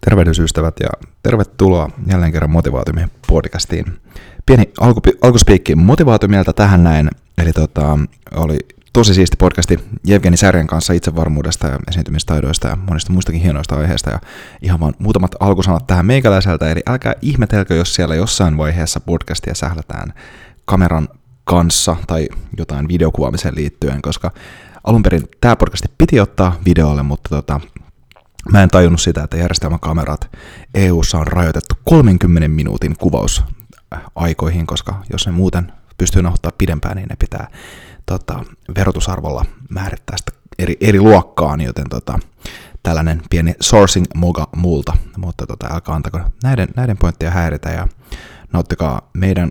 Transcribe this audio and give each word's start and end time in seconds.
tervehdysystävät 0.00 0.74
ja 0.80 0.88
tervetuloa 1.22 1.90
jälleen 2.06 2.32
kerran 2.32 2.50
Motivaatiumien 2.50 3.10
podcastiin. 3.26 3.84
Pieni 4.46 4.70
alku, 4.80 5.00
alkuspiikki 5.22 5.74
motivaatiumilta 5.74 6.52
tähän 6.52 6.84
näin, 6.84 7.10
eli 7.38 7.52
tota, 7.52 7.98
oli 8.34 8.58
tosi 8.92 9.14
siisti 9.14 9.36
podcasti 9.36 9.78
Jevgeni 10.06 10.36
Särjen 10.36 10.66
kanssa 10.66 10.92
itsevarmuudesta 10.92 11.66
ja 11.66 11.78
esiintymistaidoista 11.88 12.68
ja 12.68 12.76
monista 12.88 13.12
muistakin 13.12 13.40
hienoista 13.40 13.76
aiheista. 13.76 14.10
Ja 14.10 14.18
ihan 14.62 14.80
vaan 14.80 14.94
muutamat 14.98 15.34
alkusanat 15.40 15.86
tähän 15.86 16.06
meikäläiseltä, 16.06 16.70
eli 16.70 16.80
älkää 16.88 17.14
ihmetelkö, 17.22 17.74
jos 17.74 17.94
siellä 17.94 18.14
jossain 18.14 18.56
vaiheessa 18.56 19.00
podcastia 19.00 19.54
sählätään 19.54 20.12
kameran 20.64 21.08
kanssa 21.44 21.96
tai 22.06 22.28
jotain 22.58 22.88
videokuvaamiseen 22.88 23.54
liittyen, 23.54 24.02
koska 24.02 24.30
alun 24.84 25.02
perin 25.02 25.28
tämä 25.40 25.56
podcasti 25.56 25.88
piti 25.98 26.20
ottaa 26.20 26.56
videolle, 26.66 27.02
mutta 27.02 27.28
tota, 27.28 27.60
Mä 28.52 28.62
en 28.62 28.68
tajunnut 28.68 29.00
sitä, 29.00 29.22
että 29.22 29.36
järjestelmäkamerat 29.36 30.30
EU:ssa 30.74 31.18
on 31.18 31.26
rajoitettu 31.26 31.74
30 31.84 32.48
minuutin 32.48 32.96
kuvausaikoihin, 32.98 34.66
koska 34.66 35.02
jos 35.12 35.26
ne 35.26 35.32
muuten 35.32 35.72
pystyy 35.98 36.22
nauhoittamaan 36.22 36.58
pidempään, 36.58 36.96
niin 36.96 37.08
ne 37.08 37.16
pitää 37.16 37.48
tota, 38.06 38.44
verotusarvolla 38.76 39.44
määrittää 39.70 40.16
sitä 40.16 40.32
eri, 40.58 40.76
eri 40.80 41.00
luokkaan, 41.00 41.60
joten 41.60 41.88
tota, 41.88 42.18
tällainen 42.82 43.22
pieni 43.30 43.54
sourcing 43.60 44.06
moga 44.14 44.48
multa, 44.56 44.96
mutta 45.16 45.46
tota, 45.46 45.66
älkää 45.72 45.94
antako 45.94 46.20
näiden, 46.42 46.68
näiden 46.76 46.96
pointteja 46.96 47.30
häiritä 47.30 47.68
ja 47.68 47.88
nauttikaa 48.52 49.10
meidän 49.12 49.50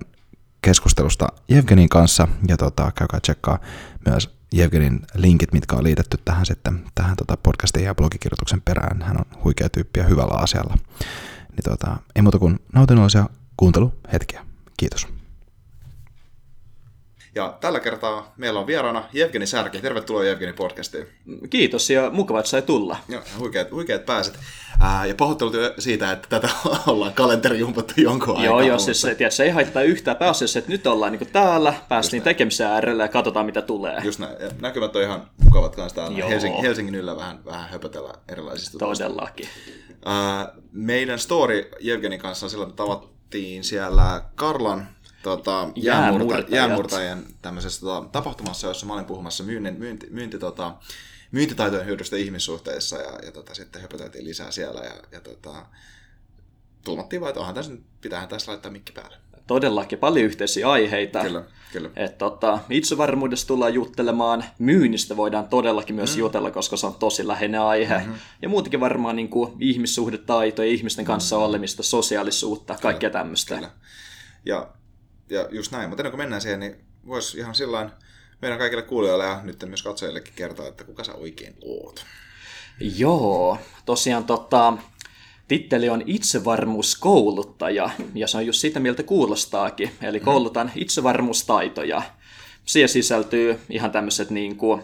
keskustelusta 0.61 1.27
Jevgenin 1.49 1.89
kanssa 1.89 2.27
ja 2.47 2.57
tota, 2.57 2.91
käykää 2.95 3.19
tsekkaa 3.19 3.59
myös 4.05 4.38
Jevgenin 4.53 4.99
linkit, 5.15 5.53
mitkä 5.53 5.75
on 5.75 5.83
liitetty 5.83 6.17
tähän 6.25 6.45
sitten 6.45 6.83
tähän 6.95 7.15
tota 7.15 7.37
podcastiin 7.37 7.85
ja 7.85 7.95
blogikirjoituksen 7.95 8.61
perään. 8.61 9.01
Hän 9.01 9.17
on 9.17 9.25
huikea 9.43 9.69
tyyppi 9.69 9.99
ja 9.99 10.05
hyvällä 10.05 10.37
asialla. 10.37 10.77
Niin 11.49 11.63
tota, 11.63 11.97
ei 12.15 12.21
muuta 12.21 12.39
kuin 12.39 12.59
nautinnollisia 12.73 13.29
kuunteluhetkiä. 13.57 14.45
Kiitos. 14.77 15.18
Ja 17.39 17.57
tällä 17.61 17.79
kertaa 17.79 18.33
meillä 18.37 18.59
on 18.59 18.67
vieraana 18.67 19.03
Jevgeni 19.13 19.47
Särki. 19.47 19.81
Tervetuloa 19.81 20.23
Jevgeni 20.23 20.53
podcastiin. 20.53 21.07
Kiitos 21.49 21.89
ja 21.89 22.09
mukava, 22.09 22.39
että 22.39 22.49
sai 22.49 22.61
tulla. 22.61 22.97
Joo, 23.09 23.21
huikeat, 23.39 23.71
huikeat 23.71 24.05
pääset. 24.05 24.39
Ää, 24.79 25.05
ja 25.05 25.15
pahoittelut 25.15 25.55
siitä, 25.79 26.11
että 26.11 26.27
tätä 26.29 26.49
ollaan 26.87 27.13
kalenterijumpattu 27.13 27.93
jonkun 27.97 28.37
aikaa. 28.37 28.45
Joo, 28.45 28.61
jos 28.61 28.85
se, 29.01 29.15
tiedät, 29.15 29.33
se 29.33 29.43
ei 29.43 29.49
haittaa 29.49 29.81
yhtään 29.81 30.17
pääasiassa, 30.17 30.59
että 30.59 30.71
nyt 30.71 30.87
ollaan 30.87 31.11
niin 31.11 31.27
täällä, 31.31 31.73
päästiin 31.89 32.23
tekemisen 32.23 32.67
äärellä 32.67 33.03
ja 33.03 33.07
katsotaan 33.07 33.45
mitä 33.45 33.61
tulee. 33.61 34.01
Just 34.03 34.19
näin. 34.19 34.35
Ja 34.39 34.49
näkymät 34.61 34.95
on 34.95 35.01
ihan 35.01 35.29
mukavat 35.43 35.75
kanssa 35.75 35.95
täällä 35.95 36.25
Helsingin, 36.25 36.61
Helsingin 36.61 36.95
yllä 36.95 37.15
vähän, 37.15 37.45
vähän 37.45 37.69
höpötellä 37.69 38.13
erilaisista 38.29 38.77
Todellakin. 38.77 39.47
Ää, 40.05 40.53
meidän 40.71 41.19
story 41.19 41.71
Jevgenin 41.79 42.19
kanssa 42.19 42.45
on 42.45 42.49
silloin, 42.49 42.69
että 42.69 42.83
tavattiin 42.83 43.63
siellä 43.63 44.21
Karlan 44.35 44.87
tota, 45.23 45.69
jäänmurta, 45.75 46.55
jäänmurtajien 46.55 47.25
tämmöisessä 47.41 47.81
tota, 47.81 48.09
tapahtumassa, 48.11 48.67
jossa 48.67 48.85
mä 48.85 48.93
olin 48.93 49.05
puhumassa 49.05 49.43
myynnin, 49.43 49.79
myynti, 49.79 50.07
myynti, 50.09 50.39
tota, 50.39 50.75
myyntitaitojen 51.31 51.85
hyödystä 51.85 52.15
ihmissuhteissa 52.15 52.97
ja, 52.97 53.19
ja 53.25 53.31
tota, 53.31 53.53
sitten 53.53 53.81
höpöteltiin 53.81 54.25
lisää 54.25 54.51
siellä 54.51 54.81
ja, 54.81 54.93
ja 55.11 55.21
tota, 55.21 55.65
tulmattiin 56.83 57.21
vaan, 57.21 57.29
että 57.29 57.39
onhan 57.39 57.55
tässä, 57.55 57.71
pitäähän 58.01 58.29
tässä 58.29 58.51
laittaa 58.51 58.71
mikki 58.71 58.91
päälle. 58.91 59.17
Todellakin 59.47 59.99
paljon 59.99 60.25
yhteisiä 60.25 60.69
aiheita. 60.69 61.21
Kyllä, 61.21 61.43
kyllä. 61.71 61.89
Et, 61.95 62.17
tota, 62.17 62.59
itsevarmuudesta 62.69 63.47
tullaan 63.47 63.73
juttelemaan, 63.73 64.43
myynnistä 64.59 65.17
voidaan 65.17 65.47
todellakin 65.47 65.95
myös 65.95 66.15
mm. 66.15 66.19
jutella, 66.19 66.51
koska 66.51 66.77
se 66.77 66.87
on 66.87 66.95
tosi 66.95 67.27
läheinen 67.27 67.61
aihe. 67.61 67.97
Mm-hmm. 67.97 68.13
Ja 68.41 68.49
muutenkin 68.49 68.79
varmaan 68.79 69.15
niin 69.15 69.29
kuin, 69.29 69.53
ihmissuhdetaitoja, 69.59 70.71
ihmisten 70.71 71.05
kanssa 71.05 71.35
mm-hmm. 71.35 71.49
olemista, 71.49 71.83
sosiaalisuutta, 71.83 72.75
kaikkea 72.81 73.09
tämmöistä. 73.09 73.55
Kyllä. 73.55 73.71
Ja 74.45 74.67
ja 75.29 75.47
just 75.51 75.71
näin. 75.71 75.89
Mutta 75.89 76.01
ennen 76.01 76.11
kuin 76.11 76.21
mennään 76.21 76.41
siihen, 76.41 76.59
niin 76.59 76.75
voisi 77.07 77.37
ihan 77.37 77.55
sillä 77.55 77.89
meidän 78.41 78.59
kaikille 78.59 78.81
kuulijoille 78.81 79.25
ja 79.25 79.39
nyt 79.43 79.63
myös 79.67 79.83
katsojillekin 79.83 80.33
kertoa, 80.35 80.67
että 80.67 80.83
kuka 80.83 81.03
sä 81.03 81.13
oikein 81.13 81.55
oot. 81.65 82.05
Joo, 82.97 83.57
tosiaan 83.85 84.23
tota, 84.23 84.73
titteli 85.47 85.89
on 85.89 86.03
itsevarmuuskouluttaja, 86.05 87.89
ja 88.13 88.27
se 88.27 88.37
on 88.37 88.45
just 88.45 88.59
sitä, 88.59 88.79
miltä 88.79 89.03
kuulostaakin. 89.03 89.91
Eli 90.01 90.19
koulutan 90.19 90.71
itsevarmuustaitoja. 90.75 92.01
Siihen 92.65 92.89
sisältyy 92.89 93.59
ihan 93.69 93.91
tämmöiset 93.91 94.29
niin 94.29 94.55
kuin, 94.55 94.83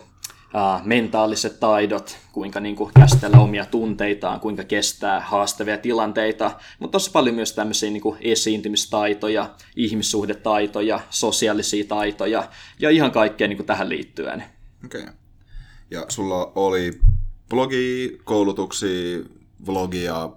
mentaaliset 0.84 1.60
taidot, 1.60 2.18
kuinka 2.32 2.60
niin 2.60 2.76
kuin 2.76 2.92
käsitellä 3.00 3.40
omia 3.40 3.66
tunteitaan, 3.66 4.40
kuinka 4.40 4.64
kestää 4.64 5.20
haastavia 5.20 5.78
tilanteita, 5.78 6.52
mutta 6.80 6.92
tosi 6.92 7.12
paljon 7.12 7.36
myös 7.36 7.54
tämmöisiä 7.54 7.90
niin 7.90 8.02
kuin 8.02 8.18
esiintymistaitoja, 8.22 9.50
ihmissuhdetaitoja, 9.76 11.00
sosiaalisia 11.10 11.86
taitoja 11.88 12.50
ja 12.80 12.90
ihan 12.90 13.12
kaikkea 13.12 13.48
niin 13.48 13.58
kuin 13.58 13.68
tähän 13.68 13.90
liittyen. 13.90 14.44
Okei. 14.86 15.02
Okay. 15.02 15.14
Ja 15.92 16.06
sulla 16.10 16.52
oli 16.56 17.00
blogi, 17.50 18.18
koulutuksia, 18.24 19.20
vlogia, 19.66 20.30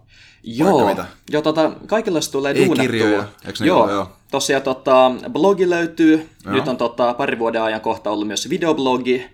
Joo, 0.43 0.89
mitä? 0.89 1.05
jo, 1.31 1.43
tota, 1.43 1.73
kaikenlaista 1.87 2.33
tulee 2.33 2.55
duunattua. 2.55 2.85
Kirjoja, 2.85 3.25
eikö 3.47 3.65
joo, 3.65 3.83
ole, 3.83 3.93
joo. 3.93 4.13
Tosiaan 4.31 4.63
tota, 4.63 5.11
blogi 5.33 5.71
löytyy, 5.71 6.29
joo. 6.45 6.55
nyt 6.55 6.69
on 6.69 6.77
tota, 6.77 7.15
pari 7.15 7.39
vuoden 7.39 7.63
ajan 7.63 7.81
kohta 7.81 8.11
ollut 8.11 8.27
myös 8.27 8.51
videoblogi, 8.51 9.27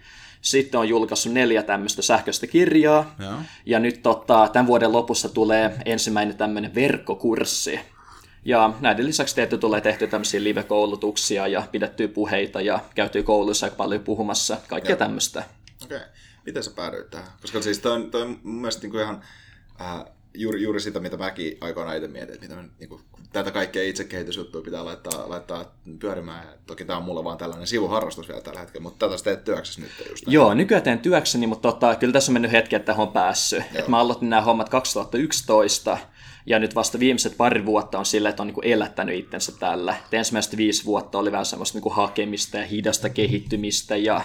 sitten 0.45 0.81
on 0.81 0.89
julkaissut 0.89 1.33
neljä 1.33 1.63
tämmöistä 1.63 2.03
sähköistä 2.03 2.47
kirjaa. 2.47 3.15
Ja, 3.19 3.39
ja 3.67 3.79
nyt 3.79 4.03
tota, 4.03 4.49
tämän 4.53 4.67
vuoden 4.67 4.93
lopussa 4.93 5.29
tulee 5.29 5.77
ensimmäinen 5.85 6.37
tämmöinen 6.37 6.75
verkkokurssi. 6.75 7.81
Ja 8.45 8.73
näiden 8.81 9.07
lisäksi 9.07 9.35
tietty 9.35 9.59
tulee 9.59 9.81
tehty 9.81 10.07
tämmöisiä 10.07 10.45
live-koulutuksia 10.45 11.47
ja 11.47 11.63
pidettyä 11.73 12.09
puheita 12.09 12.61
ja 12.61 12.81
käytyy 12.95 13.23
kouluissa 13.23 13.67
aika 13.67 13.77
paljon 13.77 14.01
puhumassa, 14.01 14.57
kaikkea 14.69 14.97
tämmöistä. 14.97 15.45
Okei. 15.85 15.97
Okay. 15.97 16.09
Miten 16.47 16.63
sä 16.63 16.71
päädyit 16.77 17.11
tähän? 17.11 17.29
Koska 17.41 17.63
siis 17.63 17.79
toi 17.79 17.93
on, 17.93 18.11
toi 18.11 18.23
on 18.23 18.41
mun 18.43 18.55
mielestä 18.55 18.83
niin 18.83 18.91
kuin 18.91 19.03
ihan 19.03 19.23
äh, 19.81 20.05
juuri, 20.35 20.63
juuri 20.63 20.81
sitä, 20.81 21.01
mitä 21.01 21.17
mäkin 21.17 21.59
aikoinaan 21.61 21.97
itse 21.97 22.09
mietin, 22.09 22.35
että 22.35 22.47
mitä 22.47 22.55
mä, 22.55 22.69
niin 22.79 22.89
kuin, 22.89 23.03
tätä 23.33 23.51
kaikkea 23.51 23.83
itsekehitysjuttuja 23.83 24.65
pitää 24.65 24.85
laittaa, 24.85 25.31
laittaa 25.31 25.75
pyörimään. 25.99 26.47
Ja 26.47 26.53
toki 26.67 26.85
tämä 26.85 26.97
on 26.97 27.05
mulla 27.05 27.25
vaan 27.25 27.39
tällainen 27.39 27.67
sivuharrastus 27.67 28.29
vielä 28.29 28.41
tällä 28.41 28.61
hetkellä, 28.61 28.83
mutta 28.83 29.09
tätä 29.09 29.23
teet 29.25 29.45
työksessä 29.45 29.81
nyt 29.81 29.91
just. 30.11 30.25
Joo, 30.27 30.55
nykyään 30.55 30.83
teen 30.83 30.99
työkseni, 30.99 31.47
mutta 31.47 31.73
tota, 31.73 31.97
kyllä 31.97 32.13
tässä 32.13 32.31
on 32.31 32.35
mennyt 32.35 32.53
hetki, 32.53 32.77
että 32.77 32.87
tähän 32.87 33.07
on 33.07 33.13
päässyt. 33.13 33.63
Et 33.75 33.89
mä 33.89 33.99
aloitin 33.99 34.31
nämä 34.31 34.43
hommat 34.43 34.69
2011, 34.69 35.99
ja 36.47 36.59
nyt 36.59 36.75
vasta 36.75 36.99
viimeiset 36.99 37.37
pari 37.37 37.67
vuotta 37.67 37.99
on 37.99 38.07
sillä, 38.07 38.29
että 38.29 38.43
on 38.43 38.47
niin 38.47 38.55
kuin 38.55 38.67
elättänyt 38.67 39.19
itsensä 39.19 39.53
tällä. 39.59 39.95
Et 40.05 40.15
ensimmäiset 40.15 40.57
viisi 40.57 40.85
vuotta 40.85 41.19
oli 41.19 41.33
vähän 41.33 41.47
semmoista 41.47 41.77
niin 41.77 41.83
kuin 41.83 41.95
hakemista 41.95 42.59
ja 42.59 42.67
hidasta 42.67 43.09
kehittymistä 43.09 43.97
ja 43.97 44.21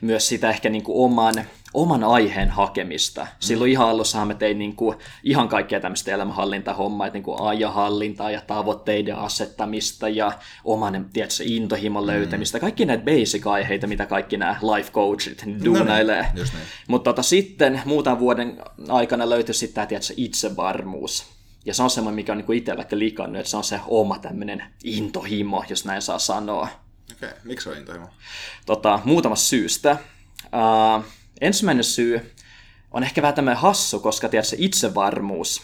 myös 0.00 0.28
sitä 0.28 0.50
ehkä 0.50 0.68
niin 0.68 0.82
kuin 0.82 1.04
oman, 1.04 1.34
oman 1.74 2.04
aiheen 2.04 2.50
hakemista. 2.50 3.26
Silloin 3.40 3.70
ihan 3.70 3.88
alussahan 3.88 4.28
mä 4.28 4.34
tein 4.34 4.58
niin 4.58 4.76
kuin 4.76 4.96
ihan 5.24 5.48
kaikkea 5.48 5.80
tämmöistä 5.80 6.10
elämänhallintahommaa, 6.10 7.06
että 7.06 7.16
niin 7.16 7.24
kuin 7.24 7.40
ajanhallintaa 7.40 8.30
ja 8.30 8.40
tavoitteiden 8.46 9.16
asettamista 9.16 10.08
ja 10.08 10.32
oman 10.64 11.06
tiedätkö, 11.12 11.42
intohimon 11.46 12.02
mm. 12.02 12.06
löytämistä. 12.06 12.58
Mm. 12.58 12.60
Kaikki 12.60 12.84
näitä 12.84 13.04
basic-aiheita, 13.04 13.86
mitä 13.86 14.06
kaikki 14.06 14.36
nämä 14.36 14.56
life 14.76 14.92
coachit 14.92 15.44
duunailee. 15.64 16.22
No 16.22 16.28
niin, 16.34 16.46
Mutta 16.88 17.10
tota, 17.10 17.22
sitten 17.22 17.82
muutaman 17.84 18.20
vuoden 18.20 18.62
aikana 18.88 19.30
löytyi 19.30 19.54
sitten 19.54 19.74
tämä 19.74 19.86
tiedätkö, 19.86 20.14
itsevarmuus 20.16 21.39
ja 21.64 21.74
se 21.74 21.82
on 21.82 21.90
semmoinen, 21.90 22.14
mikä 22.14 22.32
on 22.32 22.38
niin 22.38 22.52
itselläkin 22.52 22.98
likannut, 22.98 23.40
että 23.40 23.50
se 23.50 23.56
on 23.56 23.64
se 23.64 23.80
oma 23.86 24.18
tämmöinen 24.18 24.64
intohimo, 24.84 25.64
jos 25.68 25.84
näin 25.84 26.02
saa 26.02 26.18
sanoa. 26.18 26.68
Okei, 27.12 27.28
okay. 27.28 27.40
miksi 27.44 27.68
on 27.68 27.76
intohimo? 27.76 28.08
Tota, 28.66 29.00
muutamasta 29.04 29.46
syystä. 29.46 29.96
Uh, 30.44 31.04
ensimmäinen 31.40 31.84
syy 31.84 32.34
on 32.90 33.02
ehkä 33.02 33.22
vähän 33.22 33.34
tämmöinen 33.34 33.60
hassu, 33.60 34.00
koska 34.00 34.28
tiedät, 34.28 34.46
se 34.46 34.56
itsevarmuus, 34.58 35.62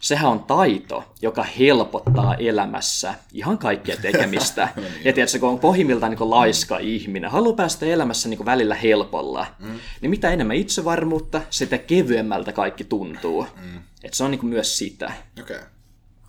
sehän 0.00 0.30
on 0.30 0.44
taito, 0.44 1.14
joka 1.22 1.42
helpottaa 1.42 2.34
elämässä 2.34 3.14
ihan 3.32 3.58
kaikkea 3.58 3.96
tekemistä. 3.96 4.68
no 4.76 4.82
niin, 4.82 5.04
ja 5.04 5.12
tiedätkö, 5.12 5.38
kun 5.38 5.48
on 5.48 5.58
pohjimmiltaan 5.58 6.12
niin 6.12 6.30
laiska 6.30 6.74
mm. 6.74 6.84
ihminen, 6.84 7.30
haluaa 7.30 7.56
päästä 7.56 7.86
elämässä 7.86 8.28
niin 8.28 8.44
välillä 8.44 8.74
helpolla, 8.74 9.46
mm. 9.58 9.78
niin 10.00 10.10
mitä 10.10 10.30
enemmän 10.30 10.56
itsevarmuutta, 10.56 11.42
sitä 11.50 11.78
kevyemmältä 11.78 12.52
kaikki 12.52 12.84
tuntuu. 12.84 13.46
Mm. 13.62 13.80
Et 14.02 14.14
se 14.14 14.24
on 14.24 14.30
niin 14.30 14.46
myös 14.46 14.78
sitä. 14.78 15.12
Okei. 15.40 15.56
Okay. 15.56 15.68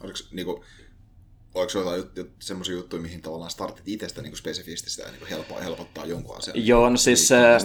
Oliko, 0.01 0.17
niin 0.31 0.45
kuin, 0.45 0.61
oliko 1.53 1.69
se 1.69 1.79
jotain 1.79 2.03
jut, 2.15 2.31
semmoisia 2.39 2.75
juttuja, 2.75 3.01
mihin 3.01 3.21
tavallaan 3.21 3.51
startit 3.51 3.87
itsestä 3.87 4.21
niin 4.21 4.37
spesifisti 4.37 4.89
sitä 4.89 5.11
niin 5.11 5.27
helpottaa, 5.29 5.63
helpottaa 5.63 6.05
jonkun 6.05 6.37
asian? 6.37 6.67
Joo, 6.67 6.89
no 6.89 6.97
siis 6.97 7.31
äh, 7.31 7.61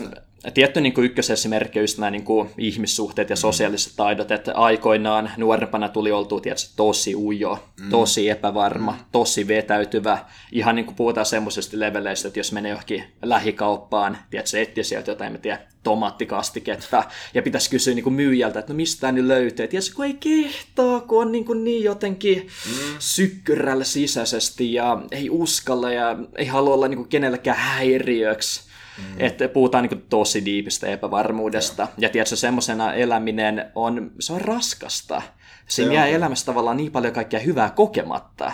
tietty 0.51 0.81
niin 0.81 0.93
kuin 0.93 1.05
ykkösesimerkki 1.05 1.79
on 1.79 1.83
just 1.83 1.99
nämä 1.99 2.11
niin 2.11 2.25
kuin 2.25 2.51
ihmissuhteet 2.59 3.31
ja 3.31 3.37
sosiaaliset 3.37 3.93
taidot, 3.97 4.31
että 4.31 4.55
aikoinaan 4.55 5.31
nuorempana 5.37 5.89
tuli 5.89 6.13
oltua 6.13 6.41
tietysti 6.41 6.73
tosi 6.77 7.17
ujo, 7.17 7.59
mm. 7.81 7.91
tosi 7.91 8.31
epävarma, 8.31 8.93
mm. 8.93 8.99
tosi 9.13 9.49
vetäytyvä. 9.49 10.19
Ihan 10.53 10.77
niin 10.77 10.85
kuin 10.85 10.97
puhutaan 10.97 11.27
semmoisesta 11.27 11.81
leveleistä, 11.81 12.29
että 12.29 12.41
jos 12.41 12.53
menee 12.53 12.71
johonkin 12.71 13.05
lähikauppaan, 13.23 14.19
tiedätkö, 14.31 14.61
etsiä 14.61 14.85
sieltä 14.85 15.11
jotain, 15.11 15.35
en 15.35 15.41
tiedä, 15.41 15.59
tomaattikastiketta, 15.83 17.05
ja 17.35 17.43
pitäisi 17.43 17.71
kysyä 17.71 17.95
niin 17.95 18.05
kuin 18.05 18.15
myyjältä, 18.15 18.59
että 18.59 18.73
no 18.73 18.77
mistä 18.77 19.13
ne 19.13 19.29
löytyy. 19.29 19.69
Ja 19.73 19.81
kun 19.97 20.05
ei 20.05 20.15
kehtaa, 20.21 21.01
kun 21.01 21.23
on 21.23 21.33
niin, 21.33 21.45
kuin 21.45 21.65
niin 21.65 21.85
jotenkin 21.85 22.39
mm. 22.39 22.97
sykkyrällä 22.99 23.85
sisäisesti, 23.85 24.73
ja 24.73 25.03
ei 25.11 25.31
uskalla, 25.31 25.93
ja 25.93 26.19
ei 26.37 26.47
halua 26.47 26.75
olla 26.75 26.89
niin 26.89 26.99
kuin 26.99 27.09
kenellekään 27.09 27.59
häiriöksi 27.59 28.72
Mm. 28.99 29.05
Että 29.19 29.49
puhutaan 29.49 29.85
niin 29.85 30.07
tosi 30.09 30.45
diipistä 30.45 30.87
epävarmuudesta. 30.87 31.83
Ja, 31.83 31.89
ja 31.99 32.09
tiedätkö, 32.09 32.37
semmoisena 32.37 32.95
eläminen 32.95 33.71
on, 33.75 34.13
se 34.21 34.33
on 34.33 34.41
raskasta. 34.41 35.23
Siinä 35.69 35.95
jää 35.95 36.05
on. 36.05 36.11
elämässä 36.11 36.47
tavallaan 36.47 36.77
niin 36.77 36.93
paljon 36.93 37.15
kaikkea 37.15 37.41
hyvää 37.41 37.71
kokematta. 37.71 38.53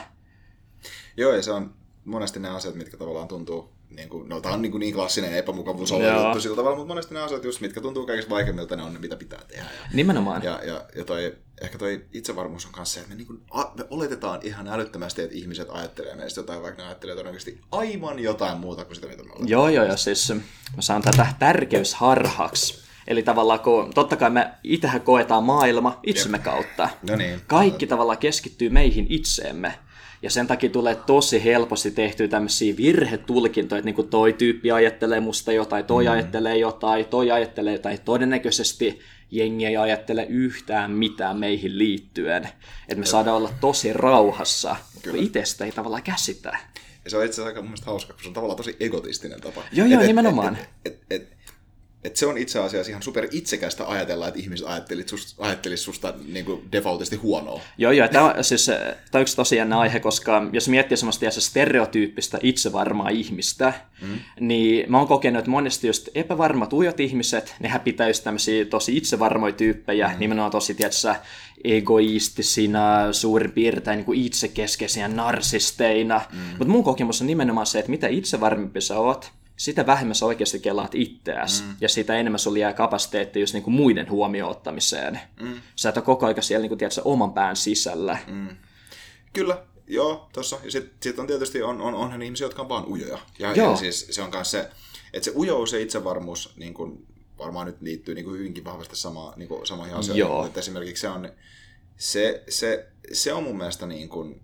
Joo, 1.17 1.33
ja 1.33 1.43
se 1.43 1.53
on 1.53 1.75
monesti 2.05 2.41
ne 2.41 2.49
asiat, 2.49 2.75
mitkä 2.75 2.97
tavallaan 2.97 3.29
tuntuu 3.29 3.79
niin 3.91 4.09
kuin, 4.09 4.29
no 4.29 4.41
tämä 4.41 4.55
on 4.55 4.63
niin, 4.63 4.73
kuin 4.73 4.81
niin 4.81 4.95
klassinen 4.95 5.33
epämukavuus 5.33 5.91
juttu 5.91 6.41
sillä 6.41 6.57
tavalla, 6.57 6.77
mutta 6.77 6.95
monesti 6.95 7.15
ne 7.15 7.21
asiat, 7.21 7.45
just, 7.45 7.61
mitkä 7.61 7.81
tuntuu 7.81 8.07
kaikista 8.07 8.31
vaikeimmilta, 8.31 8.77
ne 8.77 8.83
on 8.83 8.93
ne, 8.93 8.99
mitä 8.99 9.17
pitää 9.17 9.41
tehdä. 9.49 9.63
Ja, 9.63 9.89
Nimenomaan. 9.93 10.43
Ja, 10.43 10.61
ja, 10.65 10.85
ja 10.97 11.05
toi, 11.05 11.37
ehkä 11.61 11.79
toi 11.79 12.05
itsevarmuus 12.13 12.67
on 12.67 12.73
kanssa 12.73 12.95
se, 12.95 13.01
että 13.01 13.11
me, 13.11 13.17
niin 13.17 13.27
kuin, 13.27 13.41
a, 13.51 13.63
me 13.63 13.85
oletetaan 13.91 14.41
ihan 14.43 14.69
älyttömästi, 14.69 15.23
että 15.23 15.37
ihmiset 15.37 15.69
ajattelee 15.71 16.15
meistä 16.15 16.41
jotain, 16.41 16.63
vaikka 16.63 16.83
ne 16.83 16.89
ajattelee 16.89 17.15
todennäköisesti 17.15 17.61
aivan 17.73 18.19
jotain 18.19 18.59
muuta 18.59 18.85
kuin 18.85 18.95
sitä, 18.95 19.07
mitä 19.07 19.23
me 19.23 19.29
oletetaan. 19.29 19.49
Joo, 19.49 19.69
joo, 19.69 19.85
ja 19.85 19.97
siis 19.97 20.33
mä 20.77 20.83
saan 20.83 21.03
tätä 21.03 21.27
tärkeysharhaksi. 21.39 22.89
Eli 23.07 23.23
tavallaan, 23.23 23.61
kun 23.61 23.95
totta 23.95 24.17
kai 24.17 24.31
me 24.31 24.51
itsehän 24.65 25.01
koetaan 25.01 25.45
maailma 25.45 26.01
itsemme 26.03 26.37
Jep. 26.37 26.45
kautta. 26.45 26.89
No 27.09 27.17
niin. 27.17 27.41
Kaikki 27.47 27.87
tavallaan 27.87 28.19
keskittyy 28.19 28.71
meihin 28.71 29.07
itseemme. 29.09 29.79
Ja 30.23 30.31
sen 30.31 30.47
takia 30.47 30.71
tulee 30.71 30.95
tosi 30.95 31.45
helposti 31.45 31.91
tehtyä 31.91 32.29
tämmöisiä 32.29 32.77
virhetulkintoja, 32.77 33.79
että 33.79 33.85
niin 33.85 33.95
kuin 33.95 34.09
toi 34.09 34.33
tyyppi 34.33 34.71
ajattelee 34.71 35.21
musta 35.21 35.53
jotain, 35.53 35.85
toi 35.85 36.05
mm. 36.05 36.11
ajattelee 36.11 36.57
jotain, 36.57 37.07
toi 37.07 37.31
ajattelee 37.31 37.73
jotain. 37.73 38.01
Todennäköisesti 38.01 39.01
jengi 39.31 39.67
ei 39.67 39.77
ajattele 39.77 40.27
yhtään 40.29 40.91
mitään 40.91 41.37
meihin 41.37 41.79
liittyen. 41.79 42.49
Että 42.89 43.01
me 43.01 43.07
saadaan 43.07 43.37
olla 43.37 43.51
tosi 43.61 43.93
rauhassa, 43.93 44.77
Kyllä. 45.03 45.17
kun 45.17 45.27
itsestä 45.27 45.65
ei 45.65 45.73
tavallaan 45.73 46.03
käsitä. 46.03 46.59
Ja 47.05 47.11
se 47.11 47.17
on 47.17 47.25
itse 47.25 47.35
asiassa 47.35 47.49
aika 47.49 47.63
mun 47.63 47.77
hauska, 47.87 48.13
kun 48.13 48.23
se 48.23 48.29
on 48.29 48.35
tavallaan 48.35 48.57
tosi 48.57 48.77
egotistinen 48.81 49.41
tapa. 49.41 49.63
Joo, 49.73 49.87
joo, 49.87 50.01
et, 50.01 50.07
nimenomaan. 50.07 50.57
Et, 50.57 50.63
et, 50.85 51.03
et, 51.11 51.23
et, 51.23 51.38
et 52.05 52.17
se 52.17 52.27
on 52.27 52.39
itse 52.39 52.59
asiassa 52.59 52.91
ihan 52.91 53.03
super 53.03 53.29
itsekästä 53.31 53.89
ajatella, 53.89 54.29
että 54.29 54.41
ihmiset 54.41 54.67
ajattelis 54.67 55.11
susta, 55.11 55.45
ajattelis 55.45 55.85
susta 55.85 56.15
niin 56.29 56.45
kuin 56.45 56.63
defaultisti 56.73 57.17
huonoa. 57.17 57.61
Joo, 57.79 57.93
joo. 57.93 58.09
Tämä 58.09 58.25
on, 58.25 58.45
siis, 58.45 58.67
tämä 58.67 58.91
on 59.15 59.23
yksi 59.23 59.37
tosi 59.37 59.57
jännä 59.57 59.79
aihe, 59.79 60.01
koska 60.01 60.49
jos 60.53 60.69
miettii 60.69 60.97
semmoista 60.97 61.31
stereotyyppistä 61.31 62.39
itsevarmaa 62.43 63.09
ihmistä, 63.09 63.73
mm. 64.03 64.19
niin 64.41 64.91
mä 64.91 64.99
oon 64.99 65.09
kokenut, 65.09 65.39
että 65.39 65.51
monesti 65.51 65.87
just 65.87 66.09
epävarmat 66.15 66.73
ujot 66.73 67.01
ihmiset, 67.01 67.55
nehän 67.61 67.81
pitää 67.81 68.09
just 68.09 68.25
tämmöisiä 68.25 68.65
tosi 68.65 68.97
itsevarmoja 68.97 69.53
tyyppejä, 69.53 70.09
mm. 70.09 70.19
nimenomaan 70.19 70.51
tosi, 70.51 70.75
tietysti, 70.75 71.09
egoistisina, 71.65 73.13
suurin 73.13 73.53
piirtein 73.53 73.97
niin 73.97 74.05
kuin 74.05 74.21
itsekeskeisiä 74.21 75.09
narsisteina. 75.09 76.21
Mm. 76.33 76.39
Mutta 76.39 76.73
mun 76.73 76.85
kokemus 76.85 77.21
on 77.21 77.27
nimenomaan 77.27 77.67
se, 77.67 77.79
että 77.79 77.91
mitä 77.91 78.09
itsevarmempi 78.09 78.81
sä 78.81 78.99
oot, 78.99 79.31
sitä 79.59 79.87
vähemmän 79.87 80.15
sä 80.15 80.27
oikeasti 80.27 80.61
kelaat 80.61 80.95
itseäsi, 80.95 81.63
mm. 81.63 81.77
ja 81.81 81.89
sitä 81.89 82.17
enemmän 82.17 82.39
sulla 82.39 82.59
jää 82.59 82.73
kapasiteetti 82.73 83.41
just 83.41 83.55
niinku 83.55 83.71
muiden 83.71 84.11
huomioon 84.11 84.51
ottamiseen. 84.51 85.21
Mm. 85.41 85.61
Sä 85.77 85.89
et 85.89 85.97
ole 85.97 86.05
koko 86.05 86.27
ajan 86.27 86.43
siellä 86.43 86.63
niinku, 86.63 86.77
tiedätkö, 86.77 87.01
oman 87.05 87.33
pään 87.33 87.57
sisällä. 87.57 88.19
Mm. 88.27 88.57
Kyllä, 89.33 89.63
joo, 89.87 90.29
tossa. 90.33 90.59
Ja 90.65 90.71
sitten 90.71 90.97
sit 91.03 91.19
on 91.19 91.27
tietysti, 91.27 91.63
on, 91.63 91.81
on, 91.81 91.95
onhan 91.95 92.23
ihmisiä, 92.23 92.45
jotka 92.45 92.63
on 92.63 92.69
vaan 92.69 92.89
ujoja. 92.89 93.19
Ja, 93.39 93.53
joo. 93.53 93.71
ja 93.71 93.77
siis 93.77 94.07
se 94.11 94.23
on 94.23 94.31
myös 94.31 94.51
se, 94.51 94.71
että 95.13 95.25
se 95.25 95.33
ujous 95.37 95.73
ja 95.73 95.79
itsevarmuus 95.79 96.53
niin 96.57 96.75
kun, 96.75 97.07
varmaan 97.39 97.67
nyt 97.67 97.77
liittyy 97.81 98.15
niin 98.15 98.25
kuin 98.25 98.39
hyvinkin 98.39 98.65
vahvasti 98.65 98.97
sama, 98.97 99.33
niin 99.37 99.49
kuin, 99.49 99.67
samoihin 99.67 99.97
asioihin. 99.97 100.21
Joo. 100.21 100.47
Että 100.47 100.61
esimerkiksi 100.61 101.01
se 101.01 101.09
on, 101.09 101.29
se, 101.97 102.43
se, 102.49 102.87
se 103.13 103.33
on 103.33 103.43
mun 103.43 103.57
mielestä 103.57 103.87
niin 103.87 104.09
kuin, 104.09 104.41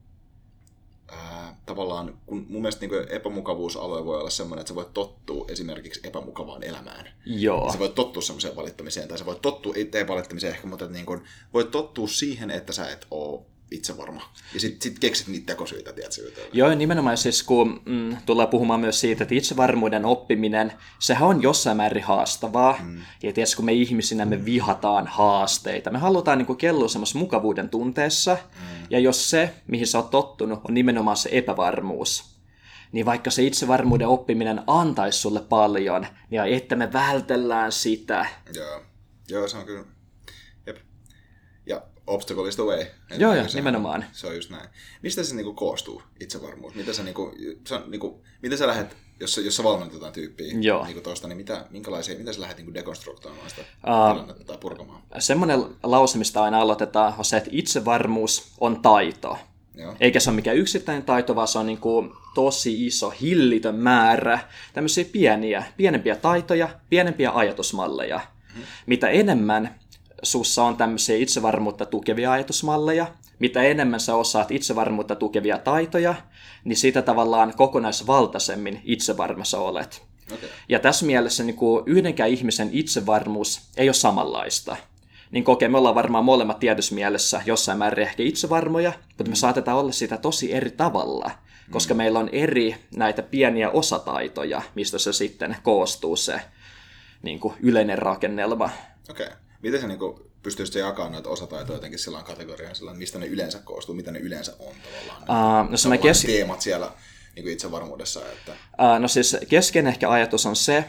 ää, 1.15 1.57
tavallaan, 1.67 2.19
kun 2.27 2.47
mun 2.49 2.63
mielestä 2.63 2.87
niin 2.87 3.09
epämukavuusalue 3.11 4.05
voi 4.05 4.21
olla 4.21 4.31
semmoinen, 4.31 4.61
että 4.61 4.69
sä 4.69 4.75
voit 4.75 4.95
tottua 4.95 5.45
esimerkiksi 5.49 6.01
epämukavaan 6.05 6.63
elämään. 6.63 7.09
Joo. 7.27 7.73
Sä 7.73 7.79
voit 7.79 7.95
tottua 7.95 8.23
semmoiseen 8.23 8.57
valittamiseen, 8.57 9.09
tai 9.09 9.19
sä 9.19 9.27
voit 9.27 9.43
tottua, 9.43 9.75
ei 9.77 10.09
valittamiseen 10.09 10.55
ehkä, 10.55 10.67
mutta 10.67 10.87
niin 10.87 11.07
kuin, 11.07 11.21
voit 11.55 11.71
tottua 11.71 12.09
siihen, 12.09 12.51
että 12.51 12.73
sä 12.73 12.91
et 12.91 13.07
ole 13.11 13.41
itse 13.71 13.97
varma. 13.97 14.23
Ja 14.55 14.61
sitten 14.61 14.83
sit 14.83 14.99
keksit 14.99 15.29
niitä 15.29 15.47
tekosyitä, 15.47 15.93
tiedätkö? 15.93 16.23
Joo, 16.53 16.75
nimenomaan 16.75 17.17
siis 17.17 17.43
kun 17.43 17.83
mm, 17.87 18.17
tullaan 18.27 18.49
puhumaan 18.49 18.81
myös 18.81 19.01
siitä, 19.01 19.25
että 19.25 19.35
itsevarmuuden 19.35 20.05
oppiminen, 20.05 20.73
sehän 20.99 21.29
on 21.29 21.43
jossain 21.43 21.77
määrin 21.77 22.05
haastavaa. 22.05 22.79
Mm. 22.83 23.01
Ja 23.23 23.33
tietysti 23.33 23.57
kun 23.57 23.65
me 23.65 23.73
ihmisinä 23.73 24.25
me 24.25 24.45
vihataan 24.45 25.07
haasteita, 25.07 25.91
me 25.91 25.99
halutaan 25.99 26.39
niin 26.39 26.57
kellua 26.57 26.89
semmoisessa 26.89 27.19
mukavuuden 27.19 27.69
tunteessa. 27.69 28.35
Mm. 28.35 28.87
Ja 28.91 28.99
jos 28.99 29.31
se, 29.31 29.55
mihin 29.67 29.87
sä 29.87 29.99
oot 29.99 30.11
tottunut, 30.11 30.61
on 30.69 30.75
nimenomaan 30.75 31.17
se 31.17 31.29
epävarmuus, 31.33 32.35
niin 32.93 33.07
vaikka 33.07 33.31
se 33.31 33.43
itsevarmuuden 33.43 34.09
oppiminen 34.09 34.63
antaisi 34.67 35.19
sulle 35.19 35.41
paljon, 35.41 36.07
niin 36.31 36.43
että 36.45 36.77
me 36.77 36.93
vältellään 36.93 37.73
sitä. 37.73 38.27
Joo, 38.55 38.83
Joo 39.29 39.49
se 39.49 39.57
on 39.57 39.67
kyllä 39.67 39.94
obstacle 42.07 42.49
is 42.49 42.57
the 42.57 42.65
way. 42.65 42.87
joo, 43.19 43.35
joo, 43.35 43.47
nimenomaan. 43.55 44.05
Se 44.13 44.27
on 44.27 44.35
just 44.35 44.51
näin. 44.51 44.69
Mistä 45.03 45.23
se 45.23 45.35
niinku 45.35 45.53
koostuu, 45.55 46.03
itsevarmuus? 46.21 46.75
Mitä 46.75 46.93
sä, 46.93 47.03
niinku, 47.03 47.33
sä, 47.69 47.83
niinku, 47.87 48.23
miten 48.43 48.59
sä 48.59 48.67
lähdet, 48.67 48.97
jos, 49.21 49.37
jos 49.37 49.57
sä 49.57 49.65
valmennetaan 49.65 50.13
tyyppiä 50.13 50.55
joo. 50.61 50.85
niinku 50.85 51.01
tosta, 51.01 51.29
niin 51.29 51.37
mitä, 51.37 51.67
minkälaisia, 51.71 52.19
mitä 52.19 52.33
sä 52.33 52.41
lähdet 52.41 52.57
niinku 52.57 52.75
dekonstruktoimaan 52.75 53.51
sitä 53.51 53.63
uh, 53.63 54.13
tilannetta 54.13 54.45
tai 54.45 54.59
purkamaan? 54.59 55.03
Semmoinen 55.19 55.65
lause, 55.83 56.19
mistä 56.19 56.43
aina 56.43 56.61
aloitetaan, 56.61 57.15
on 57.19 57.25
se, 57.25 57.37
että 57.37 57.51
itsevarmuus 57.53 58.53
on 58.61 58.83
taito. 58.83 59.39
Joo. 59.75 59.95
Eikä 60.01 60.21
se 60.21 60.31
ole 60.31 60.37
mikään 60.37 60.57
yksittäinen 60.57 61.03
taito, 61.03 61.37
vaan 61.37 61.49
se 61.49 61.59
on 61.59 61.67
niin 61.67 61.79
kuin 61.79 62.13
tosi 62.35 62.87
iso, 62.87 63.11
hillitön 63.11 63.75
määrä 63.75 64.39
tämmöisiä 64.73 65.05
pieniä, 65.13 65.65
pienempiä 65.77 66.17
taitoja, 66.17 66.69
pienempiä 66.91 67.31
ajatusmalleja. 67.35 68.21
Hmm. 68.55 68.63
Mitä 68.87 69.09
enemmän 69.09 69.81
sussa 70.25 70.65
on 70.65 70.77
tämmöisiä 70.77 71.17
itsevarmuutta 71.17 71.87
tukevia 71.87 72.33
ajatusmalleja, 72.33 73.07
mitä 73.39 73.63
enemmän 73.63 74.01
sä 74.01 74.15
osaat 74.15 74.51
itsevarmuutta 74.51 75.15
tukevia 75.15 75.59
taitoja, 75.59 76.15
niin 76.65 76.77
sitä 76.77 77.03
tavallaan 77.03 77.55
kokonaisvaltaisemmin 77.57 78.81
itsevarma 78.85 79.45
sä 79.45 79.59
olet. 79.59 80.03
Okay. 80.33 80.49
Ja 80.69 80.79
tässä 80.79 81.07
mielessä 81.07 81.45
niin 81.45 81.57
kuin 81.57 81.83
yhdenkään 81.87 82.31
ihmisen 82.31 82.69
itsevarmuus 82.73 83.71
ei 83.77 83.89
ole 83.89 83.95
samanlaista. 83.95 84.77
Niin 85.31 85.45
kokee, 85.45 85.69
me 85.69 85.79
ollaan 85.79 85.95
varmaan 85.95 86.25
molemmat 86.25 86.59
tiedosmielessä 86.59 87.43
jossain 87.47 87.79
määrin 87.79 88.07
ehkä 88.07 88.23
itsevarmoja, 88.23 88.93
mutta 89.09 89.31
me 89.31 89.37
saatetaan 89.37 89.79
olla 89.79 89.93
sitä 89.93 90.17
tosi 90.17 90.53
eri 90.53 90.71
tavalla, 90.71 91.31
koska 91.71 91.95
mm. 91.95 91.99
meillä 91.99 92.19
on 92.19 92.29
eri 92.33 92.77
näitä 92.97 93.23
pieniä 93.23 93.71
osataitoja, 93.71 94.63
mistä 94.75 94.99
se 94.99 95.13
sitten 95.13 95.57
koostuu 95.63 96.17
se 96.17 96.41
niin 97.23 97.41
kuin 97.41 97.55
yleinen 97.61 97.99
rakennelma. 97.99 98.71
Okei. 99.11 99.27
Okay. 99.27 99.44
Miten 99.65 99.81
sä 99.81 99.87
niin 99.87 99.99
pystyisit 100.43 100.75
jakamaan 100.75 101.13
noita 101.13 101.29
osataitoja 101.29 101.77
jotenkin 101.77 101.99
sillä 101.99 102.23
kategoriaan, 102.23 102.75
sillä 102.75 102.95
mistä 102.95 103.19
ne 103.19 103.27
yleensä 103.27 103.59
koostuu, 103.59 103.95
mitä 103.95 104.11
ne 104.11 104.19
yleensä 104.19 104.53
on 104.59 104.75
tavallaan? 104.83 105.65
Uh, 105.65 105.71
no 105.71 105.77
se 105.77 105.89
mä 105.89 105.99
kes... 105.99 106.23
teemat 106.23 106.61
siellä 106.61 106.93
niin 107.37 107.49
itsevarmuudessa. 107.49 108.21
Että... 108.33 108.53
Uh, 108.53 108.99
no 108.99 109.09
siis 109.09 109.37
keskeinen 109.49 109.93
ehkä 109.93 110.11
ajatus 110.11 110.47
on 110.47 110.57
se, 110.57 110.85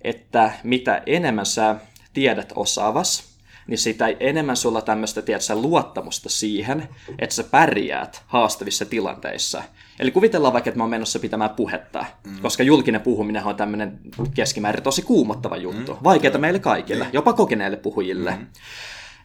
että 0.00 0.52
mitä 0.62 1.02
enemmän 1.06 1.46
sä 1.46 1.76
tiedät 2.12 2.52
osaavas, 2.56 3.33
niin 3.66 3.78
sitä 3.78 4.08
enemmän 4.20 4.56
sulla 4.56 4.82
tämmöistä 4.82 5.22
tiedätkö, 5.22 5.54
luottamusta 5.54 6.28
siihen, 6.28 6.88
että 7.18 7.34
sä 7.34 7.44
pärjäät 7.44 8.22
haastavissa 8.26 8.84
tilanteissa. 8.84 9.62
Eli 10.00 10.10
kuvitellaan 10.10 10.52
vaikka, 10.52 10.70
että 10.70 10.78
mä 10.78 10.84
oon 10.84 10.90
menossa 10.90 11.18
pitämään 11.18 11.50
puhetta, 11.50 12.04
mm. 12.26 12.40
koska 12.42 12.62
julkinen 12.62 13.00
puhuminen 13.00 13.44
on 13.44 13.56
tämmöinen 13.56 14.00
keskimäärin 14.34 14.82
tosi 14.82 15.02
kuumottava 15.02 15.56
juttu. 15.56 15.92
Mm. 15.92 15.98
Vaikeaa 16.04 16.38
meille 16.38 16.58
kaikille, 16.58 17.04
niin. 17.04 17.14
jopa 17.14 17.32
kokeneille 17.32 17.76
puhujille. 17.76 18.30
Mm. 18.30 18.46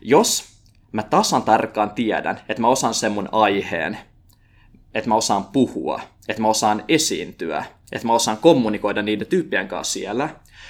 Jos 0.02 0.46
mä 0.92 1.04
tasan 1.04 1.44
tarkkaan 1.44 1.92
tiedän, 1.92 2.40
että 2.50 2.62
mä 2.62 2.68
osaan 2.68 2.94
sen 2.94 3.12
mun 3.12 3.30
aiheen, 3.32 3.98
että 4.94 5.10
mä 5.10 5.16
osaan 5.16 5.46
puhua, 5.46 6.02
että 6.28 6.42
mä 6.42 6.48
osaan 6.48 6.84
esiintyä, 6.88 7.66
että 7.92 8.08
mä 8.08 8.14
osaan 8.14 8.38
kommunikoida 8.38 9.02
niiden 9.02 9.28
tyyppien 9.28 9.68
kanssa 9.68 9.94
siellä, 9.94 10.30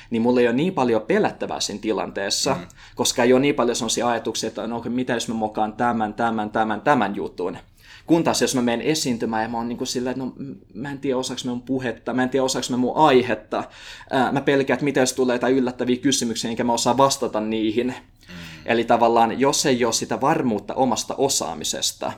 niin 0.09 0.21
mulla 0.21 0.39
ei 0.39 0.47
ole 0.47 0.55
niin 0.55 0.73
paljon 0.73 1.01
pelättävää 1.01 1.59
siinä 1.59 1.81
tilanteessa, 1.81 2.53
mm. 2.53 2.67
koska 2.95 3.23
ei 3.23 3.33
ole 3.33 3.41
niin 3.41 3.55
paljon 3.55 3.75
sellaisia 3.75 4.07
ajatuksia, 4.07 4.47
että 4.47 4.67
no, 4.67 4.83
mitä 4.89 5.13
jos 5.13 5.27
mä 5.27 5.33
mokaan 5.33 5.73
tämän, 5.73 6.13
tämän, 6.13 6.49
tämän, 6.49 6.81
tämän 6.81 7.15
jutun. 7.15 7.57
Kun 8.05 8.23
taas 8.23 8.41
jos 8.41 8.55
mä 8.55 8.61
menen 8.61 8.81
esiintymään 8.81 9.43
ja 9.43 9.49
mä 9.49 9.57
oon 9.57 9.69
niin 9.69 9.77
kuin 9.77 9.87
sillä, 9.87 10.11
että 10.11 10.23
no, 10.23 10.33
mä 10.73 10.91
en 10.91 10.99
tiedä 10.99 11.17
osaako 11.17 11.41
mä 11.45 11.51
mun 11.51 11.61
puhetta, 11.61 12.13
mä 12.13 12.23
en 12.23 12.29
tiedä 12.29 12.43
osaako 12.43 12.67
mä 12.69 12.77
mun 12.77 12.97
aihetta, 12.97 13.63
ää, 14.09 14.31
mä 14.31 14.41
pelkään, 14.41 14.75
että 14.75 14.83
miten 14.83 15.01
jos 15.01 15.13
tulee 15.13 15.35
jotain 15.35 15.55
yllättäviä 15.55 15.97
kysymyksiä, 15.97 16.49
enkä 16.49 16.63
mä 16.63 16.73
osaa 16.73 16.97
vastata 16.97 17.39
niihin. 17.39 17.87
Mm. 17.87 18.33
Eli 18.65 18.83
tavallaan, 18.83 19.39
jos 19.39 19.65
ei 19.65 19.85
ole 19.85 19.93
sitä 19.93 20.21
varmuutta 20.21 20.73
omasta 20.73 21.15
osaamisesta, 21.15 22.11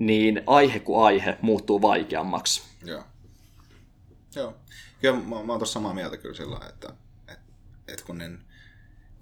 niin 0.00 0.42
aihe 0.46 0.80
kuin 0.80 1.04
aihe 1.04 1.38
muuttuu 1.42 1.82
vaikeammaksi. 1.82 2.62
Joo. 2.84 3.02
Joo. 4.34 4.54
Kyllä 5.00 5.16
mä, 5.16 5.42
mä 5.42 5.52
oon 5.52 5.58
tuossa 5.58 5.72
samaa 5.72 5.94
mieltä 5.94 6.16
kyllä 6.16 6.34
sillä 6.34 6.60
että, 6.68 6.92
että, 7.86 7.92
että 7.92 8.06
kun 8.06 8.18
ne, 8.18 8.30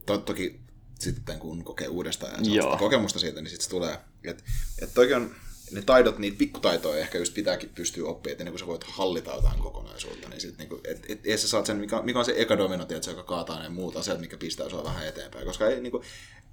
to, 0.07 0.19
toki 0.19 0.61
sitten 1.01 1.39
kun 1.39 1.65
kokee 1.65 1.89
uudestaan 1.89 2.45
ja 2.45 2.63
saa 2.63 2.77
kokemusta 2.77 3.19
siitä, 3.19 3.41
niin 3.41 3.51
sitten 3.51 3.65
se 3.65 3.71
tulee. 3.71 3.99
Että, 4.25 4.45
että 4.83 4.95
toki 4.95 5.15
on, 5.15 5.35
ne 5.71 5.83
taidot, 5.83 6.19
niitä 6.19 6.39
pikkutaitoja 6.39 7.01
ehkä 7.01 7.19
just 7.19 7.35
pitääkin 7.35 7.71
pystyä 7.75 8.09
oppimaan, 8.09 8.33
että 8.33 8.43
ennen 8.43 8.53
kuin 8.53 8.61
sä 8.61 8.67
voit 8.67 8.85
hallita 8.85 9.35
jotain 9.35 9.59
kokonaisuutta, 9.59 10.29
niin 10.29 10.41
sitten 10.41 10.69
niin 10.69 10.81
et, 10.85 11.05
et, 11.09 11.21
et 11.25 11.41
sä 11.41 11.49
saat 11.49 11.67
sen, 11.67 11.77
mikä, 11.77 12.03
mikä 12.03 12.19
on 12.19 12.25
se 12.25 12.35
eka 12.37 12.59
domino, 12.59 12.85
tiedätkö, 12.85 13.11
joka 13.11 13.23
kaataa 13.23 13.63
ne 13.63 13.69
muut 13.69 13.97
asiat, 13.97 14.21
mikä 14.21 14.37
pistää 14.37 14.69
sua 14.69 14.85
vähän 14.85 15.07
eteenpäin. 15.07 15.47
Koska 15.47 15.69
ei, 15.69 15.81
niin 15.81 15.91
kuin, 15.91 16.03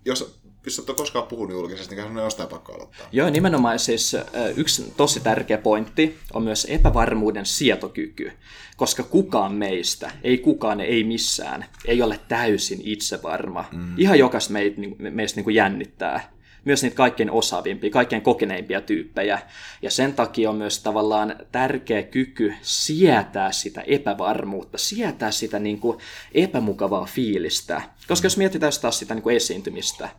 jos, 0.06 0.40
jos 0.66 0.80
et 0.80 0.90
ole 0.90 0.98
koskaan 0.98 1.28
puhunut 1.28 1.56
julkisesti, 1.56 1.96
niin 1.96 2.06
on 2.06 2.24
jostain 2.24 2.50
pakko 2.50 2.74
aloittaa. 2.74 3.08
Joo, 3.12 3.30
nimenomaan 3.30 3.80
siis 3.80 4.16
yksi 4.56 4.94
tosi 4.98 5.20
tärkeä 5.20 5.58
pointti 5.58 6.18
on 6.34 6.44
myös 6.44 6.68
epävarmuuden 6.70 7.46
sietokyky, 7.46 8.32
koska 8.78 9.04
kukaan 9.04 9.54
meistä, 9.54 10.12
ei 10.24 10.38
kukaan, 10.38 10.80
ei 10.80 11.04
missään, 11.04 11.66
ei 11.86 12.02
ole 12.02 12.20
täysin 12.28 12.80
itsevarma. 12.84 13.66
Mm. 13.72 13.94
Ihan 13.98 14.20
jokaista 14.20 14.54
meitä, 14.54 14.82
meistä 14.98 15.38
niin 15.38 15.44
kuin 15.44 15.56
jännittää 15.56 16.32
myös 16.66 16.84
niitä 16.84 16.96
kaikkein 16.96 17.32
osaavimpia, 17.32 17.90
kaikkein 17.90 18.22
kokeneimpia 18.22 18.82
tyyppejä. 18.82 19.40
Ja 19.82 19.92
sen 19.92 20.14
takia 20.14 20.50
on 20.50 20.56
myös 20.56 20.80
tavallaan 20.84 21.36
tärkeä 21.52 22.04
kyky 22.04 22.54
sietää 22.62 23.52
sitä 23.52 23.82
epävarmuutta, 23.82 24.78
sietää 24.78 25.32
sitä 25.32 25.60
niin 25.60 25.80
kuin 25.80 25.98
epämukavaa 26.34 27.06
fiilistä. 27.06 27.82
Koska 28.08 28.26
jos 28.26 28.38
mietitään 28.38 28.72
taas 28.82 29.00
sitä 29.00 29.14
niin 29.14 29.24
kuin 29.24 29.36
esiintymistä, 29.36 30.10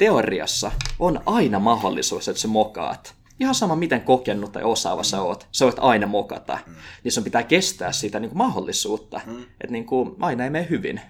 teoriassa 0.00 0.72
on 0.98 1.20
aina 1.26 1.58
mahdollisuus, 1.58 2.28
että 2.28 2.42
sä 2.42 2.48
mokaat. 2.48 3.14
Ihan 3.40 3.54
sama, 3.54 3.76
miten 3.76 4.00
kokenut 4.00 4.52
tai 4.52 4.62
osaava 4.62 5.02
sä 5.02 5.22
oot, 5.22 5.46
sä 5.52 5.64
voit 5.64 5.78
aina 5.78 6.06
mokata. 6.06 6.58
Mm. 6.66 6.74
Niin 7.04 7.12
sun 7.12 7.24
pitää 7.24 7.42
kestää 7.42 7.92
sitä 7.92 8.20
niin 8.20 8.28
kuin 8.28 8.38
mahdollisuutta, 8.38 9.20
mm. 9.26 9.42
että 9.42 9.72
niin 9.72 9.86
kuin 9.86 10.16
aina 10.20 10.44
ei 10.44 10.50
mene 10.50 10.66
hyvin. 10.70 11.00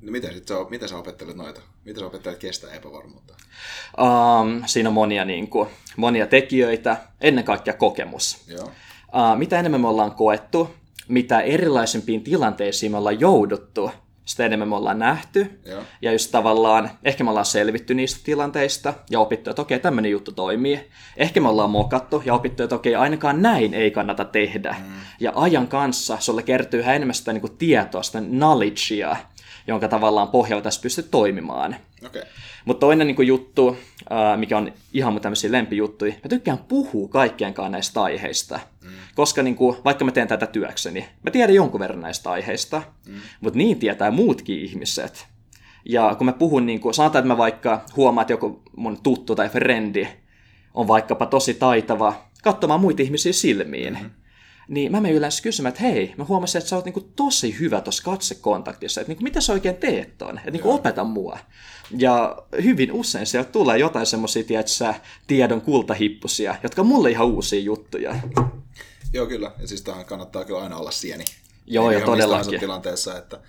No 0.00 0.12
miten, 0.12 0.34
sit 0.34 0.48
sä, 0.48 0.54
miten 0.70 0.88
sä 0.88 0.96
opettelet 0.96 1.36
noita? 1.36 1.60
Miten 1.84 2.00
sä 2.00 2.06
opettelet 2.06 2.38
kestää 2.38 2.70
epävarmuutta? 2.70 3.34
Um, 3.98 4.62
siinä 4.66 4.88
on 4.88 4.94
monia, 4.94 5.24
niin 5.24 5.48
kuin, 5.48 5.68
monia 5.96 6.26
tekijöitä, 6.26 6.96
ennen 7.20 7.44
kaikkea 7.44 7.74
kokemus. 7.74 8.44
Joo. 8.48 8.64
Uh, 8.64 9.38
mitä 9.38 9.58
enemmän 9.58 9.80
me 9.80 9.88
ollaan 9.88 10.14
koettu, 10.14 10.70
mitä 11.08 11.40
erilaisempiin 11.40 12.24
tilanteisiin 12.24 12.92
me 12.92 12.98
ollaan 12.98 13.20
jouduttu, 13.20 13.90
sitä 14.26 14.46
enemmän 14.46 14.68
me 14.68 14.76
ollaan 14.76 14.98
nähty. 14.98 15.60
Joo. 15.66 15.82
Ja 16.02 16.12
just 16.12 16.30
tavallaan, 16.30 16.90
ehkä 17.04 17.24
me 17.24 17.30
ollaan 17.30 17.46
selvitty 17.46 17.94
niistä 17.94 18.20
tilanteista 18.24 18.94
ja 19.10 19.20
opittu, 19.20 19.50
että 19.50 19.62
okei, 19.62 19.78
tämmöinen 19.78 20.10
juttu 20.10 20.32
toimii. 20.32 20.90
Ehkä 21.16 21.40
me 21.40 21.48
ollaan 21.48 21.70
mokattu 21.70 22.22
ja 22.24 22.34
opittu, 22.34 22.62
että 22.62 22.74
okei, 22.74 22.94
ainakaan 22.94 23.42
näin 23.42 23.74
ei 23.74 23.90
kannata 23.90 24.24
tehdä. 24.24 24.76
Mm. 24.78 24.92
Ja 25.20 25.32
ajan 25.34 25.68
kanssa 25.68 26.16
sulle 26.20 26.42
kertyy 26.42 26.80
yhä 26.80 26.94
enemmän 26.94 27.14
sitä 27.14 27.32
niin 27.32 27.40
kuin 27.40 27.56
tietoa, 27.56 28.02
sitä 28.02 28.20
knowledgea, 28.20 29.16
jonka 29.66 29.88
tavallaan 29.88 30.28
pohjalla 30.28 30.62
tässä 30.62 30.82
pystyy 30.82 31.08
toimimaan. 31.10 31.76
Okay. 32.06 32.22
Mutta 32.64 32.80
toinen 32.80 33.06
niin 33.06 33.16
kuin, 33.16 33.28
juttu, 33.28 33.76
mikä 34.36 34.58
on 34.58 34.72
ihan 34.92 35.12
mun 35.12 35.22
tämmöisiä 35.22 35.52
lempijuttuja, 35.52 36.12
mä 36.12 36.28
tykkään 36.28 36.58
puhua 36.58 37.08
kaikkienkaan 37.08 37.72
näistä 37.72 38.02
aiheista. 38.02 38.60
Mm. 38.84 38.90
Koska 39.16 39.42
niin 39.42 39.56
kuin, 39.56 39.76
vaikka 39.84 40.04
mä 40.04 40.12
teen 40.12 40.28
tätä 40.28 40.46
työkseni, 40.46 41.08
mä 41.22 41.30
tiedän 41.30 41.54
jonkun 41.54 41.80
verran 41.80 42.00
näistä 42.00 42.30
aiheista, 42.30 42.82
mm. 43.08 43.14
mutta 43.40 43.56
niin 43.56 43.78
tietää 43.78 44.10
muutkin 44.10 44.58
ihmiset. 44.58 45.26
Ja 45.84 46.14
kun 46.14 46.24
mä 46.24 46.32
puhun, 46.32 46.66
niin 46.66 46.80
kuin, 46.80 46.94
sanotaan, 46.94 47.20
että 47.20 47.34
mä 47.34 47.38
vaikka 47.38 47.84
huomaan, 47.96 48.22
että 48.22 48.32
joku 48.32 48.62
mun 48.76 48.98
tuttu 49.02 49.34
tai 49.34 49.48
frendi 49.48 50.08
on 50.74 50.88
vaikkapa 50.88 51.26
tosi 51.26 51.54
taitava 51.54 52.14
katsomaan 52.42 52.80
muita 52.80 53.02
ihmisiä 53.02 53.32
silmiin, 53.32 53.92
mm-hmm 53.92 54.10
niin 54.68 54.92
mä 54.92 55.00
menen 55.00 55.16
yleensä 55.16 55.42
kysymään, 55.42 55.68
että 55.68 55.82
hei, 55.82 56.14
mä 56.16 56.24
huomasin, 56.24 56.58
että 56.58 56.68
sä 56.68 56.76
oot 56.76 56.84
niinku 56.84 57.10
tosi 57.16 57.58
hyvä 57.60 57.80
tuossa 57.80 58.02
katsekontaktissa, 58.02 59.00
että 59.00 59.10
niinku, 59.10 59.22
mitä 59.22 59.40
sä 59.40 59.52
oikein 59.52 59.76
teet 59.76 60.18
ton, 60.18 60.38
että 60.38 60.50
niinku, 60.50 60.70
opeta 60.70 61.04
mua. 61.04 61.38
Ja 61.98 62.36
hyvin 62.62 62.92
usein 62.92 63.26
sieltä 63.26 63.52
tulee 63.52 63.78
jotain 63.78 64.06
semmoisia, 64.06 64.44
tiedätkö, 64.44 64.94
tiedon 65.26 65.60
kultahippusia, 65.60 66.56
jotka 66.62 66.82
on 66.82 66.86
mulle 66.86 67.10
ihan 67.10 67.26
uusia 67.26 67.60
juttuja. 67.60 68.14
Joo, 69.12 69.26
kyllä. 69.26 69.52
Ja 69.58 69.68
siis 69.68 69.82
tähän 69.82 70.04
kannattaa 70.04 70.44
kyllä 70.44 70.62
aina 70.62 70.76
olla 70.76 70.90
sieni. 70.90 71.24
Joo, 71.66 71.90
ja 71.90 72.04
todellakin. 72.04 72.60
tilanteessa, 72.60 73.18
että, 73.18 73.40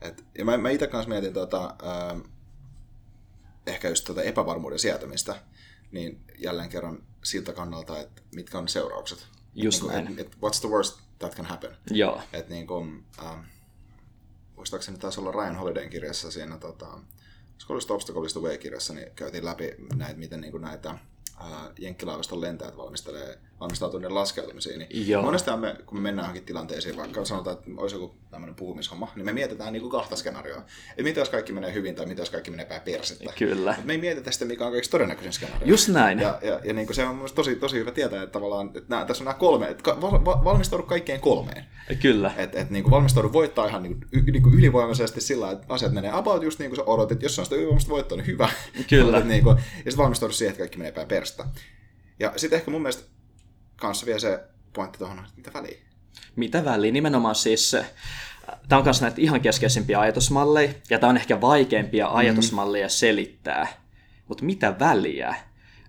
että, 0.00 0.22
ja 0.38 0.44
mä, 0.44 0.56
mä 0.56 0.70
itse 0.70 0.86
kanssa 0.86 1.08
mietin 1.08 1.34
tuota, 1.34 1.64
äh, 1.64 2.22
ehkä 3.66 3.88
just 3.88 4.04
tuota 4.04 4.22
epävarmuuden 4.22 4.78
sietämistä, 4.78 5.42
niin 5.90 6.20
jälleen 6.38 6.68
kerran 6.68 7.02
siltä 7.24 7.52
kannalta, 7.52 8.00
että 8.00 8.22
mitkä 8.34 8.58
on 8.58 8.68
seuraukset 8.68 9.26
Just 9.54 9.82
niin 9.82 9.92
näin. 9.92 10.06
Et, 10.06 10.18
et, 10.18 10.34
what's 10.34 10.60
the 10.60 10.68
worst 10.68 11.00
that 11.18 11.34
can 11.34 11.46
happen? 11.46 11.76
Joo. 11.90 12.22
Et 12.32 12.48
niin 12.48 12.66
kuin, 12.66 13.04
ähm, 13.18 13.40
muistaakseni 14.56 14.98
taisi 14.98 15.20
olla 15.20 15.32
Ryan 15.32 15.56
Holidayn 15.56 15.90
kirjassa 15.90 16.30
siinä, 16.30 16.58
tota, 16.58 16.98
Scholarist 17.58 17.90
Obstacles 17.90 18.32
to 18.32 18.40
Way-kirjassa, 18.40 18.94
niin 18.94 19.10
käytiin 19.14 19.44
läpi 19.44 19.74
näitä, 19.94 20.18
miten 20.18 20.40
niin 20.40 20.50
kuin 20.50 20.62
näitä 20.62 20.90
äh, 20.90 21.50
jenkkilaivaston 21.78 22.40
lentäjät 22.40 22.76
valmistelee 22.76 23.38
valmistautuu 23.60 23.98
niiden 23.98 24.14
laskeutumisiin. 24.14 24.78
Niin 24.78 25.08
Joo. 25.08 25.22
Monestihan 25.22 25.60
me, 25.60 25.76
kun 25.86 25.98
me 25.98 26.02
mennään 26.02 26.24
johonkin 26.24 26.44
tilanteisiin, 26.44 26.96
vaikka 26.96 27.24
sanotaan, 27.24 27.56
että 27.56 27.70
olisi 27.76 27.96
joku 27.96 28.14
tämmöinen 28.30 28.54
puhumishomma, 28.54 29.12
niin 29.16 29.24
me 29.24 29.32
mietitään 29.32 29.72
niin 29.72 29.80
kuin 29.80 29.90
kahta 29.90 30.16
skenaarioa. 30.16 30.62
Että 30.90 31.02
mitä 31.02 31.20
jos 31.20 31.28
kaikki 31.28 31.52
menee 31.52 31.74
hyvin 31.74 31.94
tai 31.94 32.06
mitä 32.06 32.22
jos 32.22 32.30
kaikki 32.30 32.50
menee 32.50 32.66
päin 32.66 32.80
persettä. 32.80 33.32
Kyllä. 33.38 33.70
Mutta 33.70 33.86
me 33.86 33.92
ei 33.92 33.98
mietitä 33.98 34.30
sitä, 34.30 34.44
mikä 34.44 34.66
on 34.66 34.72
kaikista 34.72 34.90
todennäköisin 34.90 35.32
skenaario. 35.32 35.68
Just 35.68 35.88
näin. 35.88 36.18
Ja, 36.18 36.38
ja, 36.42 36.60
ja 36.64 36.74
niin 36.74 36.86
kuin 36.86 36.96
se 36.96 37.04
on 37.04 37.16
myös 37.16 37.32
tosi, 37.32 37.56
tosi 37.56 37.78
hyvä 37.78 37.90
tietää, 37.90 38.22
että 38.22 38.32
tavallaan 38.32 38.66
että 38.66 38.84
nämä, 38.88 39.04
tässä 39.04 39.22
on 39.22 39.24
nämä 39.24 39.38
kolme, 39.38 39.68
että 39.68 40.00
val, 40.00 40.24
val, 40.24 40.44
valmistaudu 40.44 40.82
kaikkeen 40.82 41.20
kolmeen. 41.20 41.64
Kyllä. 42.02 42.32
Että 42.36 42.60
et, 42.60 42.70
niin 42.70 42.82
kuin 42.82 42.90
valmistaudu 42.90 43.32
voittaa 43.32 43.66
ihan 43.66 43.82
niin 43.82 44.00
kuin, 44.00 44.08
y, 44.12 44.32
niin 44.32 44.42
kuin 44.42 44.54
ylivoimaisesti 44.54 45.20
sillä, 45.20 45.50
että 45.50 45.66
asiat 45.68 45.92
menee 45.92 46.10
about 46.14 46.42
just 46.42 46.58
niin 46.58 46.70
kuin 46.70 46.76
sä 46.76 46.82
odotit. 46.84 47.22
Jos 47.22 47.38
on 47.38 47.44
sitä 47.44 47.56
ylivoimaista 47.56 47.90
voittoa, 47.90 48.18
niin 48.18 48.26
hyvä. 48.26 48.48
Kyllä. 48.88 49.20
niin 49.24 49.44
kuin, 49.44 49.56
ja 49.56 49.62
sitten 49.76 49.96
valmistaudu 49.96 50.34
siihen, 50.34 50.50
että 50.50 50.58
kaikki 50.60 50.78
menee 50.78 50.92
päin 50.92 51.08
perstä. 51.08 51.44
Ja 52.20 52.32
sitten 52.36 52.56
ehkä 52.56 52.70
mun 52.70 52.82
mielestä 52.82 53.17
kanssa 53.80 54.06
vielä 54.06 54.18
se 54.18 54.40
pointti 54.72 54.98
tuohon, 54.98 55.18
että 55.18 55.32
mitä 55.36 55.52
väliä? 55.54 55.78
Mitä 56.36 56.64
väliä? 56.64 56.92
Nimenomaan 56.92 57.34
siis 57.34 57.70
se, 57.70 57.86
tämä 58.68 58.78
on 58.78 58.84
myös 58.84 59.00
näitä 59.00 59.20
ihan 59.20 59.40
keskeisimpiä 59.40 60.00
ajatusmalleja, 60.00 60.72
ja 60.90 60.98
tämä 60.98 61.10
on 61.10 61.16
ehkä 61.16 61.40
vaikeimpia 61.40 62.06
mm. 62.06 62.16
ajatusmalleja 62.16 62.88
selittää. 62.88 63.66
Mutta 64.28 64.44
mitä 64.44 64.78
väliä? 64.78 65.34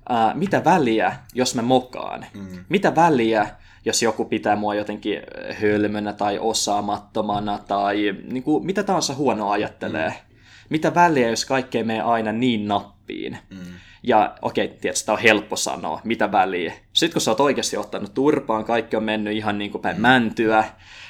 Uh, 0.09 0.39
mitä 0.39 0.63
väliä, 0.65 1.15
jos 1.33 1.55
mä 1.55 1.61
mokaan? 1.61 2.25
Mm. 2.33 2.65
Mitä 2.69 2.95
väliä, 2.95 3.49
jos 3.85 4.01
joku 4.03 4.25
pitää 4.25 4.55
mua 4.55 4.75
jotenkin 4.75 5.21
hölmönä 5.61 6.13
tai 6.13 6.39
osaamattomana 6.39 7.57
tai 7.57 8.15
niin 8.23 8.43
kuin, 8.43 8.65
mitä 8.65 8.83
tahansa 8.83 9.15
huono 9.15 9.49
ajattelee? 9.49 10.09
Mm. 10.09 10.35
Mitä 10.69 10.95
väliä, 10.95 11.29
jos 11.29 11.45
kaikkea 11.45 11.83
menee 11.83 12.01
aina 12.01 12.31
niin 12.31 12.67
nappiin? 12.67 13.37
Mm. 13.49 13.59
Ja 14.03 14.35
okei, 14.41 14.65
okay, 14.65 14.77
tietysti 14.77 15.05
tämä 15.05 15.15
on 15.15 15.21
helppo 15.21 15.55
sanoa, 15.55 16.01
mitä 16.03 16.31
väliä. 16.31 16.73
Sitten 16.93 17.13
kun 17.13 17.21
sä 17.21 17.31
oot 17.31 17.39
oikeasti 17.39 17.77
ottanut 17.77 18.13
turpaan, 18.13 18.65
kaikki 18.65 18.95
on 18.95 19.03
mennyt 19.03 19.33
ihan 19.33 19.57
niin 19.57 19.71
kuin 19.71 19.81
päin 19.81 19.95
mm. 19.95 20.01
mäntyä, 20.01 20.63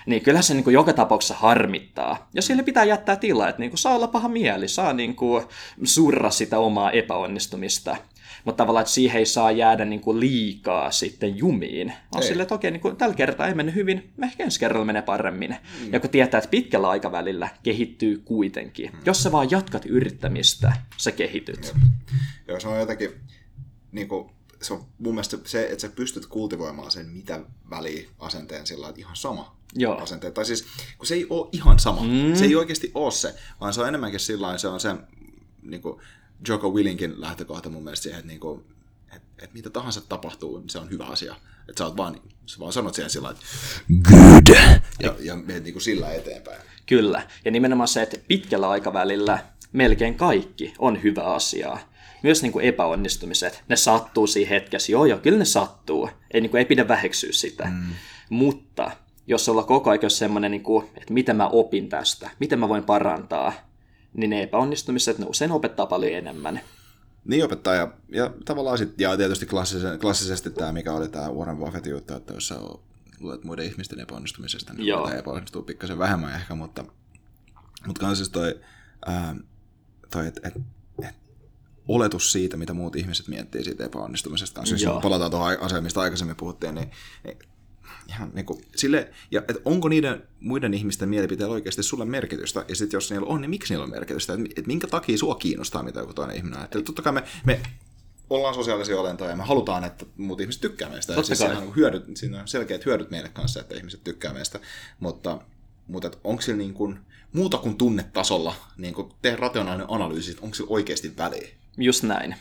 niin 0.05 0.22
kyllä 0.22 0.41
se 0.41 0.53
niin 0.53 0.63
kuin 0.63 0.74
joka 0.74 0.93
tapauksessa 0.93 1.34
harmittaa. 1.34 2.29
Ja 2.34 2.41
sille 2.41 2.63
pitää 2.63 2.84
jättää 2.84 3.15
tilaa, 3.15 3.50
että 3.50 3.60
niin 3.60 3.72
kuin 3.72 3.79
saa 3.79 3.96
olla 3.96 4.08
paha 4.08 4.29
mieli, 4.29 4.67
saa 4.67 4.93
niin 4.93 5.15
kuin 5.15 5.46
surra 5.84 6.29
sitä 6.29 6.60
omaa 6.60 6.91
epäonnistumista. 6.91 7.98
Mutta 8.46 8.63
tavallaan, 8.63 8.81
että 8.81 8.93
siihen 8.93 9.19
ei 9.19 9.25
saa 9.25 9.51
jäädä 9.51 9.86
niin 9.86 10.01
kuin 10.01 10.19
liikaa 10.19 10.91
sitten 10.91 11.38
jumiin. 11.38 11.93
On 12.15 12.24
sille, 12.24 12.43
että 12.43 12.55
okei, 12.55 12.72
niin 12.72 12.81
kuin, 12.81 12.96
tällä 12.96 13.15
kertaa 13.15 13.48
ei 13.48 13.53
mennyt 13.53 13.75
hyvin, 13.75 14.13
ehkä 14.24 14.43
ensi 14.43 14.60
kerralla 14.60 14.86
menee 14.86 15.01
paremmin. 15.01 15.55
Mm. 15.79 15.93
Ja 15.93 16.00
kun 16.00 16.10
tietää, 16.10 16.38
että 16.38 16.50
pitkällä 16.50 16.89
aikavälillä 16.89 17.50
kehittyy 17.63 18.22
kuitenkin. 18.25 18.91
Mm. 18.91 19.00
Jos 19.05 19.24
sä 19.24 19.31
vaan 19.31 19.51
jatkat 19.51 19.86
yrittämistä, 19.86 20.74
sä 20.98 21.12
kehityt. 21.12 21.65
Jep. 21.65 21.75
Joo, 22.48 22.60
se 22.60 22.67
on 22.67 22.79
jotenkin, 22.79 23.10
niin 23.91 24.08
kuin, 24.08 24.29
se 24.62 24.74
on 24.74 24.86
mun 24.98 25.13
mielestä 25.13 25.38
se, 25.46 25.65
että 25.65 25.81
sä 25.81 25.89
pystyt 25.89 26.25
kultivoimaan 26.25 26.91
sen 26.91 27.10
mitä 27.10 27.39
väliä 27.69 28.10
asenteen 28.19 28.67
sillä 28.67 28.89
että 28.89 29.01
ihan 29.01 29.15
sama 29.15 29.55
Joo. 29.75 29.98
asenteet. 29.98 30.34
Tai 30.34 30.46
siis, 30.46 30.65
kun 30.98 31.08
se 31.08 31.15
ei 31.15 31.27
ole 31.29 31.50
ihan 31.51 31.79
sama. 31.79 32.01
Mm. 32.01 32.36
Se 32.36 32.46
ei 32.46 32.55
oikeasti 32.55 32.91
ole 32.96 33.12
se, 33.12 33.36
vaan 33.62 33.74
se 33.74 33.81
on 33.81 33.88
enemmänkin 33.88 34.19
sillä 34.19 34.58
se 34.58 34.67
on 34.67 34.79
se 34.79 34.96
niin 35.62 35.81
kuin, 35.81 36.01
Joko 36.48 36.69
Willinkin 36.69 37.22
lähtökohta 37.22 37.69
mun 37.69 37.84
mielestä 37.84 38.03
siihen, 38.03 38.19
että, 38.19 38.27
niin 38.27 38.39
kuin, 38.39 38.63
että, 39.15 39.27
että 39.38 39.53
mitä 39.53 39.69
tahansa 39.69 40.01
tapahtuu, 40.01 40.60
niin 40.60 40.69
se 40.69 40.79
on 40.79 40.89
hyvä 40.89 41.05
asia. 41.05 41.36
Että 41.69 41.77
sä, 41.77 41.86
oot 41.86 41.98
vaan, 41.98 42.22
sä 42.46 42.60
vaan 42.60 42.74
sanot 42.74 42.96
siihen 42.96 43.10
sillä 43.10 43.29
että 43.29 43.41
good, 44.10 44.55
ja, 45.00 45.15
ja 45.19 45.36
menet 45.36 45.63
niin 45.63 45.74
kuin 45.74 45.84
sillä 45.84 46.13
eteenpäin. 46.13 46.62
Kyllä, 46.86 47.27
ja 47.46 47.51
nimenomaan 47.51 47.88
se, 47.88 48.01
että 48.01 48.17
pitkällä 48.27 48.69
aikavälillä 48.69 49.39
melkein 49.72 50.15
kaikki 50.15 50.74
on 50.79 51.03
hyvä 51.03 51.24
asia. 51.24 51.77
myös 52.24 52.41
niin 52.41 52.51
kuin 52.51 52.65
epäonnistumiset, 52.65 53.63
ne 53.69 53.75
sattuu 53.75 54.27
siinä 54.27 54.50
hetkessä. 54.50 54.91
Joo, 54.91 55.05
joo, 55.05 55.19
kyllä 55.19 55.38
ne 55.38 55.46
sattuu. 55.46 56.10
Ei, 56.34 56.41
niin 56.41 56.50
kuin, 56.50 56.60
ei 56.60 56.65
pidä 56.65 56.88
väheksyä 56.88 57.31
sitä. 57.31 57.65
Mm. 57.65 57.93
Mutta 58.29 58.91
jos 59.27 59.50
olla 59.50 59.63
koko 59.63 59.89
ajan 59.89 60.10
semmoinen, 60.10 60.51
niin 60.51 60.63
kuin, 60.63 60.86
että 60.86 61.13
miten 61.13 61.36
mä 61.36 61.48
opin 61.48 61.89
tästä, 61.89 62.29
miten 62.39 62.60
mä 62.60 62.69
voin 62.69 62.84
parantaa, 62.84 63.53
niin 64.13 64.29
ne 64.29 64.43
epäonnistumiset, 64.43 65.17
ne 65.17 65.25
usein 65.25 65.51
opettaa 65.51 65.85
paljon 65.85 66.13
enemmän. 66.13 66.61
Niin 67.25 67.45
opettaa, 67.45 67.75
ja, 67.75 67.93
ja 68.09 68.33
tavallaan 68.45 68.77
sitten, 68.77 69.03
ja 69.03 69.17
tietysti 69.17 69.45
klassisen, 69.45 69.99
klassisesti 69.99 70.49
tämä, 70.49 70.71
mikä 70.71 70.93
oli 70.93 71.09
tämä 71.09 71.29
Warren 71.29 71.57
Buffettin 71.57 71.91
juttu, 71.91 72.13
että 72.13 72.33
jos 72.33 72.47
sä 72.47 72.55
luet 73.19 73.43
muiden 73.43 73.65
ihmisten 73.65 73.99
epäonnistumisesta, 73.99 74.73
niin 74.73 74.87
Joo. 74.87 75.09
epäonnistuu 75.09 75.61
pikkasen 75.61 75.97
vähemmän 75.97 76.35
ehkä, 76.35 76.55
mutta, 76.55 76.85
mutta 77.87 78.15
siis 78.15 78.29
toi, 78.29 78.59
ää, 79.05 79.35
toi 80.11 80.27
että 80.27 80.47
et, 80.47 80.55
et, 80.99 81.15
oletus 81.87 82.31
siitä, 82.31 82.57
mitä 82.57 82.73
muut 82.73 82.95
ihmiset 82.95 83.27
miettii 83.27 83.63
siitä 83.63 83.85
epäonnistumisesta. 83.85 84.61
Jos 84.71 85.01
palataan 85.01 85.31
tuohon 85.31 85.59
asiaan, 85.59 85.83
mistä 85.83 86.01
aikaisemmin 86.01 86.35
puhuttiin, 86.35 86.75
niin, 86.75 86.91
niin 87.23 87.37
ihan 88.10 88.31
niin 88.34 88.46
kuin, 88.46 88.62
sille, 88.75 89.10
ja 89.31 89.39
että 89.39 89.62
onko 89.65 89.89
niiden 89.89 90.24
muiden 90.39 90.74
ihmisten 90.74 91.10
mielipiteillä 91.10 91.53
oikeasti 91.53 91.84
sulle 91.84 92.05
merkitystä, 92.05 92.65
ja 92.67 92.75
sitten 92.75 92.98
jos 92.98 93.12
niillä 93.12 93.27
on, 93.27 93.41
niin 93.41 93.50
miksi 93.50 93.74
niillä 93.74 93.84
on 93.84 93.89
merkitystä, 93.89 94.34
että, 94.34 94.46
että 94.50 94.67
minkä 94.67 94.88
takia 94.88 95.17
sua 95.17 95.36
kiinnostaa, 95.36 95.84
mitä 95.84 96.00
joku 96.00 96.13
toinen 96.13 96.38
ihminen 96.38 96.60
ajattelee. 96.60 96.86
Totta 96.86 97.01
kai 97.01 97.13
me, 97.13 97.24
me 97.43 97.60
ollaan 98.29 98.55
sosiaalisia 98.55 99.00
olentoja 99.00 99.29
ja 99.29 99.36
me 99.36 99.43
halutaan, 99.43 99.84
että 99.84 100.05
muut 100.17 100.41
ihmiset 100.41 100.62
tykkää 100.62 100.89
meistä. 100.89 101.13
Totta 101.13 101.36
siis 101.36 101.51
on 101.51 101.75
hyödyt, 101.75 102.17
siinä 102.17 102.41
on 102.41 102.48
selkeät 102.48 102.86
hyödyt 102.86 103.12
meille 103.12 103.29
kanssa, 103.29 103.60
että 103.60 103.75
ihmiset 103.75 104.03
tykkää 104.03 104.34
meistä, 104.34 104.60
mutta, 105.00 105.41
mutta 105.88 106.12
onko 106.24 106.41
sillä 106.41 106.58
niin 106.58 106.74
kuin, 106.74 107.00
muuta 107.34 107.58
kuin 107.58 107.77
tunnetasolla 107.77 108.55
niin 108.77 108.93
kuin 108.93 109.12
tee 109.22 109.36
rationaalinen 109.36 109.88
analyysi, 109.89 110.38
onko 110.41 110.55
sillä 110.55 110.69
oikeasti 110.69 111.17
väliä? 111.17 111.48
Just 111.77 112.03
näin. 112.03 112.36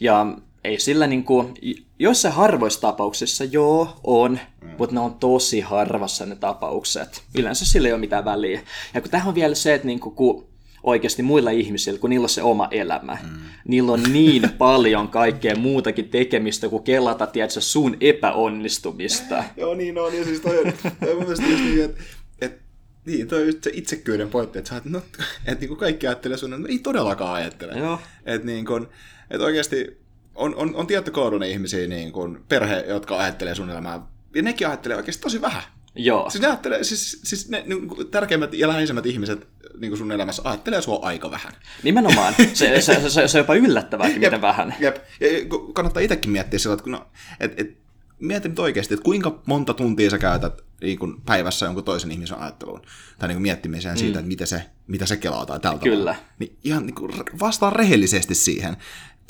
Ja 0.00 0.26
ei 0.64 0.80
sillä 0.80 1.06
niin 1.06 1.24
kuin, 1.24 1.54
joissain 1.98 2.34
harvoissa 2.34 2.80
tapauksissa 2.80 3.44
joo 3.44 4.00
on, 4.04 4.38
mm. 4.62 4.68
mutta 4.78 4.94
ne 4.94 5.00
on 5.00 5.14
tosi 5.14 5.60
harvassa 5.60 6.26
ne 6.26 6.36
tapaukset. 6.36 7.22
Yleensä 7.38 7.66
sillä 7.66 7.88
ei 7.88 7.92
ole 7.92 8.00
mitään 8.00 8.24
väliä. 8.24 8.60
Ja 8.94 9.00
kun 9.00 9.10
tähän 9.10 9.28
on 9.28 9.34
vielä 9.34 9.54
se, 9.54 9.74
että 9.74 9.86
niin 9.86 10.00
kuin, 10.00 10.14
kun 10.14 10.46
oikeasti 10.82 11.22
muilla 11.22 11.50
ihmisillä, 11.50 11.98
kun 11.98 12.10
niillä 12.10 12.24
on 12.24 12.28
se 12.28 12.42
oma 12.42 12.68
elämä, 12.70 13.18
mm. 13.22 13.38
niillä 13.68 13.92
on 13.92 14.02
niin 14.12 14.50
paljon 14.58 15.08
kaikkea 15.08 15.56
muutakin 15.56 16.08
tekemistä 16.08 16.68
kuin 16.68 16.82
kelata, 16.82 17.26
tiedätkö, 17.26 17.60
sun 17.60 17.96
epäonnistumista. 18.00 19.44
joo, 19.56 19.74
niin 19.74 19.98
on. 19.98 20.16
Ja 20.16 20.24
siis 20.24 20.40
toi, 20.40 20.64
toi 21.00 21.14
mun 21.14 21.22
mielestä 21.22 21.46
just 21.46 21.64
niin, 21.64 21.84
että 21.84 22.02
et, 22.40 22.58
niin, 23.06 23.28
toi 23.28 23.40
on 23.40 23.46
just 23.46 23.64
se 23.64 23.70
itsekyyden 23.74 24.30
pointti, 24.30 24.58
että, 24.58 24.82
no, 24.84 24.98
että 25.46 25.60
niin 25.60 25.68
kuin 25.68 25.78
kaikki 25.78 26.06
ajattelee 26.06 26.36
sun, 26.36 26.54
että 26.54 26.68
ei 26.68 26.78
todellakaan 26.78 27.34
ajattele. 27.34 27.72
Joo. 27.72 27.98
Että, 28.26 28.46
niin 28.46 28.66
kuin, 28.66 28.86
että 29.30 29.44
oikeasti 29.44 29.99
on, 30.34 30.54
on, 30.54 30.74
on 30.74 30.86
tietty 30.86 31.10
koodun 31.10 31.42
ihmisiä, 31.42 31.86
niin 31.86 32.12
kuin 32.12 32.44
perhe, 32.48 32.84
jotka 32.88 33.18
ajattelee 33.18 33.54
sun 33.54 33.70
elämää, 33.70 34.00
ja 34.34 34.42
nekin 34.42 34.68
ajattelee 34.68 34.96
oikeasti 34.96 35.22
tosi 35.22 35.40
vähän. 35.40 35.62
Joo. 35.94 36.30
Siis 36.30 36.42
ne 36.42 36.48
ajattelee, 36.48 36.84
siis, 36.84 37.20
siis 37.24 37.48
ne 37.48 37.62
niin 37.66 37.88
kuin, 37.88 38.08
tärkeimmät 38.08 38.54
ja 38.54 38.68
läheisemmät 38.68 39.06
ihmiset 39.06 39.48
niin 39.78 39.90
kuin 39.90 39.98
sun 39.98 40.12
elämässä 40.12 40.42
ajattelee 40.44 40.82
sua 40.82 40.98
aika 41.02 41.30
vähän. 41.30 41.52
Nimenomaan. 41.82 42.34
Se, 42.54 42.80
se, 42.80 43.10
se, 43.10 43.28
se 43.28 43.38
on 43.38 43.40
jopa 43.40 43.54
yllättävääkin, 43.54 44.20
miten 44.20 44.40
vähän. 44.40 44.74
Jep. 44.80 44.96
Ja 45.20 45.28
kannattaa 45.72 46.02
itsekin 46.02 46.30
miettiä 46.30 46.58
sillä, 46.58 46.74
että 46.74 46.90
no, 46.90 47.06
et, 47.40 47.60
et, 47.60 47.76
mieti 48.18 48.48
nyt 48.48 48.58
oikeasti, 48.58 48.94
että 48.94 49.04
kuinka 49.04 49.42
monta 49.46 49.74
tuntia 49.74 50.10
sä 50.10 50.18
käytät 50.18 50.62
niin 50.80 50.98
kuin 50.98 51.20
päivässä 51.26 51.66
jonkun 51.66 51.84
toisen 51.84 52.12
ihmisen 52.12 52.38
ajatteluun 52.38 52.82
tai 53.18 53.28
niin 53.28 53.36
kuin 53.36 53.42
miettimiseen 53.42 53.94
mm. 53.94 53.98
siitä, 53.98 54.18
että 54.18 54.28
mitä 54.28 54.46
se, 54.46 54.62
mitä 54.86 55.06
se 55.06 55.16
kelaa 55.16 55.46
tai 55.46 55.60
tältä 55.60 55.82
Kyllä. 55.82 56.16
Niin 56.38 56.58
ihan 56.64 56.86
niin 56.86 56.94
kuin 56.94 57.12
vastaan 57.40 57.72
rehellisesti 57.72 58.34
siihen 58.34 58.76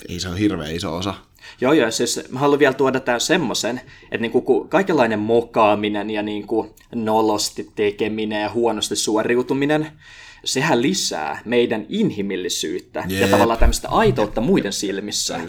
ei 0.09 0.19
se 0.19 0.29
ole 0.29 0.39
hirveän 0.39 0.75
iso 0.75 0.95
osa. 0.95 1.13
Joo, 1.61 1.73
joo, 1.73 1.91
siis 1.91 2.21
mä 2.29 2.39
haluan 2.39 2.59
vielä 2.59 2.73
tuoda 2.73 2.99
tämän 2.99 3.21
semmoisen, 3.21 3.81
että 4.03 4.17
niinku, 4.17 4.65
kaikenlainen 4.69 5.19
mokaaminen 5.19 6.09
ja 6.09 6.21
niinku 6.21 6.75
nolosti 6.95 7.71
tekeminen 7.75 8.41
ja 8.41 8.49
huonosti 8.49 8.95
suoriutuminen, 8.95 9.87
sehän 10.43 10.81
lisää 10.81 11.41
meidän 11.45 11.85
inhimillisyyttä 11.89 13.03
Jep. 13.07 13.21
ja 13.21 13.27
tavallaan 13.27 13.59
tämmöistä 13.59 13.89
aitoutta 13.89 14.41
muiden 14.41 14.73
silmissä. 14.73 15.39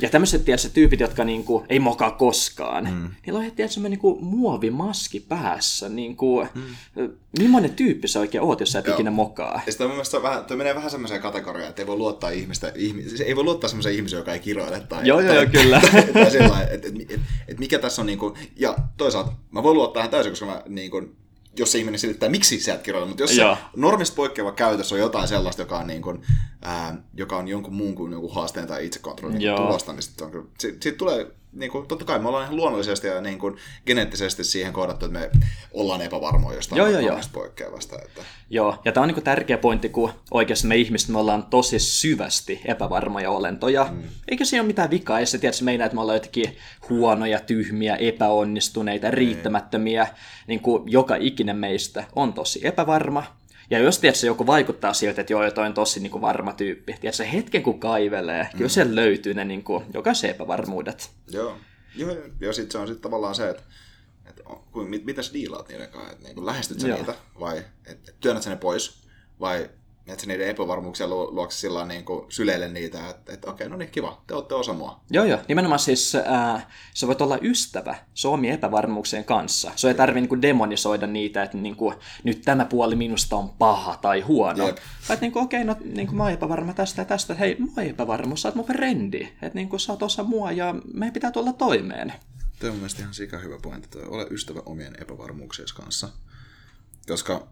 Ja 0.00 0.10
tämmöiset 0.10 0.44
tietysti, 0.44 0.70
tyypit, 0.74 1.00
jotka 1.00 1.24
niinku, 1.24 1.64
ei 1.68 1.78
mokaa 1.78 2.10
koskaan, 2.10 2.84
mm. 2.84 3.10
niillä 3.26 3.38
on 3.38 3.52
tietysti 3.52 3.80
niinku, 3.80 4.18
muovimaski 4.20 5.20
päässä. 5.20 5.88
Niinku, 5.88 6.46
mm. 6.54 7.10
Millainen 7.38 7.74
tyyppi 7.74 8.08
sä 8.08 8.20
oikein 8.20 8.42
oot, 8.42 8.60
jos 8.60 8.72
sä 8.72 8.78
et 8.78 8.86
Joo. 8.86 8.94
ikinä 8.94 9.10
mokaa? 9.10 9.62
Ja 9.66 9.72
mun 9.86 9.90
mielestä 9.90 10.22
vähän, 10.22 10.44
toi 10.44 10.56
menee 10.56 10.74
vähän 10.74 10.90
semmoiseen 10.90 11.20
kategoriaan, 11.20 11.70
että 11.70 11.82
ei 11.82 11.86
voi 11.86 11.96
luottaa 11.96 12.30
ihmistä, 12.30 12.72
ihmi, 12.74 13.02
siis 13.02 13.20
ei 13.20 13.36
voi 13.36 13.44
luottaa 13.44 13.68
semmoiseen 13.68 13.94
ihmiseen, 13.94 14.20
joka 14.20 14.32
ei 14.32 14.40
kiroile. 14.40 14.80
Tai, 14.80 15.06
joo, 15.06 15.22
tai, 15.22 15.36
joo, 15.36 15.46
kyllä. 15.46 15.80
Tai, 15.92 16.02
tai 16.02 16.30
sillä 16.30 16.62
että 16.62 16.88
et, 16.88 17.10
et, 17.10 17.20
et, 17.48 17.58
mikä 17.58 17.78
tässä 17.78 18.02
on, 18.02 18.06
niinku, 18.06 18.36
ja 18.56 18.76
toisaalta 18.96 19.32
mä 19.50 19.62
voin 19.62 19.74
luottaa 19.74 20.00
tähän 20.00 20.10
täysin, 20.10 20.32
koska 20.32 20.46
mä 20.46 20.62
niinku, 20.68 21.02
jos 21.58 21.72
se 21.72 21.78
ihminen 21.78 22.00
selittää, 22.00 22.28
miksi 22.28 22.60
sä 22.60 22.74
et 22.74 22.82
kirjoita, 22.82 23.08
mutta 23.08 23.22
jos 23.22 23.36
Joo. 23.36 23.54
se 23.54 23.60
normista 23.76 24.16
poikkeava 24.16 24.52
käytös 24.52 24.92
on 24.92 24.98
jotain 24.98 25.28
sellaista, 25.28 25.62
joka 25.62 25.78
on, 25.78 25.86
niin 25.86 26.02
kuin, 26.02 26.22
ää, 26.62 26.96
joka 27.14 27.36
on 27.36 27.48
jonkun 27.48 27.74
muun 27.74 27.94
kuin 27.94 28.12
jonkun 28.12 28.34
haasteen 28.34 28.66
tai 28.66 28.86
itsekontrollin 28.86 29.38
niin 29.38 29.56
tulosta, 29.56 29.92
niin 29.92 30.02
sitten 30.02 30.42
sit, 30.58 30.82
sit 30.82 30.96
tulee 30.96 31.26
niin 31.52 31.70
kuin, 31.70 31.86
totta 31.86 32.04
kai 32.04 32.18
me 32.18 32.28
ollaan 32.28 32.44
ihan 32.44 32.56
luonnollisesti 32.56 33.06
ja 33.06 33.20
niin 33.20 33.38
kuin, 33.38 33.56
geneettisesti 33.86 34.44
siihen 34.44 34.72
kohdattu, 34.72 35.06
että 35.06 35.18
me 35.18 35.30
ollaan 35.72 36.02
epävarmoja 36.02 36.56
jostain 36.56 36.78
joo, 36.78 36.88
joo, 36.88 37.00
joo. 37.00 37.20
poikkeavasta. 37.32 37.96
Että... 38.04 38.22
Joo, 38.50 38.78
ja 38.84 38.92
tämä 38.92 39.02
on 39.04 39.08
niin 39.08 39.22
tärkeä 39.22 39.58
pointti, 39.58 39.88
kun 39.88 40.12
oikeasti 40.30 40.66
me 40.66 40.76
ihmiset 40.76 41.08
me 41.08 41.18
ollaan 41.18 41.42
tosi 41.42 41.78
syvästi 41.78 42.60
epävarmoja 42.64 43.30
olentoja. 43.30 43.88
Mm. 43.90 44.02
Eikä 44.28 44.44
siinä 44.44 44.62
ole 44.62 44.66
mitään 44.66 44.90
vikaa, 44.90 45.20
jos 45.20 45.30
se 45.30 45.38
tiedät, 45.38 45.60
meidän, 45.60 45.86
että 45.86 45.94
me 45.94 46.00
ollaan 46.00 46.16
jotenkin 46.16 46.56
huonoja, 46.88 47.40
tyhmiä, 47.40 47.96
epäonnistuneita, 47.96 49.06
mm. 49.06 49.14
riittämättömiä. 49.14 50.06
Niin 50.46 50.60
kuin 50.60 50.82
joka 50.86 51.16
ikinen 51.16 51.56
meistä 51.56 52.04
on 52.16 52.32
tosi 52.32 52.66
epävarma, 52.66 53.39
ja 53.70 53.78
jos 53.78 53.98
tiedätkö, 53.98 54.26
joku 54.26 54.46
vaikuttaa 54.46 54.92
siltä, 54.92 55.20
että 55.20 55.32
joo, 55.32 55.50
toi 55.50 55.66
on 55.66 55.74
tosi 55.74 56.00
niin 56.00 56.10
kuin 56.10 56.22
varma 56.22 56.52
tyyppi, 56.52 56.96
tiedätkö, 57.00 57.24
hetken 57.24 57.62
kun 57.62 57.80
kaivelee, 57.80 58.42
mm. 58.42 58.56
kyllä 58.56 58.68
siellä 58.68 58.94
löytyy 58.94 59.34
ne 59.34 59.44
niin 59.44 59.64
kuin, 59.64 59.84
jokaisen 59.94 60.30
epävarmuudet. 60.30 61.10
Joo, 61.32 61.56
joo 61.96 62.16
ja 62.40 62.52
sitten 62.52 62.72
se 62.72 62.78
on 62.78 62.86
sitten 62.86 63.02
tavallaan 63.02 63.34
se, 63.34 63.50
että, 63.50 63.62
että 64.26 64.42
mit, 64.88 65.04
mitä 65.04 65.22
sä 65.22 65.32
diilaat 65.32 65.68
niiden 65.68 65.88
kanssa, 65.88 66.12
että 66.12 66.28
niin 66.28 66.46
lähestyt 66.46 66.80
sä 66.80 66.88
joo. 66.88 66.98
niitä 66.98 67.14
vai 67.40 67.64
että 67.86 68.12
työnnät 68.20 68.42
sä 68.42 68.50
ne 68.50 68.56
pois 68.56 69.02
vai 69.40 69.70
että 70.06 70.26
niiden 70.26 70.48
epävarmuuksia 70.48 71.08
luokse 71.08 71.58
sillä 71.58 71.86
niin 71.86 72.04
kuin 72.04 72.26
syleille 72.28 72.68
niitä, 72.68 73.08
että, 73.08 73.32
että 73.32 73.50
okei, 73.50 73.68
no 73.68 73.76
niin, 73.76 73.90
kiva, 73.90 74.22
te 74.26 74.34
olette 74.34 74.54
osa 74.54 74.72
mua. 74.72 75.00
Joo, 75.10 75.24
joo. 75.24 75.38
Nimenomaan 75.48 75.78
siis 75.78 76.14
äh, 76.14 76.66
sä 76.94 77.06
voit 77.06 77.20
olla 77.20 77.38
ystävä 77.42 77.96
omien 78.24 78.54
epävarmuuksien 78.54 79.24
kanssa. 79.24 79.72
Se 79.76 79.88
ei 79.88 79.94
tarvitse 79.94 80.28
niin 80.28 80.42
demonisoida 80.42 81.06
niitä, 81.06 81.42
että 81.42 81.56
niin 81.56 81.76
kuin, 81.76 81.94
nyt 82.24 82.42
tämä 82.42 82.64
puoli 82.64 82.96
minusta 82.96 83.36
on 83.36 83.50
paha 83.50 83.96
tai 83.96 84.20
huono. 84.20 84.66
Jep. 84.66 84.76
Vai 84.76 85.14
että 85.14 85.24
niin 85.24 85.32
kuin, 85.32 85.44
okei, 85.44 85.64
no 85.64 85.76
niin 85.84 86.06
kuin, 86.06 86.16
mä 86.16 86.22
oon 86.22 86.32
epävarma 86.32 86.72
tästä 86.72 87.00
ja 87.00 87.04
tästä. 87.04 87.34
Hei, 87.34 87.56
mä 87.58 87.66
oon 87.76 87.86
epävarma, 87.86 88.36
sä 88.36 88.48
oot 88.48 88.54
mun 88.54 88.66
frendi. 88.66 89.20
Että 89.42 89.54
niin 89.54 89.68
kuin, 89.68 89.80
sä 89.80 89.92
oot 89.92 90.02
osa 90.02 90.22
mua 90.22 90.52
ja 90.52 90.74
meidän 90.94 91.12
pitää 91.12 91.30
tulla 91.30 91.52
toimeen. 91.52 92.12
Tuo 92.60 92.70
on 92.70 92.74
mielestäni 92.74 93.02
ihan 93.02 93.14
sika 93.14 93.38
hyvä 93.38 93.58
pointti, 93.62 93.98
ole 93.98 94.26
ystävä 94.30 94.62
omien 94.66 94.94
epävarmuuksiesi 95.00 95.74
kanssa. 95.74 96.08
Koska 97.08 97.48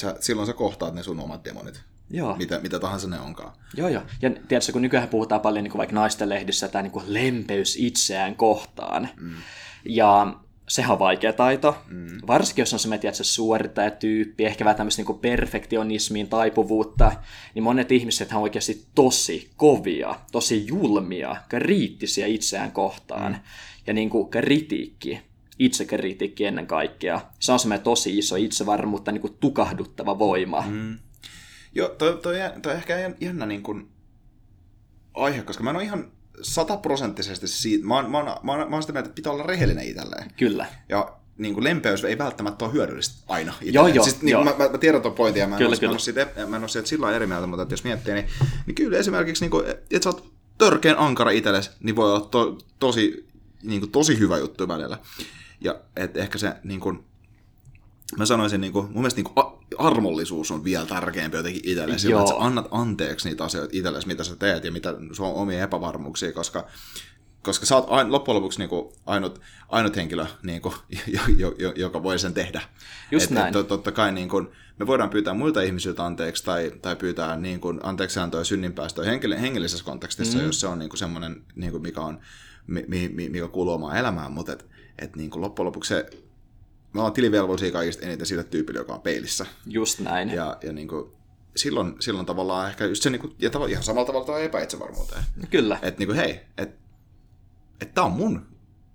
sä, 0.00 0.16
silloin 0.20 0.46
sä 0.46 0.52
kohtaat 0.52 0.94
ne 0.94 1.02
sun 1.02 1.20
omat 1.20 1.44
demonit. 1.44 1.82
Joo. 2.10 2.36
Mitä, 2.36 2.60
mitä 2.60 2.80
tahansa 2.80 3.08
ne 3.08 3.20
onkaan. 3.20 3.52
Joo, 3.76 3.88
joo. 3.88 4.02
Ja 4.22 4.30
tiedätkö, 4.30 4.72
kun 4.72 4.82
nykyään 4.82 5.08
puhutaan 5.08 5.40
paljon 5.40 5.64
niin 5.64 5.70
kuin 5.70 5.78
vaikka 5.78 5.94
naisten 5.94 6.28
lehdissä, 6.28 6.68
tämä 6.68 6.82
niin 6.82 6.92
kuin 6.92 7.04
lempeys 7.08 7.76
itseään 7.76 8.36
kohtaan. 8.36 9.08
Mm. 9.20 9.34
Ja 9.84 10.34
sehän 10.68 10.90
on 10.90 10.98
vaikea 10.98 11.32
taito. 11.32 11.76
Mm. 11.88 12.18
Varsinkin 12.26 12.62
jos 12.62 12.72
on 12.72 12.78
semmoinen, 12.78 13.00
tiedätkö, 13.00 13.24
suorittajatyyppi, 13.24 14.44
ehkä 14.44 14.64
vähän 14.64 14.76
tämmöistä 14.76 15.02
niin 15.02 15.18
perfektionismiin 15.18 16.28
taipuvuutta, 16.28 17.12
niin 17.54 17.62
monet 17.62 17.92
ihmiset 17.92 18.32
on 18.32 18.42
oikeasti 18.42 18.86
tosi 18.94 19.50
kovia, 19.56 20.14
tosi 20.32 20.66
julmia, 20.66 21.36
kriittisiä 21.48 22.26
itseään 22.26 22.72
kohtaan. 22.72 23.32
Mm. 23.32 23.38
Ja 23.86 23.92
niin 23.92 24.10
kuin 24.10 24.30
kritiikki, 24.30 25.20
itsekritiikki 25.60 26.44
ennen 26.44 26.66
kaikkea, 26.66 27.20
se 27.38 27.52
on 27.52 27.58
semmoinen 27.58 27.84
tosi 27.84 28.18
iso 28.18 28.36
itsevarmuutta 28.36 29.12
niin 29.12 29.20
kuin 29.20 29.36
tukahduttava 29.40 30.18
voima. 30.18 30.64
Mm 30.68 30.98
Joo, 31.74 31.88
toi, 31.88 32.18
toi, 32.22 32.36
toi 32.62 32.72
ehkä 32.72 33.12
jännä 33.20 33.46
niin 33.46 33.62
kuin 33.62 33.88
aihe, 35.14 35.42
koska 35.42 35.64
mä 35.64 35.70
en 35.70 35.76
ole 35.76 35.84
ihan 35.84 36.12
sataprosenttisesti 36.42 37.48
siitä, 37.48 37.86
mä 37.86 37.94
oon, 37.94 38.10
mä, 38.10 38.18
oon, 38.18 38.26
mä, 38.42 38.52
oon, 38.52 38.70
mä 38.70 38.76
oon 38.76 38.82
sitä 38.82 38.92
mieltä, 38.92 39.06
että 39.06 39.14
pitää 39.14 39.32
olla 39.32 39.42
rehellinen 39.42 39.88
itselleen. 39.88 40.30
Kyllä. 40.36 40.66
Ja 40.88 41.16
niin 41.38 41.54
kuin 41.54 41.64
lempeys 41.64 42.04
ei 42.04 42.18
välttämättä 42.18 42.64
ole 42.64 42.72
hyödyllistä 42.72 43.24
aina. 43.28 43.52
Itselleen. 43.52 43.74
Joo, 43.74 43.86
joo. 43.86 44.04
Siis, 44.04 44.22
niin, 44.22 44.32
joo. 44.32 44.44
Mä, 44.44 44.54
mä, 44.58 44.68
mä, 44.68 44.78
tiedän 44.78 45.02
tuon 45.02 45.14
pointin 45.14 45.40
ja 45.40 45.46
mä 45.46 45.54
en, 45.54 45.58
kyllä, 45.58 45.68
ole, 45.68 45.76
kyllä. 45.76 45.92
Mä, 45.92 45.98
siitä, 45.98 46.26
mä 46.46 46.56
en 46.56 46.62
ole 46.62 46.68
siitä 46.68 46.88
sillä 46.88 47.12
eri 47.12 47.26
mieltä, 47.26 47.46
mutta 47.46 47.66
jos 47.70 47.84
miettii, 47.84 48.14
niin, 48.14 48.26
niin 48.66 48.74
kyllä 48.74 48.98
esimerkiksi, 48.98 49.44
niin 49.44 49.50
kuin, 49.50 49.66
että 49.68 50.02
sä 50.02 50.08
oot 50.08 50.32
törkeän 50.58 50.98
ankara 50.98 51.30
itsellesi, 51.30 51.70
niin 51.80 51.96
voi 51.96 52.12
olla 52.12 52.26
to, 52.26 52.58
tosi, 52.78 53.28
niin 53.62 53.80
kuin, 53.80 53.92
tosi 53.92 54.18
hyvä 54.18 54.38
juttu 54.38 54.68
välillä. 54.68 54.98
Ja 55.60 55.80
et 55.96 56.16
ehkä 56.16 56.38
se 56.38 56.54
niin 56.64 56.80
kuin, 56.80 57.04
mä 58.18 58.26
sanoisin, 58.26 58.60
niin 58.60 58.72
kuin, 58.72 58.84
mun 58.84 58.94
mielestä 58.94 59.18
niin 59.18 59.34
kuin, 59.34 59.46
armollisuus 59.78 60.50
on 60.50 60.64
vielä 60.64 60.86
tärkeämpi 60.86 61.36
jotenkin 61.36 61.62
itselle, 61.64 61.98
sillä 61.98 62.20
että 62.20 62.32
sä 62.32 62.38
annat 62.38 62.68
anteeksi 62.70 63.28
niitä 63.28 63.44
asioita 63.44 63.70
itsellesi, 63.72 64.06
mitä 64.06 64.24
sä 64.24 64.36
teet 64.36 64.64
ja 64.64 64.72
mitä 64.72 64.94
sun 65.12 65.26
omia 65.26 65.62
epävarmuuksia, 65.62 66.32
koska 66.32 66.66
koska 67.42 67.66
sä 67.66 67.76
oot 67.76 67.86
ain, 67.88 68.12
loppujen 68.12 68.36
lopuksi 68.36 68.58
niin 68.58 68.68
kuin 68.68 68.92
ainut, 69.06 69.40
ainut 69.68 69.96
henkilö, 69.96 70.26
niin 70.42 70.62
kuin, 70.62 70.74
jo, 71.06 71.20
jo, 71.36 71.54
jo, 71.58 71.72
joka 71.76 72.02
voi 72.02 72.18
sen 72.18 72.34
tehdä. 72.34 72.62
Just 73.10 73.24
et, 73.24 73.30
näin. 73.30 73.56
Et, 73.56 73.68
totta 73.68 73.92
kai 73.92 74.12
niin 74.12 74.28
kuin, 74.28 74.48
me 74.78 74.86
voidaan 74.86 75.10
pyytää 75.10 75.34
muilta 75.34 75.62
ihmisiltä 75.62 76.04
anteeksi 76.04 76.44
tai, 76.44 76.72
tai 76.82 76.96
pyytää 76.96 77.36
niin 77.36 77.60
kuin, 77.60 77.80
anteeksi 77.82 78.20
antoja 78.20 78.44
synninpäästöä 78.44 79.04
henkil, 79.04 79.36
hengellisessä 79.40 79.84
kontekstissa, 79.84 80.38
mm. 80.38 80.44
jos 80.44 80.60
se 80.60 80.66
on 80.66 80.78
niin 80.78 80.88
kuin 80.88 80.98
semmoinen, 80.98 81.42
niin 81.54 81.72
kuin, 81.72 81.82
mikä, 81.82 82.00
on, 82.00 82.20
mi, 82.70 83.08
mi, 83.08 83.28
mikä 83.28 83.48
kuuluu 83.48 83.74
omaan 83.74 83.96
elämään, 83.96 84.32
mutta 84.32 84.52
et, 84.52 84.66
et, 84.98 85.16
niin 85.16 85.30
kuin, 85.30 85.42
loppujen 85.42 85.66
lopuksi 85.66 85.88
se, 85.88 86.10
me 86.92 87.00
ollaan 87.00 87.12
tilivelvollisia 87.12 87.72
kaikista 87.72 88.06
eniten 88.06 88.26
sille 88.26 88.44
tyypille, 88.44 88.80
joka 88.80 88.94
on 88.94 89.00
peilissä. 89.00 89.46
Just 89.66 90.00
näin. 90.00 90.30
Ja, 90.30 90.56
ja 90.62 90.72
niin 90.72 90.88
kuin, 90.88 91.12
silloin, 91.56 91.94
silloin 92.00 92.26
tavallaan 92.26 92.68
ehkä 92.68 92.86
just 92.86 93.02
se, 93.02 93.10
niin 93.10 93.20
kuin, 93.20 93.34
ja 93.38 93.50
ihan 93.68 93.84
samalla 93.84 94.06
tavalla 94.06 94.26
tuo 94.26 94.38
epäitsevarmuuteen. 94.38 95.24
Kyllä. 95.50 95.78
Että 95.82 95.98
niin 95.98 96.06
kuin, 96.06 96.16
hei, 96.16 96.40
että 96.58 96.80
että 97.80 97.94
tämä 97.94 98.04
on 98.04 98.12
mun 98.12 98.46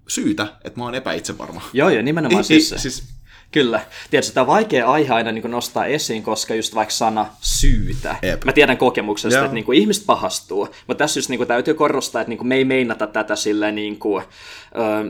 syytä, 0.08 0.48
että 0.64 0.80
mä 0.80 0.84
oon 0.84 0.96
epäitsevarma. 0.96 1.62
Joo, 1.74 1.90
joo, 1.90 2.02
nimenomaan 2.02 2.40
ei, 2.40 2.44
siis, 2.44 2.72
ei, 2.74 2.80
siis 2.80 3.04
Kyllä. 3.52 3.82
Tiedätkö, 4.12 4.34
tämä 4.34 4.42
on 4.42 4.48
vaikea 4.48 4.88
aihe 4.88 5.14
aina 5.14 5.32
niin 5.32 5.52
nostaa 5.52 5.86
esiin, 5.86 6.24
koska 6.24 6.56
just 6.56 6.76
vaikka 6.76 6.94
sana 6.94 7.26
syytä. 7.42 8.16
Eep. 8.22 8.44
Mä 8.44 8.52
tiedän 8.52 8.78
kokemuksesta, 8.78 9.38
Joo. 9.38 9.46
että 9.46 9.56
niin 9.56 9.66
kuin, 9.66 9.78
ihmiset 9.78 10.06
pahastuu. 10.06 10.68
Mutta 10.88 11.04
tässä 11.04 11.18
just 11.18 11.30
niin 11.30 11.38
kuin, 11.38 11.48
täytyy 11.48 11.74
korostaa, 11.74 12.22
että 12.22 12.30
niin 12.30 12.38
kuin, 12.38 12.48
me 12.48 12.56
ei 12.56 12.66
meinata 12.66 13.08
tätä 13.08 13.36
sillä 13.36 13.72
niin 13.72 14.00
kuin, 14.00 14.24
ö, 14.24 14.28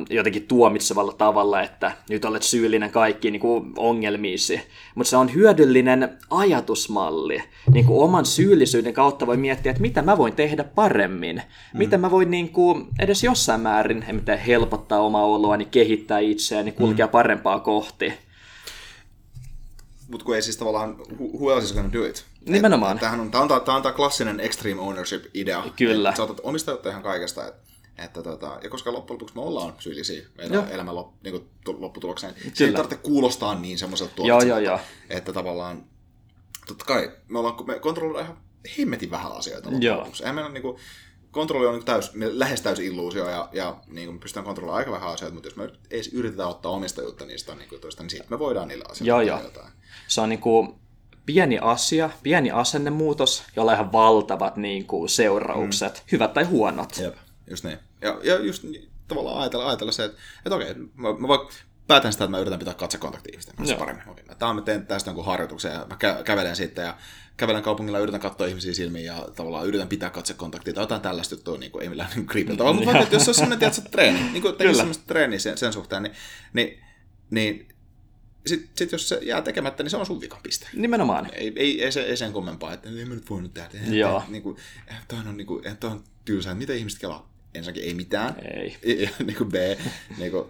jotenkin 0.10 0.48
tuomitsevalla 0.48 1.14
tavalla, 1.14 1.62
että 1.62 1.92
nyt 2.10 2.26
olet 2.26 2.44
syyllinen 2.44 2.92
kaikkiin 2.92 3.32
niin 3.32 3.42
kuin, 3.42 3.74
ongelmiisi. 3.78 4.62
Mutta 4.96 5.10
se 5.10 5.18
on 5.18 5.34
hyödyllinen 5.34 6.18
ajatusmalli. 6.30 7.44
Niin 7.74 7.86
kuin, 7.86 8.04
oman 8.04 8.26
syyllisyyden 8.26 8.94
kautta 8.94 9.28
voi 9.28 9.38
miettiä, 9.38 9.70
että 9.70 9.82
mitä 9.82 10.02
mä 10.02 10.18
voin 10.18 10.34
tehdä 10.34 10.64
paremmin. 10.64 11.36
Mm. 11.36 11.78
Mitä 11.78 11.98
mä 11.98 12.12
voin 12.12 12.32
niin 12.32 12.50
kuin, 12.50 12.88
edes 13.00 13.24
jossain 13.24 13.62
määrin 13.62 14.06
helpottaa 14.48 15.00
omaa 15.00 15.26
oloani, 15.26 15.66
kehittää 15.66 16.20
itseäni, 16.20 16.72
kulkea 16.72 17.06
mm. 17.06 17.12
parempaa 17.12 17.60
kohti 17.60 18.14
mutta 20.08 20.26
kun 20.26 20.36
ei 20.36 20.42
siis 20.42 20.58
tavallaan, 20.58 20.98
who 21.20 21.54
else 21.54 21.66
is 21.66 21.74
gonna 21.74 21.94
do 21.94 22.06
it? 22.06 22.26
Nimenomaan. 22.46 23.00
Tämähän 23.00 23.20
on, 23.20 23.32
tämä 23.32 23.42
on, 23.44 23.48
tämä 23.48 23.76
on 23.78 23.84
tämä 23.84 23.94
klassinen 23.94 24.40
extreme 24.40 24.82
ownership-idea. 24.82 25.64
Kyllä. 25.76 26.10
Että 26.10 26.18
sä 26.18 26.24
otat 26.24 26.40
omistajuutta 26.44 26.90
ihan 26.90 27.04
kaikesta. 27.04 27.48
Että, 27.48 27.62
että 27.98 28.24
tota, 28.24 28.60
ja 28.64 28.70
koska 28.70 28.94
loppujen 28.94 29.16
lopuksi 29.16 29.36
me 29.36 29.42
ollaan 29.42 29.74
syyllisiä 29.80 30.26
meidän 30.38 30.70
elämän 30.72 30.96
lop, 30.96 31.14
niin 31.24 31.32
kuin, 31.32 31.50
lopputulokseen, 31.80 32.34
Kyllä. 32.34 32.52
se 32.54 32.66
ei 32.66 32.74
tarvitse 32.74 32.98
kuulostaa 32.98 33.56
niin 33.56 33.78
semmoiselta 33.78 34.16
tuomitselta, 34.16 34.80
että 35.10 35.34
tavallaan, 35.34 35.86
totta 36.68 36.86
kai 36.86 37.12
me, 37.28 37.40
ollaan, 37.40 37.68
me 37.68 37.80
kontrolloidaan 37.80 38.26
ihan 38.26 38.38
hemmetin 38.78 39.12
vähän 39.12 39.32
asioita 39.32 39.72
loppujen 39.72 39.98
lopuksi. 39.98 40.24
Eihän 40.24 40.36
meillä 40.36 40.52
niin 40.52 40.62
kuin, 40.62 40.78
kontrolli 41.36 41.68
on 41.68 41.74
niin 41.74 41.86
täys, 41.86 42.12
lähes 42.16 42.62
täys 42.62 42.80
illuusio 42.80 43.30
ja, 43.30 43.50
ja 43.52 43.76
niin 43.88 44.08
kuin 44.08 44.20
pystytään 44.20 44.46
kontrolloimaan 44.46 44.80
aika 44.80 44.92
vähän 44.92 45.14
asioita, 45.14 45.34
mutta 45.34 45.48
jos 45.48 45.56
me 45.56 45.70
ei 45.92 46.02
yritetään 46.14 46.50
ottaa 46.50 46.72
omistajuutta 46.72 47.26
niistä 47.26 47.56
niin 47.56 47.70
kuin 47.70 47.82
toista, 47.82 48.04
niin 48.04 48.10
siitä 48.10 48.26
me 48.30 48.40
voidaan 48.40 48.68
niillä 48.68 48.86
asioilla 48.90 49.24
joo, 49.24 49.38
joo. 49.38 49.48
jotain. 49.48 49.74
Se 50.08 50.22
on 50.22 50.30
niin 50.30 50.40
kuin 50.40 50.76
pieni 51.26 51.60
asia, 51.60 52.10
pieni 52.24 52.52
asennemuutos, 52.52 53.44
jolla 53.56 53.72
on 53.72 53.78
ihan 53.78 53.92
valtavat 53.92 54.58
niin 54.58 54.86
kuin, 54.86 55.10
seuraukset, 55.10 55.94
mm. 55.94 56.12
hyvät 56.12 56.34
tai 56.34 56.44
huonot. 56.44 56.98
Jep, 56.98 57.16
just 57.50 57.64
niin. 57.64 57.80
Ja, 58.02 58.20
ja 58.24 58.40
just 58.40 58.64
tavallaan 59.08 59.42
ajatella, 59.42 59.68
ajatella 59.68 59.92
se, 59.92 60.04
että, 60.04 60.18
että 60.46 60.56
okei, 60.56 60.74
mä, 60.96 61.14
mä 61.20 61.28
voin 61.28 61.50
päätän 61.88 62.12
sitä, 62.12 62.24
että 62.24 62.32
mä 62.32 62.40
yritän 62.40 62.60
pitää 62.60 62.74
katsekontakti 62.74 63.30
ihmisten 63.30 63.56
kanssa 63.56 63.74
Joo. 63.74 63.80
paremmin. 63.80 64.10
Okei, 64.10 64.26
tämä 64.40 64.54
mä 64.54 64.62
teen 64.62 64.88
tästä 64.88 65.10
jonkun 65.10 65.26
harjoituksen 65.26 65.72
ja 65.72 65.86
mä 65.90 65.96
kä- 65.96 66.24
kävelen 66.24 66.56
sitten 66.56 66.86
ja 66.86 66.98
kävelen 67.38 67.64
kaupungilla, 67.64 68.00
yritän 68.00 68.22
katsoa 68.22 68.48
ihmisiä 68.48 68.74
silmiin 68.74 69.06
ja 69.06 69.28
tavallaan 69.36 69.68
yritän 69.68 69.88
pitää 69.88 70.10
katsekontaktia 70.10 70.74
tai 70.74 70.84
jotain 70.84 71.02
tällaista 71.02 71.36
juttua, 71.36 71.58
niin 71.58 71.72
kuin 71.72 71.84
ei 71.84 71.90
millään 71.90 72.10
niin 72.16 72.28
creepiltä, 72.28 72.64
mutta 72.64 72.94
vaikka, 72.94 73.16
jos 73.16 73.26
se 73.26 73.30
olisi 73.30 73.40
sellainen, 73.40 73.60
tiedätkö, 73.60 73.90
treeni, 73.90 74.20
niin 74.32 74.42
kuin 74.42 74.56
tekisi 74.56 74.78
sellaista 74.78 75.04
treeniä 75.08 75.40
sen, 75.40 75.58
sen 75.58 75.74
suhteen, 75.74 76.04
niin, 76.04 76.14
niin, 76.54 76.80
niin 77.30 77.68
sitten 78.48 78.70
sit 78.78 78.92
jos 78.92 79.10
se 79.10 79.20
jää 79.22 79.42
tekemättä, 79.42 79.84
niin 79.84 79.92
se 79.92 79.98
on 79.98 80.06
sun 80.06 80.22
vikan 80.22 80.40
piste. 80.44 80.68
Nimenomaan. 80.74 81.30
Ei, 81.34 81.54
ei, 81.56 81.84
ei, 81.84 81.92
se, 81.92 82.02
ei 82.02 82.18
sen 82.18 82.34
kummempaa, 82.34 82.74
että 82.74 82.90
ei 82.90 83.06
mä 83.06 83.16
nyt 83.16 83.30
voinut 83.30 83.54
tehdä. 83.54 83.70
Joo. 83.90 84.24
Niin 84.28 84.44
kuin, 84.44 84.58
toi 85.08 85.20
on, 85.20 85.38
niin 85.38 85.48
kuin, 85.48 85.64
toi 85.80 85.92
on 85.92 86.04
tylsää. 86.26 86.56
Mitä 86.56 86.74
ihmiset 86.74 87.00
kelaa? 87.00 87.30
Ensinnäkin 87.54 87.84
ei 87.84 87.94
mitään. 87.94 88.36
Ei. 88.56 88.78
Ja, 89.04 89.10
niin 89.26 89.38
kuin 89.38 89.52
B, 89.52 89.56
niin 90.18 90.32
kuin, 90.32 90.46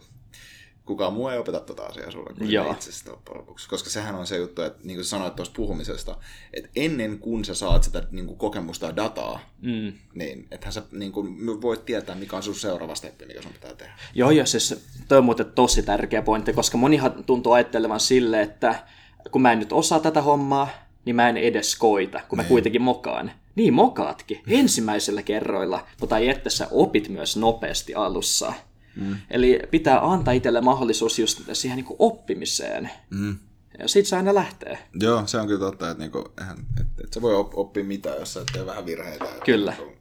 kukaan 0.85 1.13
muu 1.13 1.27
ei 1.27 1.37
opeta 1.37 1.59
tota 1.59 1.83
asiaa 1.83 2.11
sulle 2.11 2.33
kuin 2.37 2.71
itsestä 2.71 3.11
lopuksi. 3.35 3.69
Koska 3.69 3.89
sehän 3.89 4.15
on 4.15 4.27
se 4.27 4.37
juttu, 4.37 4.61
että 4.61 4.79
niin 4.83 4.97
kuin 4.97 5.05
sanoit 5.05 5.35
tuosta 5.35 5.55
puhumisesta, 5.55 6.17
että 6.53 6.69
ennen 6.75 7.19
kuin 7.19 7.45
sä 7.45 7.55
saat 7.55 7.83
sitä 7.83 8.03
niin 8.11 8.27
kuin 8.27 8.37
kokemusta 8.37 8.85
ja 8.85 8.95
dataa, 8.95 9.39
mm. 9.61 9.93
niin 10.13 10.47
ethän 10.51 10.73
sä 10.73 10.83
niin 10.91 11.11
kuin, 11.11 11.61
voit 11.61 11.85
tietää, 11.85 12.15
mikä 12.15 12.35
on 12.35 12.43
sun 12.43 12.55
seuraava 12.55 12.95
steppi, 12.95 13.25
mikä 13.25 13.41
sun 13.41 13.53
pitää 13.53 13.73
tehdä. 13.73 13.93
Joo, 14.15 14.31
joo, 14.31 14.45
siis 14.45 14.75
toi 15.07 15.17
on 15.17 15.25
muuten 15.25 15.51
tosi 15.55 15.83
tärkeä 15.83 16.21
pointti, 16.21 16.53
koska 16.53 16.77
monihan 16.77 17.23
tuntuu 17.23 17.53
ajattelevan 17.53 17.99
sille, 17.99 18.41
että 18.41 18.83
kun 19.31 19.41
mä 19.41 19.51
en 19.51 19.59
nyt 19.59 19.73
osaa 19.73 19.99
tätä 19.99 20.21
hommaa, 20.21 20.67
niin 21.05 21.15
mä 21.15 21.29
en 21.29 21.37
edes 21.37 21.75
koita, 21.75 22.21
kun 22.29 22.37
mä 22.37 22.43
niin. 22.43 22.49
kuitenkin 22.49 22.81
mokaan. 22.81 23.31
Niin 23.55 23.73
mokaatkin, 23.73 24.41
ensimmäisellä 24.61 25.21
kerroilla, 25.21 25.87
mutta 25.99 26.17
ei 26.17 26.29
että 26.29 26.49
sä 26.49 26.67
opit 26.71 27.09
myös 27.09 27.37
nopeasti 27.37 27.95
alussa. 27.95 28.53
Mm. 28.95 29.15
Eli 29.31 29.59
pitää 29.71 30.11
antaa 30.11 30.33
itselle 30.33 30.61
mahdollisuus 30.61 31.19
just 31.19 31.41
siihen 31.53 31.75
niin 31.75 31.95
oppimiseen. 31.99 32.89
Mm. 33.09 33.37
Ja 33.79 33.87
sit 33.87 34.05
se 34.05 34.15
aina 34.15 34.35
lähtee. 34.35 34.77
Joo, 34.99 35.27
se 35.27 35.37
on 35.37 35.47
kyllä 35.47 35.59
totta, 35.59 35.89
että, 35.91 36.03
niinku, 36.03 36.19
että, 36.19 36.55
että 37.03 37.13
sä 37.13 37.21
voi 37.21 37.35
oppia 37.35 37.83
mitään, 37.83 38.19
jos 38.19 38.33
sä 38.33 38.43
tee 38.53 38.65
vähän 38.65 38.85
virheitä. 38.85 39.25
Kyllä. 39.45 39.71
Niinku- 39.71 39.95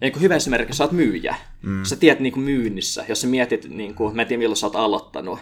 ja 0.00 0.04
niin 0.06 0.12
kuin 0.12 0.22
hyvä 0.22 0.36
esimerkki, 0.36 0.74
sä 0.74 0.84
oot 0.84 0.92
myyjä. 0.92 1.34
Mm. 1.62 1.84
Sä 1.84 1.96
tiedät 1.96 2.20
niin 2.20 2.32
kuin 2.32 2.44
myynnissä, 2.44 3.04
jos 3.08 3.20
sä 3.20 3.26
mietit, 3.26 3.68
niin 3.68 3.94
kuin, 3.94 4.16
mä 4.16 4.22
en 4.22 4.28
tiedä 4.28 4.38
milloin 4.38 4.56
sä 4.56 4.66
oot 4.66 4.76
aloittanut. 4.76 5.38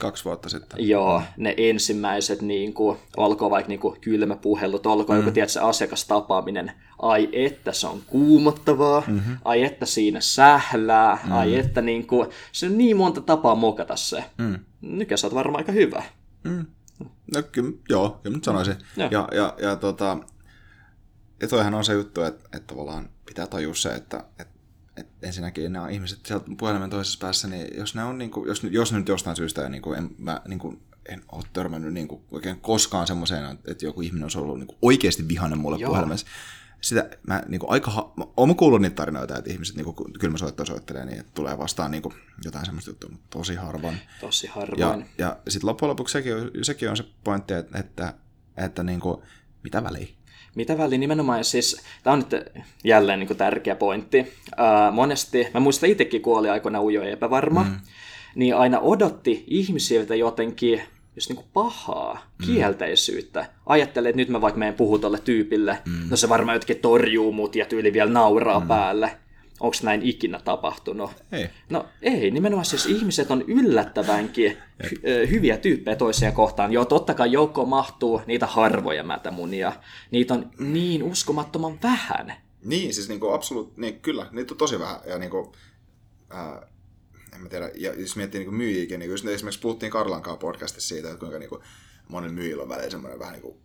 Kaksi 0.00 0.24
vuotta 0.24 0.48
sitten. 0.48 0.88
Joo, 0.88 1.22
ne 1.36 1.54
ensimmäiset, 1.56 2.42
niin 2.42 2.74
kuin, 2.74 2.98
olkoon 3.16 3.50
vaikka 3.50 3.68
niin 3.68 3.80
kuin 3.80 4.00
kylmäpuhelut, 4.00 4.86
olkoon 4.86 5.18
mm. 5.20 5.26
joku 5.26 5.40
se 5.46 5.60
asiakastapaaminen. 5.60 6.72
Ai 6.98 7.28
että 7.32 7.72
se 7.72 7.86
on 7.86 8.00
kuumottavaa, 8.06 9.02
mm-hmm. 9.06 9.36
ai 9.44 9.62
että 9.62 9.86
siinä 9.86 10.20
sählää, 10.20 11.18
mm. 11.24 11.32
ai 11.32 11.56
että 11.56 11.82
niin 11.82 12.06
kuin, 12.06 12.28
se 12.52 12.66
on 12.66 12.78
niin 12.78 12.96
monta 12.96 13.20
tapaa 13.20 13.54
mokata 13.54 13.96
se. 13.96 14.24
Mm. 14.38 14.58
Nykä 14.80 15.16
sä 15.16 15.26
oot 15.26 15.34
varmaan 15.34 15.60
aika 15.60 15.72
hyvä. 15.72 16.02
Mm. 16.44 16.66
No 17.34 17.42
kyllä, 17.52 17.72
joo, 17.88 18.20
kyllä 18.22 18.36
nyt 18.36 18.44
sanoisin. 18.44 18.74
Mm. 18.96 19.02
Ja, 19.10 19.28
ja, 19.32 19.54
ja, 19.62 19.76
tota, 19.76 20.18
ja 21.42 21.48
toihan 21.48 21.74
on 21.74 21.84
se 21.84 21.92
juttu, 21.92 22.22
että, 22.22 22.48
että 22.56 22.74
tavallaan 22.74 23.08
pitää 23.26 23.46
tajua 23.46 23.74
se, 23.74 23.88
että, 23.88 24.24
että, 24.38 24.57
että 25.00 25.26
ensinnäkin 25.26 25.72
nämä 25.72 25.88
ihmiset 25.88 26.26
sieltä 26.26 26.46
puhelimen 26.58 26.90
toisessa 26.90 27.18
päässä, 27.20 27.48
niin 27.48 27.76
jos 27.76 27.94
ne 27.94 28.04
on, 28.04 28.18
niin 28.18 28.30
kuin, 28.30 28.48
jos, 28.48 28.62
jos 28.70 28.92
nyt 28.92 29.08
jostain 29.08 29.36
syystä 29.36 29.68
niin 29.68 29.82
kuin, 29.82 29.98
en, 29.98 30.10
mä, 30.18 30.40
niin 30.48 30.58
kuin, 30.58 30.82
en 31.08 31.22
ole 31.32 31.44
törmännyt 31.52 31.92
niin 31.92 32.08
kuin, 32.08 32.22
oikein 32.30 32.60
koskaan 32.60 33.06
semmoiseen, 33.06 33.58
että 33.68 33.84
joku 33.84 34.00
ihminen 34.00 34.24
olisi 34.24 34.38
ollut 34.38 34.58
niin 34.58 34.66
kuin, 34.66 34.78
oikeasti 34.82 35.28
vihainen 35.28 35.58
mulle 35.58 35.78
Joo. 35.78 35.88
puhelimessa. 35.90 36.26
Sitä, 36.80 37.10
mä, 37.26 37.42
niin 37.48 37.58
kuin, 37.60 37.70
aika, 37.70 38.12
mä, 38.16 38.24
olen 38.36 38.56
kuullut 38.56 38.82
niitä 38.82 38.96
tarinoita, 38.96 39.38
että 39.38 39.52
ihmiset 39.52 39.76
niin 39.76 39.84
kuin, 39.84 40.12
kylmäsoittoa 40.12 40.66
soittelee, 40.66 41.04
niin 41.04 41.20
että 41.20 41.32
tulee 41.34 41.58
vastaan 41.58 41.90
niin 41.90 42.02
kuin, 42.02 42.14
jotain 42.44 42.64
semmoista 42.64 42.90
juttua, 42.90 43.10
mutta 43.10 43.26
tosi 43.30 43.54
harvoin. 43.54 43.98
Tosi 44.20 44.46
harvoin. 44.46 44.80
Ja, 44.80 44.98
ja 45.18 45.36
sitten 45.48 45.68
loppujen 45.68 45.90
lopuksi 45.90 46.12
sekin 46.12 46.36
on, 46.36 46.50
sekin 46.62 46.90
on 46.90 46.96
se 46.96 47.04
pointti, 47.24 47.54
että, 47.54 47.78
että, 47.78 48.14
että 48.56 48.82
niin 48.82 49.00
kuin, 49.00 49.22
mitä 49.62 49.84
väliä 49.84 50.17
mitä 50.54 50.78
väliä 50.78 50.98
nimenomaan, 50.98 51.44
siis 51.44 51.82
tämä 52.02 52.14
on 52.14 52.18
nyt 52.18 52.44
jälleen 52.84 53.18
niin 53.18 53.26
kuin 53.26 53.36
tärkeä 53.36 53.74
pointti. 53.74 54.32
Ää, 54.56 54.90
monesti, 54.90 55.46
mä 55.54 55.60
muistan 55.60 55.90
itsekin, 55.90 56.22
kun 56.22 56.38
oli 56.38 56.48
aikoina 56.48 56.82
ujo 56.82 57.02
ja 57.02 57.10
epävarma, 57.10 57.64
mm. 57.64 57.76
niin 58.34 58.56
aina 58.56 58.80
odotti 58.80 59.44
ihmisiltä 59.46 60.14
jotenkin 60.14 60.82
just 61.16 61.28
niin 61.28 61.36
kuin 61.36 61.48
pahaa, 61.52 62.14
mm. 62.14 62.46
kielteisyyttä. 62.46 63.46
Ajattelee, 63.66 64.10
että 64.10 64.16
nyt 64.16 64.28
mä 64.28 64.40
vaikka 64.40 64.58
menen 64.58 64.74
puhun 64.74 65.00
tolle 65.00 65.18
tyypille, 65.18 65.78
mm. 65.86 66.10
no 66.10 66.16
se 66.16 66.28
varmaan 66.28 66.56
jotenkin 66.56 66.82
torjuu 66.82 67.32
mut 67.32 67.56
ja 67.56 67.66
tyyli 67.66 67.92
vielä 67.92 68.10
nauraa 68.10 68.60
mm. 68.60 68.68
päälle. 68.68 69.10
Onko 69.60 69.76
näin 69.82 70.02
ikinä 70.02 70.40
tapahtunut? 70.44 71.10
Ei. 71.32 71.48
No 71.70 71.86
ei, 72.02 72.30
nimenomaan 72.30 72.64
siis 72.64 72.86
ihmiset 72.86 73.30
on 73.30 73.42
yllättävänkin 73.42 74.58
hy- 74.84 75.30
hyviä 75.30 75.56
tyyppejä 75.56 75.96
toisia 75.96 76.32
kohtaan. 76.32 76.72
Joo, 76.72 76.84
totta 76.84 77.14
kai 77.14 77.32
joukkoon 77.32 77.68
mahtuu 77.68 78.20
niitä 78.26 78.46
harvoja 78.46 79.04
mätämunia. 79.04 79.72
Niitä 80.10 80.34
on 80.34 80.50
niin 80.58 81.02
uskomattoman 81.02 81.78
vähän. 81.82 82.32
Niin, 82.64 82.94
siis 82.94 83.08
niinku 83.08 83.28
absoluut, 83.32 83.76
niin 83.76 84.00
kyllä, 84.00 84.26
niitä 84.32 84.54
on 84.54 84.58
tosi 84.58 84.78
vähän. 84.78 85.00
Ja 85.06 85.18
niinku, 85.18 85.52
ää, 86.30 86.68
en 87.34 87.40
mä 87.40 87.48
tiedä, 87.48 87.70
ja 87.74 87.94
jos 87.94 88.16
miettii 88.16 88.38
niinku 88.38 88.54
myyjiäkin, 88.54 89.00
niin 89.00 89.12
esimerkiksi 89.12 89.60
puhuttiin 89.60 89.92
Karlankaan 89.92 90.38
podcastissa 90.38 90.88
siitä, 90.88 91.08
että 91.08 91.20
kuinka 91.20 91.38
niinku 91.38 91.62
monen 92.08 92.32
myyjillä 92.32 92.62
on 92.62 92.68
väliin 92.68 92.90
semmoinen 92.90 93.18
vähän 93.18 93.32
niinku 93.32 93.60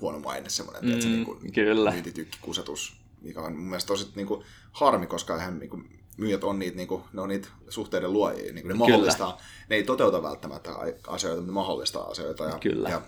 huono 0.00 0.18
maine, 0.18 0.48
semmoinen, 0.48 0.84
mm, 0.84 1.10
niinku 1.10 1.38
kyllä. 1.54 1.90
myyntitykki, 1.90 2.38
kusetus, 2.40 2.96
mikä 3.20 3.40
on 3.40 3.56
mun 3.56 3.68
mielestä 3.68 3.88
tosi 3.88 4.12
niin 4.14 4.26
kuin, 4.26 4.44
harmi, 4.72 5.06
koska 5.06 5.34
eihän 5.34 5.58
niin 5.58 5.70
kuin, 5.70 5.98
myyjät 6.16 6.44
on 6.44 6.58
niitä, 6.58 6.76
niin 6.76 6.88
kuin, 6.88 7.02
ne 7.12 7.20
on 7.20 7.28
niitä 7.28 7.48
suhteiden 7.68 8.12
luojia, 8.12 8.52
niin 8.52 8.54
kuin 8.54 8.68
ne 8.68 8.74
mahdollistaa, 8.74 9.40
ne 9.68 9.76
ei 9.76 9.82
toteuta 9.82 10.22
välttämättä 10.22 10.70
asioita, 11.06 11.40
mutta 11.40 11.52
ne 11.52 11.54
mahdollistaa 11.54 12.04
asioita. 12.04 12.44
Ja, 12.44 12.58
Kyllä. 12.58 12.88
Ja, 12.88 13.02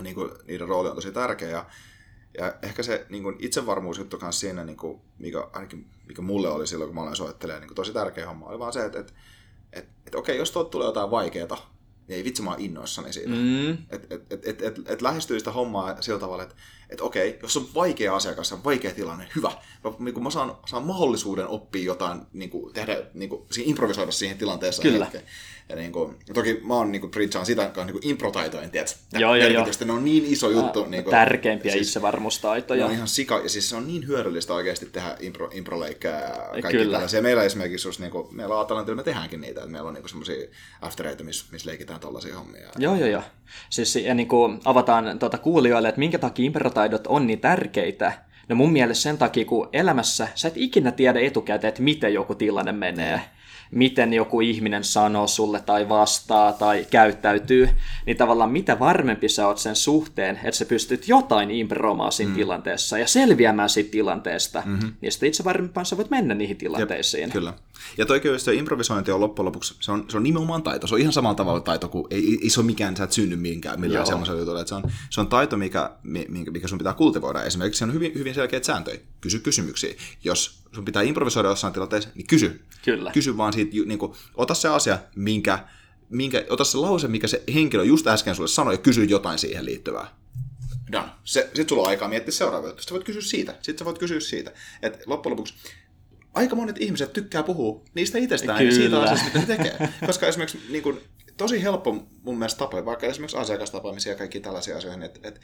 niin 0.00 0.14
kuin, 0.14 0.30
niiden 0.46 0.68
rooli 0.68 0.88
on 0.88 0.94
tosi 0.94 1.12
tärkeä. 1.12 1.48
Ja, 1.48 1.66
ja 2.38 2.54
ehkä 2.62 2.82
se 2.82 3.06
niin 3.08 3.22
kuin 3.22 3.36
itsevarmuusjuttu 3.38 4.18
kanssa 4.18 4.40
siinä, 4.40 4.64
niin 4.64 4.76
kuin, 4.76 5.00
mikä, 5.18 5.48
ainakin, 5.52 5.90
mikä 6.06 6.22
mulle 6.22 6.48
oli 6.48 6.66
silloin, 6.66 6.88
kun 6.88 6.94
mä 6.94 7.00
aloin 7.00 7.16
soittelemaan, 7.16 7.60
niin 7.60 7.68
kuin 7.68 7.76
tosi 7.76 7.92
tärkeä 7.92 8.26
homma, 8.26 8.46
oli 8.46 8.58
vaan 8.58 8.72
se, 8.72 8.84
että, 8.84 8.98
että, 9.00 9.12
että, 9.72 9.92
että 10.06 10.18
okei, 10.18 10.38
jos 10.38 10.50
tuolta 10.50 10.70
tulee 10.70 10.86
jotain 10.86 11.10
vaikeaa, 11.10 11.70
niin 12.08 12.16
ei 12.16 12.24
vitsi 12.24 12.42
mä 12.42 12.50
oon 12.50 12.60
innoissani 12.60 13.12
siitä. 13.12 13.30
Mm. 13.30 13.72
Että 13.90 14.14
et, 14.14 14.32
et, 14.32 14.46
et, 14.46 14.62
et, 14.62 14.78
et 14.86 15.02
lähestyy 15.02 15.38
sitä 15.38 15.52
hommaa 15.52 16.02
sillä 16.02 16.18
tavalla, 16.18 16.42
että 16.42 16.54
et 16.90 17.00
okei, 17.00 17.38
jos 17.42 17.56
on 17.56 17.68
vaikea 17.74 18.16
asiakas 18.16 18.50
ja 18.50 18.58
vaikea 18.64 18.90
tilanne, 18.90 19.26
hyvä. 19.36 19.52
Mä, 19.84 19.92
niin 19.98 20.14
kun 20.14 20.22
mä 20.22 20.30
saan, 20.30 20.56
saan 20.66 20.82
mahdollisuuden 20.82 21.48
oppia 21.48 21.84
jotain, 21.84 22.20
niin 22.32 22.50
kuin, 22.50 22.74
tehdä, 22.74 22.96
niin 23.14 23.28
kuin, 23.28 23.42
improvisoida 23.64 24.12
siihen 24.12 24.38
tilanteeseen. 24.38 24.92
Kyllä. 24.92 25.04
Hetkeen. 25.04 25.24
Ja 25.68 25.76
niin 25.76 25.92
kuin, 25.92 26.16
toki 26.34 26.60
mä 26.64 26.74
oon 26.74 26.92
niin 26.92 27.00
kuin, 27.00 27.10
preachaan 27.10 27.46
sitä 27.46 27.70
niin 27.76 27.92
kuin 27.92 28.06
improtaitojen, 28.06 28.70
tiedätkö? 28.70 28.98
Joo, 29.12 29.34
joo, 29.34 29.48
joo. 29.48 29.66
Ne 29.84 29.92
on 29.92 30.04
niin 30.04 30.24
iso 30.26 30.50
juttu. 30.50 30.84
Niin 30.84 31.04
kuin, 31.04 31.10
Tärkeimpiä 31.10 31.72
siis, 31.72 31.86
itsevarmuustaitoja. 31.86 32.86
On 32.86 32.92
ihan 32.92 33.08
sika, 33.08 33.38
ja 33.38 33.48
siis 33.48 33.68
se 33.68 33.76
on 33.76 33.86
niin 33.86 34.06
hyödyllistä 34.06 34.54
oikeasti 34.54 34.86
tehdä 34.86 35.16
impro, 35.20 35.50
improleikkejä 35.52 36.18
ja 36.18 36.62
kaikki 36.62 36.70
Kyllä. 36.70 36.92
tällaisia. 36.92 37.22
Meillä 37.22 37.42
esimerkiksi, 37.42 37.88
just, 37.88 38.00
niin 38.00 38.10
kuin, 38.10 38.34
meillä 38.34 38.60
Atalantilla 38.60 38.96
me 38.96 39.02
tehdäänkin 39.02 39.40
niitä, 39.40 39.60
että 39.60 39.72
meillä 39.72 39.88
on 39.88 39.94
niin 39.94 40.08
semmoisia 40.08 40.48
aftereita, 40.80 41.24
missä, 41.24 41.46
missä 41.52 41.70
leikitään 41.70 42.00
tällaisia 42.00 42.36
hommia. 42.36 42.68
Joo, 42.78 42.96
joo, 42.96 43.08
joo. 43.08 43.22
Siis 43.70 43.96
ja 43.96 44.14
niin 44.14 44.28
kuin 44.28 44.60
avataan 44.64 45.18
tuota 45.18 45.38
kuulijoille, 45.38 45.88
että 45.88 45.98
minkä 45.98 46.18
takia 46.18 46.44
improtaidot 46.84 47.06
on 47.06 47.26
niin 47.26 47.40
tärkeitä. 47.40 48.12
No 48.48 48.56
mun 48.56 48.72
mielestä 48.72 49.02
sen 49.02 49.18
takia, 49.18 49.44
kun 49.44 49.68
elämässä 49.72 50.28
sä 50.34 50.48
et 50.48 50.56
ikinä 50.56 50.92
tiedä 50.92 51.20
etukäteen, 51.20 51.68
että 51.68 51.82
miten 51.82 52.14
joku 52.14 52.34
tilanne 52.34 52.72
menee 52.72 53.20
miten 53.70 54.12
joku 54.12 54.40
ihminen 54.40 54.84
sanoo 54.84 55.26
sulle 55.26 55.60
tai 55.60 55.88
vastaa 55.88 56.52
tai 56.52 56.86
käyttäytyy, 56.90 57.68
niin 58.06 58.16
tavallaan 58.16 58.50
mitä 58.50 58.78
varmempi 58.78 59.28
sä 59.28 59.46
oot 59.46 59.58
sen 59.58 59.76
suhteen, 59.76 60.36
että 60.36 60.58
sä 60.58 60.64
pystyt 60.64 61.08
jotain 61.08 61.50
impromaan 61.50 62.12
siinä 62.12 62.30
mm. 62.30 62.36
tilanteessa 62.36 62.98
ja 62.98 63.06
selviämään 63.06 63.68
siitä 63.68 63.90
tilanteesta, 63.90 64.62
mm-hmm. 64.66 64.92
niin 65.00 65.12
sitten 65.12 65.26
itse 65.28 65.44
varmempaan 65.44 65.86
sä 65.86 65.96
voit 65.96 66.10
mennä 66.10 66.34
niihin 66.34 66.56
tilanteisiin. 66.56 67.22
Jep, 67.22 67.32
kyllä. 67.32 67.52
Ja 67.98 68.06
toikin 68.06 68.40
se 68.40 68.54
improvisointi 68.54 69.10
on 69.10 69.20
loppujen 69.20 69.46
lopuksi, 69.46 69.74
se 69.80 69.92
on, 69.92 70.04
se 70.08 70.16
on 70.16 70.22
nimenomaan 70.22 70.62
taito. 70.62 70.86
Se 70.86 70.94
on 70.94 71.00
ihan 71.00 71.12
samalla 71.12 71.34
tavalla 71.34 71.60
taito 71.60 71.88
kuin, 71.88 72.06
ei, 72.10 72.38
ei 72.42 72.50
se 72.50 72.60
ole 72.60 72.66
mikään, 72.66 72.96
sä 72.96 73.04
et 73.04 73.12
synny 73.12 73.36
minkään 73.36 73.80
millään 73.80 74.06
semmoisella 74.06 74.40
jutulla. 74.40 74.66
Se 74.66 74.74
on, 74.74 74.82
se 75.10 75.20
on 75.20 75.28
taito, 75.28 75.56
mikä, 75.56 75.90
mikä, 76.02 76.50
mikä 76.50 76.68
sun 76.68 76.78
pitää 76.78 76.94
kultivoida. 76.94 77.42
Esimerkiksi 77.42 77.78
se 77.78 77.84
on 77.84 77.92
hyvin, 77.92 78.12
hyvin 78.14 78.34
selkeät 78.34 78.64
sääntöjä. 78.64 79.00
Kysy 79.20 79.38
kysymyksiä. 79.38 79.94
Jos 80.24 80.62
sun 80.74 80.84
pitää 80.84 81.02
improvisoida 81.02 81.48
jossain 81.48 81.72
tilanteessa, 81.72 82.10
niin 82.14 82.26
kysy. 82.26 82.60
Kyllä. 82.84 83.10
Kysy 83.12 83.36
vaan 83.36 83.52
siitä, 83.52 83.76
niin 83.86 83.98
kuin, 83.98 84.12
ota 84.34 84.54
se 84.54 84.68
asia, 84.68 84.98
minkä, 85.16 85.58
minkä, 86.08 86.44
ota 86.48 86.64
se 86.64 86.78
lause, 86.78 87.08
mikä 87.08 87.26
se 87.26 87.42
henkilö 87.54 87.84
just 87.84 88.06
äsken 88.06 88.34
sulle 88.34 88.48
sanoi, 88.48 88.74
ja 88.74 88.78
kysy 88.78 89.04
jotain 89.04 89.38
siihen 89.38 89.64
liittyvää. 89.64 90.20
Done. 90.92 91.08
Sitten 91.24 91.68
sulla 91.68 91.82
on 91.82 91.88
aikaa 91.88 92.08
miettiä 92.08 92.32
seuraava 92.32 92.66
juttu. 92.66 92.82
Sitten 92.82 92.94
voit 92.94 93.04
kysyä 93.04 93.22
siitä. 93.22 93.52
Sitten 93.52 93.78
sä 93.78 93.84
voit 93.84 93.98
kysyä 93.98 94.20
siitä. 94.20 94.52
Et 94.82 95.02
loppujen 95.06 95.32
lopuksi 95.32 95.54
aika 96.34 96.56
monet 96.56 96.76
ihmiset 96.80 97.12
tykkää 97.12 97.42
puhua 97.42 97.84
niistä 97.94 98.18
itsestään 98.18 98.58
Kyllä. 98.58 98.70
ja 98.70 98.76
siitä 98.76 99.00
asiasta, 99.00 99.24
mitä 99.26 99.38
ne 99.38 99.46
tekee. 99.46 99.88
Koska 100.06 100.26
esimerkiksi 100.26 100.60
niin 100.70 100.82
kuin, 100.82 101.00
tosi 101.36 101.62
helppo 101.62 102.06
mun 102.22 102.38
mielestä 102.38 102.58
tapa, 102.58 102.84
vaikka 102.84 103.06
esimerkiksi 103.06 103.36
asiakastapaamisia 103.36 104.12
ja 104.12 104.18
kaikki 104.18 104.40
tällaisia 104.40 104.76
asioita, 104.76 105.04
että, 105.04 105.28
että 105.28 105.40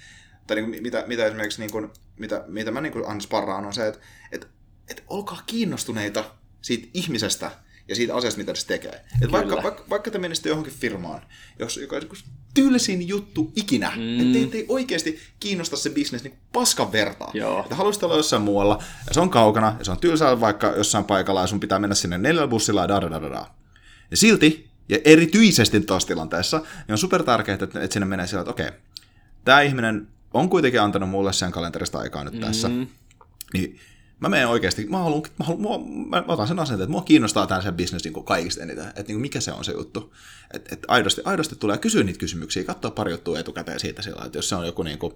tai 0.47 0.57
niin 0.57 0.71
kuin, 0.71 0.83
mitä, 0.83 1.05
mitä 1.07 1.27
esimerkiksi 1.27 1.61
niin 1.61 1.73
kuin, 1.73 1.91
mitä, 2.19 2.45
mitä 2.47 2.71
mä 2.71 2.81
niin 2.81 2.93
kuin 2.93 3.21
sparraan 3.21 3.67
on 3.67 3.75
se, 3.75 3.87
että, 3.89 4.01
että, 4.33 4.47
että 4.89 5.03
olkaa 5.09 5.43
kiinnostuneita 5.47 6.25
siitä 6.63 6.89
ihmisestä 6.95 7.51
ja 7.89 7.97
siitä 7.97 8.15
asiasta, 8.15 8.39
mitä 8.39 8.55
se 8.55 8.67
tekee. 8.67 9.05
Et 9.23 9.33
vaikka, 9.33 9.63
vaikka, 9.63 9.85
vaikka 9.91 10.11
te 10.11 10.19
menisitte 10.19 10.49
johonkin 10.49 10.73
firmaan, 10.73 11.23
jos 11.59 11.77
joka 11.77 11.97
on 11.97 12.03
tylsin 12.55 13.09
juttu 13.09 13.53
ikinä, 13.57 13.93
mm. 13.97 14.21
että 14.21 14.33
teitä 14.33 14.57
ei 14.57 14.67
oikeasti 14.69 15.21
kiinnosta 15.41 15.77
se 15.77 15.91
bisnes 15.91 16.25
niin 16.25 16.39
paskan 16.53 16.93
vertaa. 16.93 17.31
Joo. 17.35 17.61
Että 17.61 17.75
haluaisit 17.75 18.03
olla 18.03 18.17
jossain 18.17 18.43
muualla, 18.43 18.83
ja 19.09 19.15
se 19.15 19.21
on 19.21 19.31
kaukana, 19.31 19.77
ja 19.79 19.85
se 19.85 19.91
on 19.91 19.99
tylsää 19.99 20.41
vaikka 20.41 20.73
jossain 20.77 21.05
paikalla, 21.05 21.41
ja 21.41 21.47
sun 21.47 21.61
pitää 21.61 21.79
mennä 21.79 21.95
sinne 21.95 22.19
neljällä 22.19 22.49
bussilla, 22.49 22.81
ja 22.81 22.89
da, 22.89 23.01
da, 23.01 23.11
da, 23.11 23.31
da. 23.31 23.47
Ja 24.11 24.17
silti, 24.17 24.71
ja 24.89 24.99
erityisesti 25.05 25.81
tuossa 25.81 26.09
tilanteessa, 26.09 26.59
niin 26.59 26.93
on 26.93 26.99
super 26.99 27.23
tärkeää, 27.23 27.59
että, 27.63 27.81
että 27.81 27.95
sinne 27.95 28.07
menee 28.07 28.27
sillä, 28.27 28.41
että 28.41 28.51
okei, 28.51 28.69
okay, 28.69 28.79
tämä 29.45 29.61
ihminen 29.61 30.09
on 30.35 30.49
kuitenkin 30.49 30.81
antanut 30.81 31.09
mulle 31.09 31.33
sen 31.33 31.53
kalenterista 31.53 31.99
aikaa 31.99 32.25
nyt 32.25 32.41
tässä, 32.41 32.69
mm. 32.69 32.87
niin 33.53 33.81
mä 34.21 34.29
menen 34.29 34.49
oikeasti, 34.49 34.87
mä, 34.87 34.99
haluan, 34.99 35.23
mä, 35.39 35.45
haluan, 35.45 35.91
mä, 35.91 36.21
mä 36.21 36.33
otan 36.33 36.49
sen 36.49 36.59
asenteen, 36.59 36.85
että 36.85 36.93
mua 36.93 37.03
kiinnostaa 37.03 37.47
tämä 37.47 37.63
sen 37.63 37.75
business 37.75 38.05
niin 38.05 38.25
kaikista 38.25 38.63
eniten, 38.63 38.87
että 38.87 39.03
niin 39.07 39.21
mikä 39.21 39.41
se 39.41 39.53
on 39.53 39.65
se 39.65 39.73
juttu. 39.73 40.15
Että 40.55 40.75
et 40.75 40.83
aidosti, 40.89 41.21
aidosti 41.25 41.57
tulee 41.57 41.79
kysyä 41.79 42.03
niitä 42.03 42.19
kysymyksiä, 42.19 42.65
katsoa 42.65 42.91
pari 42.91 43.11
juttua 43.11 43.39
etukäteen 43.39 43.81
siitä 43.81 44.03
sillä, 44.03 44.25
että 44.25 44.39
jos 44.39 44.49
se 44.49 44.55
on 44.55 44.67
joku 44.67 44.83
niin 44.83 44.99
kuin, 44.99 45.13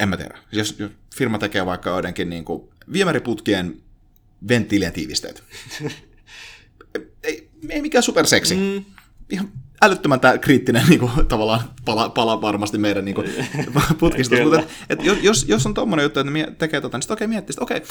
en 0.00 0.08
mä 0.08 0.16
tiedä, 0.16 0.38
jos, 0.52 0.74
jos 0.78 0.90
firma 1.16 1.38
tekee 1.38 1.66
vaikka 1.66 1.90
joidenkin 1.90 2.30
niin 2.30 2.44
kuin, 2.44 2.68
viemäriputkien 2.92 3.82
venttiilien 4.48 4.92
tiivisteet. 4.92 5.42
ei, 7.22 7.48
ei 7.68 7.82
mikään 7.82 8.02
superseksi. 8.02 8.56
Mm. 8.56 8.84
Ihan 9.30 9.52
älyttömän 9.82 10.20
tää, 10.20 10.38
kriittinen 10.38 10.86
niin 10.88 11.00
kuin, 11.00 11.10
tavallaan 11.28 11.60
pala, 11.84 12.08
pala 12.08 12.40
varmasti 12.40 12.78
meidän 12.78 13.04
niin 13.04 13.14
kuin, 13.14 13.28
putkista. 13.98 14.36
Mutta 14.42 14.58
et, 14.58 14.68
et, 14.88 15.22
jos, 15.22 15.44
jos 15.48 15.66
on 15.66 15.74
tommonen 15.74 16.02
juttu, 16.02 16.20
että 16.20 16.52
tekee 16.58 16.80
tota, 16.80 16.96
niin 16.96 17.02
sitten 17.02 17.14
okei 17.14 17.24
okay, 17.24 17.34
miettii, 17.34 17.54
okei, 17.60 17.76
okay, 17.76 17.88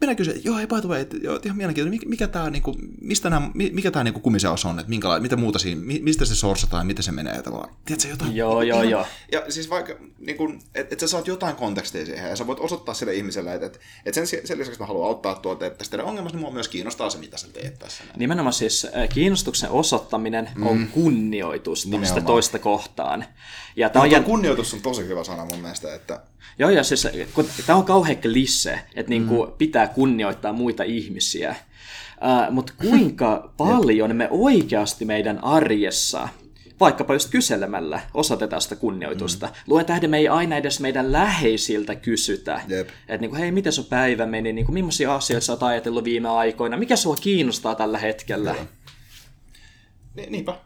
minä 0.00 0.14
kysyn, 0.14 0.44
joo, 0.44 0.58
ei 0.58 0.66
by 0.66 0.80
the 0.80 0.88
way, 0.88 1.00
että, 1.00 1.16
joo, 1.16 1.40
ihan 1.44 1.56
mielenkiintoinen, 1.56 2.00
mikä, 2.00 2.08
mikä 2.08 2.28
tämä, 2.28 2.50
niinku, 2.50 2.76
mistä 3.00 3.30
nämä, 3.30 3.50
mikä 3.54 3.90
tämä 3.90 4.04
niinku 4.04 4.20
kumiseos 4.20 4.64
on, 4.64 4.78
että 4.78 4.90
minkäla, 4.90 5.20
mitä 5.20 5.36
muuta 5.36 5.58
siinä, 5.58 5.80
mistä 6.00 6.24
se 6.24 6.34
sorsataan, 6.34 6.86
miten 6.86 7.02
se 7.02 7.12
menee, 7.12 7.42
tavallaan. 7.42 7.74
Tiedätkö 7.84 8.08
jotain? 8.08 8.36
Joo, 8.36 8.62
joo, 8.62 8.78
ihan, 8.78 8.90
joo. 8.90 9.06
Ja 9.32 9.42
siis 9.48 9.70
vaikka, 9.70 9.94
niinku, 10.18 10.54
että 10.74 10.94
et 10.94 11.00
sä 11.00 11.08
saat 11.08 11.26
jotain 11.26 11.56
kontekstia 11.56 12.06
siihen, 12.06 12.30
ja 12.30 12.36
sä 12.36 12.46
voit 12.46 12.60
osoittaa 12.60 12.94
sille 12.94 13.14
ihmiselle, 13.14 13.54
että 13.54 13.66
et, 13.66 13.80
et 14.06 14.14
sen, 14.14 14.26
sen 14.26 14.58
lisäksi 14.58 14.80
mä 14.80 14.86
haluan 14.86 15.08
auttaa 15.08 15.34
tuota, 15.34 15.66
että 15.66 15.78
tästä 15.78 16.04
ongelmasta, 16.04 16.36
niin 16.36 16.44
mua 16.44 16.52
myös 16.52 16.68
kiinnostaa 16.68 17.10
se, 17.10 17.18
mitä 17.18 17.36
sä 17.36 17.48
teet 17.48 17.78
tässä. 17.78 18.04
Näin. 18.04 18.18
Nimenomaan 18.18 18.52
siis 18.52 18.86
kiinnostuksen 19.14 19.70
osoittaminen 19.70 20.48
mm. 20.54 20.66
on 20.66 20.86
kunnioitus 20.86 21.82
sitä 21.82 22.20
toista 22.20 22.58
kohtaan. 22.58 23.24
Ja 23.76 23.90
tämä 23.90 24.04
on, 24.16 24.24
kunnioitus 24.24 24.74
on 24.74 24.80
tosi 24.80 25.06
hyvä 25.06 25.24
sana 25.24 25.44
mun 25.44 25.58
mielestä, 25.58 25.94
että 25.94 26.20
Joo, 26.58 26.70
ja 26.70 26.82
siis 26.82 27.08
kun 27.34 27.46
tämä 27.66 27.78
on 27.78 27.84
kauhean 27.84 28.16
klisse, 28.16 28.80
että 28.94 29.10
niinku 29.10 29.46
mm. 29.46 29.52
pitää 29.58 29.88
kunnioittaa 29.88 30.52
muita 30.52 30.82
ihmisiä. 30.82 31.56
Uh, 32.16 32.54
Mutta 32.54 32.72
kuinka 32.80 33.50
paljon 33.56 34.16
me 34.16 34.28
oikeasti 34.30 35.04
meidän 35.04 35.44
arjessa, 35.44 36.28
vaikkapa 36.80 37.14
just 37.14 37.30
kyselemällä, 37.30 38.00
osoitetaan 38.14 38.62
sitä 38.62 38.76
kunnioitusta. 38.76 39.46
Mm. 39.46 39.52
Luen 39.66 39.86
tähden 39.86 40.10
me 40.10 40.18
ei 40.18 40.28
aina 40.28 40.56
edes 40.56 40.80
meidän 40.80 41.12
läheisiltä 41.12 41.94
kysytä. 41.94 42.60
Että 42.80 43.16
niinku, 43.20 43.36
hei, 43.36 43.52
miten 43.52 43.72
sun 43.72 43.84
päivä 43.84 44.26
meni, 44.26 44.52
niinku, 44.52 44.72
millaisia 44.72 45.14
asioita 45.14 45.46
sä 45.46 45.52
oot 45.52 45.62
ajatellut 45.62 46.04
viime 46.04 46.28
aikoina, 46.28 46.76
mikä 46.76 46.96
sua 46.96 47.16
kiinnostaa 47.20 47.74
tällä 47.74 47.98
hetkellä? 47.98 48.54
Ni- 50.14 50.26
niinpä. 50.30 50.58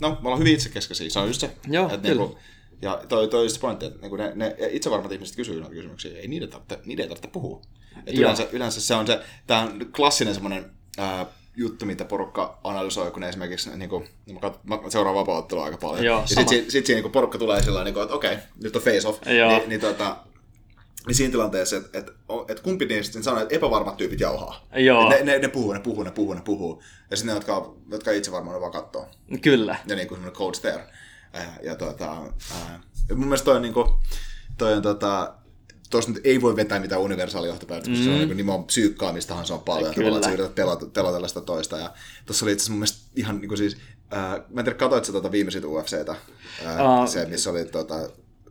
No, 0.00 0.10
me 0.10 0.18
ollaan 0.22 0.38
hyvin 0.38 0.54
itsekeskeisiä, 0.54 1.10
se 1.10 1.18
on 1.18 1.26
just 1.26 1.40
se. 1.40 1.50
Joo, 1.68 1.84
että 1.94 2.08
kyllä. 2.08 2.22
Niinku, 2.22 2.38
ja 2.82 3.02
toi, 3.08 3.28
toi 3.28 3.50
se 3.50 3.60
pointti, 3.60 3.86
että 3.86 4.08
niin 4.08 4.18
ne, 4.18 4.32
ne 4.34 4.56
itsevarmat 4.70 5.12
ihmiset 5.12 5.36
kysyy 5.36 5.60
noita 5.60 5.74
kysymyksiä, 5.74 6.18
ei 6.18 6.28
niiden 6.28 6.48
tarvitse, 6.48 6.78
niiden 6.84 7.08
tarvitse 7.08 7.28
puhua. 7.28 7.62
Et 8.06 8.18
yleensä, 8.18 8.46
yleensä, 8.52 8.80
se 8.80 8.94
on 8.94 9.06
se, 9.06 9.20
tämä 9.46 9.60
on 9.60 9.86
klassinen 9.96 10.34
semmoinen 10.34 10.70
juttu, 11.56 11.86
mitä 11.86 12.04
porukka 12.04 12.58
analysoi, 12.64 13.10
kun 13.10 13.20
ne 13.20 13.28
esimerkiksi, 13.28 13.76
niin 13.76 13.90
kuin, 13.90 14.08
niin 14.26 14.38
mä, 14.42 14.78
mä 14.78 14.90
seuraan 14.90 15.16
vapauttelua 15.16 15.64
aika 15.64 15.76
paljon. 15.76 16.04
Joo, 16.04 16.20
ja 16.20 16.26
sitten 16.26 16.70
sit, 16.70 16.86
siinä 16.86 17.02
niin 17.02 17.12
porukka 17.12 17.38
tulee 17.38 17.62
sillä 17.62 17.84
niin 17.84 18.02
että 18.02 18.14
okei, 18.14 18.32
okay, 18.32 18.44
nyt 18.62 18.76
on 18.76 18.82
face 18.82 19.08
off, 19.08 19.26
Joo. 19.26 19.48
niin, 19.50 19.68
niin, 19.68 19.80
tota, 19.80 20.16
niin 21.06 21.14
siinä 21.14 21.30
tilanteessa, 21.30 21.76
että 21.76 21.98
et, 21.98 22.10
et 22.48 22.60
kumpi 22.60 22.86
niistä 22.86 23.22
sanoo, 23.22 23.40
että 23.40 23.54
epävarmat 23.54 23.96
tyypit 23.96 24.20
jauhaa. 24.20 24.66
Joo. 24.76 25.08
Ne, 25.08 25.22
ne, 25.22 25.38
ne, 25.38 25.48
puhuu, 25.48 25.72
ne 25.72 25.80
puhuu, 25.80 26.02
ne 26.02 26.10
puhuu, 26.10 26.34
ne 26.34 26.40
puhuu. 26.40 26.82
Ja 27.10 27.16
sitten 27.16 27.34
ne, 27.34 27.36
jotka, 27.36 27.74
jotka 27.90 28.10
itse 28.10 28.32
varmaan 28.32 28.60
vaan 28.60 28.72
katsoo. 28.72 29.06
Kyllä. 29.42 29.76
Ja 29.86 29.96
niin 29.96 30.08
kuin 30.08 30.16
semmoinen 30.16 30.38
coach 30.38 30.60
there. 30.60 30.84
Ja, 31.32 31.40
ja 31.62 31.74
tuota, 31.76 32.12
ää, 32.52 32.80
mun 33.10 33.26
mielestä 33.26 33.44
toi 33.44 33.56
on, 33.56 33.62
niin 33.62 33.74
kuin, 33.74 33.88
toi 34.58 34.72
on 34.72 34.82
tota, 34.82 35.34
tuossa 35.90 36.10
nyt 36.10 36.26
ei 36.26 36.40
voi 36.40 36.56
vetää 36.56 36.80
mitään 36.80 37.00
universaalia 37.00 37.50
johtopäätöksiä, 37.50 37.96
mm. 37.96 38.04
se 38.04 38.10
on 38.10 38.16
niin 38.16 38.36
nimenomaan 38.36 38.64
psyykkaamistahan 38.64 39.46
se 39.46 39.52
on 39.52 39.60
paljon, 39.60 39.94
Kyllä. 39.94 40.16
että 40.16 40.28
sä 40.28 40.34
yrität 40.34 40.54
pelata, 40.54 40.86
pelata 40.86 41.28
sitä 41.28 41.40
toista. 41.40 41.78
Ja 41.78 41.92
tuossa 42.26 42.44
oli 42.44 42.52
itse 42.52 42.62
asiassa 42.62 42.72
mun 42.72 42.78
mielestä 42.78 43.10
ihan 43.16 43.40
niin 43.40 43.48
kuin 43.48 43.58
siis, 43.58 43.76
äh, 44.12 44.30
mä 44.30 44.60
en 44.60 44.64
tiedä, 44.64 44.78
katsoit 44.78 45.04
sä 45.04 45.12
tuota 45.12 45.32
viimeisintä 45.32 45.68
UFCtä, 45.68 46.16
äh, 46.66 47.00
uh, 47.00 47.08
se 47.08 47.26
missä 47.26 47.50
oli 47.50 47.64
tuota, 47.64 47.94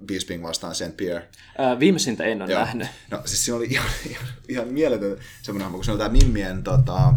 Bisping 0.05 0.43
vastaan 0.43 0.75
St. 0.75 0.97
Pierre. 0.97 1.29
Uh, 1.73 1.79
viimeisintä 1.79 2.23
en 2.23 2.41
ole 2.41 2.51
Joo. 2.51 2.59
nähnyt. 2.59 2.87
No 3.11 3.21
siis 3.25 3.45
siinä 3.45 3.57
oli 3.57 3.67
ihan, 3.69 3.89
ihan, 4.09 4.27
ihan 4.49 4.67
mieletön 4.67 5.17
semmoinen 5.41 5.71
kun 5.71 5.85
se 5.85 5.91
on 5.91 5.97
tämä 5.97 6.09
Mimmien, 6.09 6.63
tota, 6.63 7.13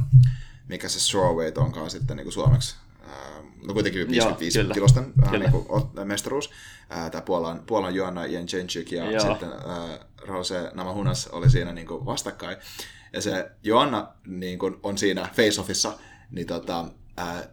mikä 0.69 0.89
se 0.89 1.01
strawweight 1.01 1.59
onkaan 1.59 1.91
sitten 1.91 2.17
niin 2.17 2.25
kuin 2.25 2.33
suomeksi, 2.33 2.77
no 3.67 3.75
kuitenkin 3.75 4.09
55 4.09 4.59
Joo, 4.59 4.75
kilosten 4.75 5.13
äh, 5.27 5.33
Niin 5.33 5.53
kuin, 5.53 5.85
mestaruus. 6.05 6.51
Äh, 6.93 7.11
tämä 7.11 7.23
Puolan, 7.23 7.63
Puolan 7.67 7.95
Joanna 7.95 8.27
Jędrzejczyk 8.27 8.93
ja 8.93 9.11
Joo. 9.11 9.21
sitten 9.21 9.49
äh, 9.53 9.99
Rose 10.23 10.71
Namahunas 10.75 11.27
oli 11.27 11.51
siinä 11.51 11.73
niin 11.73 11.87
kuin 11.87 12.07
vastakkain. 12.07 12.57
Ja 13.13 13.21
se 13.21 13.51
Joanna 13.63 14.09
niin 14.27 14.59
kuin 14.59 14.77
on 14.83 14.99
siinä 14.99 15.29
face-offissa, 15.33 15.93
niin 16.31 16.47
tota, 16.47 16.85
ää, 17.17 17.49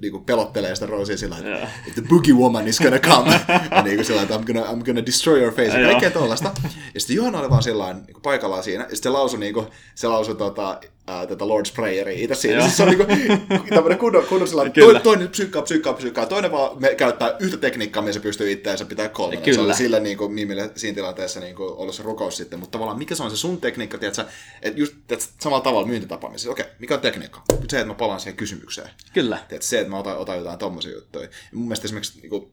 niin 0.00 0.12
kuin 0.12 0.24
pelottelee 0.24 0.74
sitä 0.74 0.86
Rosea 0.86 1.16
sillä 1.16 1.36
että 1.38 1.68
the 1.94 2.02
boogie 2.08 2.34
woman 2.34 2.68
is 2.68 2.80
gonna 2.80 2.98
come. 2.98 3.40
ja 3.70 3.82
niin 3.82 3.96
kuin 3.96 4.04
sillä 4.04 4.22
että 4.22 4.36
I'm 4.36 4.44
gonna, 4.44 4.62
I'm 4.62 4.84
gonna 4.84 5.06
destroy 5.06 5.40
your 5.40 5.54
face. 5.54 5.80
Ja 5.80 5.88
kaikkea 5.88 6.10
tollasta. 6.10 6.52
Ja 6.94 7.00
sitten 7.00 7.16
Johanna 7.16 7.40
oli 7.40 7.50
vaan 7.50 7.62
sillä 7.62 7.92
niin 7.92 8.22
paikallaan 8.22 8.62
siinä. 8.62 8.84
Ja 8.84 8.88
sitten 8.88 9.02
se 9.02 9.10
lausui, 9.10 9.40
niin 9.40 9.54
kuin, 9.54 9.66
se 9.94 10.08
lausui 10.08 10.34
tota, 10.34 10.80
ää, 11.06 11.26
tätä 11.26 11.44
Lord's 11.44 11.74
Prayeria 11.74 12.24
itse 12.24 12.34
siinä. 12.34 12.60
Siis 12.60 12.76
se 12.76 12.82
on 12.82 12.88
niinku 12.88 13.06
tämmöinen 13.74 13.98
kunnon, 13.98 14.26
kunnon 14.26 14.48
toi, 14.74 15.00
toinen 15.00 15.28
psyykkaa, 15.28 15.62
psyykkaa, 15.62 15.92
psyykkaa. 15.92 16.26
Toinen 16.26 16.52
vaan 16.52 16.82
me 16.82 16.94
käyttää 16.94 17.36
yhtä 17.40 17.56
tekniikkaa, 17.56 18.02
missä 18.02 18.20
se 18.20 18.22
pystyy 18.22 18.52
itseänsä 18.52 18.84
pitää 18.84 19.08
kolme. 19.08 19.36
Kyllä. 19.36 19.54
Se 19.54 19.60
oli 19.60 19.74
sillä 19.74 20.00
niinku, 20.00 20.28
mimille 20.28 20.70
siinä 20.76 20.94
tilanteessa 20.94 21.40
niinku, 21.40 21.74
ollut 21.76 21.94
se 21.94 22.02
rukous 22.02 22.36
sitten. 22.36 22.58
Mutta 22.58 22.72
tavallaan 22.72 22.98
mikä 22.98 23.14
se 23.14 23.22
on 23.22 23.30
se 23.30 23.36
sun 23.36 23.60
tekniikka, 23.60 23.98
tiedätkö, 23.98 24.24
että 24.62 24.80
just 24.80 24.94
tiedätkö, 25.06 25.30
samalla 25.40 25.64
tavalla 25.64 25.86
myyntitapaamisessa. 25.86 26.50
Okei, 26.50 26.66
mikä 26.78 26.94
on 26.94 27.00
tekniikka? 27.00 27.42
Se, 27.68 27.76
että 27.76 27.92
mä 27.92 27.94
palaan 27.94 28.20
siihen 28.20 28.36
kysymykseen. 28.36 28.90
Kyllä. 29.12 29.38
Tiedätkö, 29.48 29.66
se, 29.66 29.78
että 29.78 29.90
mä 29.90 29.98
otan, 29.98 30.18
otan 30.18 30.38
jotain 30.38 30.58
tommosia 30.58 30.92
juttuja. 30.92 31.24
Ja 31.24 31.30
mun 31.52 31.64
mielestä 31.64 31.84
esimerkiksi 31.84 32.20
niinku, 32.20 32.50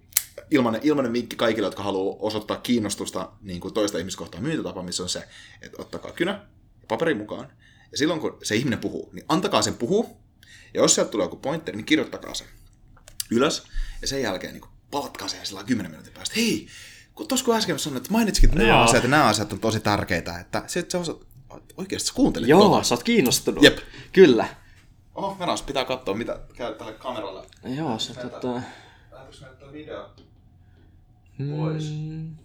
ilmanen, 0.51 0.81
ilmanen 0.83 1.13
vinkki 1.13 1.35
kaikille, 1.35 1.67
jotka 1.67 1.83
haluaa 1.83 2.17
osoittaa 2.19 2.57
kiinnostusta 2.57 3.29
niin 3.41 3.59
kuin 3.59 3.73
toista 3.73 3.97
ihmiskohtaa 3.97 4.41
myyntitapaamisessa 4.41 5.03
on 5.03 5.09
se, 5.09 5.23
että 5.61 5.81
ottakaa 5.81 6.11
kynä 6.11 6.39
paperi 6.87 7.13
mukaan 7.13 7.47
ja 7.93 7.97
silloin 7.97 8.19
kun 8.19 8.37
se 8.43 8.55
ihminen 8.55 8.79
puhuu, 8.79 9.09
niin 9.13 9.25
antakaa 9.29 9.61
sen 9.61 9.73
puhua. 9.73 10.09
Ja 10.73 10.81
jos 10.81 10.95
sieltä 10.95 11.11
tulee 11.11 11.25
joku 11.25 11.35
pointteri, 11.35 11.77
niin 11.77 11.85
kirjoittakaa 11.85 12.33
se 12.33 12.45
ylös. 13.31 13.63
Ja 14.01 14.07
sen 14.07 14.21
jälkeen 14.21 14.53
niin 14.53 14.63
palatkaa 14.91 15.27
sen 15.27 15.45
sillä 15.45 15.63
10 15.63 15.91
minuutin 15.91 16.13
päästä. 16.13 16.35
Hei, 16.35 16.67
kun 17.15 17.27
tuossa 17.27 17.45
kun 17.45 17.55
äsken 17.55 17.79
sanoin, 17.79 17.97
että 17.97 18.11
mainitsikin, 18.11 18.49
että 18.49 18.63
nämä 18.63 18.83
asiat 18.83 19.03
nämä 19.03 19.25
asiat 19.25 19.53
on 19.53 19.59
tosi 19.59 19.79
tärkeitä, 19.79 20.39
että 20.39 20.63
se, 20.67 20.79
että 20.79 21.03
sä 21.03 21.15
oikeasti 21.77 22.07
sä 22.07 22.13
kuuntelit 22.13 22.49
Joo, 22.49 22.59
tuolla. 22.59 22.83
sä 22.83 22.95
oot 22.95 23.03
kiinnostunut. 23.03 23.63
Jep. 23.63 23.77
Kyllä. 24.11 24.47
Oho, 25.15 25.39
Venas, 25.39 25.61
pitää 25.61 25.85
katsoa, 25.85 26.15
mitä 26.15 26.39
käy 26.55 26.75
tälle 26.75 26.93
kameralle. 26.93 27.47
Joo, 27.63 27.99
se 27.99 28.13
tota... 28.13 28.61
Lähdetäänkö 29.11 29.65
me 29.65 29.73
video 29.73 30.09
pois? 31.57 31.91
Mm. 31.91 32.35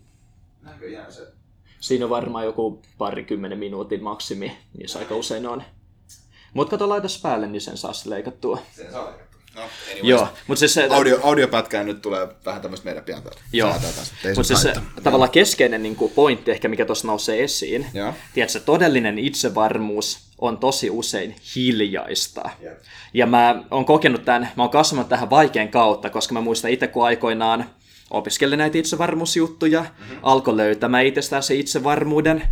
Näköjään 0.63 1.13
se 1.13 1.33
Siinä 1.81 2.05
on 2.05 2.11
varmaan 2.11 2.45
joku 2.45 2.83
parikymmenen 2.99 3.59
minuutin 3.59 4.03
maksimi, 4.03 4.59
niin 4.79 4.99
aika 4.99 5.15
usein 5.15 5.47
on. 5.47 5.63
Mutta 6.55 6.71
kato, 6.71 6.89
laitas 6.89 7.21
päälle, 7.23 7.47
niin 7.47 7.61
sen 7.61 7.77
saa 7.77 7.93
leikattua. 8.05 8.63
Sen 8.73 8.93
saa 8.93 9.05
leikattua. 9.05 9.29
No, 9.55 9.63
Joo, 10.03 10.29
mutta 10.47 10.59
siis 10.59 10.75
se... 10.75 10.89
Audio, 10.91 11.21
audiopätkään 11.23 11.87
nyt 11.87 12.03
tulee 12.03 12.29
vähän 12.45 12.63
tämmöistä 12.63 12.85
meidän 12.85 13.05
pientä. 13.05 13.31
Joo, 13.53 13.75
mutta 14.25 14.43
siis 14.43 14.63
se 14.63 14.73
tavallaan 15.03 15.31
keskeinen 15.31 15.83
niin 15.83 15.97
kuin 15.97 16.13
pointti 16.13 16.51
ehkä, 16.51 16.69
mikä 16.69 16.85
tuossa 16.85 17.07
nousee 17.07 17.45
esiin. 17.45 17.87
Joo. 17.95 18.15
Tiedätkö, 18.35 18.61
todellinen 18.61 19.19
itsevarmuus 19.19 20.29
on 20.39 20.59
tosi 20.59 20.91
usein 20.91 21.37
hiljaista. 21.57 22.51
Yeah. 22.63 22.77
Ja 23.15 23.27
mä 23.27 23.65
oon 23.71 23.85
kokenut 23.85 24.25
tämän, 24.25 24.49
mä 24.57 24.63
oon 24.63 24.71
kasvanut 24.71 25.09
tähän 25.09 25.31
vaikean 25.31 25.69
kautta, 25.69 26.11
koska 26.11 26.35
mä 26.35 26.41
muistan 26.41 26.71
itse, 26.71 26.87
kun 26.87 27.07
aikoinaan 27.07 27.71
opiskeli 28.11 28.57
näitä 28.57 28.79
itsevarmuusjuttuja, 28.79 29.81
mm-hmm. 29.81 30.19
alkoi 30.23 30.57
löytämään 30.57 31.07
itsestään 31.07 31.43
se 31.43 31.55
itsevarmuuden. 31.55 32.43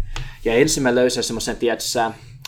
Ja 0.45 0.55
ensin 0.55 0.83
mä 0.83 0.95
löysin 0.95 1.23
semmoisen, 1.23 1.57
tietysti 1.57 1.99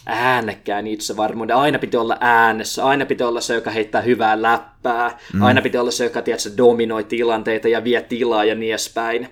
äänekkään 0.06 0.86
itsevarmuuden. 0.86 1.56
Aina 1.56 1.78
piti 1.78 1.96
olla 1.96 2.16
äänessä, 2.20 2.84
aina 2.84 3.06
piti 3.06 3.24
olla 3.24 3.40
se, 3.40 3.54
joka 3.54 3.70
heittää 3.70 4.00
hyvää 4.00 4.42
läppää, 4.42 5.18
mm. 5.32 5.42
aina 5.42 5.62
piti 5.62 5.78
olla 5.78 5.90
se, 5.90 6.04
joka 6.04 6.22
tietysti 6.22 6.56
dominoi 6.56 7.04
tilanteita 7.04 7.68
ja 7.68 7.84
vie 7.84 8.02
tilaa 8.02 8.44
ja 8.44 8.54
niin 8.54 8.72
edespäin. 8.72 9.28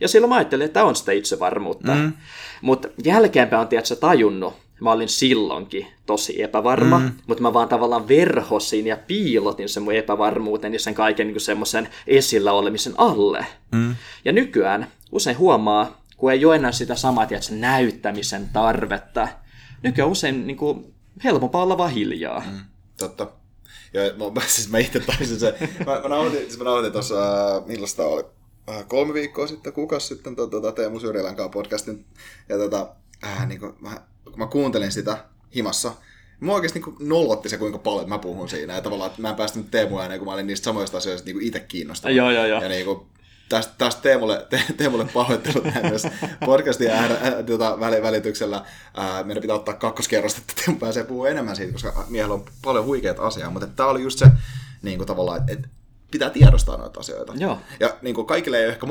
Ja 0.00 0.08
silloin 0.08 0.28
mä 0.28 0.36
ajattelin, 0.36 0.64
että 0.64 0.84
on 0.84 0.96
sitä 0.96 1.12
itsevarmuutta. 1.12 1.94
Mm. 1.94 2.12
Mutta 2.60 2.88
jälkeenpäin 3.04 3.60
on 3.60 3.68
tietysti 3.68 3.96
tajunnut, 3.96 4.54
mä 4.80 4.92
olin 4.92 5.08
silloinkin 5.08 5.86
tosi 6.06 6.42
epävarma, 6.42 6.98
mm. 6.98 7.12
mutta 7.26 7.42
mä 7.42 7.52
vaan 7.52 7.68
tavallaan 7.68 8.08
verhosin 8.08 8.86
ja 8.86 8.96
piilotin 9.06 9.68
sen 9.68 9.82
mun 9.82 9.94
epävarmuuden 9.94 10.72
ja 10.72 10.80
sen 10.80 10.94
kaiken 10.94 11.26
niin 11.26 11.40
semmoisen 11.40 11.88
esillä 12.06 12.52
olemisen 12.52 12.94
alle. 12.96 13.46
Mm. 13.72 13.96
Ja 14.24 14.32
nykyään 14.32 14.86
usein 15.12 15.38
huomaa, 15.38 16.02
kun 16.16 16.32
ei 16.32 16.44
ole 16.44 16.56
enää 16.56 16.72
sitä 16.72 16.94
samaa 16.94 17.26
tiedätkö, 17.26 17.54
näyttämisen 17.54 18.48
tarvetta, 18.52 19.28
nykyään 19.82 20.10
usein 20.10 20.46
niin 20.46 20.56
kuin, 20.56 20.94
helpompaa 21.24 21.62
olla 21.62 21.78
vaan 21.78 21.90
hiljaa. 21.90 22.42
Mm. 22.50 22.58
Totta. 22.98 23.30
Ja 23.92 24.30
mä, 24.34 24.40
siis 24.46 24.70
mä 24.70 24.78
itse 24.78 25.00
taisin 25.00 25.38
se, 25.38 25.54
mä, 25.86 26.00
mä 26.00 26.08
nautin, 26.08 26.40
siis 26.40 26.58
mä 26.58 26.64
nautin 26.64 26.92
tuossa, 26.92 27.56
äh, 27.56 27.66
millaista 27.66 28.04
oli, 28.04 28.24
äh, 28.70 28.88
kolme 28.88 29.14
viikkoa 29.14 29.46
sitten, 29.46 29.72
kukas 29.72 30.08
sitten 30.08 30.36
tuota, 30.36 30.72
Teemu 30.72 31.00
Syrjälän 31.00 31.36
kanssa 31.36 31.52
podcastin, 31.52 32.04
ja 32.48 32.58
tota, 32.58 32.88
äh, 33.24 33.46
niin 33.46 33.60
kuin, 33.60 33.74
mä 33.80 34.00
kun 34.24 34.38
mä 34.38 34.46
kuuntelin 34.46 34.92
sitä 34.92 35.24
himassa, 35.54 35.92
Mua 36.40 36.54
oikeasti 36.54 36.80
niin 36.80 37.08
nolotti 37.08 37.48
se, 37.48 37.58
kuinka 37.58 37.78
paljon 37.78 38.08
mä 38.08 38.18
puhun 38.18 38.48
siinä. 38.48 38.74
Ja 38.74 38.80
tavallaan, 38.80 39.10
että 39.10 39.22
mä 39.22 39.28
en 39.28 39.34
päästänyt 39.34 39.70
Teemu 39.70 39.98
ääneen, 39.98 40.20
kun 40.20 40.28
mä 40.28 40.34
olin 40.34 40.46
niistä 40.46 40.64
samoista 40.64 40.96
asioista 40.96 41.26
niin 41.26 41.42
itse 41.42 41.60
kiinnostunut. 41.60 42.16
Joo, 42.16 42.30
joo, 42.30 42.46
joo. 42.46 42.62
Ja 42.62 42.68
niin 42.68 42.84
kuin, 42.84 43.06
tästä, 43.48 43.72
tästä 43.78 44.02
Teemulle, 44.02 44.46
te, 44.50 44.62
Teemulle 44.76 45.04
pahoittelut 45.14 45.64
näin 45.64 45.86
myös 45.88 46.06
podcastin 46.44 46.90
äär, 46.90 47.12
ää, 47.12 47.42
tuota, 47.42 47.80
välityksellä. 47.80 48.64
Ää, 48.96 49.22
meidän 49.22 49.40
pitää 49.40 49.56
ottaa 49.56 49.74
kakkoskerrosta, 49.74 50.40
että 50.40 50.62
Teemu 50.64 50.78
pääsee 50.78 51.04
puhumaan 51.04 51.30
enemmän 51.30 51.56
siitä, 51.56 51.72
koska 51.72 52.06
miehellä 52.08 52.34
on 52.34 52.44
paljon 52.64 52.84
huikeat 52.84 53.18
asiaa. 53.20 53.50
Mutta 53.50 53.66
tämä 53.66 53.88
oli 53.88 54.02
just 54.02 54.18
se 54.18 54.26
niin 54.82 54.98
kuin 54.98 55.06
tavallaan, 55.06 55.40
että, 55.40 55.52
että 55.52 55.68
pitää 56.10 56.30
tiedostaa 56.30 56.76
noita 56.76 57.00
asioita. 57.00 57.32
Joo. 57.36 57.58
Ja 57.80 57.96
niin 58.02 58.14
kuin 58.14 58.26
kaikille 58.26 58.58
ei 58.58 58.64
ole 58.64 58.72
ehkä 58.72 58.86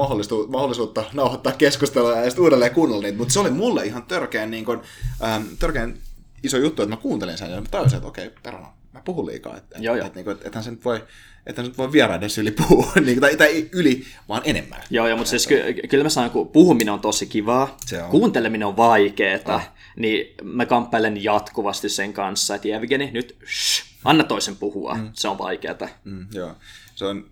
mahdollisuutta 0.48 1.04
nauhoittaa 1.14 1.54
keskustelua 1.54 2.18
ja 2.18 2.24
sitten 2.24 2.44
uudelleen 2.44 2.74
kuunnella 2.74 3.04
niitä, 3.04 3.18
mutta 3.18 3.34
se 3.34 3.40
oli 3.40 3.50
mulle 3.50 3.86
ihan 3.86 4.04
törkeän, 4.04 4.52
niin 4.52 4.66
kuin, 4.66 4.80
ähm, 5.24 5.44
törkeän 5.60 5.98
iso 6.44 6.58
juttu, 6.58 6.82
että 6.82 6.96
mä 6.96 7.02
kuuntelin 7.02 7.38
sen 7.38 7.52
ja 7.52 7.62
mä 7.62 7.68
tajusin, 7.72 7.98
että 7.98 8.08
okei, 8.08 8.28
okay, 8.28 8.40
perona, 8.44 8.68
mä 8.94 9.02
puhun 9.06 9.26
liikaa. 9.26 9.58
Että, 9.58 9.78
joo, 9.80 9.96
että, 9.96 10.20
että, 10.20 10.32
että, 10.32 10.48
että 10.48 10.62
se 10.62 10.72
nyt 10.72 10.86
voi, 10.86 11.04
että 11.46 11.62
nyt 11.62 11.78
voi 11.78 11.92
vieraiden 11.92 12.24
edes 12.24 12.38
yli 12.38 12.52
puhua, 12.52 12.92
niin, 13.06 13.20
tai, 13.20 13.36
tai 13.36 13.70
yli, 13.72 14.04
vaan 14.30 14.42
enemmän. 14.46 14.82
Joo, 14.90 15.08
joo 15.08 15.18
mutta 15.18 15.30
siis 15.30 15.48
ky- 15.48 15.74
kyllä 15.90 16.04
mä 16.04 16.10
sanon, 16.10 16.30
kun 16.30 16.48
puhuminen 16.48 16.94
on 16.94 17.00
tosi 17.00 17.26
kivaa, 17.26 17.78
se 17.86 18.04
on. 18.04 18.10
kuunteleminen 18.10 18.68
on 18.68 18.78
vaikeeta, 18.78 19.56
oh. 19.56 19.62
niin 19.96 20.36
mä 20.44 20.66
kamppailen 20.66 21.24
jatkuvasti 21.24 21.90
sen 21.90 22.14
kanssa, 22.14 22.56
että 22.56 22.68
Evgeni, 22.68 23.12
nyt 23.12 23.38
shh, 23.46 23.86
anna 24.04 24.24
toisen 24.24 24.56
puhua, 24.56 24.94
mm. 24.94 25.10
se 25.14 25.28
on 25.28 25.38
vaikeeta. 25.38 25.90
Mm, 26.04 26.28
joo 26.34 26.56
se 26.98 27.06
on, 27.06 27.32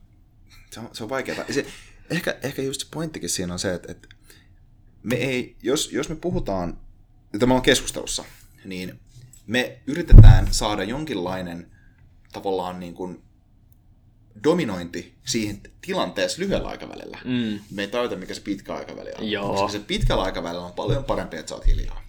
se 0.71 0.79
on, 0.79 0.89
se 0.93 1.03
on 1.03 1.09
vaikeaa. 1.09 1.45
Se, 1.51 1.65
ehkä, 2.09 2.37
ehkä 2.43 2.61
just 2.61 2.81
se 2.81 2.87
pointtikin 2.91 3.29
siinä 3.29 3.53
on 3.53 3.59
se, 3.59 3.73
että, 3.73 3.91
että 3.91 4.07
me 5.03 5.15
ei, 5.15 5.55
jos, 5.63 5.91
jos 5.91 6.09
me 6.09 6.15
puhutaan, 6.15 6.79
että 7.33 7.45
me 7.45 7.53
ollaan 7.53 7.61
keskustelussa, 7.61 8.25
niin 8.65 8.99
me 9.47 9.81
yritetään 9.87 10.53
saada 10.53 10.83
jonkinlainen 10.83 11.71
tavallaan 12.33 12.79
niin 12.79 12.93
kuin 12.93 13.23
dominointi 14.43 15.15
siihen 15.25 15.61
tilanteessa 15.81 16.41
lyhyellä 16.41 16.69
aikavälillä. 16.69 17.19
Mm. 17.23 17.59
Me 17.71 17.81
ei 17.81 17.87
tajuta, 17.87 18.15
mikä 18.15 18.33
se 18.33 18.41
pitkä 18.41 18.75
aikaväli 18.75 19.09
on. 19.17 19.31
Joo. 19.31 19.49
Koska 19.49 19.69
se 19.69 19.79
pitkällä 19.79 20.23
aikavälillä 20.23 20.65
on 20.65 20.73
paljon 20.73 21.03
parempi, 21.03 21.37
että 21.37 21.49
sä 21.49 21.55
oot 21.55 21.67
hiljaa. 21.67 22.03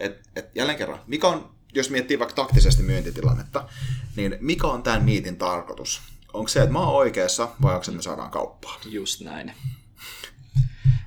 Et, 0.00 0.28
et 0.36 0.50
jälleen 0.54 0.78
kerran, 0.78 1.00
mikä 1.06 1.28
on, 1.28 1.54
jos 1.74 1.90
miettii 1.90 2.18
vaikka 2.18 2.34
taktisesti 2.34 2.82
myyntitilannetta, 2.82 3.68
niin 4.16 4.36
mikä 4.40 4.66
on 4.66 4.82
tämän 4.82 5.04
miitin 5.04 5.36
tarkoitus? 5.36 6.17
Onko 6.32 6.48
se, 6.48 6.60
että 6.60 6.72
mä 6.72 6.78
oon 6.78 6.94
oikeassa 6.94 7.48
vai 7.62 7.72
onko 7.72 7.84
se, 7.84 7.90
että 7.90 7.96
me 7.96 8.02
saadaan 8.02 8.30
kauppaa? 8.30 8.80
Just 8.86 9.20
näin. 9.20 9.52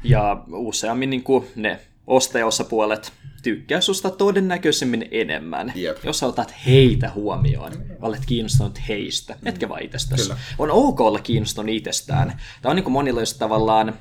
Ja 0.04 0.44
useammin 0.48 1.10
niin 1.10 1.24
kuin 1.24 1.48
ne 1.56 1.80
ostajaosapuolet 2.08 3.14
tykkää 3.44 3.82
susta 3.82 4.10
todennäköisemmin 4.10 5.08
enemmän, 5.12 5.74
Jep. 5.76 5.98
jos 6.04 6.20
sä 6.20 6.28
otat 6.28 6.54
heitä 6.66 7.12
huomioon, 7.16 7.72
olet 8.02 8.26
kiinnostunut 8.26 8.80
heistä, 8.88 9.34
mm. 9.34 9.48
etkä 9.48 9.70
vaan 9.70 9.84
itsestäsi. 9.84 10.24
Kyllä. 10.24 10.38
On 10.58 10.72
ok 10.72 11.02
olla 11.02 11.20
kiinnostunut 11.20 11.76
itsestään. 11.76 12.42
Tämä 12.62 12.70
on 12.70 12.76
niin 12.76 12.84
kuin 12.84 12.94
monilla 12.94 13.20
just 13.20 13.40
tavallaan 13.40 13.94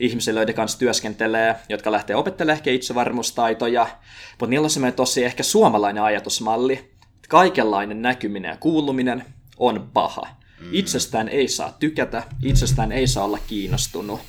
ihmisillä, 0.00 0.40
joiden 0.40 0.54
kanssa 0.54 0.78
työskentelee, 0.78 1.56
jotka 1.68 1.92
lähtee 1.92 2.16
opettelemaan 2.16 2.56
ehkä 2.56 2.70
itsevarmuustaitoja, 2.70 3.86
mutta 4.30 4.46
niillä 4.46 4.64
on 4.64 4.70
semmoinen 4.70 4.96
tosi 4.96 5.24
ehkä 5.24 5.42
suomalainen 5.42 6.02
ajatusmalli, 6.02 6.90
kaikenlainen 7.28 8.02
näkyminen 8.02 8.48
ja 8.48 8.56
kuuluminen 8.56 9.24
on 9.56 9.90
paha. 9.92 10.37
Mm. 10.60 10.68
Itsestään 10.72 11.28
ei 11.28 11.48
saa 11.48 11.76
tykätä, 11.78 12.22
itsestään 12.42 12.92
ei 12.92 13.06
saa 13.06 13.24
olla 13.24 13.38
kiinnostunut. 13.46 14.20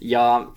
Ja 0.00 0.52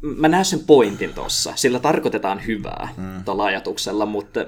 mä 0.00 0.28
näen 0.28 0.44
sen 0.44 0.60
pointin 0.60 1.14
tuossa, 1.14 1.52
sillä 1.56 1.80
tarkoitetaan 1.80 2.46
hyvää 2.46 2.88
mm. 2.96 3.24
tuolla 3.24 3.44
ajatuksella, 3.44 4.06
mutta 4.06 4.46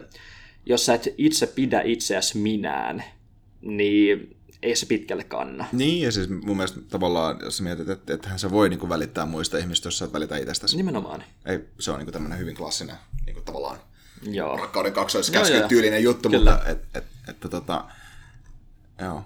jos 0.67 0.87
sä 0.87 0.95
et 0.95 1.15
itse 1.19 1.47
pidä 1.47 1.83
itseäsi 1.85 2.39
minään, 2.39 3.05
niin 3.61 4.37
ei 4.63 4.77
se 4.77 4.87
pitkälle 4.87 5.25
kanna. 5.25 5.65
Niin, 5.73 6.03
ja 6.03 6.13
siis 6.13 6.29
mun 6.29 6.57
mielestä 6.57 6.81
tavallaan, 6.89 7.39
jos 7.43 7.61
mietit, 7.61 7.89
että 7.89 8.15
ethän 8.15 8.39
sä 8.39 8.51
voi 8.51 8.69
niinku 8.69 8.89
välittää 8.89 9.27
muista 9.27 9.59
ihmistä, 9.59 9.87
jos 9.87 9.99
sä 9.99 10.05
et 10.05 10.13
välitä 10.13 10.37
itsestäsi. 10.37 10.77
Nimenomaan. 10.77 11.25
Ei, 11.47 11.61
se 11.81 11.91
on 11.91 11.99
niinku 11.99 12.13
tämmöinen 12.13 12.39
hyvin 12.39 12.57
klassinen 12.57 12.97
niinku 13.27 13.41
tavallaan 13.41 13.79
joo. 14.23 14.57
rakkauden 14.57 14.93
kaksoiskäsky 14.93 15.63
tyylinen 15.69 16.03
juttu, 16.03 16.29
Kyllä. 16.29 16.51
mutta 16.51 16.69
et, 16.71 16.85
et, 16.95 17.05
että 17.29 17.49
tota, 17.49 17.85
joo. 19.01 19.25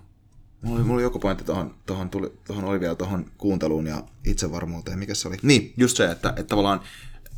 Mulla 0.62 0.76
oli, 0.76 0.84
mulla 0.84 0.94
oli 0.94 1.02
joku 1.02 1.18
pointti 1.18 1.44
tuohon, 1.44 1.74
tuohon, 1.86 2.10
tuli, 2.10 2.32
tuohon 2.46 2.64
oli 2.64 2.80
vielä 2.80 2.94
tuohon 2.94 3.30
kuunteluun 3.38 3.86
ja 3.86 4.04
itsevarmuuteen. 4.26 4.98
Mikä 4.98 5.14
se 5.14 5.28
oli? 5.28 5.36
Niin, 5.42 5.74
just 5.76 5.96
se, 5.96 6.10
että, 6.10 6.28
että 6.28 6.44
tavallaan 6.44 6.80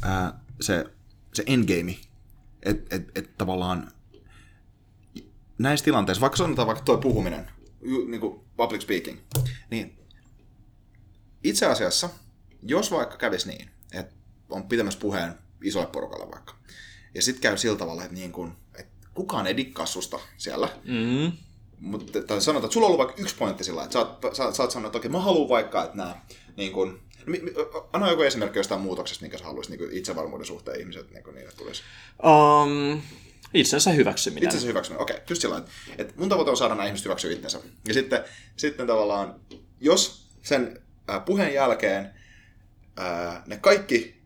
ää, 0.02 0.40
se, 0.60 0.84
se 1.34 1.42
endgame, 1.46 1.96
että 2.62 2.96
et, 2.96 3.10
et 3.14 3.38
tavallaan 3.38 3.92
näissä 5.58 5.84
tilanteissa, 5.84 6.20
vaikka 6.20 6.36
sanotaan 6.36 6.66
vaikka 6.66 6.84
tuo 6.84 6.98
puhuminen, 6.98 7.50
niin 8.08 8.20
kuin 8.20 8.40
public 8.56 8.82
speaking, 8.82 9.18
niin 9.70 9.98
itse 11.44 11.66
asiassa, 11.66 12.10
jos 12.62 12.90
vaikka 12.90 13.16
kävisi 13.16 13.48
niin, 13.48 13.70
että 13.92 14.14
on 14.50 14.68
pitämässä 14.68 15.00
puheen 15.00 15.34
isolle 15.62 15.86
porukalle 15.86 16.30
vaikka, 16.30 16.54
ja 17.14 17.22
sitten 17.22 17.42
käy 17.42 17.56
sillä 17.58 17.78
tavalla, 17.78 18.02
että, 18.02 18.14
niin 18.14 18.32
kun, 18.32 18.56
että 18.78 19.08
kukaan 19.14 19.46
ei 19.46 19.56
dikkaa 19.56 19.86
susta 19.86 20.18
siellä, 20.36 20.68
Mm. 20.84 21.32
Mutta 21.82 22.22
tai 22.22 22.40
sanotaan, 22.40 22.64
että 22.64 22.74
sulla 22.74 22.86
on 22.86 22.92
ollut 22.92 23.06
vaikka 23.06 23.22
yksi 23.22 23.36
pointti 23.36 23.64
sillä 23.64 23.82
että 23.82 23.92
sä 23.92 23.98
oot, 23.98 24.36
sä, 24.36 24.52
sä 24.52 24.62
oot 24.62 24.70
sanonut, 24.70 24.88
että 24.88 24.98
okei, 24.98 25.10
mä 25.10 25.20
haluan 25.20 25.48
vaikka, 25.48 25.84
että 25.84 25.96
nämä, 25.96 26.16
niin 26.56 26.72
kun, 26.72 27.00
mi, 27.26 27.38
mi, 27.38 27.52
anna 27.92 28.10
joku 28.10 28.22
esimerkki 28.22 28.58
jostain 28.58 28.80
muutoksesta, 28.80 29.22
minkä 29.22 29.38
sä 29.38 29.44
haluaisit 29.44 29.78
niin 29.78 29.92
itsevarmuuden 29.92 30.46
suhteen 30.46 30.80
ihmiset, 30.80 31.10
niin 31.10 31.24
kun 31.24 31.34
niille 31.34 31.52
tulisi. 31.52 31.82
Um, 32.24 33.02
itsensä 33.54 33.90
hyväksyminen. 33.90 34.44
Itsensä 34.44 34.66
hyväksyminen, 34.66 35.02
okei, 35.02 35.16
just 35.30 35.42
sillä 35.42 35.58
että, 35.58 35.70
että 35.98 36.14
mun 36.16 36.28
tavoite 36.28 36.50
on 36.50 36.56
saada 36.56 36.74
nämä 36.74 36.86
ihmiset 36.86 37.04
hyväksyä 37.04 37.32
itsensä. 37.32 37.60
Ja 37.88 37.94
sitten, 37.94 38.24
sitten 38.56 38.86
tavallaan, 38.86 39.40
jos 39.80 40.26
sen 40.42 40.80
äh, 41.10 41.24
puheen 41.24 41.54
jälkeen 41.54 42.10
äh, 43.00 43.42
ne 43.46 43.56
kaikki 43.56 44.22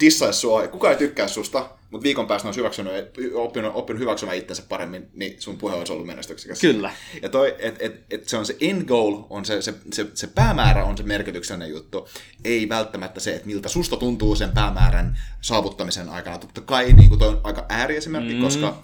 dissaisi 0.00 0.40
sua 0.40 0.62
ja 0.62 0.68
kukaan 0.68 0.92
ei 0.92 0.98
tykkää 0.98 1.28
susta, 1.28 1.70
mutta 1.94 2.04
viikon 2.04 2.26
päästä 2.26 2.48
olisi 2.48 2.60
hyväksynyt, 2.60 2.92
oppinut, 3.34 3.72
oppinut 3.74 4.00
hyväksymään 4.00 4.38
itsensä 4.38 4.62
paremmin, 4.68 5.08
niin 5.12 5.42
sun 5.42 5.58
puhe 5.58 5.74
olisi 5.74 5.92
ollut 5.92 6.06
menestyksekäs. 6.06 6.60
Kyllä. 6.60 6.92
Ja 7.22 7.28
toi, 7.28 7.54
et, 7.58 7.76
et, 7.78 8.04
et 8.10 8.28
se 8.28 8.36
on 8.36 8.46
se 8.46 8.56
end 8.60 8.84
goal, 8.84 9.22
on 9.30 9.44
se, 9.44 9.62
se, 9.62 9.74
se, 9.92 10.06
se 10.14 10.26
päämäärä 10.26 10.84
on 10.84 10.96
se 10.96 11.02
merkityksellinen 11.02 11.70
juttu, 11.70 12.08
ei 12.44 12.68
välttämättä 12.68 13.20
se, 13.20 13.34
että 13.34 13.46
miltä 13.46 13.68
susta 13.68 13.96
tuntuu 13.96 14.36
sen 14.36 14.52
päämäärän 14.52 15.18
saavuttamisen 15.40 16.08
aikana. 16.08 16.38
Totta 16.38 16.60
kai 16.60 16.92
niin 16.92 17.08
kuin 17.08 17.18
toi 17.18 17.28
on 17.28 17.40
aika 17.44 17.66
ääriesimerkki, 17.68 18.34
mm. 18.34 18.40
koska 18.40 18.82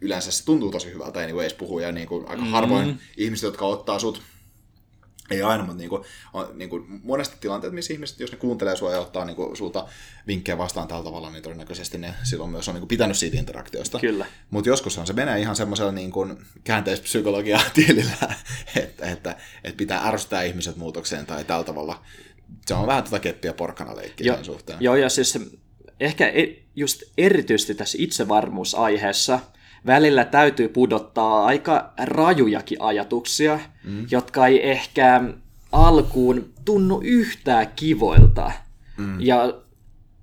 yleensä 0.00 0.30
se 0.30 0.44
tuntuu 0.44 0.70
tosi 0.70 0.92
hyvältä 0.92 1.20
anyways 1.20 1.54
puhua, 1.54 1.82
ja 1.82 1.92
niin 1.92 2.08
kuin 2.08 2.28
aika 2.28 2.42
mm. 2.42 2.50
harvoin 2.50 3.00
ihmiset, 3.16 3.44
jotka 3.44 3.66
ottaa 3.66 3.98
sut 3.98 4.22
ei 5.30 5.42
aina, 5.42 5.64
mutta 5.64 5.78
niin 5.78 5.90
kuin, 5.90 6.02
on, 6.32 6.48
niin 6.54 6.70
kuin 6.70 7.00
monesti 7.02 7.36
tilanteet, 7.40 7.72
missä 7.72 7.92
ihmiset, 7.92 8.20
jos 8.20 8.32
ne 8.32 8.38
kuuntelee 8.38 8.76
sua 8.76 8.92
ja 8.92 9.00
ottaa 9.00 9.24
niin 9.24 9.36
kuin, 9.36 9.56
sulta 9.56 9.88
vinkkejä 10.26 10.58
vastaan 10.58 10.88
tällä 10.88 11.04
tavalla, 11.04 11.30
niin 11.30 11.42
todennäköisesti 11.42 11.98
ne 11.98 12.14
silloin 12.22 12.50
myös 12.50 12.68
on 12.68 12.74
niin 12.74 12.80
kuin, 12.80 12.88
pitänyt 12.88 13.16
siitä 13.16 13.36
interaktiosta. 13.36 13.98
Kyllä. 13.98 14.26
Mutta 14.50 14.68
joskushan 14.68 15.06
se 15.06 15.12
menee 15.12 15.40
ihan 15.40 15.56
semmoisella 15.56 15.92
niin 15.92 16.10
kuin, 16.10 16.38
käänteispsykologia 16.64 17.60
tielillä, 17.74 18.34
että, 18.76 19.10
että, 19.10 19.36
että 19.64 19.76
pitää 19.76 20.08
ärsyttää 20.08 20.42
ihmiset 20.42 20.76
muutokseen 20.76 21.26
tai 21.26 21.44
tällä 21.44 21.64
tavalla. 21.64 22.02
Se 22.66 22.74
on 22.74 22.86
vähän 22.86 23.04
tätä 23.04 23.18
keppiä 23.18 23.52
porkkana 23.52 23.96
leikkiä 23.96 24.42
suhteen. 24.42 24.78
Joo, 24.80 24.96
ja 24.96 25.08
siis 25.08 25.38
ehkä 26.00 26.28
e- 26.28 26.62
just 26.76 27.02
erityisesti 27.18 27.74
tässä 27.74 27.98
itsevarmuusaiheessa 28.00 29.40
välillä 29.86 30.24
täytyy 30.24 30.68
pudottaa 30.68 31.46
aika 31.46 31.92
rajujakin 32.02 32.82
ajatuksia, 32.82 33.60
mm. 33.84 34.06
jotka 34.10 34.46
ei 34.46 34.70
ehkä 34.70 35.22
alkuun 35.72 36.52
tunnu 36.64 37.00
yhtään 37.04 37.72
kivoilta. 37.76 38.52
Mm. 38.96 39.20
Ja 39.20 39.54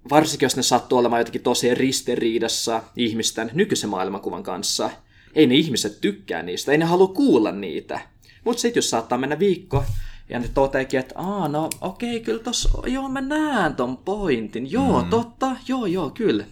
varsinkin 0.10 0.46
jos 0.46 0.56
ne 0.56 0.64
sattuu 0.64 0.98
olemaan 0.98 1.20
jotenkin 1.20 1.42
tosi 1.42 1.76
ristiriidassa 1.76 2.84
ihmisten 2.96 3.52
nykyisen 3.54 3.90
maailmankuvan 3.90 4.44
kanssa. 4.44 4.90
Ei 5.36 5.48
ne 5.48 5.56
ihmiset 5.56 6.02
tykkää 6.02 6.44
niistä, 6.44 6.72
ei 6.72 6.78
ne 6.78 6.86
halua 6.86 7.08
kuulla 7.08 7.52
niitä. 7.52 8.00
Mutta 8.44 8.62
sitten 8.62 8.78
jos 8.78 8.90
saattaa 8.90 9.18
mennä 9.18 9.40
viikko, 9.40 9.84
ja 10.30 10.40
ne 10.40 10.48
toteekin, 10.54 11.00
että 11.00 11.16
Aa, 11.18 11.48
no 11.48 11.70
okei, 11.82 12.16
okay, 12.16 12.26
kyllä 12.26 12.44
tossa, 12.44 12.70
joo 12.88 13.10
mä 13.10 13.22
näen 13.22 13.76
ton 13.76 13.98
pointin, 13.98 14.72
joo, 14.72 15.04
mm. 15.04 15.10
totta, 15.10 15.56
joo, 15.68 15.86
joo, 15.86 16.10
kyllä. 16.10 16.46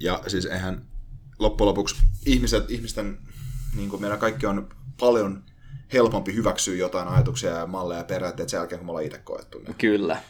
Ja 0.00 0.22
siis 0.26 0.46
eihän 0.46 0.82
loppujen 1.38 1.68
lopuksi 1.68 1.96
ihmiset, 2.26 2.70
ihmisten, 2.70 3.18
niin 3.76 3.90
kuin 3.90 4.00
meidän 4.00 4.18
kaikki 4.18 4.46
on 4.46 4.68
paljon 5.00 5.42
helpompi 5.92 6.34
hyväksyä 6.34 6.74
jotain 6.74 7.08
ajatuksia 7.08 7.50
ja 7.50 7.66
malleja 7.66 8.00
ja 8.00 8.04
periaatteet 8.04 8.48
sen 8.48 8.58
jälkeen, 8.58 8.78
kun 8.78 8.86
me 8.86 8.90
ollaan 8.90 9.06
itse 9.06 9.18
koettu 9.18 9.58
ne. 9.58 9.74
Kyllä. 9.78 10.22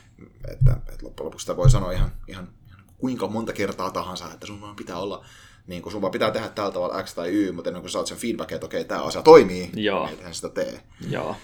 Että, 0.48 0.76
että 0.92 1.06
loppujen 1.06 1.26
lopuksi 1.26 1.44
sitä 1.44 1.56
voi 1.56 1.70
sanoa 1.70 1.92
ihan, 1.92 2.12
ihan, 2.28 2.48
ihan 2.68 2.84
kuinka 2.98 3.28
monta 3.28 3.52
kertaa 3.52 3.90
tahansa, 3.90 4.32
että 4.32 4.46
sun 4.46 4.60
vaan 4.60 4.76
pitää 4.76 4.98
olla 4.98 5.24
niin 5.66 5.82
kuin 5.82 5.92
sun 5.92 6.02
vaan 6.02 6.10
pitää 6.10 6.30
tehdä 6.30 6.48
tällä 6.48 6.70
tavalla 6.70 7.02
X 7.02 7.14
tai 7.14 7.30
Y, 7.30 7.52
mutta 7.52 7.70
ennen 7.70 7.82
kuin 7.82 7.90
saat 7.90 8.06
sen 8.06 8.18
feedbackin, 8.18 8.54
että 8.54 8.66
okei, 8.66 8.84
tämä 8.84 9.02
asia 9.02 9.22
toimii, 9.22 9.70
Joo. 9.74 10.06
niin 10.06 10.34
sitä 10.34 10.48
tee. 10.48 10.82
Joo. 11.10 11.36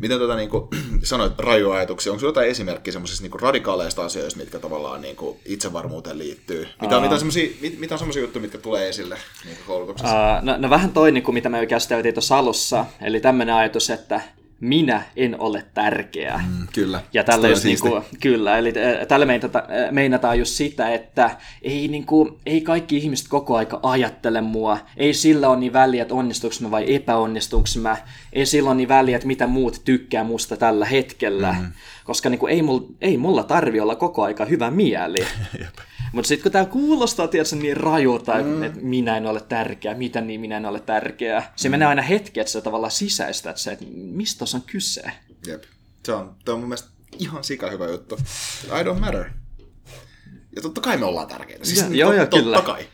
Miten 0.00 0.18
tuota, 0.18 0.36
niin 0.36 0.50
kuin, 0.50 0.68
sanoit 1.02 1.38
rajuajatuksia, 1.38 2.12
onko 2.12 2.26
jotain 2.26 2.48
esimerkkiä 2.48 2.92
semmoisista 2.92 3.22
niin 3.22 3.40
radikaaleista 3.40 4.04
asioista, 4.04 4.40
mitkä 4.40 4.58
tavallaan 4.58 5.00
niin 5.00 5.16
kuin, 5.16 5.38
itsevarmuuteen 5.44 6.18
liittyy? 6.18 6.68
Mitä, 6.80 6.96
uh, 6.96 7.02
mitä, 7.02 7.14
on 7.14 7.20
mit, 7.60 7.78
mitä 7.78 7.94
on 7.94 7.98
semmoisia 7.98 8.22
juttuja, 8.22 8.42
mitkä 8.42 8.58
tulee 8.58 8.88
esille 8.88 9.18
niin 9.44 9.58
koulutuksessa? 9.66 10.38
Uh, 10.38 10.44
no, 10.44 10.56
no 10.58 10.70
vähän 10.70 10.92
toinen 10.92 11.22
kuin 11.22 11.34
mitä 11.34 11.48
me 11.48 11.66
käsiteltiin 11.66 12.14
tuossa 12.14 12.38
alussa, 12.38 12.86
eli 13.00 13.20
tämmöinen 13.20 13.54
ajatus, 13.54 13.90
että 13.90 14.20
minä 14.60 15.02
en 15.16 15.40
ole 15.40 15.64
tärkeä. 15.74 16.40
Mm, 16.48 16.66
kyllä. 16.72 17.00
Ja 17.12 17.24
tällä 17.24 17.48
just 17.48 17.64
niinku, 17.64 18.02
kyllä, 18.20 18.58
eli 18.58 18.72
tällä 19.08 19.26
meinata, 19.26 19.62
meinataan 19.90 20.38
just 20.38 20.52
sitä, 20.52 20.94
että 20.94 21.30
ei, 21.62 21.88
niinku, 21.88 22.38
ei 22.46 22.60
kaikki 22.60 22.96
ihmiset 22.96 23.28
koko 23.28 23.56
aika 23.56 23.80
ajattele 23.82 24.40
mua. 24.40 24.78
Ei 24.96 25.14
sillä 25.14 25.48
ole 25.48 25.56
niin 25.58 25.72
väliä, 25.72 26.02
että 26.02 26.14
onnistuuko 26.14 26.54
mä 26.60 26.70
vai 26.70 26.94
epäonnistuuko 26.94 27.68
mä. 27.80 27.96
Ei 28.32 28.46
sillä 28.46 28.70
ole 28.70 28.76
niin 28.76 28.88
väliä, 28.88 29.16
että 29.16 29.26
mitä 29.26 29.46
muut 29.46 29.80
tykkää 29.84 30.24
musta 30.24 30.56
tällä 30.56 30.84
hetkellä. 30.84 31.56
Mm. 31.60 31.72
Koska 32.04 32.28
niinku, 32.28 32.46
ei, 32.46 32.62
mulla, 32.62 32.86
ei 33.00 33.16
mulla 33.16 33.44
tarvi 33.44 33.80
olla 33.80 33.96
koko 33.96 34.22
aika 34.22 34.44
hyvä 34.44 34.70
mieli. 34.70 35.24
Mutta 36.12 36.28
sitten 36.28 36.42
kun 36.42 36.52
tämä 36.52 36.64
kuulostaa 36.64 37.28
tietysti 37.28 37.56
niin 37.56 37.76
rajulta, 37.76 38.42
mm. 38.42 38.62
että 38.62 38.80
minä 38.80 39.16
en 39.16 39.26
ole 39.26 39.40
tärkeä, 39.40 39.94
mitä 39.94 40.20
niin 40.20 40.40
minä 40.40 40.56
en 40.56 40.66
ole 40.66 40.80
tärkeä, 40.80 41.42
se 41.56 41.68
mm. 41.68 41.70
menee 41.70 41.88
aina 41.88 42.02
hetki, 42.02 42.40
että 42.40 42.52
se 42.52 42.60
tavallaan 42.60 42.90
sisäistät 42.90 43.56
se, 43.56 43.72
että 43.72 43.84
mistä 43.90 44.38
tuossa 44.38 44.56
on 44.56 44.64
kyse. 44.66 45.02
Jep. 45.46 45.62
Se 46.04 46.12
on, 46.12 46.36
tämä 46.44 46.54
on 46.54 46.60
mun 46.60 46.68
mielestä 46.68 46.88
ihan 47.18 47.44
sika 47.44 47.70
hyvä 47.70 47.86
juttu. 47.86 48.18
I 48.66 48.82
don't 48.82 49.00
matter. 49.00 49.24
Ja 50.56 50.62
totta 50.62 50.80
kai 50.80 50.96
me 50.96 51.04
ollaan 51.04 51.28
tärkeitä. 51.28 51.64
Siis 51.64 51.80
ja, 51.80 51.96
joo, 51.96 52.12
joo, 52.12 52.26
kyllä. 52.26 52.62
kai. 52.62 52.88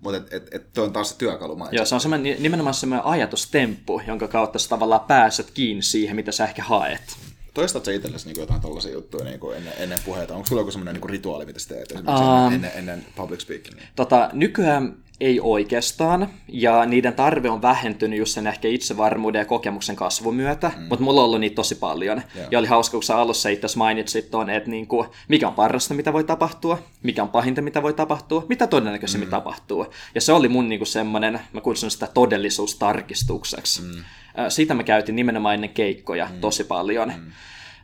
Mutta 0.00 0.16
et, 0.16 0.32
et, 0.32 0.54
et, 0.54 0.78
on 0.78 0.92
taas 0.92 1.08
se 1.08 1.16
työkalu. 1.16 1.58
Joo, 1.72 1.84
se 1.84 1.94
on 1.94 2.00
semmoinen, 2.00 2.42
nimenomaan 2.42 2.74
semmoinen 2.74 3.06
ajatustemppu, 3.06 4.02
jonka 4.06 4.28
kautta 4.28 4.58
sä 4.58 4.68
tavallaan 4.68 5.00
pääset 5.00 5.50
kiinni 5.50 5.82
siihen, 5.82 6.16
mitä 6.16 6.32
sä 6.32 6.44
ehkä 6.44 6.62
haet. 6.62 7.16
Toistat 7.56 7.84
sä 7.84 7.92
itsellesi 7.92 8.28
niin 8.28 8.40
jotain 8.40 8.60
tällaisia 8.60 8.92
juttuja 8.92 9.24
niin 9.24 9.40
kuin 9.40 9.56
ennen, 9.56 9.72
ennen 9.76 9.98
puheita? 10.04 10.34
Onko 10.34 10.46
sulla 10.46 10.60
joku 10.60 10.70
semmoinen 10.70 11.00
niin 11.00 11.10
rituaali, 11.10 11.46
mitä 11.46 11.58
sä 11.58 11.68
teet 11.68 11.92
um, 11.92 12.52
ennen, 12.52 12.70
ennen 12.74 13.06
public 13.16 13.40
speakingia? 13.40 13.86
Tota, 13.96 14.30
nykyään 14.32 14.96
ei 15.20 15.40
oikeastaan, 15.40 16.28
ja 16.48 16.86
niiden 16.86 17.14
tarve 17.14 17.50
on 17.50 17.62
vähentynyt 17.62 18.18
just 18.18 18.34
sen 18.34 18.46
ehkä 18.46 18.68
itsevarmuuden 18.68 19.38
ja 19.38 19.44
kokemuksen 19.44 19.96
kasvun 19.96 20.34
myötä, 20.34 20.70
mm. 20.76 20.82
mutta 20.82 21.04
mulla 21.04 21.20
on 21.20 21.24
ollut 21.24 21.40
niitä 21.40 21.54
tosi 21.54 21.74
paljon. 21.74 22.22
Yeah. 22.36 22.48
Ja 22.50 22.58
oli 22.58 22.66
hauska, 22.66 22.92
kun 22.92 23.02
sä 23.02 23.16
alussa 23.16 23.48
itse 23.48 23.66
mainitsit 23.76 24.30
ton, 24.30 24.50
että 24.50 24.70
niinku, 24.70 25.06
mikä 25.28 25.48
on 25.48 25.54
parasta, 25.54 25.94
mitä 25.94 26.12
voi 26.12 26.24
tapahtua, 26.24 26.82
mikä 27.02 27.22
on 27.22 27.28
pahinta, 27.28 27.62
mitä 27.62 27.82
voi 27.82 27.94
tapahtua, 27.94 28.46
mitä 28.48 28.66
todennäköisemmin 28.66 29.28
mm. 29.28 29.30
tapahtuu. 29.30 29.86
Ja 30.14 30.20
se 30.20 30.32
oli 30.32 30.48
mun 30.48 30.68
niinku 30.68 30.84
semmoinen, 30.84 31.40
mä 31.52 31.60
kutsun 31.60 31.90
sitä 31.90 32.08
todellisuustarkistukseksi. 32.14 33.82
Mm. 33.82 34.04
Siitä 34.48 34.74
me 34.74 34.84
käytiin 34.84 35.16
nimenomaan 35.16 35.54
ennen 35.54 35.70
keikkoja 35.70 36.28
mm. 36.32 36.40
tosi 36.40 36.64
paljon. 36.64 37.12
Mm. 37.16 37.32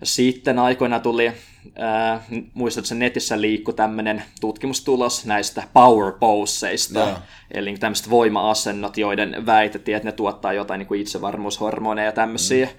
Sitten 0.02 0.58
aikoina 0.58 1.00
tuli, 1.00 1.26
äh, 1.26 2.20
muistat, 2.54 2.84
että 2.84 2.94
netissä 2.94 3.40
liikkui 3.40 3.74
tämmöinen 3.74 4.22
tutkimustulos 4.40 5.26
näistä 5.26 5.62
power 5.72 6.12
poseista, 6.20 7.06
no. 7.06 7.18
eli 7.50 7.76
tämmöiset 7.78 8.10
voima-asennot, 8.10 8.98
joiden 8.98 9.46
väitettiin, 9.46 9.96
että 9.96 10.08
ne 10.08 10.12
tuottaa 10.12 10.52
jotain 10.52 10.78
niin 10.78 10.86
kuin 10.86 11.00
itsevarmuushormoneja 11.00 12.06
ja 12.06 12.12
tämmöisiä. 12.12 12.66
Mm. 12.66 12.72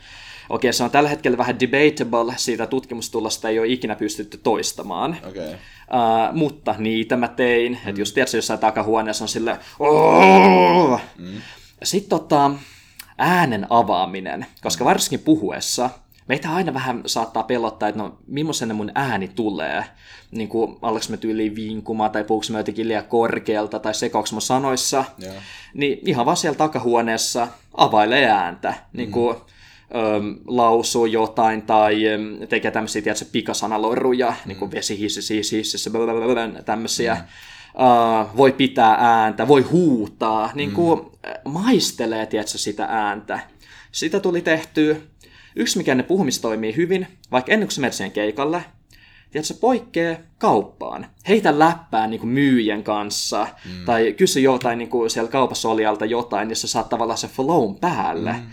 Okei, 0.49 0.73
se 0.73 0.83
on 0.83 0.91
tällä 0.91 1.09
hetkellä 1.09 1.37
vähän 1.37 1.59
debatable, 1.59 2.33
siitä 2.37 2.67
tutkimustulosta 2.67 3.49
ei 3.49 3.59
ole 3.59 3.67
ikinä 3.67 3.95
pystytty 3.95 4.37
toistamaan. 4.37 5.17
Okay. 5.29 5.47
Uh, 5.47 6.35
mutta 6.37 6.75
niitä 6.77 7.17
mä 7.17 7.27
tein, 7.27 7.71
mm. 7.71 7.89
että 7.89 8.01
just 8.01 8.13
tiedätkö, 8.13 8.37
jossain 8.37 8.59
takahuoneessa 8.59 9.23
on 9.23 9.29
silleen, 9.29 9.57
mm. 11.17 11.41
Sitten 11.83 12.09
tota, 12.09 12.51
äänen 13.17 13.67
avaaminen, 13.69 14.45
koska 14.61 14.85
varsinkin 14.85 15.25
puhuessa 15.25 15.89
meitä 16.27 16.55
aina 16.55 16.73
vähän 16.73 17.01
saattaa 17.05 17.43
pelottaa, 17.43 17.89
että 17.89 18.01
no 18.01 18.17
millaisen 18.27 18.75
mun 18.75 18.91
ääni 18.95 19.27
tulee. 19.27 19.85
Niin 20.31 20.49
kuin 20.49 20.77
alleks 20.81 21.09
mä 21.09 21.17
tyyliin 21.17 21.55
vinkumaan 21.55 22.11
tai 22.11 22.23
puhuks 22.23 22.49
mä 22.49 22.57
jotenkin 22.57 22.87
liian 22.87 23.05
korkealta 23.05 23.79
tai 23.79 23.93
sekoaks 23.93 24.33
mä 24.33 24.39
sanoissa. 24.39 25.05
Yeah. 25.23 25.35
Niin 25.73 25.99
ihan 26.05 26.25
vaan 26.25 26.37
siellä 26.37 26.57
takahuoneessa 26.57 27.47
availee 27.77 28.25
ääntä. 28.25 28.73
Niin 28.93 29.11
kuin, 29.11 29.37
äm, 29.37 30.35
lausuu 30.47 31.05
jotain 31.05 31.61
tai 31.61 32.07
äm, 32.07 32.47
tekee 32.47 32.71
tämmöisiä 32.71 33.01
tiedätkö, 33.01 33.25
pikasanaloruja, 33.31 34.29
mm. 34.29 34.35
niin 34.47 34.57
kuin 34.57 34.71
vesi 34.71 34.99
hississä, 34.99 35.33
hississä, 35.33 35.89
tämmöisiä. 36.65 37.13
Mm. 37.15 37.21
Uh, 37.73 38.37
voi 38.37 38.51
pitää 38.51 38.95
ääntä, 38.99 39.47
voi 39.47 39.61
huutaa, 39.61 40.51
niin 40.53 40.71
kuin 40.71 40.99
mm. 40.99 41.51
maistelee 41.51 42.25
tiedätkö, 42.25 42.57
sitä 42.57 42.85
ääntä. 42.85 43.39
Sitä 43.91 44.19
tuli 44.19 44.41
tehtyä 44.41 44.95
Yksi, 45.55 45.77
mikä 45.77 45.95
ne 45.95 46.03
puhumista 46.03 46.41
toimii 46.41 46.75
hyvin, 46.75 47.07
vaikka 47.31 47.51
ennen 47.51 47.69
kuin 47.75 47.91
sä 47.93 48.09
keikalle, 48.09 48.65
tiedätkö, 49.31 49.53
poikkeaa 49.59 50.17
kauppaan. 50.37 51.07
Heitä 51.27 51.59
läppää 51.59 52.07
niin 52.07 52.19
kuin 52.19 52.29
myyjän 52.29 52.83
kanssa, 52.83 53.47
mm. 53.65 53.85
tai 53.85 54.13
kysy 54.17 54.39
jotain 54.39 54.77
niin 54.77 54.89
kuin 54.89 55.09
siellä 55.09 55.31
kaupassa 55.31 55.69
olijalta 55.69 56.05
jotain, 56.05 56.47
niin 56.47 56.55
sä 56.55 56.67
saat 56.67 56.89
tavallaan 56.89 57.17
se 57.17 57.27
flown 57.27 57.75
päälle. 57.75 58.33
Mm. 58.33 58.45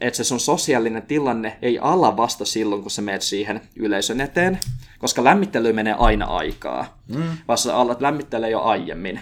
Että 0.00 0.16
se 0.16 0.24
sun 0.24 0.40
sosiaalinen 0.40 1.02
tilanne 1.02 1.58
ei 1.62 1.78
ala 1.78 2.16
vasta 2.16 2.44
silloin, 2.44 2.82
kun 2.82 2.90
sä 2.90 3.02
menet 3.02 3.22
siihen 3.22 3.60
yleisön 3.76 4.20
eteen, 4.20 4.58
koska 4.98 5.24
lämmittely 5.24 5.72
menee 5.72 5.94
aina 5.98 6.26
aikaa, 6.26 6.98
mm. 7.08 7.22
vaan 7.48 7.58
sä 7.58 7.76
alat 7.76 8.00
lämmittelee 8.00 8.50
jo 8.50 8.60
aiemmin. 8.60 9.20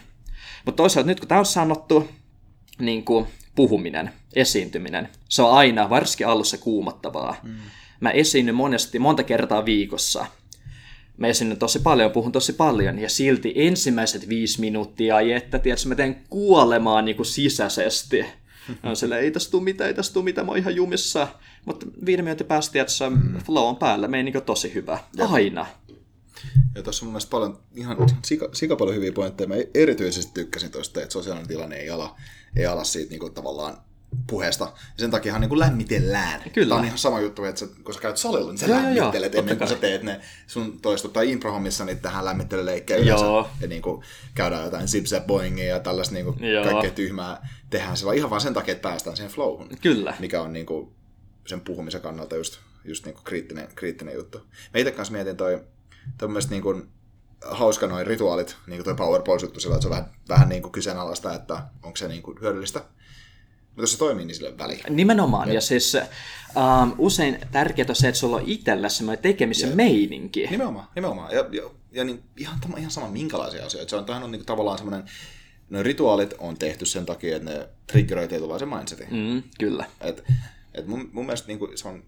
Mutta 0.66 0.82
toisaalta 0.82 1.06
nyt 1.06 1.20
kun 1.20 1.28
tämä 1.28 1.38
on 1.38 1.46
sanottu, 1.46 2.08
niin 2.78 3.04
kuin 3.04 3.26
puhuminen, 3.54 4.10
esiintyminen, 4.34 5.08
se 5.28 5.42
on 5.42 5.52
aina, 5.52 5.90
varsinkin 5.90 6.26
alussa 6.26 6.58
kuumottavaa. 6.58 7.36
Mm. 7.42 7.54
Mä 8.00 8.10
esiinnyn 8.10 8.54
monesti, 8.54 8.98
monta 8.98 9.22
kertaa 9.22 9.64
viikossa. 9.64 10.26
Mä 11.16 11.26
esiinnyn 11.26 11.58
tosi 11.58 11.78
paljon, 11.78 12.10
puhun 12.10 12.32
tosi 12.32 12.52
paljon, 12.52 12.98
ja 12.98 13.08
silti 13.08 13.52
ensimmäiset 13.56 14.28
viisi 14.28 14.60
minuuttia, 14.60 15.20
että 15.20 15.58
tiedätkö, 15.58 15.88
mä 15.88 15.94
teen 15.94 16.16
kuolemaan 16.30 17.04
niin 17.04 17.16
kuin 17.16 17.26
sisäisesti. 17.26 18.24
On 18.82 18.96
sillä, 18.96 19.18
ei 19.18 19.30
tässä 19.30 19.50
tule 19.50 19.62
mitään, 19.62 19.88
ei 19.88 19.94
tässä 19.94 20.12
tule 20.12 20.24
mitään, 20.24 20.46
mä 20.46 20.50
oon 20.52 20.58
ihan 20.58 20.76
jumissa. 20.76 21.28
Mutta 21.64 21.86
viiden 22.06 22.24
minuutin 22.24 22.46
päästä, 22.46 22.72
tiedätkö, 22.72 23.10
mm. 23.10 23.38
flow 23.38 23.68
on 23.68 23.76
päällä, 23.76 24.08
meni 24.08 24.30
niin 24.30 24.42
tosi 24.42 24.74
hyvä. 24.74 24.98
Aina. 25.30 25.66
Ja 26.74 26.82
tuossa 26.82 27.04
on 27.04 27.06
mun 27.06 27.12
mielestä 27.12 27.30
paljon, 27.30 27.58
ihan 27.74 27.96
sika, 28.24 28.48
sika 28.52 28.76
paljon 28.76 28.96
hyviä 28.96 29.12
pointteja. 29.12 29.48
Mä 29.48 29.54
erityisesti 29.74 30.32
tykkäsin 30.34 30.70
tuosta, 30.70 31.02
että 31.02 31.12
sosiaalinen 31.12 31.48
tilanne 31.48 31.76
ei 31.76 31.90
ala, 31.90 32.16
ei 32.56 32.66
ala 32.66 32.84
siitä 32.84 33.10
niin 33.10 33.20
kuin, 33.20 33.34
tavallaan 33.34 33.78
puheesta. 34.26 34.64
Ja 34.64 34.70
sen 34.96 35.10
takia 35.10 35.38
niin 35.38 35.48
kuin 35.48 35.58
lämmitellään. 35.58 36.42
Kyllä. 36.52 36.68
Tämä 36.68 36.78
on 36.78 36.84
ihan 36.84 36.98
sama 36.98 37.20
juttu, 37.20 37.44
että 37.44 37.58
sä, 37.58 37.66
kun 37.84 37.94
sä 37.94 38.00
käyt 38.00 38.16
salilla, 38.16 38.50
niin 38.50 38.58
sä 38.58 38.66
joo, 38.66 38.76
lämmittelet 38.76 39.32
joo, 39.32 39.40
ennen 39.40 39.58
kuin 39.58 39.68
sä 39.68 39.74
teet 39.74 40.02
ne 40.02 40.20
sun 40.46 40.80
toistut 40.80 41.12
tai 41.12 41.30
improhommissa 41.30 41.84
niin 41.84 41.98
tähän 41.98 42.24
lämmittelyleikkejä 42.24 43.00
yleensä. 43.00 43.26
Ja 43.60 43.68
niin 43.68 43.82
kuin 43.82 44.02
käydään 44.34 44.64
jotain 44.64 44.88
zip 44.88 45.04
boingia 45.26 45.66
ja 45.66 45.80
tällaista 45.80 46.14
niin 46.14 46.24
kuin 46.24 46.38
kaikkea 46.64 46.90
tyhmää 46.90 47.48
tehdään 47.70 47.96
sillä 47.96 48.12
ihan 48.12 48.30
vaan 48.30 48.40
sen 48.40 48.54
takia, 48.54 48.72
että 48.72 48.88
päästään 48.88 49.16
siihen 49.16 49.32
flowhun. 49.32 49.68
Kyllä. 49.82 50.14
Mikä 50.18 50.42
on 50.42 50.52
niin 50.52 50.66
kuin 50.66 50.92
sen 51.46 51.60
puhumisen 51.60 52.00
kannalta 52.00 52.36
just, 52.36 52.58
just 52.84 53.04
niin 53.04 53.14
kuin 53.14 53.24
kriittinen, 53.24 53.68
kriittinen 53.74 54.14
juttu. 54.14 54.38
Mä 54.38 54.80
itse 54.80 54.90
kanssa 54.90 55.12
mietin 55.12 55.36
toi, 55.36 55.60
toi 56.18 56.28
niin 56.50 56.62
kuin 56.62 56.88
hauska 57.44 57.86
noin 57.86 58.06
rituaalit, 58.06 58.56
niin 58.66 58.84
kuin 58.84 58.84
toi 58.84 59.06
PowerPoint-juttu 59.06 59.60
sillä, 59.60 59.74
että 59.74 59.82
se 59.82 59.88
on 59.88 59.90
vähän, 59.90 60.10
vähän 60.28 60.48
niin 60.48 60.62
kuin 60.62 60.72
kyseenalaista, 60.72 61.34
että 61.34 61.62
onko 61.82 61.96
se 61.96 62.08
niin 62.08 62.22
kuin 62.22 62.40
hyödyllistä 62.40 62.84
mutta 63.78 63.82
jos 63.82 63.92
se 63.92 63.98
toimii, 63.98 64.24
niin 64.24 64.34
sille 64.34 64.58
väliä. 64.58 64.84
Nimenomaan, 64.88 65.48
ja, 65.48 65.54
ja 65.54 65.60
siis 65.60 65.94
um, 65.94 66.94
usein 66.98 67.38
tärkeää 67.52 67.86
on 67.88 67.96
se, 67.96 68.08
että 68.08 68.18
sulla 68.18 68.36
on 68.36 68.42
itsellä 68.46 68.88
semmoinen 68.88 69.22
tekemisen 69.22 69.70
ja, 69.70 69.76
meininki. 69.76 70.46
Nimenomaan, 70.50 70.86
nimenomaan. 70.94 71.34
Ja, 71.34 71.46
ja, 71.52 71.70
ja 71.92 72.04
niin, 72.04 72.22
ihan, 72.36 72.58
ihan 72.78 72.90
sama 72.90 73.08
minkälaisia 73.08 73.66
asioita. 73.66 73.90
Se 73.90 73.96
on, 73.96 74.04
tähän 74.04 74.22
on 74.22 74.30
niin, 74.30 74.44
tavallaan 74.44 74.78
semmoinen, 74.78 75.08
no 75.70 75.82
rituaalit 75.82 76.34
on 76.38 76.58
tehty 76.58 76.86
sen 76.86 77.06
takia, 77.06 77.36
että 77.36 77.50
ne 77.50 77.68
triggeröi 77.86 78.28
tietynlaisen 78.28 78.68
mindsetin. 78.68 79.06
Mm, 79.10 79.42
kyllä. 79.58 79.84
Et, 80.00 80.24
et 80.74 80.86
mun, 80.86 81.10
mun 81.12 81.26
mielestä 81.26 81.48
niin 81.48 81.58
kuin, 81.58 81.78
se 81.78 81.88
on, 81.88 82.04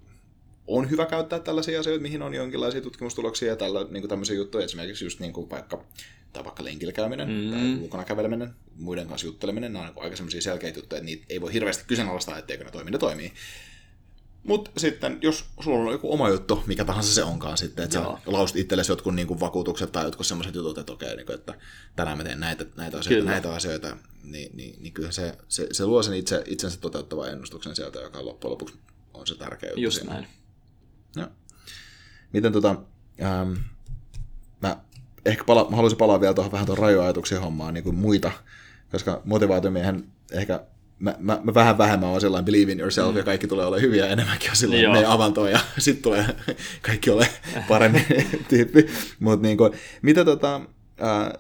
on 0.67 0.91
hyvä 0.91 1.07
käyttää 1.07 1.39
tällaisia 1.39 1.81
asioita, 1.81 2.03
mihin 2.03 2.23
on 2.23 2.35
jonkinlaisia 2.35 2.81
tutkimustuloksia 2.81 3.49
ja 3.49 3.57
tällä, 3.57 3.81
niin 3.91 4.03
kuin 4.03 4.09
tämmöisiä 4.09 4.37
juttuja. 4.37 4.65
Esimerkiksi 4.65 5.05
just 5.05 5.21
niin 5.21 5.33
kuin 5.33 5.51
vaikka 5.51 5.85
tai 6.33 6.45
vaikka 6.45 6.65
lenkillä 6.65 6.93
käyminen 6.93 7.29
mm. 7.29 7.51
tai 7.51 7.83
ulkona 7.83 8.05
käveleminen, 8.05 8.55
muiden 8.77 9.07
kanssa 9.07 9.27
jutteleminen, 9.27 9.73
nämä 9.73 9.85
on 9.85 9.93
niin 9.95 10.05
aika 10.05 10.17
semmoisia 10.17 10.41
selkeitä 10.41 10.79
juttuja, 10.79 10.97
että 10.99 11.07
niitä 11.07 11.25
ei 11.29 11.41
voi 11.41 11.53
hirveästi 11.53 11.85
kyseenalaistaa, 11.87 12.39
etteikö 12.39 12.65
ne 12.65 12.71
toimi, 12.71 12.91
ne 12.91 12.99
toimii. 12.99 13.33
Mutta 14.45 14.71
sitten, 14.77 15.19
jos 15.23 15.45
sulla 15.61 15.79
on 15.79 15.93
joku 15.93 16.13
oma 16.13 16.29
juttu, 16.29 16.63
mikä 16.67 16.85
tahansa 16.85 17.15
se 17.15 17.25
onkaan 17.25 17.59
sitten, 17.59 17.85
että 17.85 17.99
Joo. 17.99 18.19
sä 18.25 18.33
lausut 18.33 18.57
itsellesi 18.57 18.93
jotkut 18.93 19.15
niin 19.15 19.27
kuin 19.27 19.41
vakuutukset 19.41 19.93
tai 19.93 20.05
jotkut 20.05 20.27
semmoiset 20.27 20.55
jutut, 20.55 20.79
että 20.79 20.93
okei, 20.93 21.17
niin 21.17 21.27
kuin, 21.27 21.35
että 21.35 21.55
tänään 21.97 22.19
mä 22.19 22.25
teen 22.25 22.41
näitä, 22.41 22.67
näitä 22.77 22.99
asioita, 22.99 23.21
kyllä. 23.21 23.31
näitä 23.31 23.55
asioita, 23.55 23.97
niin, 24.25 24.57
niin, 24.57 24.83
niin 24.83 24.93
kyllä 24.93 25.11
se, 25.11 25.39
se, 25.49 25.67
se 25.73 25.87
luo 25.87 26.03
sen 26.03 26.15
itse, 26.15 26.43
itsensä 26.47 26.81
toteuttavan 26.81 27.31
ennustuksen 27.31 27.77
sieltä, 27.77 28.01
joka 28.01 28.25
loppujen 28.25 28.51
lopuksi 28.51 28.79
on 29.15 29.27
se 29.27 29.35
tärkeä 29.35 29.69
juttu. 29.69 29.81
Just 29.81 29.99
siinä. 29.99 30.13
näin. 30.13 30.27
Joo. 31.17 31.29
Miten 32.33 32.53
tota, 32.53 32.77
ähm, 33.23 33.53
ehkä 35.27 35.45
pala, 35.45 35.67
mä 35.71 35.77
haluaisin 35.77 35.99
palaa 35.99 36.21
vielä 36.21 36.35
tuohon 36.35 36.53
vähän 36.53 36.67
tuon 36.67 36.79
rajoajatuksien 36.79 37.41
hommaan 37.41 37.75
niin 37.75 37.85
kuin 37.85 37.97
muita, 37.97 38.33
koska 38.93 39.23
motivaatiomiehen 39.25 40.05
ehkä 40.33 40.61
mä, 40.99 41.15
mä, 41.19 41.41
mä 41.45 41.55
vähän 41.55 41.79
vähemmän 41.79 42.09
olen 42.09 42.21
sellainen 42.21 42.45
believe 42.45 42.73
in 42.73 42.81
yourself 42.81 43.11
mm. 43.11 43.17
ja 43.17 43.25
kaikki 43.25 43.47
tulee 43.47 43.67
olemaan 43.67 43.83
hyviä 43.83 44.07
enemmänkin 44.07 44.51
on 44.51 44.57
silloin 44.57 44.83
Joo. 44.83 44.93
meidän 44.93 45.11
avantoon 45.11 45.51
ja 45.51 45.61
sitten 45.79 46.03
tulee 46.03 46.27
kaikki 46.87 47.11
ole 47.11 47.29
paremmin 47.69 48.07
tyyppi. 48.49 48.87
Mutta 49.21 49.47
niin 49.47 49.59
mitä 50.03 50.25
tota, 50.25 50.61
ää, 51.01 51.39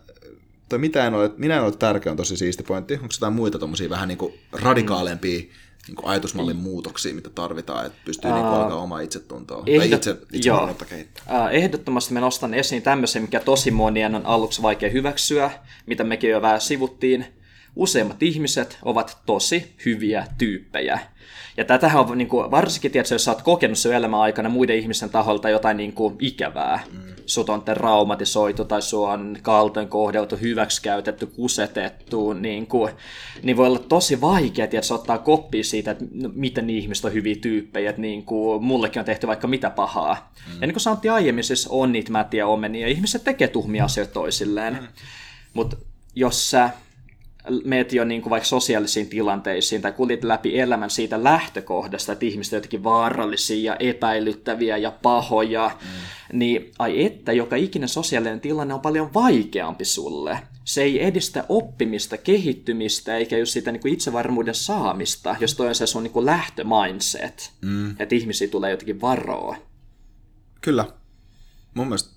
toi 0.68 0.78
mitä 0.78 1.06
en 1.06 1.14
ole, 1.14 1.30
minä 1.36 1.56
en 1.56 1.62
ole 1.62 1.72
tärkeä 1.76 2.12
on 2.12 2.16
tosi 2.16 2.36
siisti 2.36 2.62
pointti. 2.62 2.94
Onko 2.94 3.08
jotain 3.12 3.32
muita 3.32 3.58
tommosia 3.58 3.90
vähän 3.90 4.08
niin 4.08 4.18
kuin 4.18 4.34
radikaalempia 4.52 5.40
mm 5.40 5.69
niin 5.90 5.96
kuin 5.96 6.08
ajatusmallin 6.08 6.56
muutoksia, 6.56 7.14
mitä 7.14 7.30
tarvitaan, 7.30 7.86
että 7.86 7.98
pystyy 8.04 8.30
uh, 8.30 8.36
niin 8.36 8.46
alkaa 8.46 8.76
omaa 8.76 9.00
itsetuntoa 9.00 9.62
ehdot, 9.66 9.88
tai 9.88 9.96
itse, 9.96 10.16
itse 10.32 10.50
kehittää. 10.88 11.24
Uh, 11.28 11.48
ehdottomasti 11.54 12.14
mä 12.14 12.20
nostan 12.20 12.54
esiin 12.54 12.82
tämmöisen, 12.82 13.22
mikä 13.22 13.40
tosi 13.40 13.70
monien 13.70 14.14
on 14.14 14.26
aluksi 14.26 14.62
vaikea 14.62 14.90
hyväksyä, 14.90 15.50
mitä 15.86 16.04
mekin 16.04 16.30
jo 16.30 16.42
vähän 16.42 16.60
sivuttiin. 16.60 17.39
Useimmat 17.76 18.22
ihmiset 18.22 18.78
ovat 18.82 19.18
tosi 19.26 19.74
hyviä 19.84 20.26
tyyppejä. 20.38 20.98
Ja 21.56 21.64
tätähän 21.64 22.00
on 22.00 22.18
niin 22.18 22.28
kuin, 22.28 22.50
varsinkin, 22.50 22.90
tietysti, 22.90 23.14
jos 23.14 23.24
sä 23.24 23.30
oot 23.30 23.42
kokenut 23.42 23.78
sen 23.78 23.92
elämän 23.92 24.20
aikana 24.20 24.48
muiden 24.48 24.76
ihmisten 24.76 25.10
taholta 25.10 25.50
jotain 25.50 25.76
niin 25.76 25.92
kuin, 25.92 26.16
ikävää. 26.18 26.80
Mm. 26.92 26.98
Sut 27.26 27.48
on 27.48 27.62
traumatisoitu 27.62 28.64
tai 28.64 28.82
sua 28.82 29.12
on 29.12 29.36
kaltoin 29.42 29.88
kohdeltu, 29.88 30.36
hyväksikäytetty, 30.36 31.26
kusetettu, 31.26 32.32
niin, 32.32 32.66
kuin, 32.66 32.92
niin 33.42 33.56
voi 33.56 33.66
olla 33.66 33.78
tosi 33.78 34.20
vaikea 34.20 34.66
tietysti, 34.66 34.94
ottaa 34.94 35.18
koppia 35.18 35.64
siitä, 35.64 35.90
että 35.90 36.04
miten 36.34 36.70
ihmiset 36.70 37.04
on 37.04 37.12
hyviä 37.12 37.36
tyyppejä. 37.36 37.90
Että 37.90 38.02
niin 38.02 38.24
kuin, 38.24 38.64
mullekin 38.64 39.00
on 39.00 39.06
tehty 39.06 39.26
vaikka 39.26 39.46
mitä 39.46 39.70
pahaa. 39.70 40.32
Mm. 40.46 40.54
Ja 40.54 40.60
niin 40.60 40.74
kuin 40.74 40.80
sanottiin 40.80 41.12
aiemmin, 41.12 41.44
siis 41.44 41.66
on 41.70 41.92
niitä 41.92 42.12
mätiä 42.12 42.46
omenia. 42.46 42.88
Ihmiset 42.88 43.24
tekee 43.24 43.48
tuhmia 43.48 43.84
asioita 43.84 44.12
toisilleen. 44.12 44.74
Mm. 44.74 44.88
Mutta 45.54 45.76
jos 46.14 46.50
sä 46.50 46.70
meet 47.64 47.92
jo 47.92 48.04
niin 48.04 48.22
kuin 48.22 48.30
vaikka 48.30 48.48
sosiaalisiin 48.48 49.08
tilanteisiin 49.08 49.82
tai 49.82 49.92
kuljet 49.92 50.24
läpi 50.24 50.58
elämän 50.58 50.90
siitä 50.90 51.24
lähtökohdasta, 51.24 52.12
että 52.12 52.26
ihmiset 52.26 52.52
jotenkin 52.52 52.84
vaarallisia 52.84 53.72
ja 53.72 53.76
epäilyttäviä 53.76 54.76
ja 54.76 54.90
pahoja, 54.90 55.70
mm. 55.80 56.38
niin 56.38 56.72
ai 56.78 57.04
että, 57.04 57.32
joka 57.32 57.56
ikinen 57.56 57.88
sosiaalinen 57.88 58.40
tilanne 58.40 58.74
on 58.74 58.80
paljon 58.80 59.14
vaikeampi 59.14 59.84
sulle. 59.84 60.38
Se 60.64 60.82
ei 60.82 61.04
edistä 61.04 61.44
oppimista, 61.48 62.16
kehittymistä 62.16 63.16
eikä 63.16 63.38
just 63.38 63.52
sitä 63.52 63.72
niin 63.72 63.80
kuin 63.80 63.94
itsevarmuuden 63.94 64.54
saamista, 64.54 65.36
jos 65.40 65.54
toi 65.54 65.68
on 65.68 65.74
se 65.74 65.86
sun 65.86 66.02
niin 66.02 66.12
kuin 66.12 66.26
lähtömindset, 66.26 67.52
mm. 67.60 67.90
että 67.90 68.14
ihmisiä 68.14 68.48
tulee 68.48 68.70
jotenkin 68.70 69.00
varoa. 69.00 69.56
Kyllä. 70.60 70.86
Mun 71.74 71.86
mielestä 71.86 72.10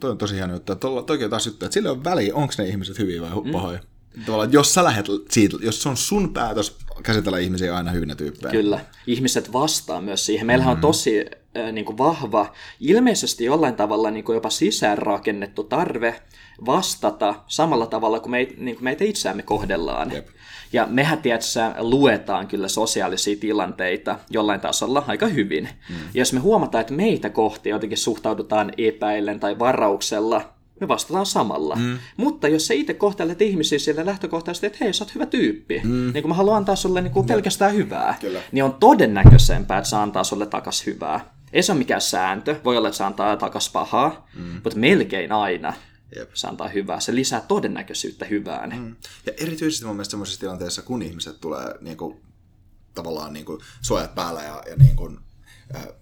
toi 0.00 0.10
on 0.10 0.18
tosi 0.18 0.34
hieno 0.34 0.54
juttu. 0.54 0.74
Toki 1.06 1.28
taas 1.28 1.46
juttu, 1.46 1.64
että 1.64 1.74
sillä 1.74 1.90
on 1.90 2.04
väliä, 2.04 2.34
onko 2.34 2.54
ne 2.58 2.66
ihmiset 2.66 2.98
hyviä 2.98 3.22
vai 3.22 3.30
mm. 3.44 3.52
pahoja. 3.52 3.78
Mm 3.78 3.93
tavallaan, 4.26 4.52
jos 4.52 4.74
sä 4.74 4.84
lähdet 4.84 5.06
siitä, 5.30 5.56
jos 5.60 5.82
se 5.82 5.88
on 5.88 5.96
sun 5.96 6.32
päätös 6.32 6.76
käsitellä 7.02 7.38
ihmisiä 7.38 7.76
aina 7.76 7.90
hyvinä 7.90 8.14
tyyppejä. 8.14 8.52
Kyllä, 8.52 8.80
ihmiset 9.06 9.52
vastaa 9.52 10.00
myös 10.00 10.26
siihen. 10.26 10.46
Meillähän 10.46 10.74
mm. 10.74 10.76
on 10.76 10.80
tosi 10.80 11.26
äh, 11.56 11.72
niin 11.72 11.84
kuin 11.84 11.98
vahva, 11.98 12.52
ilmeisesti 12.80 13.44
jollain 13.44 13.74
tavalla 13.74 14.10
niin 14.10 14.24
kuin 14.24 14.34
jopa 14.34 14.50
sisäänrakennettu 14.50 15.64
tarve 15.64 16.22
vastata 16.66 17.34
samalla 17.46 17.86
tavalla 17.86 18.20
kuin, 18.20 18.30
meit, 18.30 18.58
niin 18.58 18.76
kuin 18.76 18.84
meitä 18.84 19.04
itseämme 19.04 19.42
kohdellaan. 19.42 20.12
Jep. 20.12 20.28
Ja 20.72 20.86
mehän 20.90 21.22
tietysti 21.22 21.58
luetaan 21.78 22.46
kyllä 22.46 22.68
sosiaalisia 22.68 23.36
tilanteita 23.36 24.18
jollain 24.30 24.60
tasolla 24.60 25.04
aika 25.06 25.26
hyvin. 25.26 25.68
Mm. 25.88 25.96
Ja 25.96 26.20
jos 26.20 26.32
me 26.32 26.40
huomataan, 26.40 26.80
että 26.80 26.94
meitä 26.94 27.30
kohti 27.30 27.68
jotenkin 27.68 27.98
suhtaudutaan 27.98 28.72
epäillen 28.78 29.40
tai 29.40 29.58
varauksella, 29.58 30.53
me 30.80 30.88
vastataan 30.88 31.26
samalla. 31.26 31.76
Mm. 31.76 31.98
Mutta 32.16 32.48
jos 32.48 32.66
sä 32.66 32.74
itse 32.74 32.94
kohtelet 32.94 33.42
ihmisiä 33.42 33.78
sille 33.78 34.06
lähtökohtaisesti, 34.06 34.66
että 34.66 34.78
hei, 34.80 34.92
sä 34.92 35.04
oot 35.04 35.14
hyvä 35.14 35.26
tyyppi, 35.26 35.80
mm. 35.84 36.12
niin 36.12 36.22
kun 36.22 36.28
mä 36.28 36.34
haluan 36.34 36.56
antaa 36.56 36.76
sulle 36.76 37.00
niin 37.00 37.12
kuin 37.12 37.26
pelkästään 37.26 37.74
hyvää, 37.74 38.16
Kyllä. 38.20 38.40
niin 38.52 38.64
on 38.64 38.74
todennäköisempää, 38.74 39.78
että 39.78 39.90
saa 39.90 40.02
antaa 40.02 40.24
sulle 40.24 40.46
takas 40.46 40.86
hyvää. 40.86 41.34
Ei 41.52 41.62
se 41.62 41.72
ole 41.72 41.78
mikään 41.78 42.00
sääntö, 42.00 42.56
voi 42.64 42.76
olla, 42.76 42.88
että 42.88 42.98
se 42.98 43.04
antaa 43.04 43.36
takas 43.36 43.70
pahaa, 43.70 44.28
mm. 44.34 44.42
mutta 44.42 44.78
melkein 44.78 45.32
aina 45.32 45.72
Jep. 46.16 46.30
se 46.34 46.48
antaa 46.48 46.68
hyvää. 46.68 47.00
Se 47.00 47.14
lisää 47.14 47.40
todennäköisyyttä 47.40 48.24
hyvään. 48.24 48.74
Mm. 48.78 48.96
Ja 49.26 49.32
erityisesti 49.38 49.86
mun 49.86 49.96
mielestä 49.96 50.10
sellaisissa 50.10 50.40
tilanteissa, 50.40 50.82
kun 50.82 51.02
ihmiset 51.02 51.40
tulee 51.40 51.74
niin 51.80 51.96
kuin, 51.96 52.20
tavallaan 52.94 53.32
niin 53.32 53.46
kuin, 53.46 53.60
suojat 53.80 54.14
päällä 54.14 54.42
ja, 54.42 54.62
ja 54.70 54.76
niin 54.76 54.96
kuin, 54.96 55.18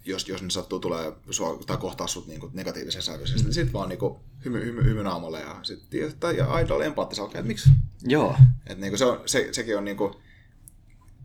jos, 0.05 0.29
jos 0.29 0.43
ne 0.43 0.51
sattuu 0.51 0.81
tulee 0.81 1.13
sua, 1.31 1.59
tai 1.67 1.77
kohtaa 1.77 2.07
sut 2.07 2.27
niin 2.27 2.41
negatiivisen 2.53 3.03
sävyisesti, 3.03 3.43
niin 3.43 3.55
sit 3.55 3.73
vaan 3.73 3.89
niin 3.89 3.99
kuin, 3.99 4.17
hymy, 4.45 4.65
hymy, 4.65 4.85
hymy 4.85 5.03
naamalle 5.03 5.41
ja 5.41 5.61
sitten 5.63 6.37
ja 6.37 6.47
aina 6.47 6.75
oli 6.75 6.85
empaattisella, 6.85 7.29
että 7.29 7.43
miksi? 7.43 7.71
Joo. 8.03 8.37
Et, 8.67 8.79
niin 8.79 8.91
kuin, 8.91 8.99
se 8.99 9.05
on, 9.05 9.21
se, 9.27 9.49
sekin 9.53 9.79
on 9.79 9.85
niin 9.85 9.97
kuin, 9.97 10.15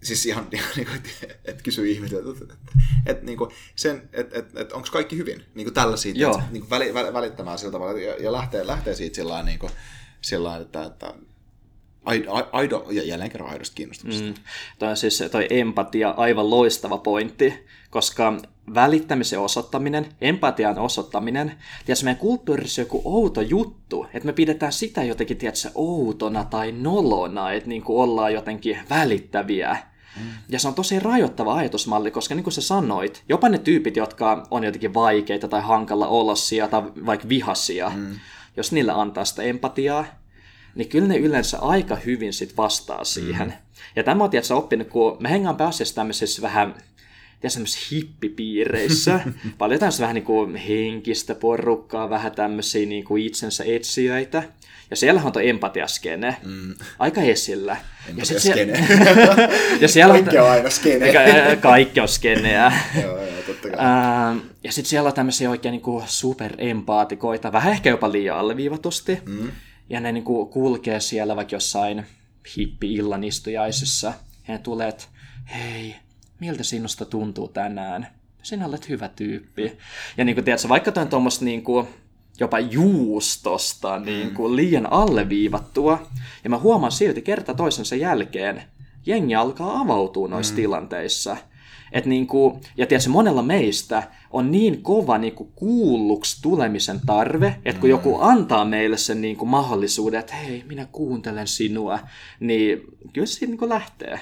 siis 0.04 0.26
ihan, 0.26 0.48
ihan 0.54 0.70
niin 0.76 0.88
kuin, 0.88 0.98
että 0.98 1.10
et 1.46 1.62
kysyy 1.62 1.92
ihmisiltä, 1.92 2.44
että 2.44 2.54
et, 2.54 3.18
et, 3.18 3.24
niin 3.24 3.38
kuin 3.38 3.52
sen, 3.76 4.10
että 4.14 4.40
et, 4.40 4.56
et, 4.56 4.72
onko 4.72 4.88
kaikki 4.92 5.18
hyvin, 5.18 5.46
niin 5.56 5.66
kuin 5.66 5.74
tällaisia, 5.74 6.30
että, 6.30 6.44
niin 6.52 6.62
kuin 6.62 6.70
väli, 6.70 6.94
väl, 6.94 7.14
välittämään 7.14 7.58
sillä 7.58 7.72
tavalla, 7.72 8.00
ja, 8.00 8.16
ja 8.24 8.32
lähtee, 8.32 8.68
lähtee 8.68 8.96
siitä 8.96 9.16
sillä 9.16 9.44
niin 9.44 9.60
kuin, 9.60 9.72
sillä 10.22 10.58
että, 10.58 10.84
että 10.84 11.14
aido, 12.52 12.88
ja 12.92 13.04
jälleen 13.04 13.32
kerran 13.32 13.50
aidosta 13.50 13.76
kiinnostuksesta. 13.76 14.28
Mm. 14.28 14.34
Toi 14.80 14.90
on 14.90 14.98
siis 14.98 15.24
toi 15.32 15.48
empatia 15.50 16.10
aivan 16.10 16.50
loistava 16.50 16.98
pointti, 16.98 17.54
koska 17.90 18.34
välittämisen 18.74 19.40
osoittaminen, 19.40 20.06
empatian 20.22 20.80
osoittaminen, 20.80 21.54
tiedätkö, 21.86 22.04
meidän 22.04 22.20
kulttuurissa 22.20 22.82
on 22.82 22.86
joku 22.86 23.02
outo 23.06 23.42
juttu, 23.42 24.06
että 24.14 24.26
me 24.26 24.34
pidetään 24.34 24.74
sitä 24.74 25.04
jotenkin, 25.04 25.38
tiedätkö, 25.38 25.70
outona 25.76 26.44
tai 26.44 26.72
nolona, 26.72 27.52
että 27.52 27.70
niin 27.70 27.84
kuin 27.84 28.00
ollaan 28.04 28.34
jotenkin 28.34 28.78
välittäviä. 28.90 29.78
Mm. 30.16 30.24
Ja 30.50 30.60
se 30.60 30.68
on 30.68 30.74
tosi 30.74 31.00
rajoittava 31.00 31.56
ajatusmalli, 31.56 32.12
koska 32.12 32.36
niin 32.36 32.44
kuin 32.44 32.54
sä 32.54 32.62
sanoit, 32.62 33.24
jopa 33.30 33.50
ne 33.50 33.58
tyypit, 33.58 33.96
jotka 33.96 34.48
on 34.52 34.64
jotenkin 34.64 34.94
vaikeita 34.94 35.48
tai 35.48 35.62
hankala 35.62 36.08
olosia 36.08 36.68
tai 36.68 36.82
vaikka 37.06 37.30
vihasia, 37.30 37.92
mm. 37.96 38.20
jos 38.58 38.72
niille 38.72 38.92
antaa 38.92 39.26
sitä 39.26 39.44
empatiaa, 39.44 40.06
niin 40.78 40.90
kyllä 40.90 41.08
ne 41.08 41.18
yleensä 41.18 41.60
aika 41.60 41.96
hyvin 41.96 42.34
sit 42.34 42.58
vastaa 42.58 43.04
siihen. 43.04 43.48
Mm. 43.48 43.54
Ja 43.96 44.04
tämä 44.04 44.24
on 44.24 44.30
tietysti 44.30 44.54
oppinut, 44.54 44.88
kun 44.88 45.18
me 45.20 45.30
hengaan 45.30 45.58
pääasiassa 45.58 45.96
tämmöisissä 45.96 46.42
vähän 46.42 46.76
ja 47.44 47.50
semmoisissa 47.50 47.88
hippipiireissä. 47.92 49.20
Paljon 49.58 49.80
tämmöistä 49.80 50.02
vähän 50.02 50.14
niin 50.14 50.26
kuin 50.26 50.56
henkistä 50.56 51.36
porukkaa, 51.36 52.10
vähän 52.10 52.32
tämmöisiä 52.32 52.86
niin 52.86 53.04
kuin 53.04 53.24
itsensä 53.24 53.64
etsijöitä. 53.68 54.44
Ja 54.90 54.96
siellä 54.96 55.22
on 55.24 55.32
tuo 55.32 55.42
empatiaskene 55.42 56.38
mm. 56.44 56.74
aika 57.00 57.22
esillä. 57.22 57.78
Empatiaskene. 58.10 58.88
ja 59.82 59.88
siellä 59.88 60.14
kaikki 60.14 60.38
on 60.38 60.50
aina 60.50 60.70
skene. 60.70 61.14
kaikki 61.62 62.00
on 62.00 62.08
skeneä. 62.08 62.72
joo, 63.02 63.22
joo, 63.22 63.42
totta 63.48 63.70
kai. 63.70 63.78
ja 64.64 64.72
sitten 64.72 64.90
siellä 64.90 65.08
on 65.08 65.14
tämmöisiä 65.14 65.50
oikein 65.50 65.72
niin 65.72 65.82
kuin 65.82 66.04
superempaatikoita, 66.08 67.52
vähän 67.52 67.74
ehkä 67.74 67.90
jopa 67.90 68.12
liian 68.12 68.38
alleviivatusti. 68.38 69.18
Mm. 69.26 69.52
Ja 69.90 70.00
ne 70.00 70.12
niin 70.12 70.24
kuin 70.24 70.50
kulkee 70.50 71.00
siellä 71.00 71.36
vaikka 71.36 71.56
jossain 71.56 72.06
hippi-illan 72.58 73.24
istujaisissa. 73.24 74.14
Ja 74.48 74.54
ne 74.54 74.58
tulee, 74.58 74.88
että 74.88 75.04
hei, 75.56 75.96
miltä 76.40 76.64
sinusta 76.64 77.06
tuntuu 77.06 77.48
tänään? 77.48 78.08
Sinä 78.44 78.66
olet 78.66 78.90
hyvä 78.90 79.10
tyyppi. 79.10 79.78
Ja 80.18 80.26
niin 80.26 80.36
kuin, 80.36 80.46
tiedätkö, 80.46 80.70
vaikka 80.70 80.92
toi 80.92 81.04
on 81.04 81.10
tuommoista 81.10 81.46
niin 81.46 81.64
kuin, 81.64 81.88
jopa 82.40 82.60
juustosta 82.60 84.00
niin 84.00 84.34
kuin, 84.34 84.56
liian 84.56 84.94
alleviivattua, 84.94 86.08
ja 86.44 86.50
mä 86.50 86.58
huomaan 86.58 86.92
silti 86.92 87.22
kerta 87.22 87.54
toisensa 87.54 87.96
jälkeen, 87.96 88.64
jengi 89.06 89.36
alkaa 89.36 89.80
avautua 89.80 90.28
noissa 90.28 90.54
mm. 90.54 90.56
tilanteissa. 90.56 91.38
Et 91.92 92.06
niin 92.06 92.28
kuin, 92.28 92.62
ja 92.78 92.86
tiedätkö, 92.86 93.10
monella 93.10 93.42
meistä 93.42 94.04
on 94.32 94.52
niin 94.52 94.84
kova 94.84 95.18
niin 95.18 95.36
kuin 95.36 95.52
kuulluksi 95.56 96.42
tulemisen 96.42 97.02
tarve, 97.06 97.48
että 97.66 97.80
kun 97.80 97.90
mm. 97.90 97.92
joku 97.92 98.18
antaa 98.22 98.66
meille 98.66 98.98
sen 98.98 99.22
niin 99.22 99.38
kuin 99.38 99.50
mahdollisuuden, 99.50 100.20
että 100.20 100.36
hei, 100.36 100.64
minä 100.68 100.86
kuuntelen 100.86 101.48
sinua, 101.48 102.00
niin 102.40 102.82
kyllä 103.14 103.28
se 103.28 103.46
niin 103.46 103.58
kuin 103.58 103.70
lähtee. 103.70 104.20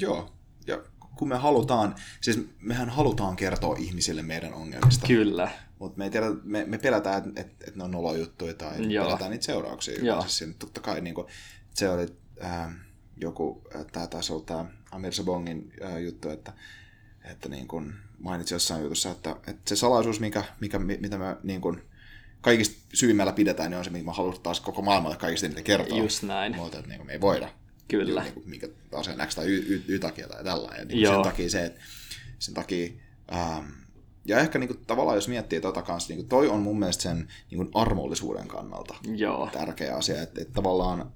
Joo, 0.00 0.32
ja 0.66 0.82
kun 1.16 1.28
me 1.28 1.36
halutaan, 1.36 1.94
siis 2.20 2.48
mehän 2.60 2.88
halutaan 2.88 3.36
kertoa 3.36 3.76
ihmisille 3.78 4.22
meidän 4.22 4.54
ongelmista. 4.54 5.06
Kyllä. 5.06 5.50
Mutta 5.78 5.98
me, 5.98 6.04
ei 6.04 6.10
tiedä, 6.10 6.26
me, 6.44 6.64
me 6.64 6.78
pelätään, 6.78 7.18
että 7.18 7.40
et, 7.40 7.68
et 7.68 7.76
ne 7.76 7.84
on 7.84 7.90
nolojuttuja 7.90 8.54
tai 8.54 8.92
Joo. 8.92 9.04
pelätään 9.04 9.30
niitä 9.30 9.44
seurauksia. 9.44 10.04
Joo. 10.04 10.24
Siis 10.26 10.56
totta 10.58 10.80
kai 10.80 11.00
niin 11.00 11.14
kuin, 11.14 11.26
se 11.74 11.88
oli 11.88 12.06
äh, 12.44 12.74
joku, 13.16 13.62
tämä 13.92 14.06
taisi 14.06 14.32
olla 14.32 14.44
tämä 14.44 14.64
Amir 14.90 15.12
Sabongin 15.12 15.72
äh, 15.84 16.02
juttu, 16.02 16.28
että, 16.28 16.52
että 17.24 17.48
niin 17.48 17.68
kuin 17.68 17.94
mainitsi 18.18 18.54
jossain 18.54 18.82
jutussa, 18.82 19.10
että, 19.10 19.30
että 19.30 19.62
se 19.64 19.76
salaisuus, 19.76 20.20
mikä, 20.20 20.44
mikä, 20.60 20.78
mitä 20.78 21.18
me 21.18 21.36
niin 21.42 21.60
kuin, 21.60 21.82
kaikista 22.40 22.76
syvimmällä 22.94 23.32
pidetään, 23.32 23.70
niin 23.70 23.78
on 23.78 23.84
se, 23.84 23.90
mikä 23.90 24.04
me 24.04 24.12
halutaan 24.12 24.42
taas 24.42 24.60
koko 24.60 24.82
maailmalle 24.82 25.16
kaikista 25.16 25.48
niitä 25.48 25.62
kertoa. 25.62 25.98
Just 25.98 26.22
näin. 26.22 26.56
Mutta 26.56 26.78
että 26.78 26.88
niin 26.88 26.98
kuin, 26.98 27.06
me 27.06 27.12
ei 27.12 27.20
voida. 27.20 27.48
Kyllä. 27.88 28.22
Niin 28.22 28.34
kuin, 28.34 28.48
mikä 28.50 28.68
asian 28.92 29.28
X 29.28 29.34
tai 29.34 29.46
y, 29.46 29.56
y, 29.68 29.82
y, 29.88 29.98
takia 29.98 30.28
tai 30.28 30.44
tällainen. 30.44 30.88
Niin 30.88 31.08
sen 31.08 31.22
takia 31.22 31.50
se, 31.50 31.64
että 31.64 31.80
sen 32.38 32.54
takia, 32.54 32.92
ähm, 33.34 33.66
ja 34.24 34.38
ehkä 34.38 34.58
niin 34.58 34.68
kuin, 34.68 34.80
tavallaan 34.86 35.16
jos 35.16 35.28
miettii 35.28 35.60
tota 35.60 35.82
kanssa, 35.82 36.08
niin 36.08 36.18
kuin, 36.18 36.28
toi 36.28 36.48
on 36.48 36.62
mun 36.62 36.78
mielestä 36.78 37.02
sen 37.02 37.28
niin 37.50 37.56
kuin, 37.56 37.70
armollisuuden 37.74 38.48
kannalta 38.48 38.94
Joo. 39.16 39.50
tärkeä 39.52 39.96
asia, 39.96 40.22
että, 40.22 40.40
että 40.40 40.54
tavallaan 40.54 41.12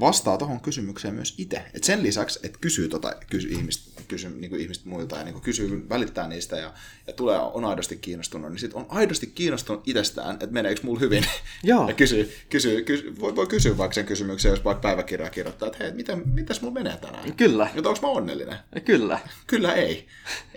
vastaa 0.00 0.38
tuohon 0.38 0.60
kysymykseen 0.60 1.14
myös 1.14 1.34
itse. 1.38 1.62
Et 1.74 1.84
sen 1.84 2.02
lisäksi, 2.02 2.40
että 2.42 2.58
kysyy 2.60 2.88
tota, 2.88 3.12
kysy 3.30 3.48
ihmistä, 3.48 4.02
kysy, 4.08 4.28
niin 4.28 4.50
kuin 4.50 4.62
ihmistä 4.62 4.88
muilta 4.88 5.16
ja 5.16 5.24
niin 5.24 5.32
kuin 5.32 5.42
kysyy, 5.42 5.88
välittää 5.88 6.28
niistä 6.28 6.56
ja, 6.56 6.74
ja 7.06 7.12
tulee, 7.12 7.38
on 7.38 7.64
aidosti 7.64 7.96
kiinnostunut, 7.96 8.50
niin 8.50 8.58
sitten 8.58 8.80
on 8.80 8.86
aidosti 8.88 9.26
kiinnostunut 9.26 9.88
itsestään, 9.88 10.34
että 10.34 10.46
meneekö 10.46 10.80
mulla 10.84 11.00
hyvin. 11.00 11.26
Joo. 11.62 11.88
ja 11.88 11.94
kysyy, 11.94 12.32
kysyy, 12.48 12.84
kysyy, 12.84 13.20
voi, 13.20 13.36
voi 13.36 13.46
kysyä 13.46 13.78
vaikka 13.78 13.94
sen 13.94 14.06
kysymyksen, 14.06 14.50
jos 14.50 14.64
vaikka 14.64 14.80
päiväkirjaa 14.80 15.30
kirjoittaa, 15.30 15.66
että 15.66 15.84
hei, 15.84 15.92
mitä, 15.92 16.16
mitäs 16.16 16.60
mulla 16.60 16.74
menee 16.74 16.96
tänään? 16.96 17.34
Kyllä. 17.34 17.70
Mutta 17.74 17.88
onko 17.88 18.00
mä 18.02 18.08
onnellinen? 18.08 18.58
Kyllä. 18.84 19.18
Kyllä 19.46 19.72
ei. 19.72 20.06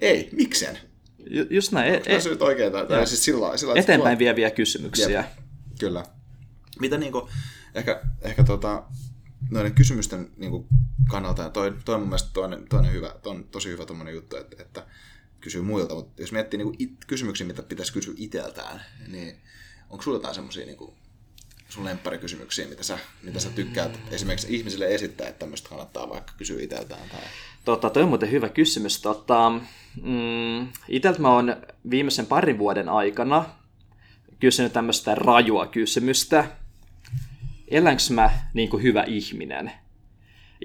Ei. 0.02 0.30
Miksen? 0.32 0.78
Ju- 1.30 1.48
just 1.50 1.72
näin. 1.72 1.94
Onko 1.94 2.10
e- 2.10 2.16
e- 2.16 2.44
oikein? 2.44 2.72
Tai 2.72 3.08
siis 3.08 3.26
sillä, 3.26 3.58
sillä, 3.58 3.74
Eteenpäin 3.76 4.18
tuo... 4.18 4.20
vieviä 4.20 4.52
kysymyksiä. 4.52 5.10
Jep. 5.10 5.26
Kyllä. 5.80 6.06
Mitä 6.80 6.98
niinku, 6.98 7.30
ehkä, 7.76 8.02
ehkä 8.22 8.44
tota, 8.44 8.84
noiden 9.50 9.74
kysymysten 9.74 10.32
niin 10.38 10.52
kuin, 10.52 10.68
kannalta, 11.10 11.44
ja 11.44 11.50
toi, 11.50 11.74
toi 11.86 11.96
on 11.96 12.02
mun 12.02 12.10
mielestä 12.10 12.30
toinen, 12.34 12.68
toinen 12.70 12.94
hyvä, 12.94 13.16
on 13.26 13.44
tosi 13.44 13.70
hyvä 13.70 13.86
tommonen 13.86 14.14
juttu, 14.14 14.36
että, 14.36 14.56
että 14.64 14.86
kysyy 15.42 15.62
muilta, 15.62 15.96
mutta 15.96 16.22
jos 16.22 16.32
miettii 16.32 16.58
niin 16.58 16.76
it, 16.80 16.92
kysymyksiä, 17.08 17.48
mitä 17.48 17.64
pitäisi 17.64 17.94
kysyä 17.94 18.14
itseltään, 18.18 18.82
niin 19.08 19.36
onko 19.90 20.04
sulla 20.04 20.18
jotain 20.18 20.36
semmoisia 20.36 20.66
niin 20.66 20.78
sun 21.70 21.86
lempparikysymyksiä, 21.86 22.68
mitä 22.68 22.84
sä, 22.84 23.00
mitä 23.24 23.40
sä 23.40 23.50
tykkäät 23.50 24.00
esimerkiksi 24.12 24.56
ihmisille 24.56 24.88
esittää, 24.88 25.28
että 25.28 25.40
tämmöistä 25.40 25.70
kannattaa 25.70 26.10
vaikka 26.10 26.34
kysyä 26.38 26.62
itseltään? 26.62 27.10
Tai... 27.10 27.22
Tota, 27.66 27.90
toi 27.90 28.04
on 28.04 28.10
muuten 28.10 28.32
hyvä 28.32 28.50
kysymys. 28.50 29.02
Tota, 29.02 29.52
mm, 30.02 30.68
iteltä 30.88 31.20
mä 31.20 31.34
oon 31.34 31.56
viimeisen 31.90 32.26
parin 32.26 32.58
vuoden 32.58 32.90
aikana 32.90 33.46
kysynyt 34.40 34.74
tämmöistä 34.74 35.16
rajua 35.16 35.68
kysymystä, 35.68 36.46
elänkö 37.72 38.04
mä 38.10 38.30
niin 38.54 38.70
kuin 38.70 38.84
hyvä 38.84 39.04
ihminen? 39.04 39.72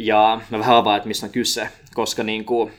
Ja 0.01 0.41
mä 0.51 0.59
vähän 0.59 0.77
avaan, 0.77 0.97
että 0.97 1.09
mistä 1.09 1.27
on 1.27 1.33
kyse, 1.33 1.69
koska 1.95 2.23
niin 2.23 2.45
kuin, 2.45 2.73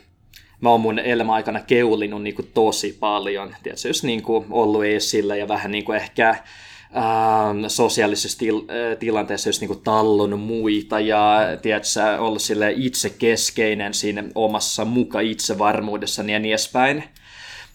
mä 0.61 0.69
oon 0.69 0.81
mun 0.81 0.99
elämän 0.99 1.35
aikana 1.35 1.59
keulinut 1.59 2.23
niin 2.23 2.35
kuin 2.35 2.51
tosi 2.53 2.97
paljon. 2.99 3.55
Tiedätkö, 3.63 3.87
just 3.87 4.03
niin 4.03 4.23
kuin 4.23 4.45
ollut 4.49 4.85
esillä 4.85 5.35
ja 5.35 5.47
vähän 5.47 5.71
niin 5.71 5.85
kuin 5.85 5.95
ehkä 5.95 6.29
ähm, 6.29 7.65
sosiaalisessa 7.67 8.37
til- 8.37 8.65
äh, 8.69 8.97
tilanteessa 8.97 9.49
just 9.49 9.61
niin 9.61 9.69
kuin 9.69 9.81
tallonut 9.81 10.41
muita 10.41 10.99
ja 10.99 11.39
tiedätkö, 11.61 12.19
ollut 12.19 12.41
sille 12.41 12.73
itse 12.75 13.09
keskeinen 13.09 13.93
siinä 13.93 14.23
omassa 14.35 14.85
muka 14.85 15.19
itsevarmuudessa 15.19 16.21
ja 16.21 16.39
niin 16.39 16.45
edespäin. 16.45 17.03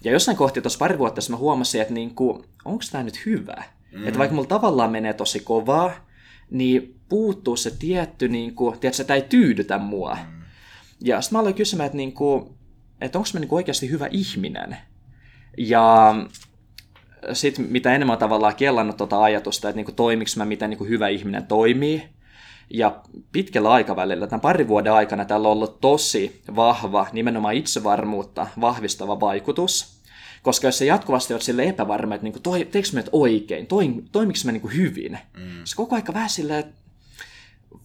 Ja 0.04 0.12
jossain 0.12 0.36
kohti 0.36 0.60
tuossa 0.60 0.78
pari 0.78 0.98
vuotta 0.98 1.20
mä 1.30 1.36
huomasin, 1.36 1.80
että 1.80 1.94
niin 1.94 2.14
kuin, 2.14 2.44
onko 2.64 2.84
tämä 2.92 3.04
nyt 3.04 3.26
hyvä? 3.26 3.62
Mm. 3.92 4.06
Että 4.06 4.18
vaikka 4.18 4.34
mulla 4.34 4.48
tavallaan 4.48 4.90
menee 4.90 5.12
tosi 5.12 5.40
kovaa, 5.40 6.09
niin 6.50 7.00
puuttuu 7.08 7.56
se 7.56 7.70
tietty, 7.78 8.28
niin 8.28 8.54
kuin, 8.54 8.78
tiedätkö, 8.78 9.04
tämä 9.04 9.14
ei 9.14 9.22
tyydytä 9.22 9.78
mua. 9.78 10.14
Mm. 10.14 10.40
Ja 11.04 11.20
sitten 11.20 11.36
mä 11.36 11.40
aloin 11.40 11.54
kysymään, 11.54 11.86
että, 11.86 11.96
niin 11.96 12.12
kuin, 12.12 12.54
että 13.00 13.18
onko 13.18 13.30
mä 13.34 13.40
niin 13.40 13.48
kuin 13.48 13.56
oikeasti 13.56 13.90
hyvä 13.90 14.08
ihminen. 14.10 14.76
Ja 15.58 16.14
sitten 17.32 17.66
mitä 17.70 17.94
enemmän 17.94 18.14
on 18.14 18.18
tavallaan 18.18 18.56
kellannut 18.56 18.96
tuota 18.96 19.22
ajatusta, 19.22 19.68
että 19.68 19.76
niin 19.76 19.84
kuin, 19.84 19.94
toimiks 19.94 20.36
mä, 20.36 20.44
miten 20.44 20.70
niin 20.70 20.88
hyvä 20.88 21.08
ihminen 21.08 21.46
toimii, 21.46 22.02
ja 22.70 23.00
pitkällä 23.32 23.70
aikavälillä, 23.70 24.26
tämän 24.26 24.40
parin 24.40 24.68
vuoden 24.68 24.92
aikana, 24.92 25.24
tällä 25.24 25.48
on 25.48 25.52
ollut 25.52 25.80
tosi 25.80 26.42
vahva, 26.56 27.06
nimenomaan 27.12 27.54
itsevarmuutta 27.54 28.46
vahvistava 28.60 29.20
vaikutus. 29.20 29.99
Koska 30.42 30.66
jos 30.66 30.78
sä 30.78 30.84
jatkuvasti 30.84 31.32
oot 31.32 31.42
sille 31.42 31.64
epävarma, 31.64 32.14
että 32.14 32.24
niinku, 32.24 32.40
toi, 32.40 32.64
teekö 32.64 32.88
mä 32.92 33.00
nyt 33.00 33.08
oikein, 33.12 33.66
toi, 33.66 33.94
toimiks 34.12 34.44
mä 34.44 34.52
niinku 34.52 34.68
hyvin, 34.68 35.18
mm. 35.36 35.64
se 35.64 35.76
koko 35.76 35.96
aika 35.96 36.14
vähän 36.14 36.30
silleen, 36.30 36.60
että 36.60 36.80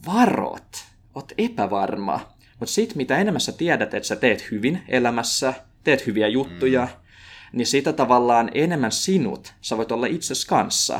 varot, 0.06 0.86
oot 1.16 1.32
epävarma. 1.38 2.36
Mutta 2.60 2.74
sit 2.74 2.96
mitä 2.96 3.18
enemmän 3.18 3.42
sä 3.42 3.52
tiedät, 3.52 3.94
että 3.94 4.08
sä 4.08 4.16
teet 4.16 4.52
hyvin 4.52 4.82
elämässä, 4.88 5.54
teet 5.84 6.08
hyviä 6.08 6.28
juttuja, 6.28 6.86
mm. 6.86 7.58
niin 7.58 7.68
sitä 7.68 7.94
tavallaan 7.94 8.52
enemmän 8.54 8.92
sinut 8.92 9.54
sä 9.62 9.78
voit 9.78 9.92
olla 9.92 10.06
itses 10.06 10.46
kanssa. 10.46 11.00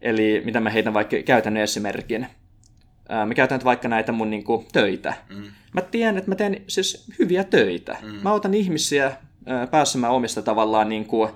Eli 0.00 0.42
mitä 0.44 0.60
mä 0.60 0.70
heitän 0.70 0.94
vaikka 0.94 1.16
käytännön 1.24 1.62
esimerkin. 1.62 2.26
Mä 3.26 3.34
käytän 3.34 3.60
vaikka 3.64 3.88
näitä 3.88 4.12
mun 4.12 4.30
niinku, 4.30 4.66
töitä. 4.72 5.14
Mm. 5.28 5.44
Mä 5.72 5.80
tiedän, 5.80 6.18
että 6.18 6.30
mä 6.30 6.34
teen 6.34 6.62
siis 6.66 7.06
hyviä 7.18 7.44
töitä. 7.44 7.96
Mm. 8.02 8.08
Mä 8.22 8.32
otan 8.32 8.54
ihmisiä 8.54 9.12
pääsemään 9.70 10.12
omista 10.12 10.42
tavallaan 10.42 10.88
niin 10.88 11.04
kuin, 11.04 11.30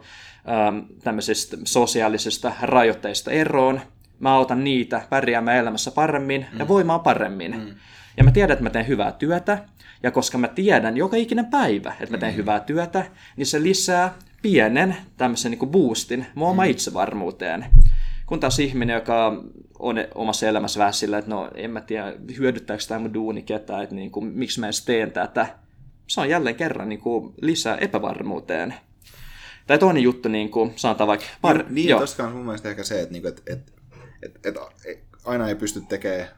tämmöisistä 1.03 1.57
sosiaalisista 1.65 2.53
rajoitteista 2.63 3.31
eroon. 3.31 3.81
Mä 4.19 4.35
autan 4.35 4.65
niitä 4.65 5.03
pärjäämään 5.11 5.57
elämässä 5.57 5.91
paremmin 5.91 6.47
mm. 6.53 6.59
ja 6.59 6.69
voimaan 6.69 7.01
paremmin. 7.01 7.57
Mm. 7.57 7.75
Ja 8.17 8.25
mä 8.25 8.31
tiedän, 8.31 8.53
että 8.53 8.63
mä 8.63 8.71
teen 8.71 8.89
hyvää 8.89 9.13
työtä, 9.13 9.59
ja 10.03 10.11
koska 10.11 10.39
mä 10.39 10.49
tiedän 10.49 10.97
joka 10.97 11.17
ikinen 11.17 11.47
päivä, 11.47 11.93
että 12.01 12.15
mä 12.15 12.19
teen 12.19 12.33
mm. 12.33 12.37
hyvää 12.37 12.61
työtä, 12.61 13.05
niin 13.37 13.47
se 13.47 13.63
lisää 13.63 14.15
pienen 14.43 14.97
tämmöisen 15.17 15.51
niin 15.51 15.71
boostin 15.71 16.27
mun 16.35 16.49
oma 16.49 16.65
mm. 16.65 16.71
itsevarmuuteen. 16.71 17.67
Kun 18.27 18.41
taas 18.41 18.59
ihminen, 18.59 18.95
joka 18.95 19.43
on 19.79 19.97
omassa 20.15 20.49
elämässä 20.49 20.79
vähän 20.79 20.93
sillä, 20.93 21.19
että 21.19 21.31
no 21.31 21.51
en 21.55 21.71
mä 21.71 21.81
tiedä, 21.81 22.13
hyödyttääkö 22.39 22.83
tämä 22.89 23.01
mun 23.01 23.15
duuni 23.15 23.43
ketään, 23.43 23.83
että 23.83 23.95
niin 23.95 24.11
kuin, 24.11 24.27
miksi 24.27 24.61
mä 24.61 24.67
edes 24.67 24.85
teen 24.85 25.11
tätä, 25.11 25.47
se 26.07 26.21
on 26.21 26.29
jälleen 26.29 26.57
kerran 26.57 26.89
niin 26.89 27.01
kuin, 27.01 27.35
lisää 27.41 27.77
epävarmuuteen. 27.77 28.75
Tai 29.67 29.79
toinen 29.79 30.03
juttu, 30.03 30.29
niin 30.29 30.51
kuin, 30.51 30.73
sanotaan 30.77 31.09
vaikka... 31.09 31.27
Par... 31.41 31.57
Niin, 31.57 31.75
niin 31.75 31.97
tuossa 31.97 32.25
on 32.25 32.33
mun 32.33 32.45
mielestä 32.45 32.71
ehkä 32.71 32.85
se, 32.85 33.01
että, 33.01 33.13
niin 33.13 33.23
kuin, 33.23 33.29
että, 33.29 33.53
että, 33.53 33.73
että, 34.23 34.61
että 34.85 35.17
aina 35.25 35.49
ei 35.49 35.55
pysty 35.55 35.81
tekemään 35.89 36.29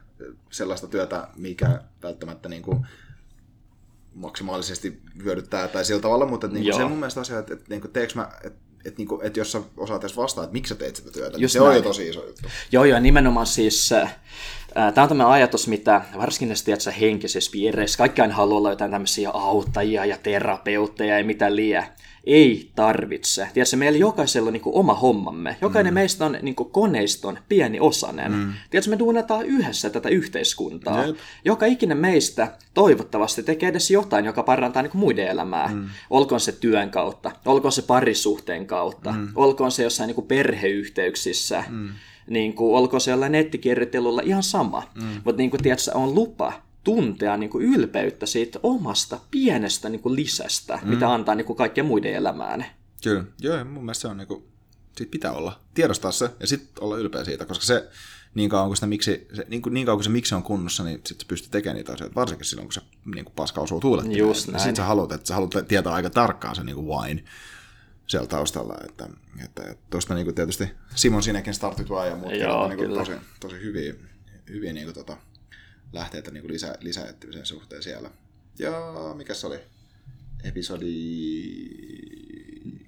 sellaista 0.51 0.87
työtä, 0.87 1.27
mikä 1.35 1.81
välttämättä 2.03 2.49
niin 2.49 2.61
kuin, 2.61 2.87
maksimaalisesti 4.13 5.01
hyödyttää 5.23 5.67
tai 5.67 5.85
sillä 5.85 6.01
tavalla, 6.01 6.25
mutta 6.25 6.47
niin 6.47 6.75
se 6.75 6.83
mun 6.85 6.97
mielestä 6.97 7.21
asia, 7.21 7.39
että, 7.39 7.53
että, 7.53 7.75
että, 7.75 8.01
että 8.03 8.15
mä, 8.15 8.29
että 8.43 8.67
että, 8.85 8.97
niinku, 8.97 9.19
että 9.23 9.39
jos 9.39 9.51
sä 9.51 9.61
osaat 9.77 10.03
edes 10.03 10.17
vastaa, 10.17 10.43
että 10.43 10.53
miksi 10.53 10.69
sä 10.69 10.75
teet 10.75 10.95
sitä 10.95 11.11
työtä, 11.11 11.37
niin 11.37 11.41
Just 11.41 11.55
niin 11.55 11.63
se 11.63 11.67
näin. 11.67 11.69
on 11.69 11.75
jo 11.75 11.81
tosi 11.81 12.09
iso 12.09 12.25
juttu. 12.25 12.47
Joo, 12.71 12.85
joo, 12.85 12.99
nimenomaan 12.99 13.47
siis 13.47 13.91
äh, 13.91 14.15
Tämä 14.73 15.03
on 15.03 15.07
tämmöinen 15.09 15.27
ajatus, 15.27 15.67
mitä 15.67 16.01
varsinkin 16.17 16.47
näissä 16.47 16.65
tiedätkö, 16.65 16.91
henkisessä 16.91 17.51
piireissä, 17.51 17.97
kaikki 17.97 18.21
aina 18.21 18.33
haluaa 18.33 18.57
olla 18.57 18.69
jotain 18.69 18.91
tämmöisiä 18.91 19.29
auttajia 19.29 20.05
ja 20.05 20.17
terapeutteja 20.23 21.17
ja 21.17 21.25
mitä 21.25 21.55
liian 21.55 21.83
ei 22.23 22.71
tarvitse. 22.75 23.47
Tiedätkö, 23.53 23.77
meillä 23.77 23.97
jokaisella 23.97 24.47
on 24.47 24.53
niin 24.53 24.61
oma 24.65 24.93
hommamme. 24.93 25.57
Jokainen 25.61 25.93
mm. 25.93 25.95
meistä 25.95 26.25
on 26.25 26.37
niin 26.41 26.55
koneiston 26.55 27.39
pieni 27.49 27.79
osanen. 27.79 28.31
Mm. 28.31 28.53
Tiedätkö, 28.69 28.89
me 28.89 28.99
duunataan 28.99 29.45
yhdessä 29.45 29.89
tätä 29.89 30.09
yhteiskuntaa. 30.09 31.05
Jep. 31.05 31.17
Joka 31.45 31.65
ikinen 31.65 31.97
meistä 31.97 32.57
toivottavasti 32.73 33.43
tekee 33.43 33.69
edes 33.69 33.91
jotain, 33.91 34.25
joka 34.25 34.43
parantaa 34.43 34.81
niin 34.81 34.91
muiden 34.93 35.27
elämää. 35.27 35.67
Mm. 35.73 35.89
Olkoon 36.09 36.41
se 36.41 36.51
työn 36.51 36.89
kautta, 36.89 37.31
olkoon 37.45 37.71
se 37.71 37.81
parisuhteen 37.81 38.67
kautta, 38.67 39.11
mm. 39.11 39.27
olkoon 39.35 39.71
se 39.71 39.83
jossain 39.83 40.07
niin 40.07 40.27
perheyhteyksissä. 40.27 41.63
Mm. 41.69 41.89
Niin 42.29 42.53
kuin, 42.53 42.75
olkoon 42.77 43.01
se 43.01 43.11
jollain 43.11 43.31
nettikirjoittelulla 43.31 44.21
ihan 44.21 44.43
sama. 44.43 44.83
Mm. 44.95 45.21
Mutta 45.25 45.37
niin 45.37 45.49
kuin, 45.49 45.63
tiedätkö, 45.63 45.91
on 45.93 46.15
lupa 46.15 46.53
tuntea 46.83 47.37
niin 47.37 47.49
kuin 47.49 47.65
ylpeyttä 47.65 48.25
siitä 48.25 48.59
omasta 48.63 49.19
pienestä 49.31 49.89
niin 49.89 50.01
kuin 50.01 50.15
lisästä, 50.15 50.79
mm. 50.83 50.89
mitä 50.89 51.13
antaa 51.13 51.35
niin 51.35 51.45
kuin 51.45 51.57
kaikkien 51.57 51.85
muiden 51.85 52.13
elämään. 52.13 52.65
Kyllä, 53.03 53.23
joo, 53.41 53.65
mun 53.65 53.85
mielestä 53.85 54.01
se 54.01 54.07
on 54.07 54.17
niin 54.17 54.27
kuin, 54.27 54.43
siitä 54.97 55.11
pitää 55.11 55.31
olla, 55.31 55.59
tiedostaa 55.73 56.11
se 56.11 56.29
ja 56.39 56.47
sitten 56.47 56.83
olla 56.83 56.97
ylpeä 56.97 57.23
siitä, 57.23 57.45
koska 57.45 57.65
se 57.65 57.89
niin 58.35 58.49
kauan 58.49 58.67
kuin, 58.67 58.77
sitä 58.77 58.87
miksi, 58.87 59.27
se, 59.33 59.45
niin, 59.49 59.61
kuin, 59.61 59.73
niin 59.73 59.85
kauan 59.85 59.97
kuin 59.97 60.03
se 60.03 60.09
miksi 60.09 60.35
on 60.35 60.43
kunnossa, 60.43 60.83
niin 60.83 60.95
sitten 60.95 61.19
se 61.19 61.27
pystyy 61.27 61.49
tekemään 61.51 61.75
niitä 61.75 61.93
asioita, 61.93 62.15
varsinkin 62.15 62.45
silloin, 62.45 62.67
kun 62.67 62.73
se 62.73 62.81
niin 63.15 63.25
kuin 63.25 63.35
paska 63.35 63.61
osuu 63.61 63.79
tuulettimeen. 63.79 64.19
Just 64.19 64.47
näin. 64.47 64.59
Sitten 64.59 64.75
sä 64.75 64.83
haluat, 64.83 65.11
että 65.11 65.27
sä 65.27 65.33
haluat 65.33 65.67
tietää 65.67 65.93
aika 65.93 66.09
tarkkaan 66.09 66.55
se 66.55 66.63
niin 66.63 66.75
kuin 66.75 66.87
wine 66.87 67.23
siellä 68.07 68.27
taustalla, 68.27 68.77
että, 68.85 69.09
että, 69.43 69.63
että 69.63 69.85
tuosta 69.89 70.15
niin 70.15 70.35
tietysti 70.35 70.69
Simon 70.95 71.23
sinäkin 71.23 71.53
startit 71.53 71.87
ja 72.09 72.15
muut 72.15 72.35
Joo, 72.35 72.67
niin 72.67 72.77
kuin 72.77 72.93
tosi, 72.93 73.11
tosi 73.39 73.55
hyviä, 73.55 73.93
hyviä 74.49 74.73
niin 74.73 74.85
kuin, 74.85 74.95
tota, 74.95 75.17
lähteitä 75.93 76.31
niin 76.31 76.41
kuin 76.41 76.53
lisä, 76.53 76.75
lisäettimisen 76.79 77.45
suhteen 77.45 77.83
siellä. 77.83 78.09
Ja 78.59 78.71
mikä 79.17 79.33
se 79.33 79.47
oli? 79.47 79.59
Episodi 80.43 80.93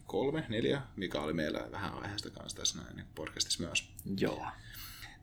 kolme, 0.05 0.45
neljä, 0.49 0.81
mikä 0.95 1.21
oli 1.21 1.33
meillä 1.33 1.67
vähän 1.71 1.93
aiheesta 1.93 2.29
kanssa 2.29 2.57
tässä 2.57 2.81
näin 2.81 3.05
podcastissa 3.15 3.63
myös. 3.63 3.89
Joo. 4.19 4.45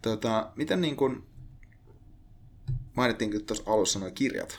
Tota, 0.03 0.51
miten 0.57 0.80
niin 0.80 0.97
kuin, 0.97 1.24
mainittiin 2.94 3.47
tuossa 3.47 3.72
alussa 3.72 3.99
nuo 3.99 4.11
kirjat, 4.11 4.59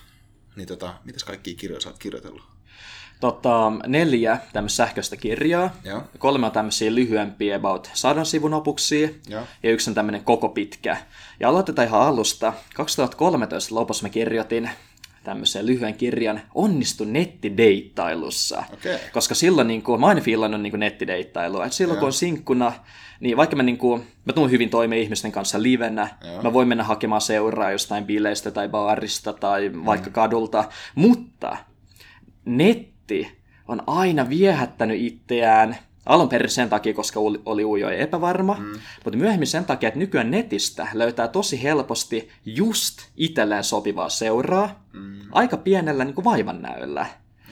niin 0.55 0.67
tota, 0.67 0.99
mitäs 1.03 1.23
kaikkia 1.23 1.55
kirjoja 1.55 1.81
sä 1.81 1.89
oot 1.89 1.99
kirjoitellut? 1.99 2.56
Tota, 3.19 3.71
neljä 3.87 4.37
tämmöistä 4.53 4.75
sähköistä 4.77 5.17
kirjaa. 5.17 5.73
Ja. 5.83 6.01
Kolme 6.17 6.45
on 6.45 6.51
tämmöisiä 6.51 6.95
lyhyempiä, 6.95 7.55
about 7.55 7.89
sadan 7.93 8.25
sivun 8.25 8.53
opuksia. 8.53 9.09
Ja, 9.29 9.43
ja 9.63 9.71
yksi 9.71 9.89
on 9.89 9.93
tämmöinen 9.93 10.23
koko 10.23 10.49
pitkä. 10.49 10.97
Ja 11.39 11.49
aloitetaan 11.49 11.87
ihan 11.87 12.01
alusta. 12.01 12.53
2013 12.75 13.75
lopussa 13.75 14.03
mä 14.03 14.09
kirjoitin 14.09 14.69
tämmöisen 15.23 15.65
lyhyen 15.65 15.93
kirjan 15.93 16.41
Onnistu 16.55 17.03
nettideittailussa. 17.03 18.63
Okay. 18.73 18.97
Koska 19.13 19.35
silloin 19.35 19.67
niin 19.67 19.81
kuin, 19.81 19.99
mä 19.99 20.07
aina 20.07 20.21
fiilannut 20.21 20.61
niin 20.61 20.79
nettideittailua. 20.79 21.65
Et 21.65 21.73
silloin 21.73 21.97
ja. 21.97 21.99
kun 21.99 22.07
on 22.07 22.13
sinkkuna, 22.13 22.73
niin 23.19 23.37
vaikka 23.37 23.55
mä, 23.55 23.63
niin 23.63 23.77
kuin, 23.77 24.07
mä 24.25 24.33
tuun 24.33 24.51
hyvin 24.51 24.69
toimeen 24.69 25.01
ihmisten 25.01 25.31
kanssa 25.31 25.61
livenä, 25.61 26.09
ja. 26.23 26.41
mä 26.41 26.53
voin 26.53 26.67
mennä 26.67 26.83
hakemaan 26.83 27.21
seuraa 27.21 27.71
jostain 27.71 28.05
bileistä 28.05 28.51
tai 28.51 28.69
baarista 28.69 29.33
tai 29.33 29.69
mm. 29.69 29.85
vaikka 29.85 30.09
kadulta, 30.09 30.63
mutta 30.95 31.57
netti 33.07 33.37
on 33.67 33.83
aina 33.87 34.29
viehättänyt 34.29 35.01
itseään 35.01 35.77
Alun 36.05 36.29
perin 36.29 36.49
sen 36.49 36.69
takia, 36.69 36.93
koska 36.93 37.19
oli 37.45 37.65
ujo 37.65 37.89
ja 37.89 37.97
epävarma, 37.97 38.53
mm. 38.59 38.79
mutta 39.03 39.17
myöhemmin 39.17 39.47
sen 39.47 39.65
takia, 39.65 39.87
että 39.87 39.99
nykyään 39.99 40.31
netistä 40.31 40.87
löytää 40.93 41.27
tosi 41.27 41.63
helposti 41.63 42.29
just 42.45 42.99
itselleen 43.17 43.63
sopivaa 43.63 44.09
seuraa 44.09 44.85
mm. 44.93 45.19
aika 45.31 45.57
pienellä 45.57 46.05
niin 46.05 46.23
vaivannäöllä. 46.23 47.05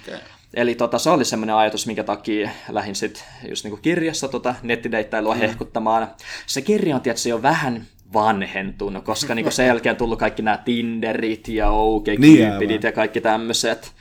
Okay. 0.04 0.20
Eli 0.54 0.76
tota, 0.76 1.00
se 1.00 1.10
oli 1.10 1.26
semmoinen 1.26 1.56
ajatus, 1.56 1.88
minkä 1.88 2.04
takia 2.04 2.50
lähdin 2.70 2.96
sitten 2.96 3.24
just 3.50 3.66
niin 3.66 3.82
kirjassa 3.82 4.28
tota, 4.28 4.56
nettideittailua 4.64 5.34
mm. 5.34 5.40
hehkuttamaan. 5.40 6.08
Se 6.46 6.62
kirja 6.62 6.96
on 6.96 7.02
tietysti 7.02 7.30
jo 7.30 7.42
vähän 7.42 7.86
vanhentunut, 8.14 9.04
koska 9.04 9.36
niin 9.36 9.52
sen 9.52 9.68
jälkeen 9.68 9.94
on 9.94 9.98
tullut 9.98 10.20
kaikki 10.20 10.42
nämä 10.42 10.58
Tinderit 10.58 11.48
ja 11.48 11.70
OkCupidit 11.70 12.20
niin, 12.20 12.80
ja 12.84 12.92
kaikki 12.92 13.22
tämmöiset. 13.22 13.94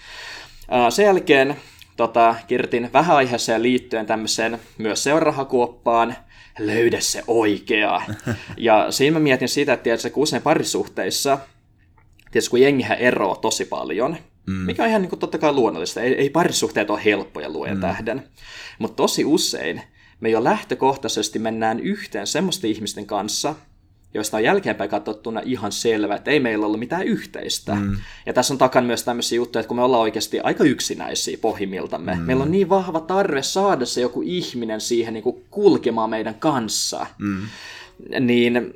Sen 0.91 1.05
jälkeen 1.05 1.57
tota, 1.97 2.35
kirjoitin 2.47 2.91
vähän 2.93 3.17
aiheeseen 3.17 3.63
liittyen 3.63 4.07
tämmöiseen 4.07 4.59
myös 4.79 5.03
seurahakuoppaan, 5.03 6.17
löydä 6.59 7.01
se 7.01 7.23
oikea. 7.27 8.03
Ja 8.57 8.91
siinä 8.91 9.15
mä 9.15 9.21
mietin 9.21 9.49
sitä, 9.49 9.73
että 9.73 9.85
tiedätkö, 9.85 10.11
kun 10.11 10.23
usein 10.23 10.43
parisuhteissa, 10.43 11.39
tiedätkö, 12.31 12.51
kun 12.51 12.61
jengihän 12.61 12.99
eroaa 12.99 13.37
tosi 13.37 13.65
paljon, 13.65 14.17
mm. 14.47 14.55
mikä 14.55 14.83
on 14.83 14.89
ihan 14.89 15.03
niin 15.03 15.11
kuin, 15.11 15.21
totta 15.21 15.39
kai 15.39 15.53
luonnollista, 15.53 16.01
ei, 16.01 16.15
ei 16.15 16.31
parisuhteet 16.31 16.91
ole 16.91 17.05
helppoja 17.05 17.51
luen 17.51 17.75
mm. 17.75 17.81
tähden, 17.81 18.29
mutta 18.79 18.97
tosi 18.97 19.25
usein 19.25 19.83
me 20.21 20.29
jo 20.29 20.45
lähtökohtaisesti 20.45 21.39
mennään 21.39 21.81
yhteen 21.81 22.27
semmoisten 22.27 22.71
ihmisten 22.71 23.07
kanssa, 23.07 23.55
joista 24.15 24.37
on 24.37 24.43
jälkeenpäin 24.43 24.91
katsottuna 24.91 25.41
ihan 25.45 25.73
selvä, 25.73 26.15
että 26.15 26.31
ei 26.31 26.41
meillä 26.41 26.67
ollut 26.67 26.79
mitään 26.81 27.03
yhteistä. 27.03 27.75
Mm. 27.75 27.97
Ja 28.27 28.33
tässä 28.33 28.55
on 28.55 28.59
takan 28.59 28.85
myös 28.85 29.03
tämmöisiä 29.03 29.37
juttuja, 29.37 29.61
että 29.61 29.69
kun 29.69 29.77
me 29.77 29.83
ollaan 29.83 30.03
oikeasti 30.03 30.41
aika 30.41 30.65
yksinäisiä 30.65 31.39
pohjimmiltamme, 31.41 32.15
mm. 32.15 32.21
meillä 32.21 32.43
on 32.43 32.51
niin 32.51 32.69
vahva 32.69 33.01
tarve 33.01 33.43
saada 33.43 33.87
se 33.87 34.01
joku 34.01 34.23
ihminen 34.23 34.81
siihen 34.81 35.15
niin 35.15 35.25
kuin 35.25 35.45
kulkemaan 35.51 36.11
meidän 36.11 36.35
kanssa, 36.35 37.07
mm. 37.19 37.41
niin 38.21 38.75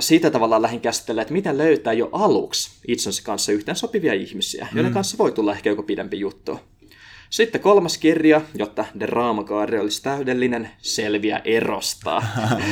siitä 0.00 0.30
tavallaan 0.30 0.62
lähdin 0.62 0.80
käsittelemään, 0.80 1.22
että 1.22 1.34
miten 1.34 1.58
löytää 1.58 1.92
jo 1.92 2.08
aluksi 2.12 2.70
itsensä 2.88 3.22
kanssa 3.22 3.52
yhteen 3.52 3.76
sopivia 3.76 4.14
ihmisiä, 4.14 4.68
joiden 4.74 4.92
mm. 4.92 4.94
kanssa 4.94 5.18
voi 5.18 5.32
tulla 5.32 5.52
ehkä 5.52 5.70
joku 5.70 5.82
pidempi 5.82 6.20
juttu. 6.20 6.60
Sitten 7.30 7.60
kolmas 7.60 7.98
kirja, 7.98 8.40
jotta 8.54 8.84
draamakaari 9.00 9.78
olisi 9.78 10.02
täydellinen, 10.02 10.70
selviä 10.78 11.40
erosta. 11.44 12.16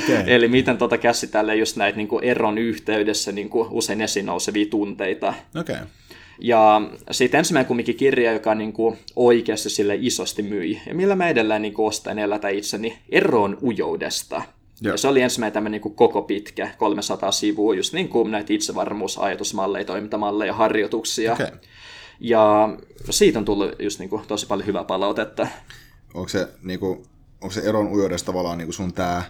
okay. 0.04 0.24
Eli 0.26 0.48
miten 0.48 0.78
tota 0.78 0.98
käsitellään 0.98 1.59
just 1.59 1.76
näitä 1.76 1.96
niin 1.96 2.09
kuin 2.09 2.24
eron 2.24 2.59
yhteydessä 2.59 3.32
niin 3.32 3.48
kuin 3.48 3.68
usein 3.70 4.00
esiin 4.00 4.26
nousevia 4.26 4.66
tunteita. 4.66 5.34
Okay. 5.61 5.76
Ja 6.38 6.80
sitten 7.11 7.38
ensimmäinen 7.38 7.66
kumminkin 7.66 7.96
kirja, 7.96 8.32
joka 8.32 8.54
niin 8.54 8.72
kuin 8.72 8.98
oikeasti 9.16 9.70
sille 9.70 9.98
isosti 10.00 10.42
myi, 10.42 10.80
ja 10.86 10.94
millä 10.94 11.16
mä 11.16 11.28
edelleen 11.28 11.62
niin 11.62 11.74
kuin 11.74 11.86
ostan 11.86 12.18
elätä 12.18 12.48
itseni 12.48 12.98
eroon 13.09 13.59
ujoudesta. 13.62 14.42
Joo. 14.80 14.94
Ja 14.94 14.98
se 14.98 15.09
oli 15.09 15.20
ensimmäinen 15.20 15.52
tämmöinen 15.52 15.80
niin 15.84 15.94
koko 15.94 16.22
pitkä, 16.22 16.70
300 16.78 17.32
sivua, 17.32 17.74
just 17.74 17.92
niin 17.92 18.09
kuin 18.09 18.30
näitä 18.30 18.52
itsevarmuusajatusmalleja, 18.52 19.84
toimintamalleja, 19.84 20.52
harjoituksia. 20.52 21.32
Okay. 21.32 21.46
Ja 22.20 22.68
siitä 23.10 23.38
on 23.38 23.44
tullut 23.44 23.72
just 23.78 23.98
niin 23.98 24.08
kuin, 24.10 24.22
tosi 24.28 24.46
paljon 24.46 24.66
hyvää 24.66 24.84
palautetta. 24.84 25.46
Onko 26.14 26.28
se, 26.28 26.48
niin 26.62 26.80
kuin, 26.80 27.06
onko 27.40 27.52
se 27.52 27.60
eron 27.60 27.86
ujoudessa 27.86 28.26
tavallaan 28.26 28.58
niin 28.58 28.66
kuin 28.66 28.74
sun 28.74 28.92
tämä 28.92 29.22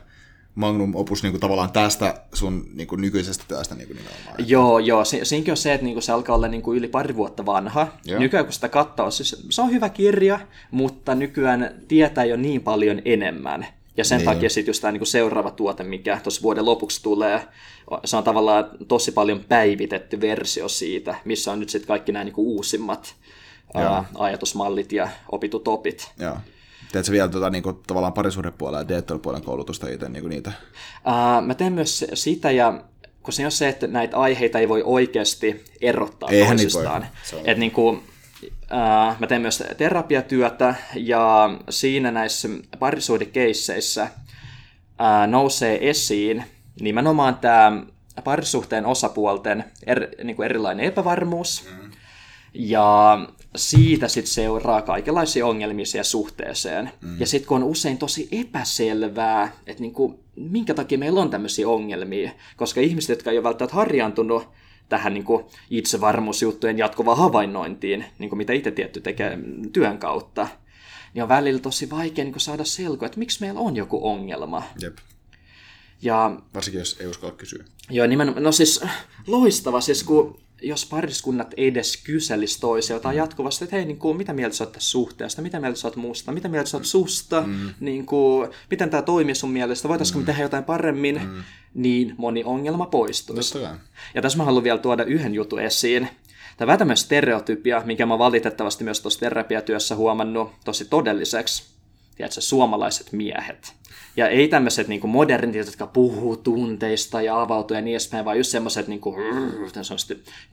magnum 0.55 0.95
opus 0.95 1.23
niin 1.23 1.33
kuin 1.33 1.41
tavallaan 1.41 1.73
tästä 1.73 2.23
sun 2.35 2.67
niin 2.75 2.89
kuin 2.89 3.01
nykyisestä 3.01 3.45
työstä 3.49 3.75
niin 3.75 3.87
kuin 3.87 3.97
nimenomaan? 3.97 4.49
Joo, 4.49 4.79
joo. 4.79 5.05
Si- 5.05 5.25
siinäkin 5.25 5.53
on 5.53 5.57
se, 5.57 5.75
että 5.75 5.85
niin 5.85 5.95
kuin 5.95 6.03
se 6.03 6.13
alkaa 6.13 6.37
olla 6.37 6.49
niin 6.49 6.63
kuin 6.63 6.79
yli 6.79 6.89
pari 6.89 7.17
vuotta 7.17 7.47
vanha. 7.47 7.89
Joo. 8.05 8.21
Nykyään 8.21 8.47
kun 8.47 8.53
sitä 8.53 8.69
katsoo, 8.69 9.11
siis 9.11 9.47
se 9.51 9.63
on 9.63 9.71
hyvä 9.71 9.89
kirja, 9.89 10.41
mutta 10.71 11.15
nykyään 11.15 11.75
tietää 11.89 12.25
jo 12.25 12.37
niin 12.37 12.61
paljon 12.61 13.03
enemmän. 13.05 13.67
Ja 13.97 14.05
sen 14.05 14.19
niin. 14.19 14.25
takia 14.25 14.51
sitten 14.51 14.71
just 14.71 14.81
tämä 14.81 14.93
niin 14.93 15.07
seuraava 15.07 15.51
tuote, 15.51 15.83
mikä 15.83 16.21
tuossa 16.23 16.43
vuoden 16.43 16.65
lopuksi 16.65 17.03
tulee, 17.03 17.41
se 18.05 18.17
on 18.17 18.25
tavallaan 18.25 18.71
tosi 18.89 19.13
paljon 19.13 19.45
päivitetty 19.49 20.21
versio 20.21 20.69
siitä, 20.69 21.15
missä 21.25 21.53
on 21.53 21.61
nyt 21.61 21.69
sitten 21.69 21.89
kaikki 21.89 22.13
nämä 22.13 22.25
niin 22.25 22.35
uusimmat 22.37 23.15
ää, 23.75 24.05
ajatusmallit 24.15 24.93
ja 24.93 25.09
opitut 25.33 25.69
opit. 25.69 26.11
Joo. 26.19 26.37
Teetkö 26.93 27.13
vielä 27.13 27.29
tuota, 27.29 27.51
niin 27.51 27.63
kuin, 27.63 27.77
tavallaan 27.87 28.13
parisuhdepuolella 28.13 28.95
ja 28.95 29.19
puolen 29.19 29.43
koulutusta 29.43 29.89
itse 29.89 30.09
niin 30.09 30.29
niitä? 30.29 30.53
Ää, 31.05 31.41
mä 31.41 31.55
teen 31.55 31.73
myös 31.73 32.05
sitä 32.15 32.51
ja 32.51 32.81
kun 33.23 33.33
se 33.33 33.45
on 33.45 33.53
se, 33.53 33.69
että 33.69 33.87
näitä 33.87 34.17
aiheita 34.17 34.59
ei 34.59 34.69
voi 34.69 34.83
oikeasti 34.83 35.65
erottaa 35.81 36.29
Eihän 36.29 36.57
toisistaan. 36.57 37.07
Että 37.45 37.55
niin 37.55 37.71
kuin, 37.71 38.03
mä 39.21 39.27
teen 39.27 39.43
myös 39.43 39.63
terapiatyötä 39.77 40.75
ja 40.95 41.51
siinä 41.71 42.11
näissä 42.11 42.49
parisuhdekeisseissä 42.79 44.03
äh, 44.03 45.29
nousee 45.29 45.91
esiin 45.91 46.45
nimenomaan 46.81 47.35
tämä 47.35 47.83
parisuhteen 48.25 48.87
osapuolten 48.87 49.65
er, 49.87 50.09
niin 50.25 50.37
kuin 50.37 50.47
erilainen 50.47 50.87
epävarmuus. 50.87 51.69
Mm. 51.71 51.91
Ja 52.55 53.19
siitä 53.57 54.09
sitten 54.09 54.33
seuraa 54.33 54.83
kaikenlaisia 54.83 55.47
ongelmia 55.47 55.87
siihen 55.87 56.05
suhteeseen. 56.05 56.91
Mm. 57.01 57.21
Ja 57.21 57.27
sitten 57.27 57.49
kun 57.49 57.57
on 57.57 57.69
usein 57.69 57.99
tosi 57.99 58.29
epäselvää, 58.33 59.53
että 59.67 59.83
niinku, 59.83 60.21
minkä 60.37 60.75
takia 60.75 60.99
meillä 60.99 61.21
on 61.21 61.31
tämmöisiä 61.31 61.69
ongelmia, 61.69 62.31
koska 62.57 62.81
ihmiset, 62.81 63.09
jotka 63.09 63.31
ei 63.31 63.39
ole 63.39 63.45
välttämättä 63.45 63.77
harjaantunut 63.77 64.49
tähän 64.89 65.15
niin 65.15 65.25
kuin 65.25 65.45
itsevarmuusjuttujen 65.71 66.79
jatkuvaan 66.79 67.19
havainnointiin, 67.19 68.05
niin 68.19 68.29
kuin 68.29 68.37
mitä 68.37 68.53
itse 68.53 68.71
tietty 68.71 69.01
tekee 69.01 69.39
työn 69.73 69.99
kautta, 69.99 70.49
niin 71.15 71.23
on 71.23 71.29
välillä 71.29 71.61
tosi 71.61 71.91
vaikea 71.91 72.25
niin 72.25 72.33
kuin 72.33 72.41
saada 72.41 72.65
selkoa, 72.65 73.07
että 73.07 73.19
miksi 73.19 73.41
meillä 73.41 73.61
on 73.61 73.77
joku 73.77 74.09
ongelma. 74.09 74.63
Jep. 74.83 74.97
Ja, 76.03 76.41
Varsinkin 76.55 76.79
jos 76.79 76.97
ei 77.01 77.07
uskalla 77.07 77.35
kysyä. 77.35 77.65
Joo, 77.91 78.07
nimenomaan. 78.07 78.43
No 78.43 78.53
siis 78.53 78.81
loistava, 79.27 79.81
siis 79.81 80.05
kun 80.05 80.41
jos 80.63 80.87
pariskunnat 80.87 81.55
edes 81.57 81.97
kyselisi 81.97 82.61
toisilta 82.61 83.09
mm. 83.09 83.17
jatkuvasti, 83.17 83.65
että 83.65 83.77
hei, 83.77 83.85
niin 83.85 83.99
kuin, 83.99 84.17
mitä 84.17 84.33
mieltä 84.33 84.57
sä 84.57 84.65
oot 84.65 84.73
tästä 84.73 84.91
suhteesta, 84.91 85.43
mitä 85.43 85.61
mieltä 85.61 85.79
sä 85.79 85.89
oot 85.89 85.97
musta, 85.97 86.33
mitä 86.33 86.49
mieltä 86.49 86.71
sä 86.71 86.77
oot 86.77 86.87
susta, 86.87 87.43
mm. 87.47 87.75
niin 87.81 88.07
kuin, 88.07 88.49
miten 88.71 88.91
tämä 88.91 89.03
toimii 89.03 89.35
sun 89.35 89.51
mielestä, 89.51 89.89
voitaisiinko 89.89 90.19
mm. 90.19 90.23
me 90.23 90.27
tehdä 90.27 90.43
jotain 90.43 90.65
paremmin, 90.65 91.21
mm. 91.25 91.43
niin 91.75 92.15
moni 92.19 92.45
ongelma 92.45 92.87
poistuisi. 92.87 93.59
Ja 94.15 94.23
tässä 94.23 94.39
mä 94.39 94.45
haluan 94.45 94.65
vielä 94.65 94.79
tuoda 94.79 95.05
yhden 95.05 95.35
jutun 95.35 95.61
esiin. 95.61 96.09
Tämä 96.57 96.67
vähän 96.67 96.79
tämmöinen 96.79 96.97
stereotypia, 96.97 97.83
minkä 97.85 98.07
mä 98.07 98.19
valitettavasti 98.19 98.85
myös 98.85 99.01
tuossa 99.01 99.21
terapiatyössä 99.21 99.97
huomannut 99.97 100.53
tosi 100.65 100.85
todelliseksi. 100.85 101.76
Tiedätkö, 102.17 102.41
suomalaiset 102.41 103.13
miehet. 103.13 103.75
Ja 104.17 104.29
ei 104.29 104.49
tämmöiset 104.49 104.89
niin 104.89 105.09
modernit, 105.09 105.57
jotka 105.57 105.87
puhuu 105.87 106.37
tunteista 106.37 107.23
ja 107.23 107.41
avautuu 107.41 107.75
ja 107.75 107.81
niin 107.81 107.93
edespäin, 107.93 108.25
vaan 108.25 108.37
just 108.37 108.51
semmoiset 108.51 108.89
niin 108.89 109.01
kuin, 109.01 109.17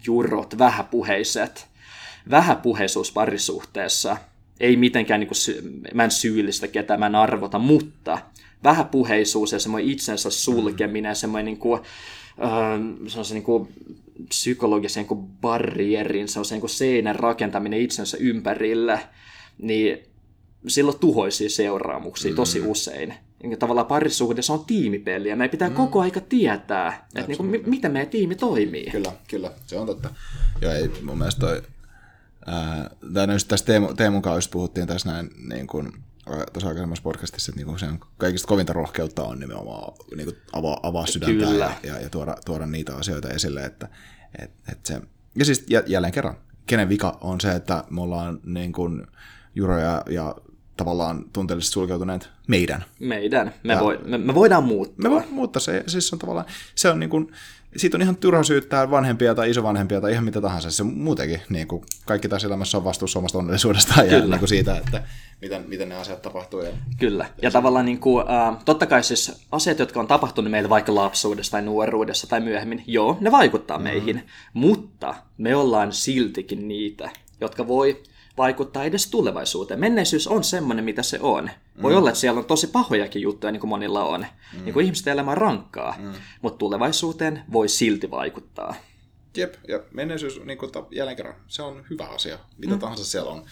jurot, 0.05 0.57
vähäpuheiset. 0.57 1.67
Vähäpuheisuus 2.29 3.11
parisuhteessa 3.11 4.17
ei 4.59 4.75
mitenkään, 4.75 5.19
niin 5.19 5.27
kuin, 5.27 5.83
mä 5.93 6.03
en 6.03 6.11
syyllistä 6.11 6.67
ketään, 6.67 6.99
mä 6.99 7.05
en 7.05 7.15
arvota, 7.15 7.59
mutta 7.59 8.17
vähäpuheisuus 8.63 9.51
ja 9.51 9.59
semmoinen 9.59 9.91
itsensä 9.91 10.29
sulkeminen 10.29 11.09
ja 11.09 11.15
semmoinen 11.15 11.45
niin 11.45 11.57
kuin, 11.57 11.81
öö, 12.39 12.77
niin 13.33 13.43
kuin 13.43 13.67
psykologisen 14.27 15.01
niin 15.01 15.07
kuin 15.07 15.27
barrierin, 15.41 16.27
se 16.27 16.39
niin 16.51 16.59
kuin 16.59 16.69
seinän 16.69 17.15
rakentaminen 17.15 17.81
itsensä 17.81 18.17
ympärille, 18.19 18.99
niin 19.57 20.12
silloin 20.67 20.99
tuhoisia 20.99 21.49
seuraamuksia 21.49 22.31
mm. 22.31 22.35
tosi 22.35 22.61
usein 22.61 23.13
niin 23.43 23.59
tavallaan 23.59 23.87
parisuhde, 23.87 24.41
se 24.41 24.53
on 24.53 24.65
tiimipeli 24.65 25.29
ja 25.29 25.35
meidän 25.35 25.51
pitää 25.51 25.69
mm. 25.69 25.75
koko 25.75 26.01
aika 26.01 26.19
tietää, 26.19 27.07
että 27.15 27.27
niin 27.27 27.37
kuin, 27.37 27.49
m- 27.49 27.69
miten 27.69 27.91
meidän 27.91 28.09
tiimi 28.09 28.35
toimii. 28.35 28.91
Kyllä, 28.91 29.11
kyllä, 29.27 29.51
se 29.65 29.79
on 29.79 29.87
totta. 29.87 30.09
Ja 30.61 30.75
ei 30.75 30.91
mun 31.03 31.17
mielestä 31.17 31.39
toi, 31.39 31.61
ää, 32.45 32.89
tai 33.13 33.27
no 33.27 33.33
tässä 33.47 33.65
Teemu, 33.65 33.93
Teemun 33.93 34.21
kanssa 34.21 34.49
puhuttiin 34.53 34.87
tässä 34.87 35.11
näin 35.11 35.29
niin 35.49 35.67
kuin, 35.67 35.91
tuossa 36.25 36.67
aikaisemmassa 36.67 37.03
podcastissa, 37.03 37.49
että 37.51 37.59
niinku 37.59 37.77
sen 37.77 37.99
kaikista 38.17 38.47
kovinta 38.47 38.73
rohkeutta 38.73 39.23
on 39.23 39.39
nimenomaan 39.39 39.93
niinku 40.15 40.33
avaa, 40.53 40.79
avaa 40.83 41.05
sydäntä 41.05 41.45
Kyllä. 41.45 41.65
ja, 41.83 41.93
ja, 41.93 42.01
ja 42.01 42.09
tuoda, 42.09 42.35
tuoda 42.45 42.65
niitä 42.65 42.95
asioita 42.95 43.29
esille. 43.29 43.65
Että, 43.65 43.89
et, 44.39 44.51
et 44.71 44.85
se, 44.85 45.01
ja 45.35 45.45
siis 45.45 45.65
jälleen 45.87 46.13
kerran, 46.13 46.37
kenen 46.65 46.89
vika 46.89 47.17
on 47.21 47.41
se, 47.41 47.51
että 47.51 47.83
me 47.89 48.01
ollaan 48.01 48.39
niin 48.45 48.71
kuin, 48.73 49.07
Juro 49.55 49.79
ja, 49.79 50.03
ja 50.09 50.35
tavallaan 50.77 51.25
tunteellisesti 51.33 51.73
sulkeutuneet 51.73 52.29
meidän. 52.47 52.85
Meidän. 52.99 53.53
Me, 53.63 53.79
voi, 53.79 53.99
me, 54.05 54.17
me 54.17 54.35
voidaan 54.35 54.63
muuttaa. 54.63 55.03
Me 55.03 55.09
voidaan 55.09 55.33
muuttaa 55.33 55.59
se. 55.59 55.83
Siis 55.87 56.13
on 56.13 56.19
tavallaan, 56.19 56.45
se 56.75 56.89
on 56.89 56.99
niin 56.99 57.09
kuin, 57.09 57.31
siitä 57.77 57.97
on 57.97 58.01
ihan 58.01 58.15
turha 58.15 58.43
syyttää 58.43 58.91
vanhempia 58.91 59.35
tai 59.35 59.49
isovanhempia 59.49 60.01
tai 60.01 60.11
ihan 60.11 60.23
mitä 60.23 60.41
tahansa. 60.41 60.71
Se 60.71 60.83
muutenkin, 60.83 61.41
niin 61.49 61.67
kuin 61.67 61.83
kaikki 62.05 62.29
tässä 62.29 62.47
elämässä 62.47 62.77
on 62.77 62.83
vastuussa 62.83 63.19
omasta 63.19 63.37
onnellisuudestaan 63.37 64.11
ja 64.11 64.19
niin 64.19 64.39
kuin 64.39 64.49
siitä, 64.49 64.77
että 64.77 65.03
miten, 65.41 65.65
miten 65.67 65.89
ne 65.89 65.95
asiat 65.95 66.21
tapahtuu. 66.21 66.61
Ja... 66.61 66.71
Kyllä. 66.99 67.23
Ja, 67.23 67.31
ja 67.41 67.51
tavallaan 67.51 67.85
niin 67.85 67.99
kuin, 67.99 68.25
äh, 68.29 68.57
totta 68.65 68.85
kai 68.85 69.03
siis 69.03 69.45
asiat, 69.51 69.79
jotka 69.79 69.99
on 69.99 70.07
tapahtunut 70.07 70.51
meille 70.51 70.69
vaikka 70.69 70.95
lapsuudessa 70.95 71.51
tai 71.51 71.61
nuoruudessa 71.61 72.27
tai 72.27 72.41
myöhemmin, 72.41 72.83
joo, 72.87 73.17
ne 73.21 73.31
vaikuttaa 73.31 73.77
mm-hmm. 73.77 73.93
meihin. 73.93 74.27
Mutta 74.53 75.15
me 75.37 75.55
ollaan 75.55 75.93
siltikin 75.93 76.67
niitä, 76.67 77.09
jotka 77.41 77.67
voi 77.67 78.03
vaikuttaa 78.37 78.83
edes 78.83 79.07
tulevaisuuteen. 79.07 79.79
Menneisyys 79.79 80.27
on 80.27 80.43
semmoinen, 80.43 80.85
mitä 80.85 81.03
se 81.03 81.19
on. 81.21 81.49
Voi 81.81 81.91
mm. 81.91 81.97
olla, 81.97 82.09
että 82.09 82.19
siellä 82.19 82.39
on 82.39 82.45
tosi 82.45 82.67
pahojakin 82.67 83.21
juttuja, 83.21 83.51
niin 83.51 83.59
kuin 83.59 83.69
monilla 83.69 84.03
on. 84.03 84.25
Mm. 84.53 84.63
Niin 84.63 84.73
kuin 84.73 84.85
ihmisten 84.85 85.13
elämä 85.13 85.31
on 85.31 85.37
rankkaa, 85.37 85.95
mm. 85.99 86.13
mutta 86.41 86.57
tulevaisuuteen 86.57 87.43
voi 87.51 87.69
silti 87.69 88.11
vaikuttaa. 88.11 88.75
Jep, 89.37 89.53
ja 89.67 89.79
menneisyys, 89.91 90.39
niin 90.45 90.57
kuin, 90.57 90.71
jälleen 90.91 91.17
kerran, 91.17 91.35
se 91.47 91.61
on 91.61 91.85
hyvä 91.89 92.05
asia, 92.05 92.39
mitä 92.57 92.73
mm. 92.73 92.79
tahansa 92.79 93.05
siellä 93.05 93.31
on, 93.31 93.45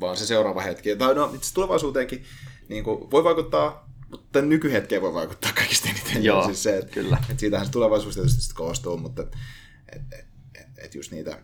vaan 0.00 0.16
se 0.16 0.26
seuraava 0.26 0.60
hetki. 0.60 0.96
Tai 0.96 1.14
no, 1.14 1.30
itse 1.34 1.54
tulevaisuuteenkin 1.54 2.24
niin 2.68 2.84
kuin, 2.84 3.10
voi 3.10 3.24
vaikuttaa, 3.24 3.88
mutta 4.10 4.42
nykyhetkeen 4.42 5.02
voi 5.02 5.14
vaikuttaa 5.14 5.52
kaikista 5.52 5.88
eniten. 5.88 6.24
Joo, 6.24 6.44
siis 6.44 6.62
se, 6.62 6.76
että, 6.76 6.90
kyllä. 6.90 7.18
Että 7.30 7.40
siitähän 7.40 7.66
se 7.66 7.72
tulevaisuus 7.72 8.14
tietysti 8.14 8.54
koostuu, 8.54 8.96
mutta 8.96 9.22
et, 9.22 10.02
et, 10.12 10.26
et, 10.54 10.66
et 10.78 10.94
just 10.94 11.12
niitä 11.12 11.38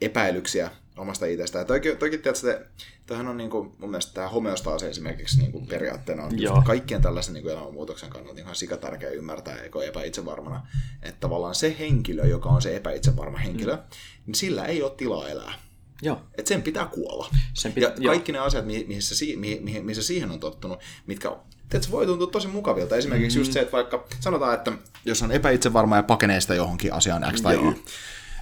epäilyksiä 0.00 0.70
omasta 0.96 1.26
itsestä. 1.26 1.64
Toki, 1.64 1.96
toki 1.96 2.18
tiedätkö, 2.18 2.66
tämähän 3.06 3.28
on 3.28 3.36
niin 3.36 3.50
kuin, 3.50 3.72
mun 3.78 3.90
mielestä 3.90 4.14
tämä 4.14 4.28
homeostaasi 4.28 4.86
esimerkiksi 4.86 5.38
niin 5.38 5.52
kuin 5.52 5.66
periaatteena 5.66 6.22
on 6.24 6.64
kaikkien 6.64 7.02
tällaisen 7.02 7.34
niin 7.34 7.42
kuin 7.42 7.52
elämänmuutoksen 7.52 8.10
kannalta 8.10 8.40
ihan 8.40 8.54
sikatärkeä 8.54 9.10
ymmärtää, 9.10 9.56
eikö 9.56 9.84
epäitsevarmana, 9.84 10.66
että 11.02 11.20
tavallaan 11.20 11.54
se 11.54 11.76
henkilö, 11.78 12.26
joka 12.26 12.48
on 12.48 12.62
se 12.62 12.76
epäitsevarma 12.76 13.38
henkilö, 13.38 13.76
mm. 13.76 13.82
niin 14.26 14.34
sillä 14.34 14.64
ei 14.64 14.82
ole 14.82 14.92
tilaa 14.96 15.28
elää. 15.28 15.54
Joo. 16.02 16.22
Et 16.38 16.46
sen 16.46 16.62
pitää 16.62 16.86
kuolla. 16.86 17.30
Sen 17.54 17.72
pit- 17.72 17.82
ja 17.82 17.92
jo. 17.98 18.10
kaikki 18.10 18.32
ne 18.32 18.38
asiat, 18.38 18.64
missä, 18.86 19.14
mihin, 19.60 19.86
missä 19.86 20.02
siihen 20.02 20.30
on 20.30 20.40
tottunut, 20.40 20.78
mitkä 21.06 21.36
Tiedätkö, 21.68 21.92
voi 21.92 22.06
tuntua 22.06 22.26
tosi 22.26 22.48
mukavilta. 22.48 22.96
Esimerkiksi 22.96 23.38
mm-hmm. 23.38 23.40
just 23.40 23.52
se, 23.52 23.60
että 23.60 23.72
vaikka 23.72 24.06
sanotaan, 24.20 24.54
että 24.54 24.72
jos 25.04 25.22
on 25.22 25.32
epäitsevarma 25.32 25.96
ja 25.96 26.02
pakenee 26.02 26.40
sitä 26.40 26.54
johonkin 26.54 26.92
asiaan 26.92 27.34
X 27.34 27.42
tai 27.42 27.54
Joo. 27.54 27.70
Y, 27.70 27.74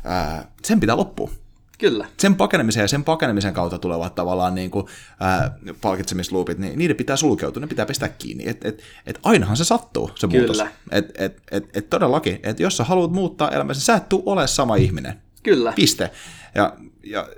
ää, 0.05 0.53
sen 0.65 0.81
pitää 0.81 0.97
loppua. 0.97 1.31
Kyllä. 1.79 2.07
Sen 2.17 2.35
pakenemisen 2.35 2.81
ja 2.81 2.89
sen 2.89 3.05
pakenemisen 3.05 3.55
kautta 3.55 3.79
tulevat 3.79 4.15
tavallaan 4.15 4.55
niin 4.55 4.71
kuin, 4.71 4.87
ää, 5.21 5.59
palkitsemisluupit, 5.81 6.59
niin 6.59 6.79
niiden 6.79 6.97
pitää 6.97 7.17
sulkeutua, 7.17 7.61
ne 7.61 7.67
pitää 7.67 7.87
pistää 7.87 8.09
kiinni. 8.09 8.49
Et, 8.49 8.65
et, 8.65 8.83
et 9.07 9.19
ainahan 9.23 9.57
se 9.57 9.65
sattuu, 9.65 10.11
se 10.15 10.29
Kyllä. 10.29 10.39
muutos. 10.39 10.67
Et, 10.91 11.11
et, 11.15 11.43
et, 11.51 11.77
et 11.77 11.91
todellakin, 11.91 12.41
että 12.43 12.63
jos 12.63 12.77
sä 12.77 12.85
haluat 12.85 13.13
muuttaa 13.13 13.51
elämässä, 13.51 13.85
sä 13.85 13.95
et 13.95 14.09
tuu 14.09 14.23
ole 14.27 14.47
sama 14.47 14.77
ihminen. 14.77 15.23
Kyllä. 15.43 15.73
Piste. 15.77 16.11
Ja, 16.55 16.77
ja 17.03 17.29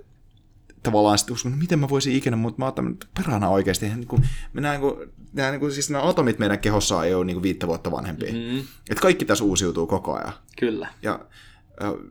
tavallaan 0.83 1.19
sitten 1.19 1.35
uskon, 1.35 1.59
miten 1.59 1.79
mä 1.79 1.89
voisin 1.89 2.17
ikinä, 2.17 2.37
mutta 2.37 2.59
mä 2.59 2.73
oon 2.77 2.99
perhana 3.15 3.49
oikeasti. 3.49 3.89
Niin 3.89 4.07
kuin, 4.07 4.29
me 4.53 4.61
näen, 4.61 4.81
niin 4.81 4.95
kuin, 4.95 5.11
nämä, 5.33 5.51
niin 5.51 5.61
kuin, 5.61 5.73
siis 5.73 5.91
nämä 5.91 6.09
atomit 6.09 6.39
meidän 6.39 6.59
kehossa 6.59 7.05
ei 7.05 7.15
ole 7.15 7.25
niin 7.25 7.35
kuin 7.35 7.43
viittä 7.43 7.67
vuotta 7.67 7.91
vanhempia. 7.91 8.33
Mm-hmm. 8.33 8.65
Et 8.91 9.01
kaikki 9.01 9.25
tässä 9.25 9.45
uusiutuu 9.45 9.87
koko 9.87 10.15
ajan. 10.15 10.33
Kyllä. 10.59 10.89
Ja 11.03 11.21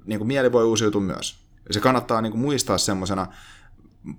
niin 0.05 0.19
kuin 0.19 0.27
mieli 0.27 0.51
voi 0.51 0.63
uusiutua 0.63 1.01
myös. 1.01 1.44
Se 1.71 1.79
kannattaa 1.79 2.21
niin 2.21 2.31
kuin 2.31 2.41
muistaa 2.41 2.77
semmoisena 2.77 3.27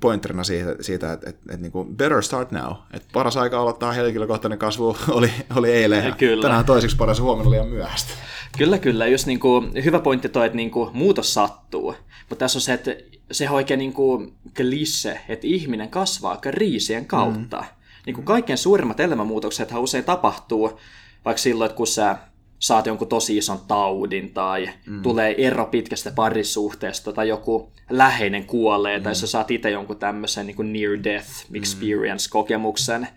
pointerina 0.01 0.45
siitä, 0.45 0.77
siitä 0.81 1.13
että, 1.13 1.31
että, 1.31 1.43
että 1.49 1.63
niin 1.63 1.73
kuin 1.73 1.97
better 1.97 2.23
start 2.23 2.51
now. 2.51 2.73
Että 2.93 3.09
paras 3.13 3.37
aika 3.37 3.61
aloittaa 3.61 3.93
henkilökohtainen 3.93 4.59
kasvu 4.59 4.97
oli, 5.09 5.31
oli 5.57 5.73
eilen 5.73 6.05
ja 6.05 6.13
kyllä. 6.13 6.43
tänään 6.43 6.65
toiseksi 6.65 6.97
paras 6.97 7.21
huomenna 7.21 7.51
liian 7.51 7.69
myöhäistä. 7.69 8.13
Kyllä, 8.59 8.79
kyllä. 8.79 9.07
Just 9.07 9.27
niin 9.27 9.41
kuin, 9.41 9.85
hyvä 9.85 9.99
pointti 9.99 10.29
toi, 10.29 10.47
että 10.47 10.57
niin 10.57 10.71
kuin, 10.71 10.91
muutos 10.93 11.35
sattuu. 11.35 11.95
Mutta 12.29 12.45
tässä 12.45 12.59
on 12.59 12.63
se, 12.63 12.73
että 12.73 12.97
se 13.31 13.49
on 13.49 13.55
oikein 13.55 13.79
niin 13.79 13.93
kuin 13.93 14.35
klise, 14.57 15.21
että 15.29 15.47
ihminen 15.47 15.89
kasvaa 15.89 16.41
riisien 16.51 17.07
kautta. 17.07 17.57
Mm. 17.57 17.67
Niin 18.07 18.15
kuin 18.15 18.25
kaikkein 18.25 18.59
suurimmat 18.59 19.01
elämänmuutokset 19.01 19.73
usein 19.77 20.05
tapahtuu 20.05 20.81
vaikka 21.25 21.43
silloin, 21.43 21.67
että 21.67 21.77
kun 21.77 21.87
sä 21.87 22.17
saat 22.59 22.87
jonkun 22.87 23.09
tosi 23.09 23.37
ison 23.37 23.61
taudin 23.69 24.35
tai 24.35 24.71
mm. 24.87 25.03
tulee 25.03 25.47
ero 25.47 25.67
pitkästä 25.67 26.11
parisuhteesta 26.11 27.13
tai 27.13 27.29
joku 27.29 27.73
läheinen 27.91 28.45
kuolee 28.45 28.99
mm. 28.99 29.05
tai 29.05 29.15
sä 29.15 29.27
saat 29.27 29.51
itse 29.51 29.71
jonkun 29.71 29.99
tämmöisen 29.99 30.47
niin 30.47 30.73
near 30.73 31.05
death 31.05 31.29
mm. 31.49 31.57
experience-kokemuksen. 31.57 33.09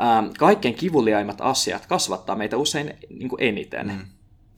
Ähm, 0.00 0.26
kaikkein 0.38 0.74
kivuliaimmat 0.74 1.40
asiat 1.40 1.86
kasvattaa 1.86 2.36
meitä 2.36 2.56
usein 2.56 2.94
niin 3.10 3.28
kuin 3.28 3.42
eniten. 3.42 3.86
Mm. 3.86 4.06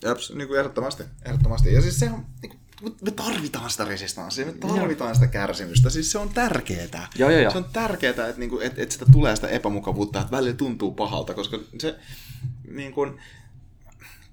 Japs, 0.03 0.33
niin 0.35 0.49
kuin 0.49 0.59
ehdottomasti, 0.59 1.03
ehdottomasti. 1.25 1.75
Ja 1.75 1.83
siis 1.83 1.99
se 1.99 2.11
on, 2.11 2.27
niin 2.43 2.51
kuin, 2.51 2.97
me 3.03 3.11
tarvitaan 3.11 3.71
sitä 3.71 3.85
resistanssia, 3.85 4.47
me 4.47 4.53
tarvitaan 4.53 5.15
sitä 5.15 5.27
kärsimystä. 5.27 5.91
Siis 5.91 6.13
se 6.13 6.19
on 6.19 6.29
tärkeää. 6.29 7.09
Joo, 7.19 7.31
joo, 7.31 7.41
joo. 7.41 7.53
Se 7.53 7.59
on 7.59 7.67
tärkeää, 7.73 8.11
että, 8.11 8.35
niin 8.37 8.51
kuin, 8.51 8.67
että, 8.67 8.83
että 8.83 8.93
sitä 8.93 9.07
tulee 9.13 9.37
sitä 9.37 9.49
epämukavuutta, 9.49 10.21
että 10.21 10.37
välillä 10.37 10.57
tuntuu 10.57 10.93
pahalta, 10.93 11.35
koska 11.35 11.59
se 11.79 11.97
niin 12.69 12.93
kuin, 12.93 13.21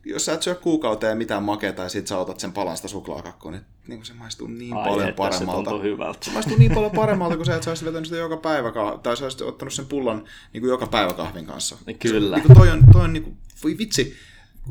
jos 0.10 0.26
sä 0.26 0.34
et 0.34 0.44
syö 0.44 0.56
kuukauteen 0.56 1.18
mitään 1.18 1.44
makeata 1.44 1.84
ja 1.84 1.90
sit 1.90 2.08
sä 2.08 2.18
otat 2.18 2.40
sen 2.40 2.54
palan 2.54 2.76
sitä 2.78 2.88
suklaakakkoa, 2.88 3.52
niin, 3.52 3.66
niin 3.88 4.06
se 4.06 4.14
maistuu 4.14 4.48
niin 4.48 4.74
Ai 4.74 4.90
paljon 4.90 5.10
että, 5.10 5.18
paremmalta. 5.18 5.72
Se 5.72 5.84
hyvältä. 5.84 6.20
Se 6.26 6.32
maistuu 6.32 6.58
niin 6.58 6.74
paljon 6.74 6.92
paremmalta 6.92 7.36
kuin 7.36 7.46
se, 7.46 7.56
että 7.56 7.76
sä 7.76 7.86
vetänyt 7.86 8.06
sitä 8.06 8.18
joka 8.18 8.38
päivä, 8.38 8.72
tai 9.04 9.18
sä 9.18 9.26
olisit 9.26 9.42
ottanut 9.42 9.74
sen 9.74 9.86
pullon 9.86 10.24
niin 10.54 10.62
kuin 10.62 10.70
joka 10.70 10.88
päivä 10.88 11.14
kahvin 11.14 11.46
kanssa. 11.46 11.78
Kyllä. 12.00 12.38
Se, 12.38 12.42
niin 12.42 12.48
kuin 12.48 12.58
toi 12.58 12.70
on, 12.70 12.84
toi 12.94 13.04
on 13.04 13.14
niin 13.14 13.24
kuin, 13.24 13.38
voi 13.64 13.78
vitsi, 13.78 14.16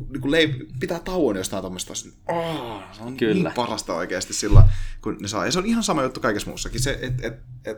niin 0.09 0.21
kuin 0.21 0.31
leip, 0.31 0.51
pitää 0.79 0.99
tauon 0.99 1.35
jostain 1.35 1.61
tuommoista. 1.61 1.93
Oh, 2.27 2.81
se 2.91 3.03
on 3.03 3.17
Kyllä. 3.17 3.49
niin 3.49 3.55
parasta 3.55 3.93
oikeasti 3.93 4.33
sillä, 4.33 4.63
kun 5.01 5.17
ne 5.21 5.27
saa. 5.27 5.45
Ja 5.45 5.51
se 5.51 5.59
on 5.59 5.65
ihan 5.65 5.83
sama 5.83 6.03
juttu 6.03 6.19
kaikessa 6.19 6.49
muussakin. 6.49 6.81
Se, 6.81 6.99
et, 7.01 7.25
et, 7.25 7.33
et, 7.65 7.77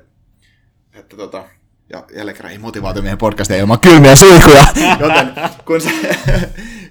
että 0.93 1.17
tota, 1.17 1.43
ja 1.89 2.05
jälleen 2.15 2.35
kerran 2.35 2.51
ei 2.51 2.57
motivaatiomiehen 2.57 3.17
podcast 3.17 3.51
ei 3.51 3.59
ilman 3.59 3.79
kylmiä 3.79 4.15
suikuja, 4.15 4.65
joten 4.99 5.33
kun 5.65 5.81
sä, 5.81 5.89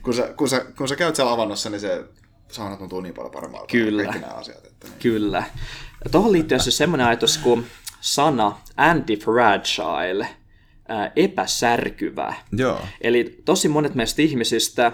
kun, 0.02 0.14
sä, 0.14 0.34
kun, 0.36 0.48
sä, 0.48 0.64
kun 0.76 0.88
sä 0.88 0.96
käyt 0.96 1.16
siellä 1.16 1.32
avannossa, 1.32 1.70
niin 1.70 1.80
se 1.80 2.04
sauna 2.48 2.76
tuntuu 2.76 3.00
niin 3.00 3.14
paljon 3.14 3.32
paremmalta. 3.32 3.66
Kyllä. 3.72 4.02
Kaikki 4.02 4.20
nämä 4.20 4.32
asiat. 4.32 4.66
Että 4.66 4.86
niin. 4.86 4.98
Kyllä. 4.98 5.42
Ja 6.04 6.10
tuohon 6.10 6.32
liittyen 6.32 6.60
se 6.60 6.70
semmoinen 6.70 7.06
ajatus 7.06 7.38
kuin 7.38 7.66
sana 8.00 8.60
anti-fragile, 8.76 10.26
ää, 10.88 11.12
epäsärkyvä. 11.16 12.34
Joo. 12.52 12.80
Eli 13.00 13.42
tosi 13.44 13.68
monet 13.68 13.94
meistä 13.94 14.22
ihmisistä, 14.22 14.92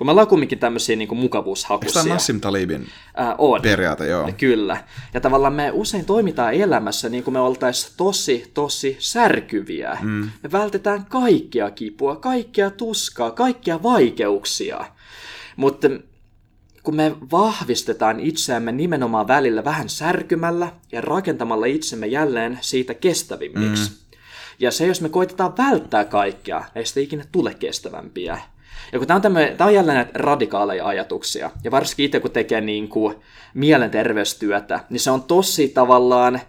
kun 0.00 0.06
me 0.06 0.10
ollaan 0.10 0.26
kumminkin 0.26 0.58
tämmöisiä 0.58 0.96
niin 0.96 1.00
Eikö 1.00 1.14
tämä 1.14 1.20
mukavuushakuisia. 1.20 2.04
Nassim 2.04 2.40
Talibin 2.40 2.88
Ää, 3.14 3.34
on. 3.38 3.62
periaate, 3.62 4.06
joo. 4.06 4.30
Kyllä. 4.38 4.84
Ja 5.14 5.20
tavallaan 5.20 5.52
me 5.52 5.70
usein 5.70 6.04
toimitaan 6.04 6.54
elämässä 6.54 7.08
niin 7.08 7.24
kuin 7.24 7.32
me 7.32 7.40
oltaisiin 7.40 7.92
tosi, 7.96 8.50
tosi 8.54 8.96
särkyviä. 8.98 9.98
Mm. 10.02 10.30
Me 10.42 10.52
vältetään 10.52 11.04
kaikkia 11.04 11.70
kipua, 11.70 12.16
kaikkia 12.16 12.70
tuskaa, 12.70 13.30
kaikkia 13.30 13.82
vaikeuksia. 13.82 14.84
Mutta 15.56 15.88
kun 16.82 16.96
me 16.96 17.16
vahvistetaan 17.32 18.20
itseämme 18.20 18.72
nimenomaan 18.72 19.28
välillä 19.28 19.64
vähän 19.64 19.88
särkymällä 19.88 20.72
ja 20.92 21.00
rakentamalla 21.00 21.66
itsemme 21.66 22.06
jälleen 22.06 22.58
siitä 22.60 22.94
kestävimmiksi. 22.94 23.90
Mm. 23.90 23.96
Ja 24.58 24.70
se, 24.70 24.86
jos 24.86 25.00
me 25.00 25.08
koitetaan 25.08 25.56
välttää 25.58 26.04
kaikkea, 26.04 26.64
ei 26.74 26.86
sitä 26.86 27.00
ikinä 27.00 27.24
tule 27.32 27.54
kestävämpiä. 27.54 28.38
Ja 28.92 28.98
kun 28.98 29.08
tämä 29.08 29.16
on, 29.16 29.22
tämmöinen, 29.22 29.56
tämä 29.56 29.68
on 29.68 29.74
jälleen 29.74 29.96
näitä 29.96 30.10
radikaaleja 30.14 30.86
ajatuksia, 30.86 31.50
ja 31.64 31.70
varsinkin 31.70 32.06
itse 32.06 32.20
kun 32.20 32.30
tekee 32.30 32.60
niin 32.60 32.88
kuin 32.88 33.16
mielenterveystyötä, 33.54 34.80
niin 34.90 35.00
se 35.00 35.10
on 35.10 35.22
tosi 35.22 35.68
tavallaan, 35.68 36.40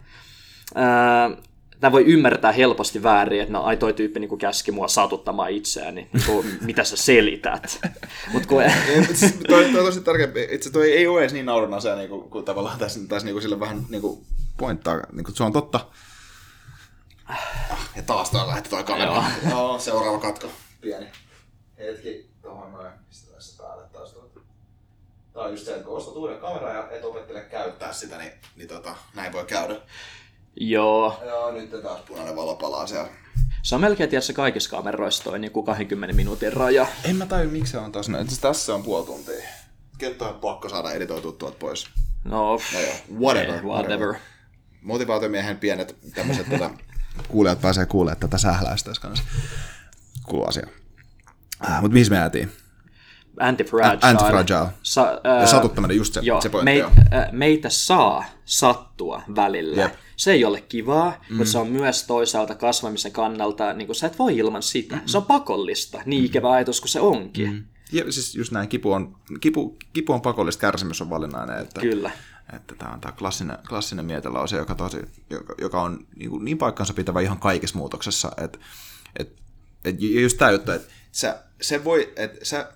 ää, 0.75 1.29
tämä 1.79 1.91
voi 1.91 2.03
ymmärtää 2.05 2.51
helposti 2.51 3.03
väärin, 3.03 3.41
että 3.41 3.53
no 3.53 3.63
ai 3.63 3.77
toi 3.77 3.93
tyyppi 3.93 4.19
niin 4.19 4.29
kuin 4.29 4.39
käski 4.39 4.71
mua 4.71 4.87
satuttamaan 4.87 5.51
itseään, 5.51 5.95
niin, 5.95 6.09
kuin, 6.25 6.47
mitä 6.61 6.83
sä 6.83 6.97
selität. 6.97 7.79
Mut 8.33 8.45
kun, 8.45 8.63
siis 9.13 9.33
toi, 9.47 9.63
toi 9.63 9.79
on 9.79 9.85
tosi 9.85 10.01
tärkeä. 10.01 10.27
Itse 10.51 10.71
toi 10.71 10.91
ei 10.91 11.07
ole 11.07 11.21
edes 11.21 11.33
niin 11.33 11.45
naurun 11.45 11.73
asia, 11.73 11.95
niin 11.95 12.09
kuin, 12.09 12.29
kun 12.29 12.45
tavallaan 12.45 12.79
tässä, 12.79 12.99
tässä 13.09 13.25
niin 13.25 13.33
kuin 13.33 13.41
sille 13.41 13.59
vähän 13.59 13.85
niin 13.89 14.01
kuin 14.01 14.25
pointtaa. 14.57 14.99
Niin 15.11 15.23
kuin, 15.23 15.35
se 15.35 15.43
on 15.43 15.53
totta. 15.53 15.79
Ah, 17.25 17.89
Ja 17.95 18.01
taas 18.03 18.33
lähti 18.33 18.69
toi 18.69 18.83
kamera. 18.83 19.05
Joo. 19.05 19.23
Joo. 19.49 19.79
seuraava 19.79 20.17
katko. 20.17 20.47
Pieni. 20.81 21.07
Hetki 21.81 22.29
tuohon 22.41 22.71
noin. 22.71 22.91
Pistetään 23.09 23.41
se 23.41 23.57
päälle 23.63 23.83
taas 23.93 24.11
tuolta. 24.13 24.39
Tää 25.33 25.43
on 25.43 25.51
just 25.51 25.65
se, 25.65 25.71
että 25.71 25.83
kun 25.85 25.97
ostat 25.97 26.15
uuden 26.15 26.37
kameran 26.39 26.75
ja 26.75 26.89
et 26.91 27.03
opettele 27.05 27.41
käyttää 27.41 27.93
sitä, 27.93 28.17
niin, 28.17 28.31
niin 28.55 28.67
tota, 28.67 28.95
näin 29.15 29.33
voi 29.33 29.45
käydä. 29.45 29.75
joo, 30.55 31.19
Joo, 31.25 31.51
nyt 31.51 31.81
taas 31.83 31.99
punainen 32.07 32.35
valo 32.35 32.55
palaa 32.55 32.87
siellä. 32.87 33.09
se 33.63 33.75
on 33.75 33.81
melkein 33.81 34.09
tietysti 34.09 34.33
kaikissa 34.33 34.69
kameroissa 34.69 35.23
toi 35.23 35.39
niin 35.39 35.51
kuin 35.51 35.65
20 35.65 36.15
minuutin 36.15 36.53
raja. 36.53 36.87
En 37.03 37.15
mä 37.15 37.25
tajua, 37.25 37.51
miksi 37.51 37.71
se 37.71 37.77
on 37.77 37.91
taas 37.91 38.09
näin. 38.09 38.27
Tässä 38.41 38.75
on 38.75 38.83
puoli 38.83 39.05
tuntia. 39.05 39.47
Ketto 39.97 40.29
on 40.29 40.35
pakko 40.39 40.69
saada 40.69 40.91
editoitua 40.91 41.31
tuolta 41.31 41.57
pois. 41.59 41.87
No, 42.23 42.59
No 42.73 42.79
joo, 42.79 42.93
whatever. 43.19 43.55
ei, 43.55 43.61
whatever. 43.61 44.13
motivaatiomiehen 44.81 45.57
pienet 45.57 45.95
tämmöiset 46.15 46.49
tätä, 46.49 46.69
kuulijat 47.27 47.61
pääsee 47.61 47.85
kuulemaan 47.85 48.19
tätä 48.19 48.37
sähläistä 48.37 48.89
tässä 48.89 49.01
kanssa. 49.01 49.25
Kuuluu 50.23 50.47
asia. 50.47 50.67
Äh, 51.69 51.81
mutta 51.81 51.93
mihin 51.93 52.07
me 52.09 52.15
jäätiin? 52.15 52.51
Anti-fragile. 53.39 53.99
Anti-fragile. 54.01 54.67
Sa- 54.83 55.21
ää, 55.23 55.41
Ja 55.41 55.47
satuttaminen, 55.47 55.97
just 55.97 56.13
se, 56.13 56.19
joo, 56.23 56.41
se 56.41 56.49
pointti. 56.49 56.65
meit, 56.65 56.85
ää, 57.11 57.29
meitä 57.31 57.69
saa 57.69 58.23
sattua 58.45 59.21
välillä. 59.35 59.81
Jep. 59.81 59.93
Se 60.15 60.31
ei 60.31 60.45
ole 60.45 60.61
kivaa, 60.61 61.13
mm. 61.29 61.37
mutta 61.37 61.51
se 61.51 61.57
on 61.57 61.67
myös 61.67 62.03
toisaalta 62.03 62.55
kasvamisen 62.55 63.11
kannalta, 63.11 63.73
niin 63.73 63.85
kuin 63.85 63.95
sä 63.95 64.07
et 64.07 64.19
voi 64.19 64.37
ilman 64.37 64.63
sitä. 64.63 64.95
Mm. 64.95 65.01
Se 65.05 65.17
on 65.17 65.25
pakollista, 65.25 66.01
niin 66.05 66.25
ikävä 66.25 66.51
ajatus 66.51 66.81
kuin 66.81 66.89
se 66.89 66.99
onkin. 66.99 67.51
Mm. 67.51 67.63
Ja 67.91 68.11
siis 68.11 68.35
just 68.35 68.51
näin, 68.51 68.69
kipu 68.69 68.91
on, 68.91 69.15
kipu, 69.41 69.77
kipu 69.93 70.13
on 70.13 70.21
pakollista, 70.21 70.61
kärsimys 70.61 71.01
on 71.01 71.09
valinnainen. 71.09 71.57
Että, 71.57 71.81
Kyllä. 71.81 72.11
Että 72.53 72.75
tämä 72.75 72.91
on 72.93 73.01
tämä 73.01 73.11
klassinen, 73.11 73.57
klassinen 73.69 74.05
mietelause, 74.05 74.57
joka, 74.57 74.75
tosi, 74.75 74.97
joka, 75.29 75.55
joka 75.57 75.81
on 75.81 76.07
niin, 76.15 76.29
kuin 76.29 76.45
niin 76.45 76.57
paikkansa 76.57 76.93
pitävä 76.93 77.21
ihan 77.21 77.39
kaikessa 77.39 77.77
muutoksessa. 77.77 78.31
Että 78.37 78.59
et, 79.19 79.33
et, 79.85 80.01
ja 80.01 80.21
just 80.21 80.37
tämä 80.37 80.51
juttu, 80.51 80.71
että 80.71 80.93
sä, 81.11 81.43
se 81.61 81.83
voi, 81.83 82.13
että 82.15 82.45
sä, 82.45 82.71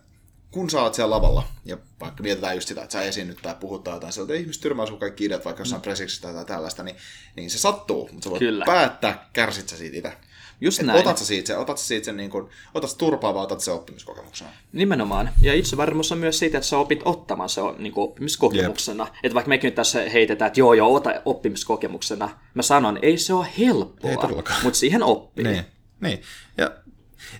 kun 0.51 0.69
sä 0.69 0.81
oot 0.81 0.93
siellä 0.93 1.15
lavalla, 1.15 1.43
ja 1.65 1.77
vaikka 1.99 2.23
mietitään 2.23 2.55
just 2.55 2.67
sitä, 2.67 2.81
että 2.83 2.93
sä 2.93 3.01
esiinnyt 3.01 3.37
tai 3.41 3.55
puhut 3.59 3.83
tai 3.83 3.93
jotain, 3.93 4.13
sieltä 4.13 4.33
ihmiset 4.33 4.61
tyrmää 4.61 4.85
sun 4.85 4.99
kaikki 4.99 5.25
ideat 5.25 5.45
vaikka 5.45 5.61
jossain 5.61 5.79
mm. 5.79 5.83
presiksissä 5.83 6.33
tai 6.33 6.45
tällaista, 6.45 6.83
niin, 6.83 6.95
niin 7.35 7.49
se 7.49 7.57
sattuu, 7.57 8.09
mutta 8.11 8.23
sä 8.23 8.29
voit 8.29 8.39
Kyllä. 8.39 8.65
päättää, 8.65 9.29
kärsit 9.33 9.69
sä 9.69 9.77
siitä 9.77 9.97
itse. 9.97 10.17
Just 10.61 10.79
Et 10.79 10.85
näin. 10.85 10.99
otat 10.99 11.17
sä 11.17 11.25
siitä, 11.25 11.47
sen- 11.47 11.59
otat 11.59 11.77
sä 11.77 11.85
siitä 11.85 12.05
sen, 12.05 12.17
niin 12.17 12.29
kuin, 12.29 12.49
otat 12.73 12.89
sä 12.89 12.97
turpaa 12.97 13.33
vai 13.33 13.43
otat 13.43 13.59
se 13.59 13.71
oppimiskokemuksena. 13.71 14.49
Nimenomaan. 14.73 15.29
Ja 15.41 15.53
itsevarmuus 15.53 16.11
on 16.11 16.17
myös 16.17 16.39
siitä, 16.39 16.57
että 16.57 16.67
sä 16.67 16.77
opit 16.77 16.99
ottamaan 17.05 17.49
se 17.49 17.61
niin 17.77 17.93
kuin 17.93 18.03
oppimiskokemuksena. 18.03 19.07
Että 19.23 19.33
vaikka 19.33 19.49
mekin 19.49 19.67
nyt 19.67 19.75
tässä 19.75 20.09
heitetään, 20.09 20.47
että 20.47 20.59
joo 20.59 20.73
joo, 20.73 20.93
ota 20.93 21.21
oppimiskokemuksena. 21.25 22.39
Mä 22.53 22.61
sanon, 22.61 22.99
ei 23.01 23.17
se 23.17 23.33
ole 23.33 23.47
helppoa, 23.59 24.29
mutta 24.63 24.79
siihen 24.79 25.03
oppii. 25.03 25.43
Niin, 25.45 25.65
niin. 25.99 26.21
Ja, 26.57 26.71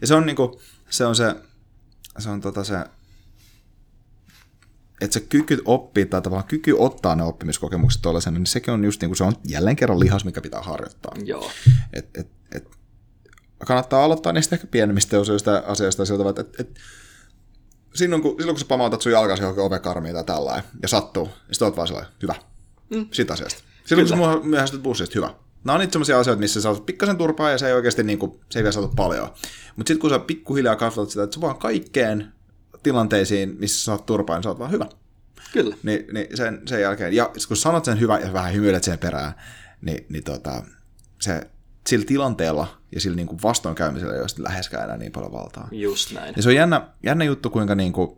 ja 0.02 0.08
se 0.08 0.16
on 0.16 0.26
niinku, 0.26 0.62
se 0.96 1.06
on 1.06 1.16
se, 1.16 1.36
se 2.20 2.30
on 2.30 2.42
tota 2.42 2.64
se, 2.64 2.76
että 5.02 5.14
se 5.14 5.20
kyky 5.20 5.62
oppia 5.66 6.06
tai 6.06 6.22
tavallaan 6.22 6.48
kyky 6.48 6.76
ottaa 6.78 7.16
ne 7.16 7.24
oppimiskokemukset 7.24 8.02
tuollaisena, 8.02 8.40
niin 8.40 8.46
sekin 8.46 8.74
on 8.74 8.84
just 8.84 9.02
niinku, 9.02 9.16
se 9.16 9.24
on 9.24 9.34
jälleen 9.48 9.76
kerran 9.76 10.00
lihas, 10.00 10.26
mikä 10.26 10.42
pitää 10.42 10.62
harjoittaa. 10.62 11.12
Joo. 11.24 11.52
Et, 11.94 12.18
et, 12.18 12.28
et, 12.52 12.70
kannattaa 13.66 14.04
aloittaa 14.04 14.34
niistä 14.34 14.56
ehkä 14.56 14.68
pienemmistä 14.68 15.20
osioista 15.20 15.64
asioista 15.68 16.06
siltä, 16.06 16.30
että 16.30 16.42
et, 16.42 16.60
et, 16.60 16.80
silloin, 17.94 18.22
kun, 18.22 18.36
silloin 18.38 18.56
kun 18.56 18.60
sä 18.60 18.66
pamautat 18.66 19.02
sun 19.02 19.12
jalkasi 19.12 19.44
johonkin 19.44 19.64
ovekarmiin 19.64 20.16
tai 20.16 20.24
tällainen, 20.24 20.64
ja 20.82 20.88
sattuu, 20.88 21.26
niin 21.26 21.36
sit 21.52 21.62
oot 21.62 21.76
vaan 21.78 21.88
sellainen, 21.88 22.14
hyvä, 22.22 22.36
mm. 22.90 23.08
siitä 23.12 23.34
asiasta. 23.34 23.64
Silloin 23.86 24.10
kun 24.10 24.18
sä 24.18 24.48
myöhästyt 24.48 24.84
bussista, 24.84 25.14
hyvä. 25.16 25.34
Nämä 25.66 25.74
on 25.74 25.80
niitä 25.80 25.92
sellaisia 25.92 26.20
asioita, 26.20 26.40
missä 26.40 26.62
sä 26.62 26.62
saat 26.62 26.86
pikkasen 26.86 27.18
turpaa 27.18 27.52
ja 27.52 27.58
se 27.58 27.68
ei 27.68 27.74
oikeasti 27.74 28.04
niin 28.04 28.20
kuin, 28.20 28.40
se 28.50 28.60
ei 28.60 28.64
vielä 28.64 28.72
saatu 28.72 28.94
paljon. 28.96 29.30
Mutta 29.76 29.90
sitten 29.90 30.00
kun 30.00 30.10
sä 30.10 30.20
pikkuhiljaa 30.20 30.76
kasvatat 30.76 31.10
sitä, 31.10 31.24
että 31.24 31.36
sä 31.36 31.42
vaan 31.42 31.58
kaikkeen 31.58 32.34
tilanteisiin, 32.84 33.56
missä 33.60 33.80
sä 33.80 33.86
saat 33.86 34.06
turpaa, 34.06 34.36
niin 34.36 34.44
sä 34.44 34.50
oot 34.50 34.60
vaan 34.60 34.72
hyvä. 34.72 34.86
Kyllä. 35.54 35.76
Niin, 35.84 36.06
niin 36.14 36.38
sen, 36.38 36.62
sen 36.66 36.82
jälkeen, 36.82 37.14
ja 37.14 37.32
kun 37.48 37.58
sanot 37.58 37.86
sen 37.86 38.00
hyvä 38.00 38.20
ja 38.20 38.34
vähän 38.34 38.54
hymyilet 38.54 38.84
sen 38.84 39.00
perään, 39.00 39.34
niin, 39.82 40.06
niin 40.10 40.24
tota, 40.24 40.64
se, 41.22 41.42
sillä 41.88 42.06
tilanteella 42.06 42.68
ja 42.92 43.02
sillä 43.02 43.16
niin 43.16 43.28
kuin 43.28 43.42
vastoinkäymisellä 43.44 44.14
ei 44.14 44.20
ole 44.20 44.28
läheskään 44.38 44.84
enää 44.84 44.98
niin 44.98 45.12
paljon 45.12 45.32
valtaa. 45.32 45.68
Just 45.72 46.12
näin. 46.12 46.34
Ja 46.38 46.44
se 46.44 46.50
on 46.50 46.56
jännä, 46.56 46.88
jännä 47.04 47.26
juttu, 47.26 47.50
kuinka, 47.50 47.76
niin 47.76 47.94
kuin, 47.94 48.18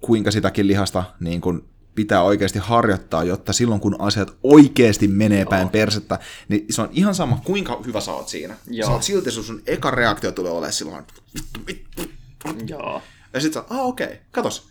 kuinka 0.00 0.30
sitäkin 0.30 0.66
lihasta 0.66 1.04
niin 1.20 1.40
kuin, 1.40 1.68
pitää 1.94 2.22
oikeasti 2.22 2.58
harjoittaa, 2.58 3.24
jotta 3.24 3.52
silloin 3.52 3.80
kun 3.80 3.96
asiat 3.98 4.36
oikeasti 4.42 5.08
menee 5.08 5.44
päin 5.44 5.68
persettä, 5.68 6.18
niin 6.48 6.66
se 6.70 6.82
on 6.82 6.88
ihan 6.92 7.14
sama, 7.14 7.40
kuinka 7.44 7.82
hyvä 7.86 8.00
sä 8.00 8.12
oot 8.12 8.28
siinä. 8.28 8.56
Joo. 8.70 8.86
Sä 8.86 8.92
oot 8.92 9.02
silti, 9.02 9.30
sun, 9.30 9.44
sun 9.44 9.62
eka 9.66 9.90
reaktio 9.90 10.32
tulee 10.32 10.52
olemaan 10.52 10.72
silloin, 10.72 11.04
vittu, 11.34 11.60
vittu. 11.66 12.02
Joo. 12.66 13.02
Ja 13.32 13.40
sit 13.40 13.52
sä, 13.52 13.64
ah 13.70 13.86
okei, 13.86 14.06
okay, 14.06 14.18
katos. 14.32 14.68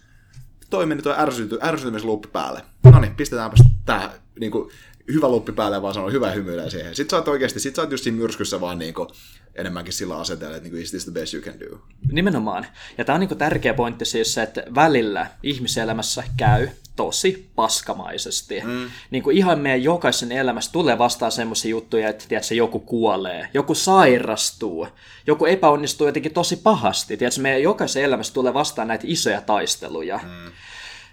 Toi 0.69 0.86
meni 0.86 1.01
toi 1.01 1.15
ärsyty, 1.17 1.59
ärsytymisluuppi 1.61 2.28
päälle. 2.28 2.61
No 2.84 2.99
niin, 2.99 3.15
pistetäänpäs 3.15 3.59
tää 3.86 4.11
niinku, 4.39 4.71
hyvä 5.13 5.30
luppi 5.30 5.51
päälle, 5.51 5.82
vaan 5.82 5.93
sanoo 5.93 6.09
hyvä 6.09 6.32
hymyilee 6.32 6.69
siihen. 6.69 6.95
Sitten 6.95 7.09
sä 7.09 7.17
oot 7.17 7.28
oikeesti, 7.28 7.59
sit 7.59 7.76
sä 7.76 7.82
oot 7.82 7.91
just 7.91 8.03
siinä 8.03 8.17
myrskyssä 8.17 8.61
vaan 8.61 8.80
niinku, 8.80 9.07
enemmänkin 9.55 9.93
sillä 9.93 10.17
asenteella, 10.17 10.57
että 10.57 10.69
niinku, 10.69 10.82
is 10.82 10.89
this 10.89 11.03
the 11.03 11.11
best 11.11 11.34
you 11.34 11.43
can 11.43 11.59
do? 11.59 11.80
Nimenomaan. 12.11 12.65
Ja 12.97 13.05
tämä 13.05 13.13
on 13.13 13.19
niinku 13.19 13.36
tärkeä 13.36 13.74
pointti 13.74 14.05
siis 14.05 14.34
se, 14.34 14.43
että 14.43 14.63
välillä 14.76 15.28
ihmiselämässä 15.43 16.24
käy 16.38 16.67
tosi 16.96 17.52
paskamaisesti. 17.56 18.62
Mm. 18.64 18.89
Niin 19.12 19.24
kuin 19.24 19.38
ihan 19.38 19.60
meidän 19.60 19.84
jokaisen 19.84 20.32
elämässä 20.32 20.72
tulee 20.72 20.98
vastaan 20.98 21.32
semmoisia 21.32 21.72
juttuja, 21.72 22.10
että 22.10 22.26
tiedätkö, 22.28 22.56
joku 22.56 22.80
kuolee, 22.80 23.50
joku 23.54 23.76
sairastuu, 23.76 24.88
joku 25.28 25.46
epäonnistuu 25.46 26.08
jotenkin 26.08 26.34
tosi 26.34 26.58
pahasti. 26.58 27.18
Tiedätkö, 27.18 27.41
meidän 27.41 27.64
jokaisen 27.64 28.04
elämässä 28.04 28.34
tulee 28.34 28.54
vastaan 28.54 28.88
näitä 28.88 29.04
isoja 29.08 29.41
taisteluja. 29.41 30.20
Mm. 30.24 30.52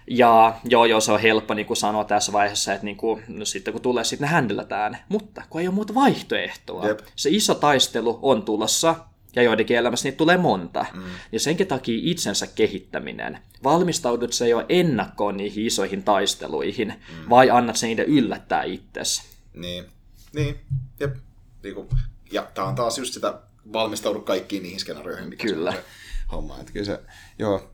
Ja 0.07 0.53
joo, 0.63 0.85
joo, 0.85 1.01
se 1.01 1.11
on 1.11 1.19
helppo 1.19 1.53
niin 1.53 1.65
kuin 1.65 1.77
sanoa 1.77 2.03
tässä 2.03 2.33
vaiheessa, 2.33 2.73
että 2.73 2.85
niin 2.85 2.97
kuin, 2.97 3.23
no 3.27 3.45
sitten 3.45 3.71
kun 3.71 3.81
tulee, 3.81 4.03
sitten 4.03 4.27
ne 4.27 4.31
händelätään. 4.31 4.97
Mutta 5.09 5.43
kun 5.49 5.61
ei 5.61 5.67
ole 5.67 5.75
muuta 5.75 5.95
vaihtoehtoa. 5.95 6.87
Jep. 6.87 6.99
Se 7.15 7.29
iso 7.29 7.55
taistelu 7.55 8.19
on 8.21 8.43
tulossa, 8.43 8.95
ja 9.35 9.43
joidenkin 9.43 9.77
elämässä 9.77 10.07
niitä 10.07 10.17
tulee 10.17 10.37
monta. 10.37 10.85
Mm. 10.93 11.03
Ja 11.31 11.39
senkin 11.39 11.67
takia 11.67 11.99
itsensä 12.01 12.47
kehittäminen. 12.47 13.39
Valmistaudut 13.63 14.33
se 14.33 14.49
jo 14.49 14.65
ennakkoon 14.69 15.37
niihin 15.37 15.65
isoihin 15.65 16.03
taisteluihin, 16.03 16.87
mm. 16.87 17.29
vai 17.29 17.49
annat 17.49 17.75
sen 17.75 17.87
niiden 17.87 18.05
yllättää 18.05 18.63
itsesi? 18.63 19.23
Niin, 19.53 19.85
niin, 20.33 20.59
jep. 20.99 21.15
Niinku, 21.63 21.89
ja 22.31 22.47
tämä 22.53 22.67
on 22.67 22.75
taas 22.75 22.97
just 22.97 23.13
sitä 23.13 23.39
valmistaudu 23.73 24.21
kaikkiin 24.21 24.63
niihin 24.63 24.79
skenaarioihin, 24.79 25.29
mikä 25.29 25.47
kyllä. 25.47 25.71
se 25.71 25.83
homma. 26.31 26.59
Että 26.59 26.71
kyllä 26.71 26.85
se, 26.85 26.99
joo, 27.39 27.71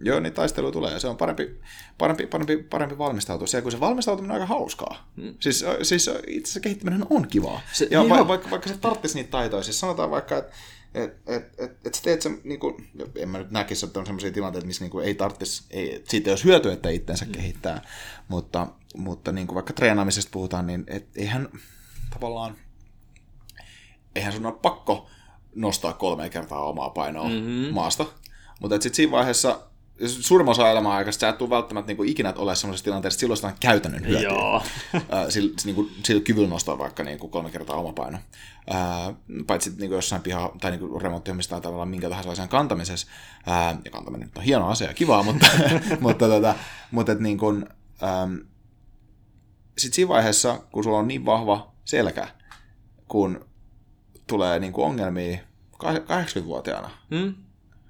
Joo, 0.00 0.20
niin 0.20 0.32
taistelu 0.32 0.72
tulee 0.72 0.92
ja 0.92 1.00
se 1.00 1.08
on 1.08 1.16
parempi, 1.16 1.60
parempi, 1.98 2.26
parempi, 2.26 2.56
parempi 2.56 2.98
valmistautua. 2.98 3.46
Se, 3.46 3.62
kun 3.62 3.72
se 3.72 3.80
valmistautuminen 3.80 4.34
on 4.34 4.42
aika 4.42 4.54
hauskaa. 4.54 5.12
Mm. 5.16 5.34
Siis, 5.40 5.64
siis 5.82 6.08
itse 6.08 6.48
asiassa 6.48 6.60
kehittäminen 6.60 7.06
on 7.10 7.28
kivaa. 7.28 7.60
Se, 7.72 7.88
ja 7.90 8.08
va- 8.08 8.28
vaikka, 8.28 8.50
vaikka 8.50 8.68
se 8.68 8.78
tarvitsisi 8.78 9.14
niitä 9.14 9.30
taitoja. 9.30 9.62
Siis 9.62 9.80
sanotaan 9.80 10.10
vaikka, 10.10 10.36
että 10.36 10.52
et, 10.94 11.16
et, 11.26 11.60
et, 11.60 11.86
et 11.86 11.94
sä 11.94 12.02
teet 12.02 12.22
sen, 12.22 12.40
niin 12.44 12.60
kuin, 12.60 12.90
en 13.16 13.28
mä 13.28 13.38
nyt 13.38 13.50
näkisi, 13.50 13.86
että 13.86 14.00
on 14.00 14.06
sellaisia 14.06 14.32
tilanteita, 14.32 14.66
missä 14.66 14.84
niin 14.84 14.90
kuin 14.90 15.06
ei 15.06 15.14
tarvitsisi, 15.14 15.64
ei, 15.70 16.04
siitä 16.08 16.30
ei 16.30 16.32
olisi 16.32 16.44
hyötyä, 16.44 16.72
että 16.72 16.90
itsensä 16.90 17.24
mm. 17.24 17.32
kehittää, 17.32 17.82
mutta, 18.28 18.66
mutta 18.96 19.32
niin 19.32 19.46
kuin 19.46 19.54
vaikka 19.54 19.72
treenaamisesta 19.72 20.30
puhutaan, 20.32 20.66
niin 20.66 20.84
et, 20.86 21.08
eihän 21.16 21.48
tavallaan, 22.14 22.56
eihän 24.14 24.32
sun 24.32 24.46
ole 24.46 24.54
pakko 24.62 25.10
nostaa 25.54 25.92
kolme 25.92 26.30
kertaa 26.30 26.64
omaa 26.64 26.90
painoa 26.90 27.28
mm-hmm. 27.28 27.74
maasta, 27.74 28.06
mutta 28.60 28.74
sitten 28.74 28.94
siinä 28.94 29.12
vaiheessa 29.12 29.69
suurimman 30.06 30.50
osa 30.50 30.70
elämää 30.70 30.92
aikasta 30.92 31.20
sä 31.20 31.28
et 31.28 31.38
tule 31.38 31.50
välttämättä 31.50 31.86
niin 31.86 31.96
kuin, 31.96 32.08
ikinä 32.08 32.32
ole 32.36 32.54
sellaisessa 32.54 32.84
tilanteessa, 32.84 33.16
että 33.16 33.20
silloin 33.20 33.36
sitä 33.36 33.48
on 33.48 33.54
käytännön 33.60 34.06
hyötyä. 34.06 34.30
Joo. 34.30 34.62
sillä, 35.28 35.54
niin 35.64 35.74
kuin, 35.74 35.90
sillä 36.04 36.22
kyvyllä 36.22 36.48
nostaa 36.48 36.78
vaikka 36.78 37.02
niin 37.02 37.18
kuin 37.18 37.30
kolme 37.30 37.50
kertaa 37.50 37.76
oma 37.76 37.92
paino. 37.92 38.18
Ää, 38.70 39.14
paitsi 39.46 39.70
niin 39.70 39.78
kuin 39.78 39.92
jossain 39.92 40.22
piha- 40.22 40.56
tai 40.60 40.70
niin 40.70 41.02
remonttihommissa 41.02 41.50
tai 41.50 41.60
tavallaan 41.60 41.88
minkä 41.88 42.08
tahansa 42.08 42.30
asian 42.30 42.48
kantamisessa. 42.48 43.06
Ää, 43.46 43.76
ja 43.84 43.90
kantaminen 43.90 44.30
on 44.36 44.42
hieno 44.42 44.68
asia 44.68 44.86
ja 44.88 44.94
kivaa, 44.94 45.22
mutta, 45.22 45.46
mutta, 46.00 46.28
tota, 46.28 46.54
mutta 46.90 47.12
et, 47.12 47.20
niin 47.20 47.38
kuin, 47.38 47.66
sitten 49.78 49.94
siinä 49.94 50.08
vaiheessa, 50.08 50.60
kun 50.72 50.84
sulla 50.84 50.98
on 50.98 51.08
niin 51.08 51.26
vahva 51.26 51.72
selkä, 51.84 52.28
kun 53.08 53.46
tulee 54.26 54.58
niin 54.58 54.72
kuin 54.72 54.84
ongelmia 54.84 55.38
80-vuotiaana, 55.74 56.90
hmm? 57.10 57.34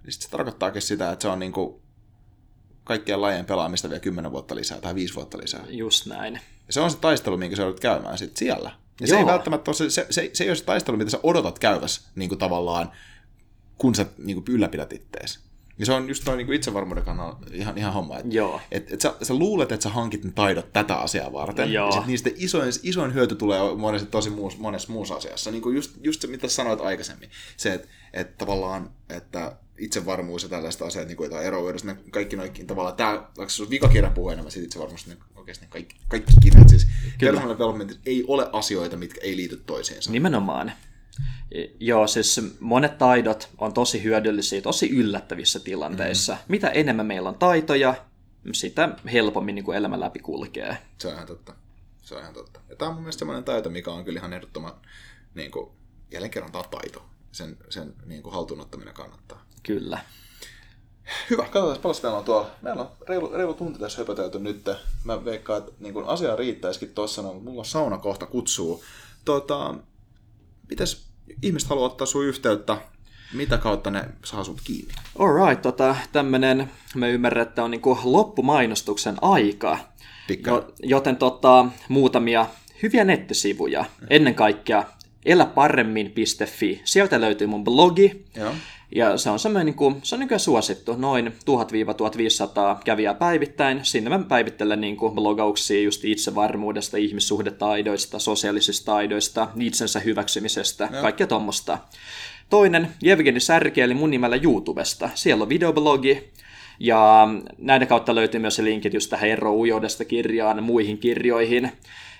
niin 0.02 0.12
sitten 0.12 0.26
se 0.26 0.30
tarkoittaakin 0.30 0.82
sitä, 0.82 1.12
että 1.12 1.22
se 1.22 1.28
on 1.28 1.38
niin 1.38 1.52
kuin 1.52 1.82
kaikkien 2.84 3.22
lajien 3.22 3.46
pelaamista 3.46 3.88
vielä 3.88 4.00
10 4.00 4.32
vuotta 4.32 4.54
lisää 4.54 4.80
tai 4.80 4.94
5 4.94 5.14
vuotta 5.14 5.38
lisää. 5.38 5.64
Just 5.68 6.06
näin. 6.06 6.34
Ja 6.66 6.72
se 6.72 6.80
on 6.80 6.90
se 6.90 6.98
taistelu, 6.98 7.36
minkä 7.36 7.56
sä 7.56 7.62
joudut 7.62 7.80
käymään 7.80 8.18
sitten 8.18 8.38
siellä. 8.38 8.70
Ja 9.00 9.06
Joo. 9.06 9.08
se 9.08 9.18
ei 9.18 9.26
välttämättä 9.26 9.70
ole 9.70 9.76
se, 9.76 9.90
se, 9.90 10.06
se, 10.10 10.30
se 10.32 10.44
ei 10.44 10.50
ole 10.50 10.56
se 10.56 10.64
taistelu, 10.64 10.96
mitä 10.96 11.10
sä 11.10 11.20
odotat 11.22 11.58
käyväs 11.58 12.10
niin 12.14 12.28
kuin 12.28 12.38
tavallaan, 12.38 12.92
kun 13.78 13.94
sä 13.94 14.06
niin 14.18 14.36
kuin 14.36 14.54
ylläpidät 14.54 14.92
ittees. 14.92 15.50
Ja 15.80 15.86
se 15.86 15.92
on 15.92 16.08
just 16.08 16.26
noin 16.26 16.38
niin 16.38 16.52
itsevarmuuden 16.52 17.04
kannalta 17.04 17.46
ihan, 17.52 17.78
ihan 17.78 17.92
homma. 17.92 18.18
Että 18.18 18.34
Joo. 18.34 18.60
Et, 18.70 18.92
et 18.92 19.00
sä, 19.00 19.14
sä, 19.22 19.34
luulet, 19.34 19.72
että 19.72 19.84
sä 19.84 19.90
hankit 19.90 20.24
ne 20.24 20.32
taidot 20.34 20.72
tätä 20.72 20.96
asiaa 20.96 21.32
varten. 21.32 21.72
Joo. 21.72 21.86
Ja 21.86 21.92
sit 21.92 22.06
niistä 22.06 22.30
isoin, 22.36 22.72
isoin 22.82 23.14
hyöty 23.14 23.34
tulee 23.34 23.74
monessa 23.76 24.06
tosi 24.06 24.30
muus, 24.30 24.58
monessa 24.58 24.92
muussa 24.92 25.14
asiassa. 25.14 25.50
Niin 25.50 25.62
kuin 25.62 25.76
just, 25.76 25.90
just 26.02 26.20
se, 26.20 26.26
mitä 26.26 26.48
sanoit 26.48 26.80
aikaisemmin. 26.80 27.30
Se, 27.56 27.74
että 27.74 27.88
et 28.12 28.38
tavallaan, 28.38 28.90
että 29.08 29.56
itsevarmuus 29.80 30.42
ja 30.42 30.48
tällaista 30.48 30.86
asiat, 30.86 31.08
niin 31.08 31.16
kuin 31.16 31.24
jotain 31.24 31.46
eroa, 31.46 31.72
ne 31.84 31.96
kaikki 32.10 32.36
noikin 32.36 32.66
tavallaan, 32.66 32.96
tämä, 32.96 33.12
vaikka 33.12 33.48
se 33.48 33.70
vikakirja 33.70 34.10
puhuu 34.10 34.30
enemmän 34.30 34.50
siitä 34.50 34.64
itsevarmuudesta, 34.64 35.10
niin 35.10 35.22
oikeasti 35.34 35.66
kaikki, 35.68 35.96
kaikki 36.08 36.32
kirjat, 36.42 36.68
siis 36.68 36.86
personal 37.20 37.48
development 37.48 38.00
ei 38.06 38.24
ole 38.28 38.50
asioita, 38.52 38.96
mitkä 38.96 39.20
ei 39.22 39.36
liity 39.36 39.62
toisiinsa. 39.66 40.10
Nimenomaan. 40.10 40.72
Joo, 41.80 42.06
siis 42.06 42.40
monet 42.60 42.98
taidot 42.98 43.48
on 43.58 43.72
tosi 43.72 44.02
hyödyllisiä, 44.02 44.60
tosi 44.60 44.90
yllättävissä 44.90 45.60
tilanteissa. 45.60 46.32
Mm-hmm. 46.32 46.44
Mitä 46.48 46.68
enemmän 46.68 47.06
meillä 47.06 47.28
on 47.28 47.34
taitoja, 47.38 47.94
sitä 48.52 48.96
helpommin 49.12 49.54
niin 49.54 49.64
kuin 49.64 49.76
elämä 49.76 50.00
läpi 50.00 50.18
kulkee. 50.18 50.76
Se 50.98 51.08
on 51.08 51.14
ihan 51.14 51.26
totta. 51.26 51.54
Se 52.02 52.14
on 52.14 52.20
ihan 52.20 52.34
totta. 52.34 52.60
Ja 52.68 52.76
tämä 52.76 52.88
on 52.88 52.94
mun 52.94 53.02
mielestä 53.02 53.18
sellainen 53.18 53.44
taito, 53.44 53.70
mikä 53.70 53.90
on 53.90 54.04
kyllä 54.04 54.18
ihan 54.18 54.32
ehdottoman, 54.32 54.72
niin 55.34 55.50
kuin, 55.50 55.70
jälleen 56.10 56.30
kerran 56.30 56.52
tämä 56.52 56.64
taito. 56.70 57.06
Sen, 57.32 57.56
sen 57.68 57.94
niin 58.06 58.22
kuin 58.22 58.32
haltuunottaminen 58.32 58.94
kannattaa. 58.94 59.46
Kyllä. 59.62 59.98
Hyvä, 61.30 61.42
katsotaan 61.42 61.78
paljon 61.82 61.96
meillä 62.02 62.18
on 62.18 62.24
tuolla. 62.24 62.50
Meillä 62.62 62.82
on 62.82 62.90
reilu, 63.08 63.32
reilu 63.32 63.54
tunti 63.54 63.78
tässä 63.78 63.98
höpötelty 63.98 64.38
nyt. 64.38 64.68
Mä 65.04 65.24
veikkaan, 65.24 65.58
että 65.58 65.72
niin 65.80 65.94
kun 65.94 66.04
asia 66.04 66.36
riittäisikin 66.36 66.94
tuossa, 66.94 67.22
no, 67.22 67.34
mulla 67.34 67.58
on 67.58 67.64
sauna 67.64 67.98
kohta 67.98 68.26
kutsuu. 68.26 68.84
Tota, 69.24 69.74
mitäs 70.68 71.06
ihmiset 71.42 71.68
haluaa 71.68 71.86
ottaa 71.86 72.06
sun 72.06 72.24
yhteyttä? 72.24 72.76
Mitä 73.34 73.58
kautta 73.58 73.90
ne 73.90 74.04
saa 74.24 74.44
sut 74.44 74.60
kiinni? 74.64 74.94
Alright, 75.18 75.62
tota, 75.62 75.96
tämmönen, 76.12 76.70
me 76.94 77.10
ymmärrän, 77.10 77.46
että 77.46 77.64
on 77.64 77.70
niinku 77.70 77.98
loppumainostuksen 78.04 79.16
aika. 79.22 79.78
Jo, 80.46 80.72
joten 80.82 81.16
tota, 81.16 81.66
muutamia 81.88 82.46
hyviä 82.82 83.04
nettisivuja. 83.04 83.84
Ennen 84.10 84.34
kaikkea 84.34 84.84
eläparemmin.fi. 85.24 86.80
Sieltä 86.84 87.20
löytyy 87.20 87.46
mun 87.46 87.64
blogi. 87.64 88.24
Joo. 88.36 88.54
Ja 88.94 89.16
se 89.16 89.30
on 89.30 89.38
semmoinen, 89.38 89.66
niin 89.66 89.76
kuin, 89.76 89.96
se 90.02 90.14
on 90.14 90.20
nykyään 90.20 90.40
suosittu, 90.40 90.96
noin 90.96 91.26
1000-1500 91.26 91.32
kävijää 92.84 93.14
päivittäin. 93.14 93.80
Sinne 93.82 94.10
mä 94.10 94.18
päivittelen 94.18 94.80
niin 94.80 94.96
kuin 94.96 95.14
blogauksia 95.14 95.82
just 95.82 96.04
itsevarmuudesta, 96.04 96.96
ihmissuhdetaidoista, 96.96 98.18
sosiaalisista 98.18 98.92
taidoista, 98.92 99.48
itsensä 99.60 100.00
hyväksymisestä, 100.00 100.88
Joo. 100.92 101.02
kaikkea 101.02 101.26
tuommoista. 101.26 101.78
Toinen, 102.50 102.88
Jevgeni 103.02 103.40
Särki, 103.40 103.80
eli 103.80 103.94
mun 103.94 104.10
nimellä 104.10 104.36
YouTubesta. 104.42 105.10
Siellä 105.14 105.42
on 105.42 105.48
videoblogi, 105.48 106.30
ja 106.80 107.28
näiden 107.58 107.88
kautta 107.88 108.14
löytyy 108.14 108.40
myös 108.40 108.56
se 108.56 108.64
linkit 108.64 108.94
just 108.94 109.10
tähän 109.10 109.30
Ero 109.30 109.54
Ujoudesta 109.54 110.04
kirjaan, 110.04 110.62
muihin 110.62 110.98
kirjoihin. 110.98 111.72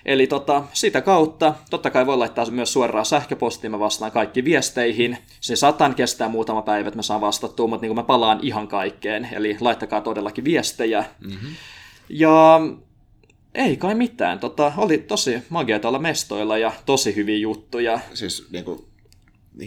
Eli 0.05 0.27
tota, 0.27 0.63
sitä 0.73 1.01
kautta, 1.01 1.53
totta 1.69 1.89
kai 1.89 2.05
voi 2.05 2.17
laittaa 2.17 2.45
myös 2.45 2.73
suoraan 2.73 3.05
sähköpostiin, 3.05 3.71
mä 3.71 3.79
vastaan 3.79 4.11
kaikki 4.11 4.43
viesteihin. 4.43 5.17
Se 5.41 5.55
satan 5.55 5.95
kestää 5.95 6.29
muutama 6.29 6.61
päivä, 6.61 6.87
että 6.87 6.97
mä 6.97 7.01
saan 7.01 7.21
vastattua, 7.21 7.67
mutta 7.67 7.85
niin 7.85 7.95
mä 7.95 8.03
palaan 8.03 8.39
ihan 8.41 8.67
kaikkeen. 8.67 9.29
Eli 9.31 9.57
laittakaa 9.59 10.01
todellakin 10.01 10.43
viestejä. 10.43 11.05
Mm-hmm. 11.19 11.49
Ja 12.09 12.59
ei 13.55 13.77
kai 13.77 13.95
mitään. 13.95 14.39
Tota, 14.39 14.73
oli 14.77 14.97
tosi 14.97 15.43
magia 15.49 15.79
olla 15.83 15.99
mestoilla 15.99 16.57
ja 16.57 16.71
tosi 16.85 17.15
hyviä 17.15 17.37
juttuja. 17.37 17.99
Siis 18.13 18.47
niin 18.51 18.65
kuin, 18.65 18.85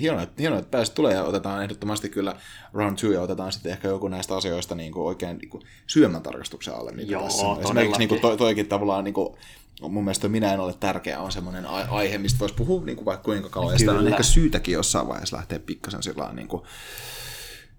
hienoa, 0.01 0.22
että, 0.22 0.43
hienoa, 0.43 0.59
että 0.59 0.70
pääsit 0.70 0.95
tulee 0.95 1.14
ja 1.14 1.24
otetaan 1.24 1.62
ehdottomasti 1.62 2.09
kyllä 2.09 2.37
round 2.72 2.99
two 2.99 3.11
ja 3.11 3.20
otetaan 3.20 3.53
sitten 3.53 3.72
ehkä 3.72 3.89
joku 3.89 4.09
näistä 4.09 4.37
asioista 4.37 4.74
niin 4.74 4.93
kuin 4.93 5.07
oikein 5.07 5.39
niin 5.39 5.49
kuin 5.49 5.62
syömän 5.87 6.22
tarkastuksen 6.22 6.74
alle. 6.74 6.93
Mitä 6.93 7.12
Joo, 7.12 7.22
tässä. 7.22 7.47
Esimerkiksi 7.61 7.99
niin 7.99 8.09
kuin, 8.09 8.20
to, 8.20 8.37
toikin 8.37 8.66
tavallaan 8.66 9.05
niin 9.05 9.14
kuin, 9.14 9.37
mun 9.81 10.05
mielestä 10.05 10.29
minä 10.29 10.55
en 10.55 10.61
ole 10.61 10.75
tärkeä, 10.81 11.20
on 11.20 11.33
semmoinen 11.33 11.66
aihe, 11.66 12.18
mistä 12.18 12.39
voisi 12.39 12.55
puhua 12.55 12.85
niin 12.85 12.97
kuin 12.97 13.05
vaikka 13.05 13.25
kuinka 13.25 13.49
kauan. 13.49 13.72
Ja 13.72 13.79
sitä 13.79 13.93
on 13.93 14.09
ehkä 14.09 14.22
syytäkin 14.22 14.72
jossain 14.72 15.09
vaiheessa 15.09 15.37
lähteä 15.37 15.59
pikkasen 15.59 16.03
sillä 16.03 16.33
niin 16.33 16.49
kuin, 16.49 16.62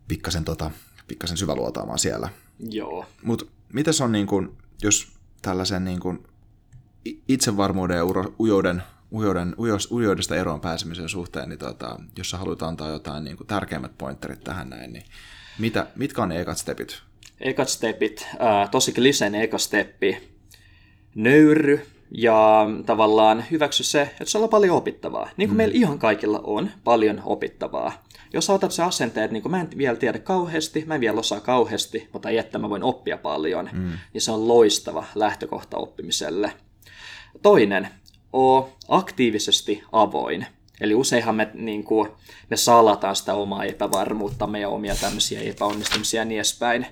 pikkasen, 0.08 0.46
tota, 0.46 0.72
pikkasen 1.08 1.38
syväluotaamaan 1.38 2.00
siellä. 2.00 2.30
Joo. 2.60 3.06
Mutta 3.24 3.46
mitäs 3.74 4.02
on, 4.02 4.12
niin 4.12 4.28
kuin, 4.28 4.58
jos 4.82 5.08
tällaisen 5.42 5.86
niin 5.86 6.00
kuin, 6.00 6.28
itsevarmuuden 7.28 7.98
ja 7.98 8.04
ujouden, 8.40 8.84
ujouden, 9.12 9.56
ujoudesta 9.92 10.36
eroon 10.36 10.62
pääsemisen 10.62 11.10
suhteen, 11.10 11.50
niin 11.50 11.60
tota, 11.60 12.00
jos 12.18 12.30
sä 12.30 12.38
haluat 12.38 12.64
antaa 12.64 12.90
jotain 12.90 13.24
niin 13.24 13.38
kuin, 13.38 13.48
tärkeimmät 13.48 13.98
pointterit 13.98 14.44
tähän 14.44 14.70
näin, 14.70 14.94
niin 14.94 15.06
mitä, 15.60 15.88
mitkä 15.96 16.24
on 16.24 16.30
ne 16.30 16.42
ekat 16.42 16.58
stepit? 16.58 17.02
Ekat 17.40 17.70
stepit, 17.70 18.28
äh, 18.42 18.70
tosi 18.70 18.94
kliseinen 18.94 19.42
eka 19.42 19.58
steppi, 19.58 20.35
nöyry 21.16 21.88
ja 22.12 22.68
tavallaan 22.86 23.46
hyväksy 23.52 23.84
se, 23.84 24.02
että 24.02 24.26
sulla 24.26 24.44
on 24.44 24.50
paljon 24.50 24.78
opittavaa. 24.78 25.30
Niin 25.38 25.50
kuin 25.50 25.56
mm. 25.56 25.58
meillä 25.58 25.76
ihan 25.76 26.00
kaikilla 26.00 26.42
on 26.44 26.72
paljon 26.84 27.22
opittavaa. 27.26 28.04
Jos 28.34 28.50
otat 28.50 28.72
se 28.72 28.84
asenteet, 28.84 29.32
niin 29.32 29.42
kuin 29.42 29.52
mä 29.52 29.62
en 29.62 29.70
vielä 29.78 29.98
tiedä 29.98 30.20
kauheasti, 30.20 30.84
mä 30.88 30.96
en 30.96 31.02
vielä 31.02 31.20
osaa 31.20 31.40
kauheasti, 31.40 32.10
mutta 32.14 32.30
ei, 32.30 32.38
että 32.38 32.58
mä 32.58 32.70
voin 32.70 32.84
oppia 32.84 33.18
paljon, 33.18 33.70
mm. 33.74 33.92
niin 34.14 34.22
se 34.22 34.32
on 34.32 34.48
loistava 34.48 35.06
lähtökohta 35.16 35.78
oppimiselle. 35.78 36.54
Toinen, 37.42 37.88
oo 38.34 38.78
aktiivisesti 38.88 39.84
avoin. 39.92 40.46
Eli 40.82 40.96
useinhan 40.96 41.36
me, 41.36 41.50
niin 41.54 41.84
kuin, 41.84 42.10
me 42.50 42.58
salataan 42.58 43.16
sitä 43.16 43.34
omaa 43.34 43.64
epävarmuutta 43.64 44.50
ja 44.62 44.70
omia 44.70 44.96
tämmöisiä 44.96 45.42
epäonnistumisia 45.42 46.22
ja 46.22 46.26
niin 46.26 46.38
edespäin. 46.38 46.86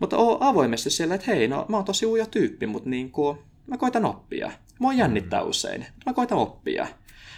Mutta 0.00 0.16
oo 0.16 0.38
avoimesti 0.40 0.90
siellä, 0.90 1.14
että 1.14 1.26
hei, 1.26 1.48
no 1.48 1.66
mä 1.68 1.76
oon 1.76 1.84
tosi 1.84 2.06
ujo 2.06 2.26
tyyppi, 2.26 2.66
mutta 2.66 2.90
niin 2.90 3.10
kuin, 3.10 3.38
mä 3.66 3.76
koitan 3.76 4.04
oppia. 4.04 4.52
Mua 4.78 4.92
jännittää 4.92 5.42
usein. 5.42 5.86
Mä 6.06 6.12
koitan 6.12 6.38
oppia. 6.38 6.86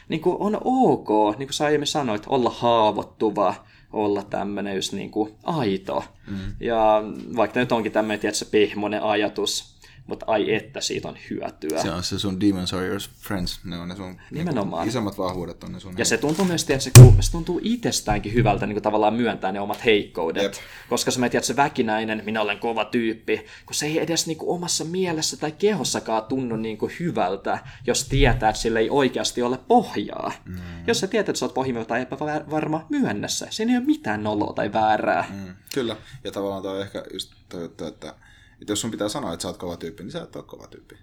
Niin 0.09 0.21
kuin 0.21 0.37
on 0.41 0.59
ok, 0.65 1.39
niin 1.39 1.49
kuin 1.49 1.55
sä 1.55 1.65
aiemmin 1.65 1.87
sanoit, 1.87 2.23
olla 2.27 2.51
haavoittuva, 2.51 3.55
olla 3.93 4.23
tämmöinen 4.23 4.77
just 4.77 4.93
niin 4.93 5.11
kuin 5.11 5.35
aito. 5.45 6.05
Mm. 6.27 6.55
Ja 6.61 7.03
vaikka 7.37 7.61
nyt 7.61 7.73
onkin 7.73 7.93
tämmöinen, 7.93 8.21
tietysti, 8.21 8.45
pihmonen 8.45 9.03
ajatus, 9.03 9.78
mutta 10.09 10.26
ai 10.28 10.55
että 10.55 10.80
siitä 10.80 11.09
on 11.09 11.16
hyötyä. 11.30 11.82
Se 11.82 11.90
on 11.90 12.02
se 12.02 12.18
sun 12.18 12.40
Demons 12.40 12.74
are 12.74 12.86
your 12.86 13.01
friends, 13.20 13.64
ne 13.64 13.78
on 13.78 13.89
ne 13.89 13.97
sun 13.97 14.20
Nimenomaan. 14.30 14.82
Niin 14.82 14.89
isommat 14.89 15.18
vahvuudet 15.18 15.64
on 15.64 15.72
ne 15.72 15.80
sun. 15.80 15.94
Ja 15.98 16.05
se 16.05 16.16
tuntuu 16.16 16.44
myös, 16.44 16.70
että 16.70 17.01
kun 17.01 17.16
se 17.20 17.32
tuntuu 17.32 17.60
itsestäänkin 17.62 18.35
hyvältä 18.35 18.66
niin 18.66 18.74
kuin 18.74 18.82
tavallaan 18.82 19.14
myöntää 19.14 19.52
ne 19.52 19.60
omat 19.60 19.85
heikkoudet. 19.85 20.43
Jep. 20.43 20.55
Koska 20.89 21.10
sä 21.10 21.20
tiedät, 21.28 21.44
se 21.44 21.56
väkinäinen, 21.56 22.22
minä 22.24 22.40
olen 22.40 22.59
kova 22.59 22.85
tyyppi, 22.85 23.47
kun 23.66 23.74
se 23.74 23.86
ei 23.86 23.98
edes 23.98 24.26
niin 24.26 24.39
kuin 24.39 24.51
omassa 24.51 24.85
mielessä 24.85 25.36
tai 25.36 25.52
kehossakaan 25.52 26.22
tunnu 26.24 26.56
niin 26.56 26.78
kuin 26.78 26.93
hyvältä, 27.01 27.59
jos 27.86 28.09
tietää, 28.09 28.48
että 28.48 28.62
sillä 28.62 28.80
ei 28.80 28.90
oikeasti 28.90 29.43
ole 29.43 29.59
pohjaa. 29.68 30.32
Mm. 30.44 30.56
Jos 30.86 31.01
sä 31.01 31.06
tiedät, 31.06 31.28
että 31.28 31.39
sä 31.39 31.44
oot 31.44 31.55
pohjimmilta 31.55 31.98
epävarma, 31.98 32.86
myönnässä. 32.89 33.47
Siinä 33.51 33.72
ei 33.72 33.78
ole 33.78 33.86
mitään 33.86 34.22
noloa 34.22 34.52
tai 34.52 34.72
väärää. 34.72 35.24
Mm, 35.30 35.55
kyllä. 35.74 35.97
Ja 36.24 36.32
tavallaan 36.32 36.62
toi 36.62 36.76
on 36.76 36.82
ehkä 36.82 37.05
just 37.12 37.32
toi 37.48 37.64
että, 37.64 38.14
että 38.60 38.72
jos 38.72 38.80
sun 38.80 38.90
pitää 38.90 39.09
sanoa, 39.09 39.32
että 39.32 39.43
sä 39.43 39.48
oot 39.48 39.56
kova 39.56 39.76
tyyppi, 39.76 40.02
niin 40.02 40.12
sä 40.12 40.22
et 40.22 40.36
ole 40.36 40.44
kova 40.44 40.66
tyyppi. 40.66 40.98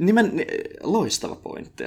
Nimen, 0.00 0.32
loistava 0.82 1.36
pointti. 1.36 1.84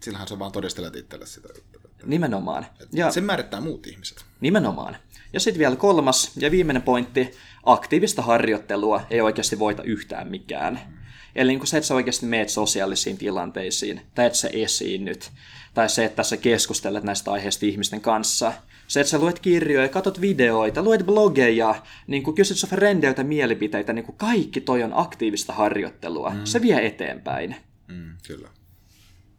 Sillähän 0.00 0.28
sä 0.28 0.38
vaan 0.38 0.52
todistelet 0.52 0.96
itselle 0.96 1.26
sitä 1.26 1.48
juttua. 1.54 1.90
Nimenomaan. 2.04 2.66
Ja, 2.92 3.10
sen 3.10 3.24
määrittää 3.24 3.60
muut 3.60 3.86
ihmiset. 3.86 4.24
Nimenomaan. 4.40 4.96
Ja 5.32 5.40
sitten 5.40 5.58
vielä 5.58 5.76
kolmas 5.76 6.32
ja 6.36 6.50
viimeinen 6.50 6.82
pointti. 6.82 7.30
Aktiivista 7.64 8.22
harjoittelua 8.22 9.00
ei 9.10 9.20
oikeasti 9.20 9.58
voita 9.58 9.82
yhtään 9.82 10.28
mikään. 10.28 10.80
Mm. 10.88 10.98
Eli 11.34 11.50
niin 11.50 11.58
kuin 11.58 11.68
se, 11.68 11.76
että 11.76 11.88
sä 11.88 11.94
oikeasti 11.94 12.26
meet 12.26 12.48
sosiaalisiin 12.48 13.18
tilanteisiin, 13.18 14.00
tai 14.14 14.26
että 14.26 14.38
sä 14.38 14.48
esiinnyt, 14.52 15.30
tai 15.74 15.88
se, 15.88 16.04
että 16.04 16.22
sä 16.22 16.36
keskustelet 16.36 17.04
näistä 17.04 17.32
aiheista 17.32 17.66
ihmisten 17.66 18.00
kanssa. 18.00 18.52
Se, 18.88 19.00
että 19.00 19.10
sä 19.10 19.18
luet 19.18 19.38
kirjoja, 19.38 19.88
katot 19.88 20.20
videoita, 20.20 20.82
luet 20.82 21.06
blogeja, 21.06 21.82
niin 22.06 22.22
kuin 22.22 22.34
kysyt 22.34 22.70
frendeiltä 22.70 23.24
mielipiteitä, 23.24 23.92
niin 23.92 24.04
kuin 24.04 24.16
kaikki 24.16 24.60
toi 24.60 24.82
on 24.82 24.92
aktiivista 24.94 25.52
harjoittelua. 25.52 26.30
Mm. 26.30 26.44
Se 26.44 26.62
vie 26.62 26.86
eteenpäin. 26.86 27.56
Mm, 27.88 28.16
kyllä. 28.26 28.48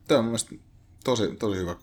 Tämä 0.07 0.19
on 0.19 0.25
mielestäni 0.25 0.61
tosi, 1.03 1.27
tosi 1.39 1.57
hyvä, 1.57 1.75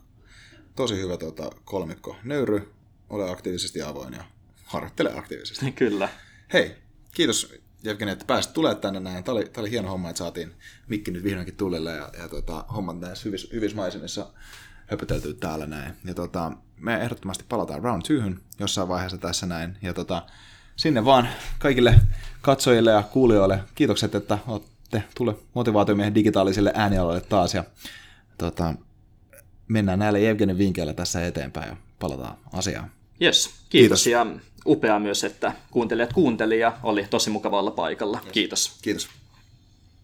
tosi 0.76 0.96
hyvä 0.96 1.16
tota, 1.16 1.50
kolmikko. 1.64 2.16
Nöyry, 2.24 2.72
ole 3.10 3.30
aktiivisesti 3.30 3.82
avoin 3.82 4.14
ja 4.14 4.24
harjoittele 4.64 5.18
aktiivisesti. 5.18 5.72
Kyllä. 5.72 6.08
Hei, 6.52 6.76
kiitos 7.14 7.54
Jevgeni, 7.82 8.10
että 8.10 8.24
pääsit 8.24 8.52
tulemaan 8.52 8.80
tänne 8.80 9.00
näin. 9.00 9.24
Tämä 9.24 9.36
oli, 9.38 9.44
tämä 9.44 9.62
oli 9.62 9.70
hieno 9.70 9.88
homma, 9.88 10.10
että 10.10 10.18
saatiin 10.18 10.54
mikki 10.88 11.10
nyt 11.10 11.24
vihdoinkin 11.24 11.56
tulille 11.56 11.92
ja, 11.92 12.10
ja 12.18 12.28
tota, 12.28 12.64
hommat 12.74 13.00
näissä 13.00 13.24
hyvissä, 13.24 13.48
hyvissä 13.52 13.76
maisemissa 13.76 14.32
höpöteltyä 14.86 15.34
täällä 15.34 15.66
näin. 15.66 15.92
Ja 16.04 16.14
tota, 16.14 16.52
me 16.80 16.96
ehdottomasti 16.96 17.44
palataan 17.48 17.82
round 17.82 18.02
2 18.02 18.40
jossain 18.58 18.88
vaiheessa 18.88 19.18
tässä 19.18 19.46
näin. 19.46 19.76
Ja 19.82 19.94
tota, 19.94 20.22
sinne 20.76 21.04
vaan 21.04 21.28
kaikille 21.58 22.00
katsojille 22.42 22.90
ja 22.90 23.02
kuulijoille 23.02 23.60
kiitokset, 23.74 24.14
että 24.14 24.38
olette 24.46 25.02
tulleet 25.14 25.38
motivaatiomiehen 25.54 26.14
digitaalisille 26.14 26.72
äänialoille 26.74 27.20
taas. 27.20 27.54
Ja 27.54 27.64
tota, 28.38 28.74
mennään 29.68 29.98
näillä 29.98 30.18
Evgenin 30.18 30.58
vinkkeillä 30.58 30.94
tässä 30.94 31.26
eteenpäin 31.26 31.68
ja 31.68 31.76
palataan 31.98 32.36
asiaan. 32.52 32.90
Yes, 33.22 33.46
kiitos. 33.46 33.62
kiitos. 33.68 34.06
ja 34.06 34.26
upea 34.66 34.98
myös, 34.98 35.24
että 35.24 35.52
kuuntelijat 35.70 36.12
kuunteli 36.12 36.60
ja 36.60 36.78
oli 36.82 37.06
tosi 37.10 37.30
mukava 37.30 37.58
olla 37.58 37.70
paikalla. 37.70 38.18
Yes. 38.24 38.32
Kiitos. 38.32 38.78
Kiitos. 38.82 39.08